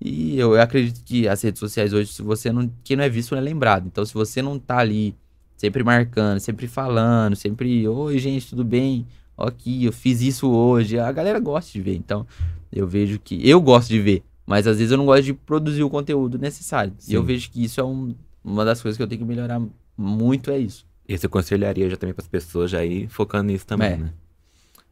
E 0.00 0.38
eu 0.38 0.60
acredito 0.60 1.02
que 1.04 1.28
as 1.28 1.42
redes 1.42 1.60
sociais 1.60 1.92
hoje, 1.92 2.12
se 2.12 2.22
você 2.22 2.52
não. 2.52 2.70
Quem 2.84 2.96
não 2.96 3.04
é 3.04 3.08
visto 3.08 3.32
não 3.32 3.38
é 3.38 3.40
lembrado. 3.40 3.86
Então, 3.86 4.04
se 4.04 4.12
você 4.12 4.42
não 4.42 4.58
tá 4.58 4.78
ali 4.78 5.14
sempre 5.56 5.82
marcando, 5.82 6.40
sempre 6.40 6.66
falando, 6.66 7.34
sempre. 7.36 7.88
Oi, 7.88 8.18
gente, 8.18 8.48
tudo 8.48 8.64
bem? 8.64 9.06
Ó, 9.36 9.46
aqui, 9.46 9.84
eu 9.84 9.92
fiz 9.92 10.20
isso 10.20 10.48
hoje. 10.50 10.98
A 10.98 11.10
galera 11.10 11.40
gosta 11.40 11.72
de 11.72 11.80
ver. 11.80 11.96
Então, 11.96 12.26
eu 12.74 12.86
vejo 12.86 13.18
que. 13.18 13.48
Eu 13.48 13.60
gosto 13.60 13.88
de 13.88 14.00
ver, 14.00 14.22
mas 14.46 14.66
às 14.66 14.76
vezes 14.78 14.90
eu 14.92 14.98
não 14.98 15.06
gosto 15.06 15.22
de 15.24 15.32
produzir 15.34 15.82
o 15.82 15.90
conteúdo 15.90 16.38
necessário. 16.38 16.92
Sim. 16.98 17.12
E 17.12 17.14
eu 17.14 17.22
vejo 17.22 17.50
que 17.50 17.62
isso 17.64 17.80
é 17.80 17.84
um- 17.84 18.14
uma 18.42 18.64
das 18.64 18.82
coisas 18.82 18.96
que 18.96 19.02
eu 19.02 19.06
tenho 19.06 19.20
que 19.20 19.26
melhorar 19.26 19.60
muito, 19.96 20.50
é 20.50 20.58
isso. 20.58 20.84
Esse 21.08 21.26
eu 21.26 21.28
aconselharia 21.28 21.88
já 21.88 21.96
também 21.96 22.14
para 22.14 22.22
as 22.22 22.28
pessoas 22.28 22.70
já 22.70 22.84
ir 22.84 23.08
focando 23.08 23.44
nisso 23.52 23.66
também, 23.66 23.92
É. 23.92 23.96
né? 23.96 24.12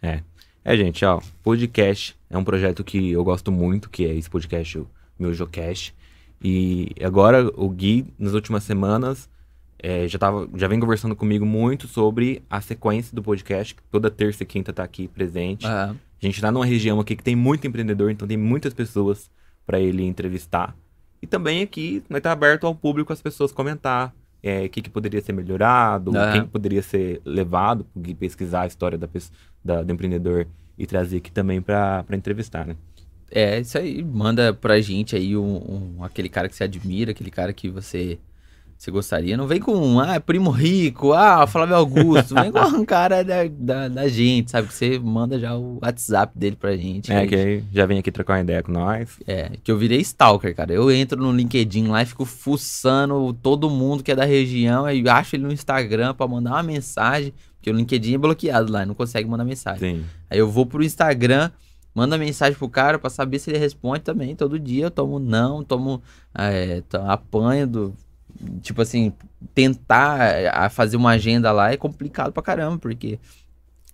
É. 0.01 0.23
É, 0.65 0.77
gente, 0.77 1.05
ó, 1.05 1.21
podcast 1.43 2.15
é 2.31 2.39
um 2.39 2.45
projeto 2.45 2.85
que 2.85 3.11
eu 3.11 3.25
gosto 3.25 3.51
muito, 3.51 3.91
que 3.91 4.05
é 4.07 4.15
esse 4.15 4.31
podcast, 4.31 4.79
o 4.79 4.87
meu 5.19 5.35
Jocast. 5.35 5.93
E 6.43 6.91
agora 7.03 7.51
o 7.57 7.69
Gui, 7.69 8.07
nas 8.19 8.33
últimas 8.33 8.63
semanas, 8.65 9.29
é, 9.79 10.07
já, 10.07 10.19
tava, 10.19 10.49
já 10.55 10.69
vem 10.69 10.79
conversando 10.79 11.17
comigo 11.17 11.45
muito 11.45 11.89
sobre 11.89 12.43
a 12.49 12.61
sequência 12.61 13.15
do 13.15 13.23
podcast, 13.23 13.75
que 13.75 13.83
toda 13.91 14.11
terça 14.11 14.43
e 14.45 14.47
quinta 14.47 14.73
tá 14.73 14.85
aqui 14.85 15.09
presente. 15.09 15.67
Ah, 15.67 15.95
A 16.23 16.27
gente 16.27 16.41
tá 16.41 16.53
numa 16.53 16.65
região 16.67 17.01
aqui 17.01 17.17
que 17.17 17.23
tem 17.23 17.35
muito 17.37 17.67
empreendedor, 17.67 18.11
então 18.11 18.27
tem 18.29 18.37
muitas 18.37 18.73
pessoas 18.73 19.31
para 19.67 19.81
ele 19.81 20.05
entrevistar. 20.05 20.77
E 21.21 21.27
também 21.27 21.63
aqui 21.63 22.03
vai 22.09 22.19
estar 22.19 22.33
aberto 22.33 22.67
ao 22.67 22.75
público 22.75 23.13
as 23.13 23.21
pessoas 23.23 23.53
comentar 23.53 24.15
é, 24.43 24.65
o 24.65 24.71
que, 24.71 24.83
que 24.83 24.91
poderia 24.91 25.21
ser 25.21 25.33
melhorado, 25.33 26.13
quem 26.31 26.45
poderia 26.47 26.83
ser 26.83 27.21
levado, 27.25 27.85
para 27.95 28.15
pesquisar 28.15 28.63
a 28.63 28.67
história 28.67 28.99
da, 28.99 29.09
da- 29.65 29.83
do 29.83 29.93
empreendedor 29.93 30.47
e 30.79 30.87
trazer 30.87 31.19
aqui 31.19 31.31
também 31.31 31.61
para 31.63 32.05
entrevistar, 32.13 32.67
né? 32.67 32.77
É, 33.31 33.61
isso 33.61 33.79
aí. 33.79 34.03
Manda 34.05 34.53
pra 34.53 34.81
gente 34.81 35.17
aí 35.17 35.37
um, 35.37 35.97
um- 35.99 36.05
aquele 36.05 36.29
cara 36.29 36.49
que 36.49 36.57
você 36.57 36.65
admira, 36.65 37.13
aquele 37.13 37.31
cara 37.31 37.53
que 37.53 37.69
você, 37.71 38.19
você 38.83 38.91
gostaria. 38.91 39.37
Não 39.37 39.47
vem 39.47 39.61
com, 39.61 39.77
um, 39.77 40.01
ah, 40.01 40.19
primo 40.19 40.51
rico, 40.51 41.13
ah, 41.13 41.47
Flávio 41.47 41.77
Augusto. 41.77 42.35
vem 42.35 42.51
com 42.51 42.59
um 42.79 42.85
cara 42.85 43.23
da, 43.23 43.45
da, 43.49 43.87
da 43.87 44.09
gente, 44.09 44.51
sabe? 44.51 44.67
Que 44.67 44.75
você 44.75 44.99
manda 44.99 45.39
já 45.39 45.55
o 45.55 45.79
WhatsApp 45.81 46.37
dele 46.37 46.57
pra 46.57 46.77
gente. 46.77 47.13
É, 47.13 47.25
que 47.25 47.35
aí 47.35 47.65
já 47.73 47.87
vem 47.87 48.01
aqui 48.01 48.11
trocar 48.11 48.35
uma 48.35 48.41
ideia 48.41 48.61
com 48.61 48.73
nós. 48.73 49.21
É, 49.25 49.53
que 49.63 49.71
eu 49.71 49.79
virei 49.79 50.01
stalker, 50.01 50.53
cara. 50.57 50.73
Eu 50.73 50.91
entro 50.91 51.23
no 51.23 51.31
LinkedIn 51.31 51.87
lá 51.87 52.03
e 52.03 52.07
fico 52.07 52.25
fuçando 52.25 53.33
todo 53.35 53.71
mundo 53.71 54.03
que 54.03 54.11
é 54.11 54.17
da 54.17 54.25
região 54.25 54.91
e 54.91 55.09
acho 55.09 55.37
ele 55.37 55.45
no 55.45 55.53
Instagram 55.53 56.13
pra 56.13 56.27
mandar 56.27 56.51
uma 56.51 56.63
mensagem, 56.65 57.33
porque 57.55 57.71
o 57.71 57.75
LinkedIn 57.75 58.15
é 58.15 58.19
bloqueado 58.19 58.73
lá, 58.73 58.85
não 58.85 58.97
consegue 58.97 59.29
mandar 59.29 59.45
mensagem. 59.45 59.99
Sim. 59.99 60.05
Aí 60.29 60.41
eu 60.41 60.51
vou 60.51 60.67
pro 60.67 60.83
Instagram, 60.83 61.53
mando 61.95 62.17
a 62.17 62.19
mensagem 62.19 62.59
pro 62.59 62.69
cara 62.69 62.99
pra 62.99 63.11
saber 63.11 63.39
se 63.39 63.49
ele 63.49 63.59
responde 63.59 64.01
também. 64.01 64.35
Todo 64.35 64.59
dia 64.59 64.87
eu 64.87 64.91
tomo 64.91 65.21
não, 65.21 65.63
tomo 65.63 66.03
é, 66.37 66.83
apanho 67.07 67.69
do. 67.69 67.95
Tipo 68.61 68.83
assim, 68.83 69.13
tentar 69.55 70.19
é, 70.21 70.49
a 70.49 70.69
fazer 70.69 70.97
uma 70.97 71.11
agenda 71.11 71.53
lá 71.53 71.73
é 71.73 71.77
complicado 71.77 72.33
pra 72.33 72.43
caramba, 72.43 72.79
porque 72.79 73.19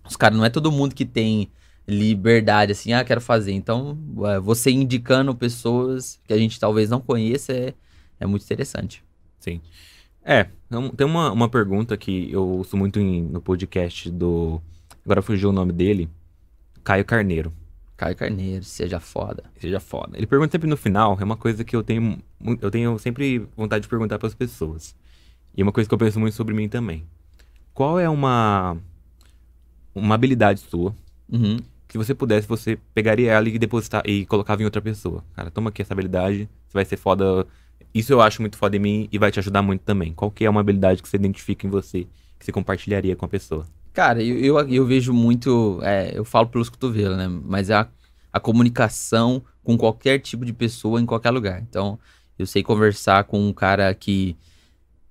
os 0.07 0.15
caras 0.15 0.37
não 0.37 0.45
é 0.45 0.49
todo 0.49 0.71
mundo 0.71 0.95
que 0.95 1.05
tem 1.05 1.49
liberdade 1.87 2.71
assim, 2.71 2.93
ah, 2.93 3.03
quero 3.03 3.21
fazer. 3.21 3.51
Então, 3.51 3.97
é, 4.25 4.39
você 4.39 4.71
indicando 4.71 5.33
pessoas 5.35 6.19
que 6.27 6.33
a 6.33 6.37
gente 6.37 6.59
talvez 6.59 6.89
não 6.89 7.01
conheça 7.01 7.51
é, 7.53 7.73
é 8.19 8.25
muito 8.25 8.43
interessante. 8.43 9.03
Sim. 9.39 9.61
É, 10.23 10.47
então, 10.67 10.89
tem 10.89 11.07
uma, 11.07 11.31
uma 11.31 11.49
pergunta 11.49 11.97
que 11.97 12.31
eu 12.31 12.45
ouço 12.47 12.77
muito 12.77 12.99
em- 12.99 13.23
no 13.23 13.41
podcast 13.41 14.11
do. 14.11 14.61
Agora 15.03 15.21
fugiu 15.21 15.49
o 15.49 15.53
nome 15.53 15.71
dele. 15.73 16.09
Caio 16.83 17.05
Carneiro. 17.05 17.51
Caio 17.99 18.15
Carneiro, 18.15 18.63
seja 18.63 18.97
foda. 18.97 19.43
Seja 19.59 19.77
foda. 19.81 20.17
Ele 20.17 20.25
pergunta 20.25 20.53
sempre 20.53 20.69
no 20.69 20.77
final, 20.77 21.17
é 21.19 21.23
uma 21.23 21.35
coisa 21.35 21.65
que 21.65 21.75
eu 21.75 21.83
tenho. 21.83 22.17
Eu 22.61 22.71
tenho 22.71 22.97
sempre 22.97 23.45
vontade 23.57 23.83
de 23.83 23.89
perguntar 23.89 24.17
para 24.17 24.27
as 24.27 24.33
pessoas. 24.33 24.95
E 25.53 25.59
é 25.59 25.63
uma 25.63 25.73
coisa 25.73 25.85
que 25.89 25.93
eu 25.93 25.97
penso 25.97 26.17
muito 26.17 26.33
sobre 26.33 26.53
mim 26.55 26.69
também. 26.69 27.05
Qual 27.73 27.99
é 27.99 28.07
uma. 28.09 28.77
Uma 29.93 30.15
habilidade 30.15 30.61
sua 30.61 30.95
Uhum. 31.31 31.57
que 31.87 31.91
se 31.91 31.97
você 31.97 32.15
pudesse, 32.15 32.47
você 32.47 32.79
pegaria 32.93 33.31
ela 33.33 33.49
e 33.49 33.59
depositar 33.59 34.01
e 34.05 34.25
colocava 34.25 34.61
em 34.61 34.65
outra 34.65 34.81
pessoa. 34.81 35.23
Cara, 35.35 35.51
toma 35.51 35.69
aqui 35.69 35.81
essa 35.81 35.93
habilidade, 35.93 36.47
você 36.67 36.73
vai 36.73 36.85
ser 36.85 36.95
foda. 36.95 37.45
Isso 37.93 38.13
eu 38.13 38.21
acho 38.21 38.41
muito 38.41 38.55
foda 38.55 38.77
em 38.77 38.79
mim 38.79 39.09
e 39.11 39.17
vai 39.17 39.29
te 39.29 39.39
ajudar 39.39 39.61
muito 39.61 39.81
também. 39.81 40.13
Qual 40.13 40.31
que 40.31 40.45
é 40.45 40.49
uma 40.49 40.61
habilidade 40.61 41.03
que 41.03 41.09
você 41.09 41.17
identifica 41.17 41.67
em 41.67 41.69
você, 41.69 42.07
que 42.39 42.45
você 42.45 42.51
compartilharia 42.53 43.15
com 43.15 43.25
a 43.25 43.27
pessoa? 43.27 43.65
Cara, 43.93 44.21
eu, 44.23 44.37
eu, 44.39 44.69
eu 44.69 44.85
vejo 44.85 45.13
muito. 45.13 45.79
é, 45.83 46.11
eu 46.17 46.23
falo 46.23 46.47
pelos 46.47 46.69
cotovelos, 46.69 47.17
né? 47.17 47.27
Mas 47.27 47.69
é 47.69 47.75
a, 47.75 47.87
a 48.31 48.39
comunicação 48.39 49.43
com 49.63 49.77
qualquer 49.77 50.19
tipo 50.19 50.45
de 50.45 50.53
pessoa 50.53 51.01
em 51.01 51.05
qualquer 51.05 51.31
lugar. 51.31 51.61
Então, 51.61 51.99
eu 52.37 52.45
sei 52.45 52.63
conversar 52.63 53.23
com 53.25 53.39
um 53.47 53.53
cara 53.53 53.93
que 53.93 54.37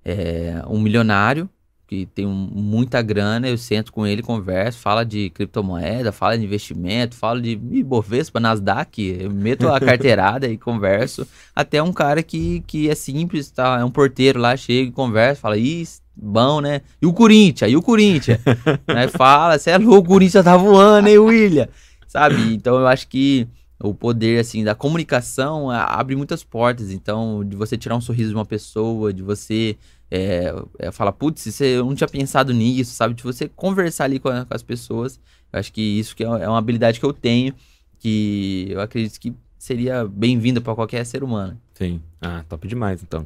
é 0.03 0.61
um 0.67 0.79
milionário, 0.79 1.49
que 1.87 2.05
tem 2.07 2.25
um- 2.25 2.31
muita 2.53 3.01
grana, 3.01 3.47
eu 3.49 3.57
sento 3.57 3.91
com 3.91 4.05
ele, 4.05 4.21
converso, 4.21 4.79
fala 4.79 5.03
de 5.05 5.29
criptomoeda, 5.31 6.11
fala 6.11 6.37
de 6.37 6.45
investimento, 6.45 7.15
fala 7.15 7.41
de 7.41 7.51
Ibovespa, 7.51 8.39
Nasdaq, 8.39 9.01
eu 9.21 9.31
meto 9.31 9.67
a 9.67 9.79
carteirada 9.81 10.47
e 10.47 10.57
converso. 10.57 11.27
Até 11.55 11.81
um 11.81 11.91
cara 11.93 12.21
que, 12.23 12.61
que 12.61 12.89
é 12.89 12.95
simples, 12.95 13.49
tá? 13.51 13.79
É 13.79 13.83
um 13.85 13.91
porteiro 13.91 14.39
lá, 14.39 14.55
chega 14.55 14.89
e 14.89 14.91
conversa, 14.91 15.41
fala, 15.41 15.57
ih, 15.57 15.83
bom, 16.21 16.61
né? 16.61 16.81
E 17.01 17.05
o 17.05 17.13
Corinthians? 17.13 17.71
E 17.71 17.75
o 17.75 17.81
Corinthians? 17.81 18.39
Aí 18.87 19.07
fala, 19.07 19.57
você 19.57 19.71
é 19.71 19.77
louco, 19.77 20.09
o 20.09 20.13
Corinthians 20.13 20.43
tá 20.43 20.57
voando, 20.57 21.07
hein, 21.07 21.17
William? 21.19 21.67
Sabe? 22.07 22.53
Então 22.53 22.79
eu 22.79 22.87
acho 22.87 23.07
que 23.07 23.47
o 23.81 23.93
poder, 23.93 24.39
assim, 24.39 24.63
da 24.63 24.75
comunicação 24.75 25.69
abre 25.71 26.15
muitas 26.15 26.43
portas. 26.43 26.91
Então, 26.91 27.43
de 27.45 27.55
você 27.55 27.77
tirar 27.77 27.95
um 27.95 28.01
sorriso 28.01 28.29
de 28.31 28.35
uma 28.35 28.45
pessoa, 28.45 29.13
de 29.13 29.23
você 29.23 29.77
é, 30.11 30.53
é, 30.79 30.91
falar, 30.91 31.11
putz, 31.13 31.43
você- 31.43 31.77
eu 31.77 31.85
não 31.85 31.95
tinha 31.95 32.07
pensado 32.07 32.51
nisso, 32.51 32.93
sabe? 32.95 33.13
De 33.13 33.23
você 33.23 33.47
conversar 33.47 34.05
ali 34.05 34.19
com, 34.19 34.27
a- 34.27 34.43
com 34.43 34.53
as 34.53 34.63
pessoas. 34.63 35.19
Eu 35.53 35.59
acho 35.59 35.71
que 35.71 35.81
isso 35.81 36.15
que 36.15 36.23
é 36.23 36.27
é 36.27 36.47
uma 36.49 36.57
habilidade 36.57 36.99
que 36.99 37.05
eu 37.05 37.13
tenho, 37.13 37.53
que 37.99 38.67
eu 38.69 38.81
acredito 38.81 39.19
que 39.19 39.33
seria 39.57 40.05
bem-vinda 40.05 40.59
para 40.59 40.73
qualquer 40.75 41.05
ser 41.05 41.23
humano. 41.23 41.59
Sim. 41.75 42.01
Ah, 42.21 42.43
top 42.49 42.67
demais, 42.67 43.01
então. 43.03 43.25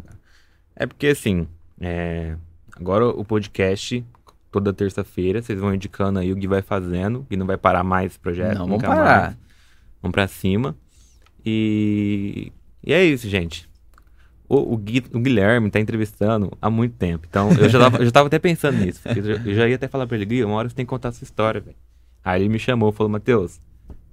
É 0.76 0.86
porque, 0.86 1.08
assim, 1.08 1.48
é, 1.80 2.36
agora 2.76 3.08
o 3.08 3.24
podcast, 3.26 4.04
toda 4.52 4.74
terça-feira, 4.74 5.42
vocês 5.42 5.60
vão 5.60 5.74
indicando 5.74 6.20
aí 6.20 6.32
o 6.32 6.36
que 6.36 6.48
vai 6.48 6.62
fazendo, 6.62 7.26
e 7.30 7.36
não 7.38 7.46
vai 7.46 7.58
parar 7.58 7.84
mais 7.84 8.12
esse 8.12 8.20
projeto. 8.20 8.58
não, 8.60 8.68
vamos 8.68 8.84
parar. 8.84 9.22
mais. 9.22 9.38
Vamos 10.02 10.14
pra 10.14 10.28
cima. 10.28 10.76
E, 11.46 12.52
e 12.84 12.94
é 12.94 13.04
isso, 13.04 13.28
gente. 13.28 13.70
O, 14.48 14.74
o 14.74 14.78
Gui- 14.78 15.06
o 15.14 15.20
Guilherme 15.20 15.70
tá 15.70 15.80
entrevistando 15.80 16.52
há 16.62 16.70
muito 16.70 16.96
tempo. 16.96 17.26
Então, 17.30 17.52
eu 17.54 17.70
já 17.70 17.80
tava, 17.80 17.98
eu 18.02 18.06
já 18.06 18.12
tava 18.12 18.28
até 18.28 18.40
pensando 18.40 18.78
nisso. 18.78 19.02
Eu 19.08 19.24
já, 19.24 19.34
eu 19.44 19.54
já 19.56 19.68
ia 19.70 19.76
até 19.76 19.88
falar 19.88 20.06
pra 20.08 20.16
ele, 20.16 20.26
Gui, 20.26 20.44
uma 20.44 20.56
hora 20.56 20.70
você 20.70 20.76
tem 20.76 20.86
que 20.86 20.90
contar 20.90 21.10
a 21.10 21.12
sua 21.12 21.24
história, 21.26 21.60
velho. 21.62 21.76
Aí 22.24 22.42
ele 22.42 22.50
me 22.50 22.60
chamou, 22.60 22.92
falou, 22.92 23.10
Matheus, 23.12 23.60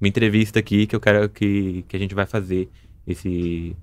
me 0.01 0.09
entrevista 0.09 0.59
aqui 0.59 0.87
que 0.87 0.97
eu 0.97 1.01
quero 1.01 1.29
que, 1.29 1.85
que 1.89 1.97
a 1.97 1.99
gente 1.99 2.15
vai 2.15 2.27
fazer 2.27 2.69
esse, 3.07 3.77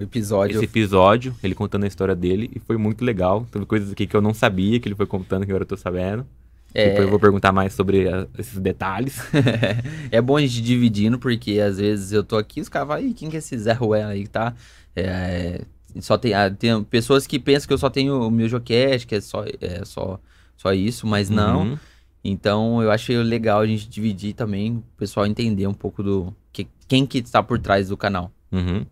episódio. 0.00 0.56
esse 0.56 0.64
episódio, 0.64 1.34
ele 1.42 1.54
contando 1.54 1.84
a 1.84 1.86
história 1.86 2.14
dele, 2.14 2.50
e 2.54 2.58
foi 2.60 2.76
muito 2.76 3.04
legal. 3.04 3.46
Teve 3.50 3.64
coisas 3.66 3.92
aqui 3.92 4.06
que 4.06 4.16
eu 4.16 4.20
não 4.22 4.34
sabia, 4.34 4.78
que 4.80 4.88
ele 4.88 4.94
foi 4.94 5.06
contando, 5.06 5.44
que 5.44 5.50
agora 5.50 5.62
eu 5.62 5.68
tô 5.68 5.76
sabendo. 5.76 6.26
É. 6.74 6.88
Depois 6.90 7.04
eu 7.04 7.10
vou 7.10 7.18
perguntar 7.20 7.52
mais 7.52 7.72
sobre 7.72 8.08
a- 8.08 8.26
esses 8.38 8.58
detalhes. 8.58 9.18
é 10.10 10.20
bom 10.20 10.36
a 10.36 10.40
gente 10.40 10.60
dividindo, 10.60 11.18
porque 11.18 11.58
às 11.60 11.78
vezes 11.78 12.12
eu 12.12 12.22
tô 12.22 12.36
aqui, 12.36 12.60
os 12.60 12.68
caras 12.68 12.88
falam, 12.88 13.04
"Ih, 13.04 13.14
quem 13.14 13.30
que 13.30 13.36
é 13.36 13.38
esse 13.38 13.56
Zé 13.58 13.72
Ruela 13.72 14.10
aí 14.12 14.24
que 14.24 14.30
tá? 14.30 14.54
É, 14.94 15.62
só 16.00 16.18
tem, 16.18 16.34
ah, 16.34 16.50
tem 16.50 16.82
pessoas 16.84 17.26
que 17.26 17.38
pensam 17.38 17.66
que 17.66 17.72
eu 17.72 17.78
só 17.78 17.88
tenho 17.88 18.26
o 18.26 18.30
meu 18.30 18.48
Jocast, 18.48 19.06
que 19.06 19.14
é 19.14 19.20
só, 19.20 19.44
é 19.60 19.84
só, 19.84 20.20
só 20.56 20.72
isso, 20.74 21.06
mas 21.06 21.30
não. 21.30 21.62
Uhum. 21.62 21.78
Então 22.22 22.82
eu 22.82 22.90
achei 22.90 23.16
legal 23.22 23.60
a 23.60 23.66
gente 23.66 23.88
dividir 23.88 24.34
também, 24.34 24.72
o 24.76 24.84
pessoal 24.98 25.24
entender 25.26 25.66
um 25.66 25.72
pouco 25.74 26.02
do 26.02 26.34
que, 26.52 26.66
quem 26.88 27.06
que 27.06 27.18
está 27.18 27.42
por 27.42 27.58
trás 27.58 27.88
do 27.88 27.96
canal. 27.96 28.30
Uhum. 28.52 28.84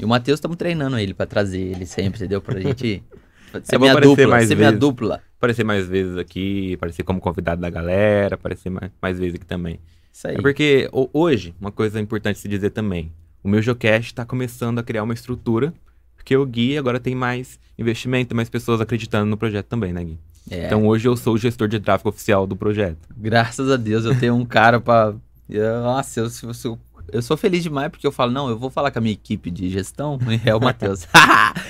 E 0.00 0.04
o 0.04 0.08
Matheus 0.08 0.38
estamos 0.38 0.56
treinando 0.56 0.98
ele 0.98 1.12
pra 1.12 1.26
trazer 1.26 1.60
ele 1.60 1.84
sempre, 1.84 2.18
entendeu? 2.20 2.40
Pra 2.40 2.58
gente 2.58 3.02
ser 3.64 3.74
É 3.74 3.78
minha 3.78 3.94
dupla, 4.00 4.26
mais 4.28 4.48
ser 4.48 4.54
minha 4.54 4.68
vezes. 4.68 4.80
dupla. 4.80 5.20
Aparecer 5.36 5.64
mais 5.64 5.86
vezes 5.86 6.16
aqui, 6.16 6.74
aparecer 6.74 7.02
como 7.02 7.20
convidado 7.20 7.60
da 7.60 7.68
galera, 7.68 8.34
aparecer 8.36 8.70
mais, 8.70 8.90
mais 9.00 9.18
vezes 9.18 9.34
aqui 9.34 9.44
também. 9.46 9.78
Isso 10.12 10.26
aí. 10.28 10.36
É 10.36 10.40
porque 10.40 10.88
ho- 10.92 11.08
hoje, 11.12 11.54
uma 11.60 11.70
coisa 11.70 12.00
importante 12.00 12.38
se 12.38 12.48
dizer 12.48 12.70
também, 12.70 13.12
o 13.42 13.48
meu 13.48 13.60
Geocast 13.62 14.14
tá 14.14 14.24
começando 14.24 14.78
a 14.78 14.82
criar 14.82 15.02
uma 15.02 15.14
estrutura, 15.14 15.72
porque 16.16 16.36
o 16.36 16.44
Gui 16.46 16.76
agora 16.78 16.98
tem 17.00 17.14
mais 17.14 17.58
investimento, 17.78 18.34
mais 18.34 18.48
pessoas 18.48 18.80
acreditando 18.80 19.26
no 19.26 19.36
projeto 19.36 19.66
também, 19.66 19.92
né, 19.92 20.02
Gui? 20.04 20.18
É. 20.50 20.66
Então 20.66 20.86
hoje 20.86 21.06
eu 21.08 21.16
sou 21.16 21.34
o 21.34 21.38
gestor 21.38 21.68
de 21.68 21.78
tráfego 21.78 22.08
oficial 22.10 22.46
do 22.46 22.56
projeto. 22.56 22.98
Graças 23.16 23.70
a 23.70 23.76
Deus 23.76 24.04
eu 24.04 24.18
tenho 24.18 24.34
um 24.34 24.44
cara. 24.44 24.82
Eu- 25.48 25.80
Nossa, 25.82 26.20
eu, 26.20 26.24
eu, 26.24 26.54
sou- 26.54 26.78
eu 27.12 27.22
sou 27.22 27.36
feliz 27.36 27.62
demais 27.62 27.88
porque 27.90 28.06
eu 28.06 28.12
falo, 28.12 28.30
não, 28.32 28.48
eu 28.48 28.58
vou 28.58 28.70
falar 28.70 28.90
com 28.90 28.98
a 28.98 29.02
minha 29.02 29.12
equipe 29.12 29.50
de 29.50 29.68
gestão 29.68 30.18
e 30.28 30.40
é 30.48 30.54
o 30.54 30.60
Matheus. 30.60 31.06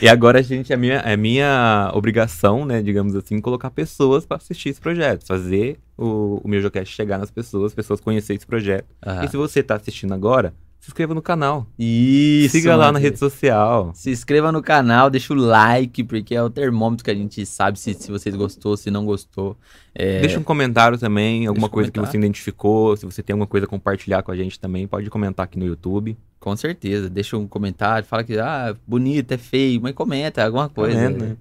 E 0.01 0.09
agora 0.09 0.39
a 0.39 0.43
gente, 0.43 0.73
é 0.73 0.77
minha, 0.77 0.97
é 0.97 1.17
minha 1.17 1.91
obrigação, 1.95 2.65
né, 2.65 2.81
digamos 2.81 3.15
assim, 3.15 3.39
colocar 3.41 3.71
pessoas 3.71 4.25
para 4.25 4.39
assistir 4.39 4.71
esse 4.71 4.81
projeto, 4.81 5.27
fazer 5.27 5.79
o, 5.97 6.41
o 6.43 6.49
meu 6.49 6.61
Geocast 6.61 6.95
chegar 6.95 7.19
nas 7.19 7.31
pessoas, 7.31 7.73
as 7.73 7.75
pessoas 7.75 8.01
conhecerem 8.01 8.37
esse 8.37 8.47
projeto. 8.47 8.87
Aham. 9.05 9.25
E 9.25 9.29
se 9.29 9.37
você 9.37 9.63
tá 9.63 9.77
assistindo 9.77 10.15
agora, 10.15 10.55
se 10.81 10.89
inscreva 10.89 11.15
no 11.15 11.21
canal. 11.21 11.67
Isso. 11.79 12.53
Siga 12.53 12.75
lá 12.75 12.91
na 12.91 12.99
rede 12.99 13.19
social. 13.19 13.93
Se 13.95 14.11
inscreva 14.11 14.51
no 14.51 14.63
canal, 14.63 15.11
deixa 15.11 15.35
o 15.35 15.37
like, 15.37 16.03
porque 16.05 16.35
é 16.35 16.43
o 16.43 16.49
termômetro 16.49 17.05
que 17.05 17.11
a 17.11 17.15
gente 17.15 17.45
sabe 17.45 17.79
se, 17.79 17.93
se 17.93 18.11
vocês 18.11 18.35
gostou, 18.35 18.79
se 18.79 18.91
não 18.91 19.05
gostou. 19.05 19.59
É, 19.95 20.21
Deixa 20.21 20.41
um 20.41 20.43
comentário 20.43 20.97
também, 20.97 21.47
alguma 21.47 21.67
um 21.67 21.71
coisa 21.71 21.91
que 21.91 22.01
você 22.01 22.17
identificou. 22.17 22.97
Se 22.97 23.05
você 23.05 23.23
tem 23.23 23.35
alguma 23.35 23.47
coisa 23.47 23.67
a 23.67 23.69
compartilhar 23.69 24.23
com 24.23 24.33
a 24.33 24.37
gente 24.37 24.59
também, 24.59 24.87
pode 24.89 25.11
comentar 25.11 25.45
aqui 25.45 25.59
no 25.59 25.67
YouTube. 25.67 26.17
Com 26.39 26.57
certeza. 26.57 27.11
Deixa 27.11 27.37
um 27.37 27.47
comentário, 27.47 28.09
fala 28.09 28.25
que, 28.25 28.39
ah, 28.39 28.75
bonito, 28.87 29.33
é 29.33 29.37
feio, 29.37 29.83
mas 29.83 29.93
comenta 29.93 30.43
alguma 30.43 30.71
coisa. 30.71 30.99
vendo, 30.99 31.23
né? 31.23 31.37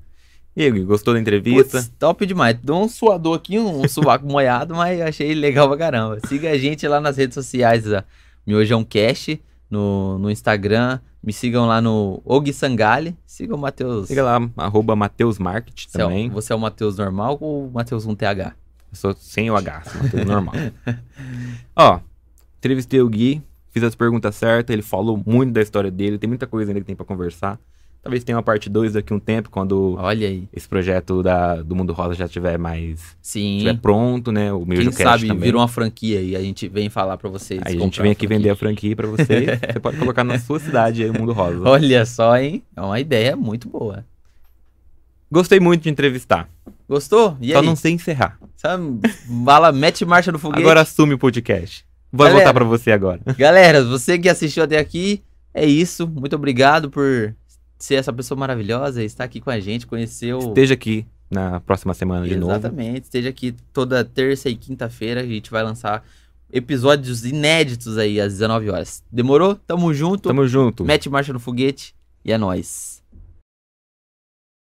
E 0.54 0.64
aí, 0.64 0.72
gostou 0.84 1.14
da 1.14 1.20
entrevista? 1.22 1.78
Putz, 1.78 1.94
top 1.98 2.26
demais. 2.26 2.58
Deu 2.62 2.76
um 2.76 2.90
suador 2.90 3.38
aqui, 3.38 3.58
um 3.58 3.88
sovaco 3.88 4.28
molhado, 4.28 4.76
mas 4.76 5.00
achei 5.00 5.34
legal 5.34 5.70
pra 5.70 5.78
caramba. 5.78 6.20
Siga 6.28 6.52
a 6.52 6.58
gente 6.58 6.86
lá 6.86 7.00
nas 7.00 7.16
redes 7.16 7.36
sociais, 7.36 7.90
a 7.94 8.04
Miojão 8.46 8.84
Cash, 8.84 9.40
no, 9.70 10.18
no 10.18 10.32
Instagram. 10.32 11.00
Me 11.22 11.34
sigam 11.34 11.68
lá 11.68 11.82
no 11.82 12.22
Og 12.24 12.52
Sangali. 12.54 13.16
Sigam 13.26 13.58
o 13.58 13.62
Matheus. 13.62 14.08
Siga 14.08 14.24
lá, 14.24 14.40
arroba 14.58 14.96
Mateus 14.96 15.38
Market 15.38 15.86
é 15.86 15.98
também. 15.98 16.30
Você 16.30 16.54
é 16.54 16.56
o 16.56 16.60
Matheus 16.60 16.98
normal 16.98 17.38
ou 17.42 17.68
o 17.68 17.72
Matheus 17.72 18.08
1TH? 18.08 18.54
Eu 18.92 18.96
sou 18.96 19.14
sem 19.14 19.52
o 19.52 19.56
H, 19.56 19.84
sou 19.84 20.04
Mateus 20.04 20.26
normal. 20.26 20.56
Ó, 21.76 22.00
entrevistei 22.58 23.02
o 23.02 23.10
Gui, 23.10 23.44
fiz 23.70 23.84
as 23.84 23.96
perguntas 23.96 24.36
certas, 24.36 24.74
ele 24.74 24.82
falou 24.82 25.22
muito 25.26 25.52
da 25.54 25.62
história 25.62 25.92
dele, 25.92 26.18
tem 26.18 26.28
muita 26.28 26.48
coisa 26.48 26.72
ainda 26.72 26.80
que 26.80 26.88
tem 26.88 26.96
pra 26.96 27.06
conversar. 27.06 27.60
Talvez 28.02 28.24
tenha 28.24 28.38
uma 28.38 28.44
parte 28.44 28.70
2 28.70 28.94
daqui 28.94 29.12
a 29.12 29.16
um 29.16 29.20
tempo, 29.20 29.50
quando 29.50 29.96
Olha 30.00 30.28
aí. 30.28 30.48
esse 30.54 30.68
projeto 30.68 31.22
da, 31.22 31.62
do 31.62 31.76
Mundo 31.76 31.92
Rosa 31.92 32.16
já 32.16 32.26
estiver 32.26 32.58
mais 32.58 33.18
Sim. 33.22 33.58
estiver 33.58 33.78
pronto, 33.78 34.32
né? 34.32 34.54
O 34.54 34.66
meu 34.66 34.78
Quem 34.78 34.90
Cast 34.90 35.04
sabe 35.04 35.28
também. 35.28 35.44
vira 35.44 35.58
uma 35.58 35.68
franquia 35.68 36.22
e 36.22 36.34
a 36.36 36.40
gente 36.40 36.70
vem 36.70 36.90
falar 36.90 37.18
pra 37.18 37.30
vocês. 37.30 37.60
Aí 37.66 37.68
a 37.68 37.72
gente 37.72 37.82
comprar 37.82 38.04
vem 38.04 38.12
aqui 38.14 38.26
vender 38.26 38.50
a 38.50 38.56
franquia 38.56 38.96
pra 38.96 39.08
vocês. 39.08 39.46
você 39.74 39.80
pode 39.82 39.98
colocar 39.98 40.24
na 40.24 40.40
sua 40.40 40.60
cidade 40.60 41.04
aí 41.04 41.10
o 41.10 41.14
Mundo 41.14 41.34
Rosa. 41.34 41.62
Olha 41.68 42.06
só, 42.06 42.38
hein? 42.38 42.64
É 42.74 42.82
uma 42.82 43.00
ideia 43.00 43.36
muito 43.36 43.68
boa. 43.68 44.06
Gostei 45.32 45.60
muito 45.60 45.84
de 45.84 45.90
entrevistar. 45.90 46.50
Gostou? 46.88 47.38
E 47.42 47.52
só 47.52 47.60
aí? 47.60 47.66
não 47.66 47.76
sei 47.76 47.92
encerrar. 47.92 48.40
Sabe, 48.56 49.00
bala, 49.28 49.72
mete 49.72 50.04
marcha 50.06 50.32
no 50.32 50.40
foguete. 50.40 50.62
Agora 50.62 50.82
assume 50.82 51.14
o 51.14 51.20
podcast. 51.20 51.86
Vou 52.12 52.26
Galera. 52.26 52.46
voltar 52.46 52.54
pra 52.54 52.66
você 52.66 52.92
agora. 52.92 53.20
Galera, 53.38 53.84
você 53.84 54.18
que 54.18 54.28
assistiu 54.28 54.64
até 54.64 54.80
aqui, 54.80 55.22
é 55.54 55.66
isso. 55.66 56.08
Muito 56.08 56.36
obrigado 56.36 56.90
por 56.90 57.36
ser 57.80 57.96
essa 57.96 58.12
pessoa 58.12 58.38
maravilhosa, 58.38 59.02
estar 59.04 59.24
aqui 59.24 59.40
com 59.40 59.50
a 59.50 59.60
gente, 59.60 59.88
conhecer 59.88 60.34
o. 60.34 60.50
Esteja 60.50 60.74
aqui 60.74 61.06
na 61.32 61.60
próxima 61.62 61.94
semana 61.94 62.28
de 62.28 62.36
novo. 62.36 62.52
Exatamente. 62.52 63.04
Esteja 63.04 63.30
aqui 63.30 63.56
toda 63.72 64.04
terça 64.04 64.50
e 64.50 64.56
quinta-feira. 64.56 65.22
A 65.22 65.26
gente 65.26 65.50
vai 65.50 65.64
lançar 65.64 66.04
episódios 66.52 67.26
inéditos 67.26 67.98
aí 67.98 68.20
às 68.20 68.34
19 68.34 68.70
horas. 68.70 69.04
Demorou? 69.12 69.56
Tamo 69.56 69.94
junto. 69.94 70.28
Tamo 70.28 70.48
junto. 70.48 70.84
Mete 70.84 71.10
marcha 71.10 71.32
no 71.32 71.40
foguete 71.40 71.96
e 72.26 72.32
é 72.32 72.38
nóis. 72.38 72.99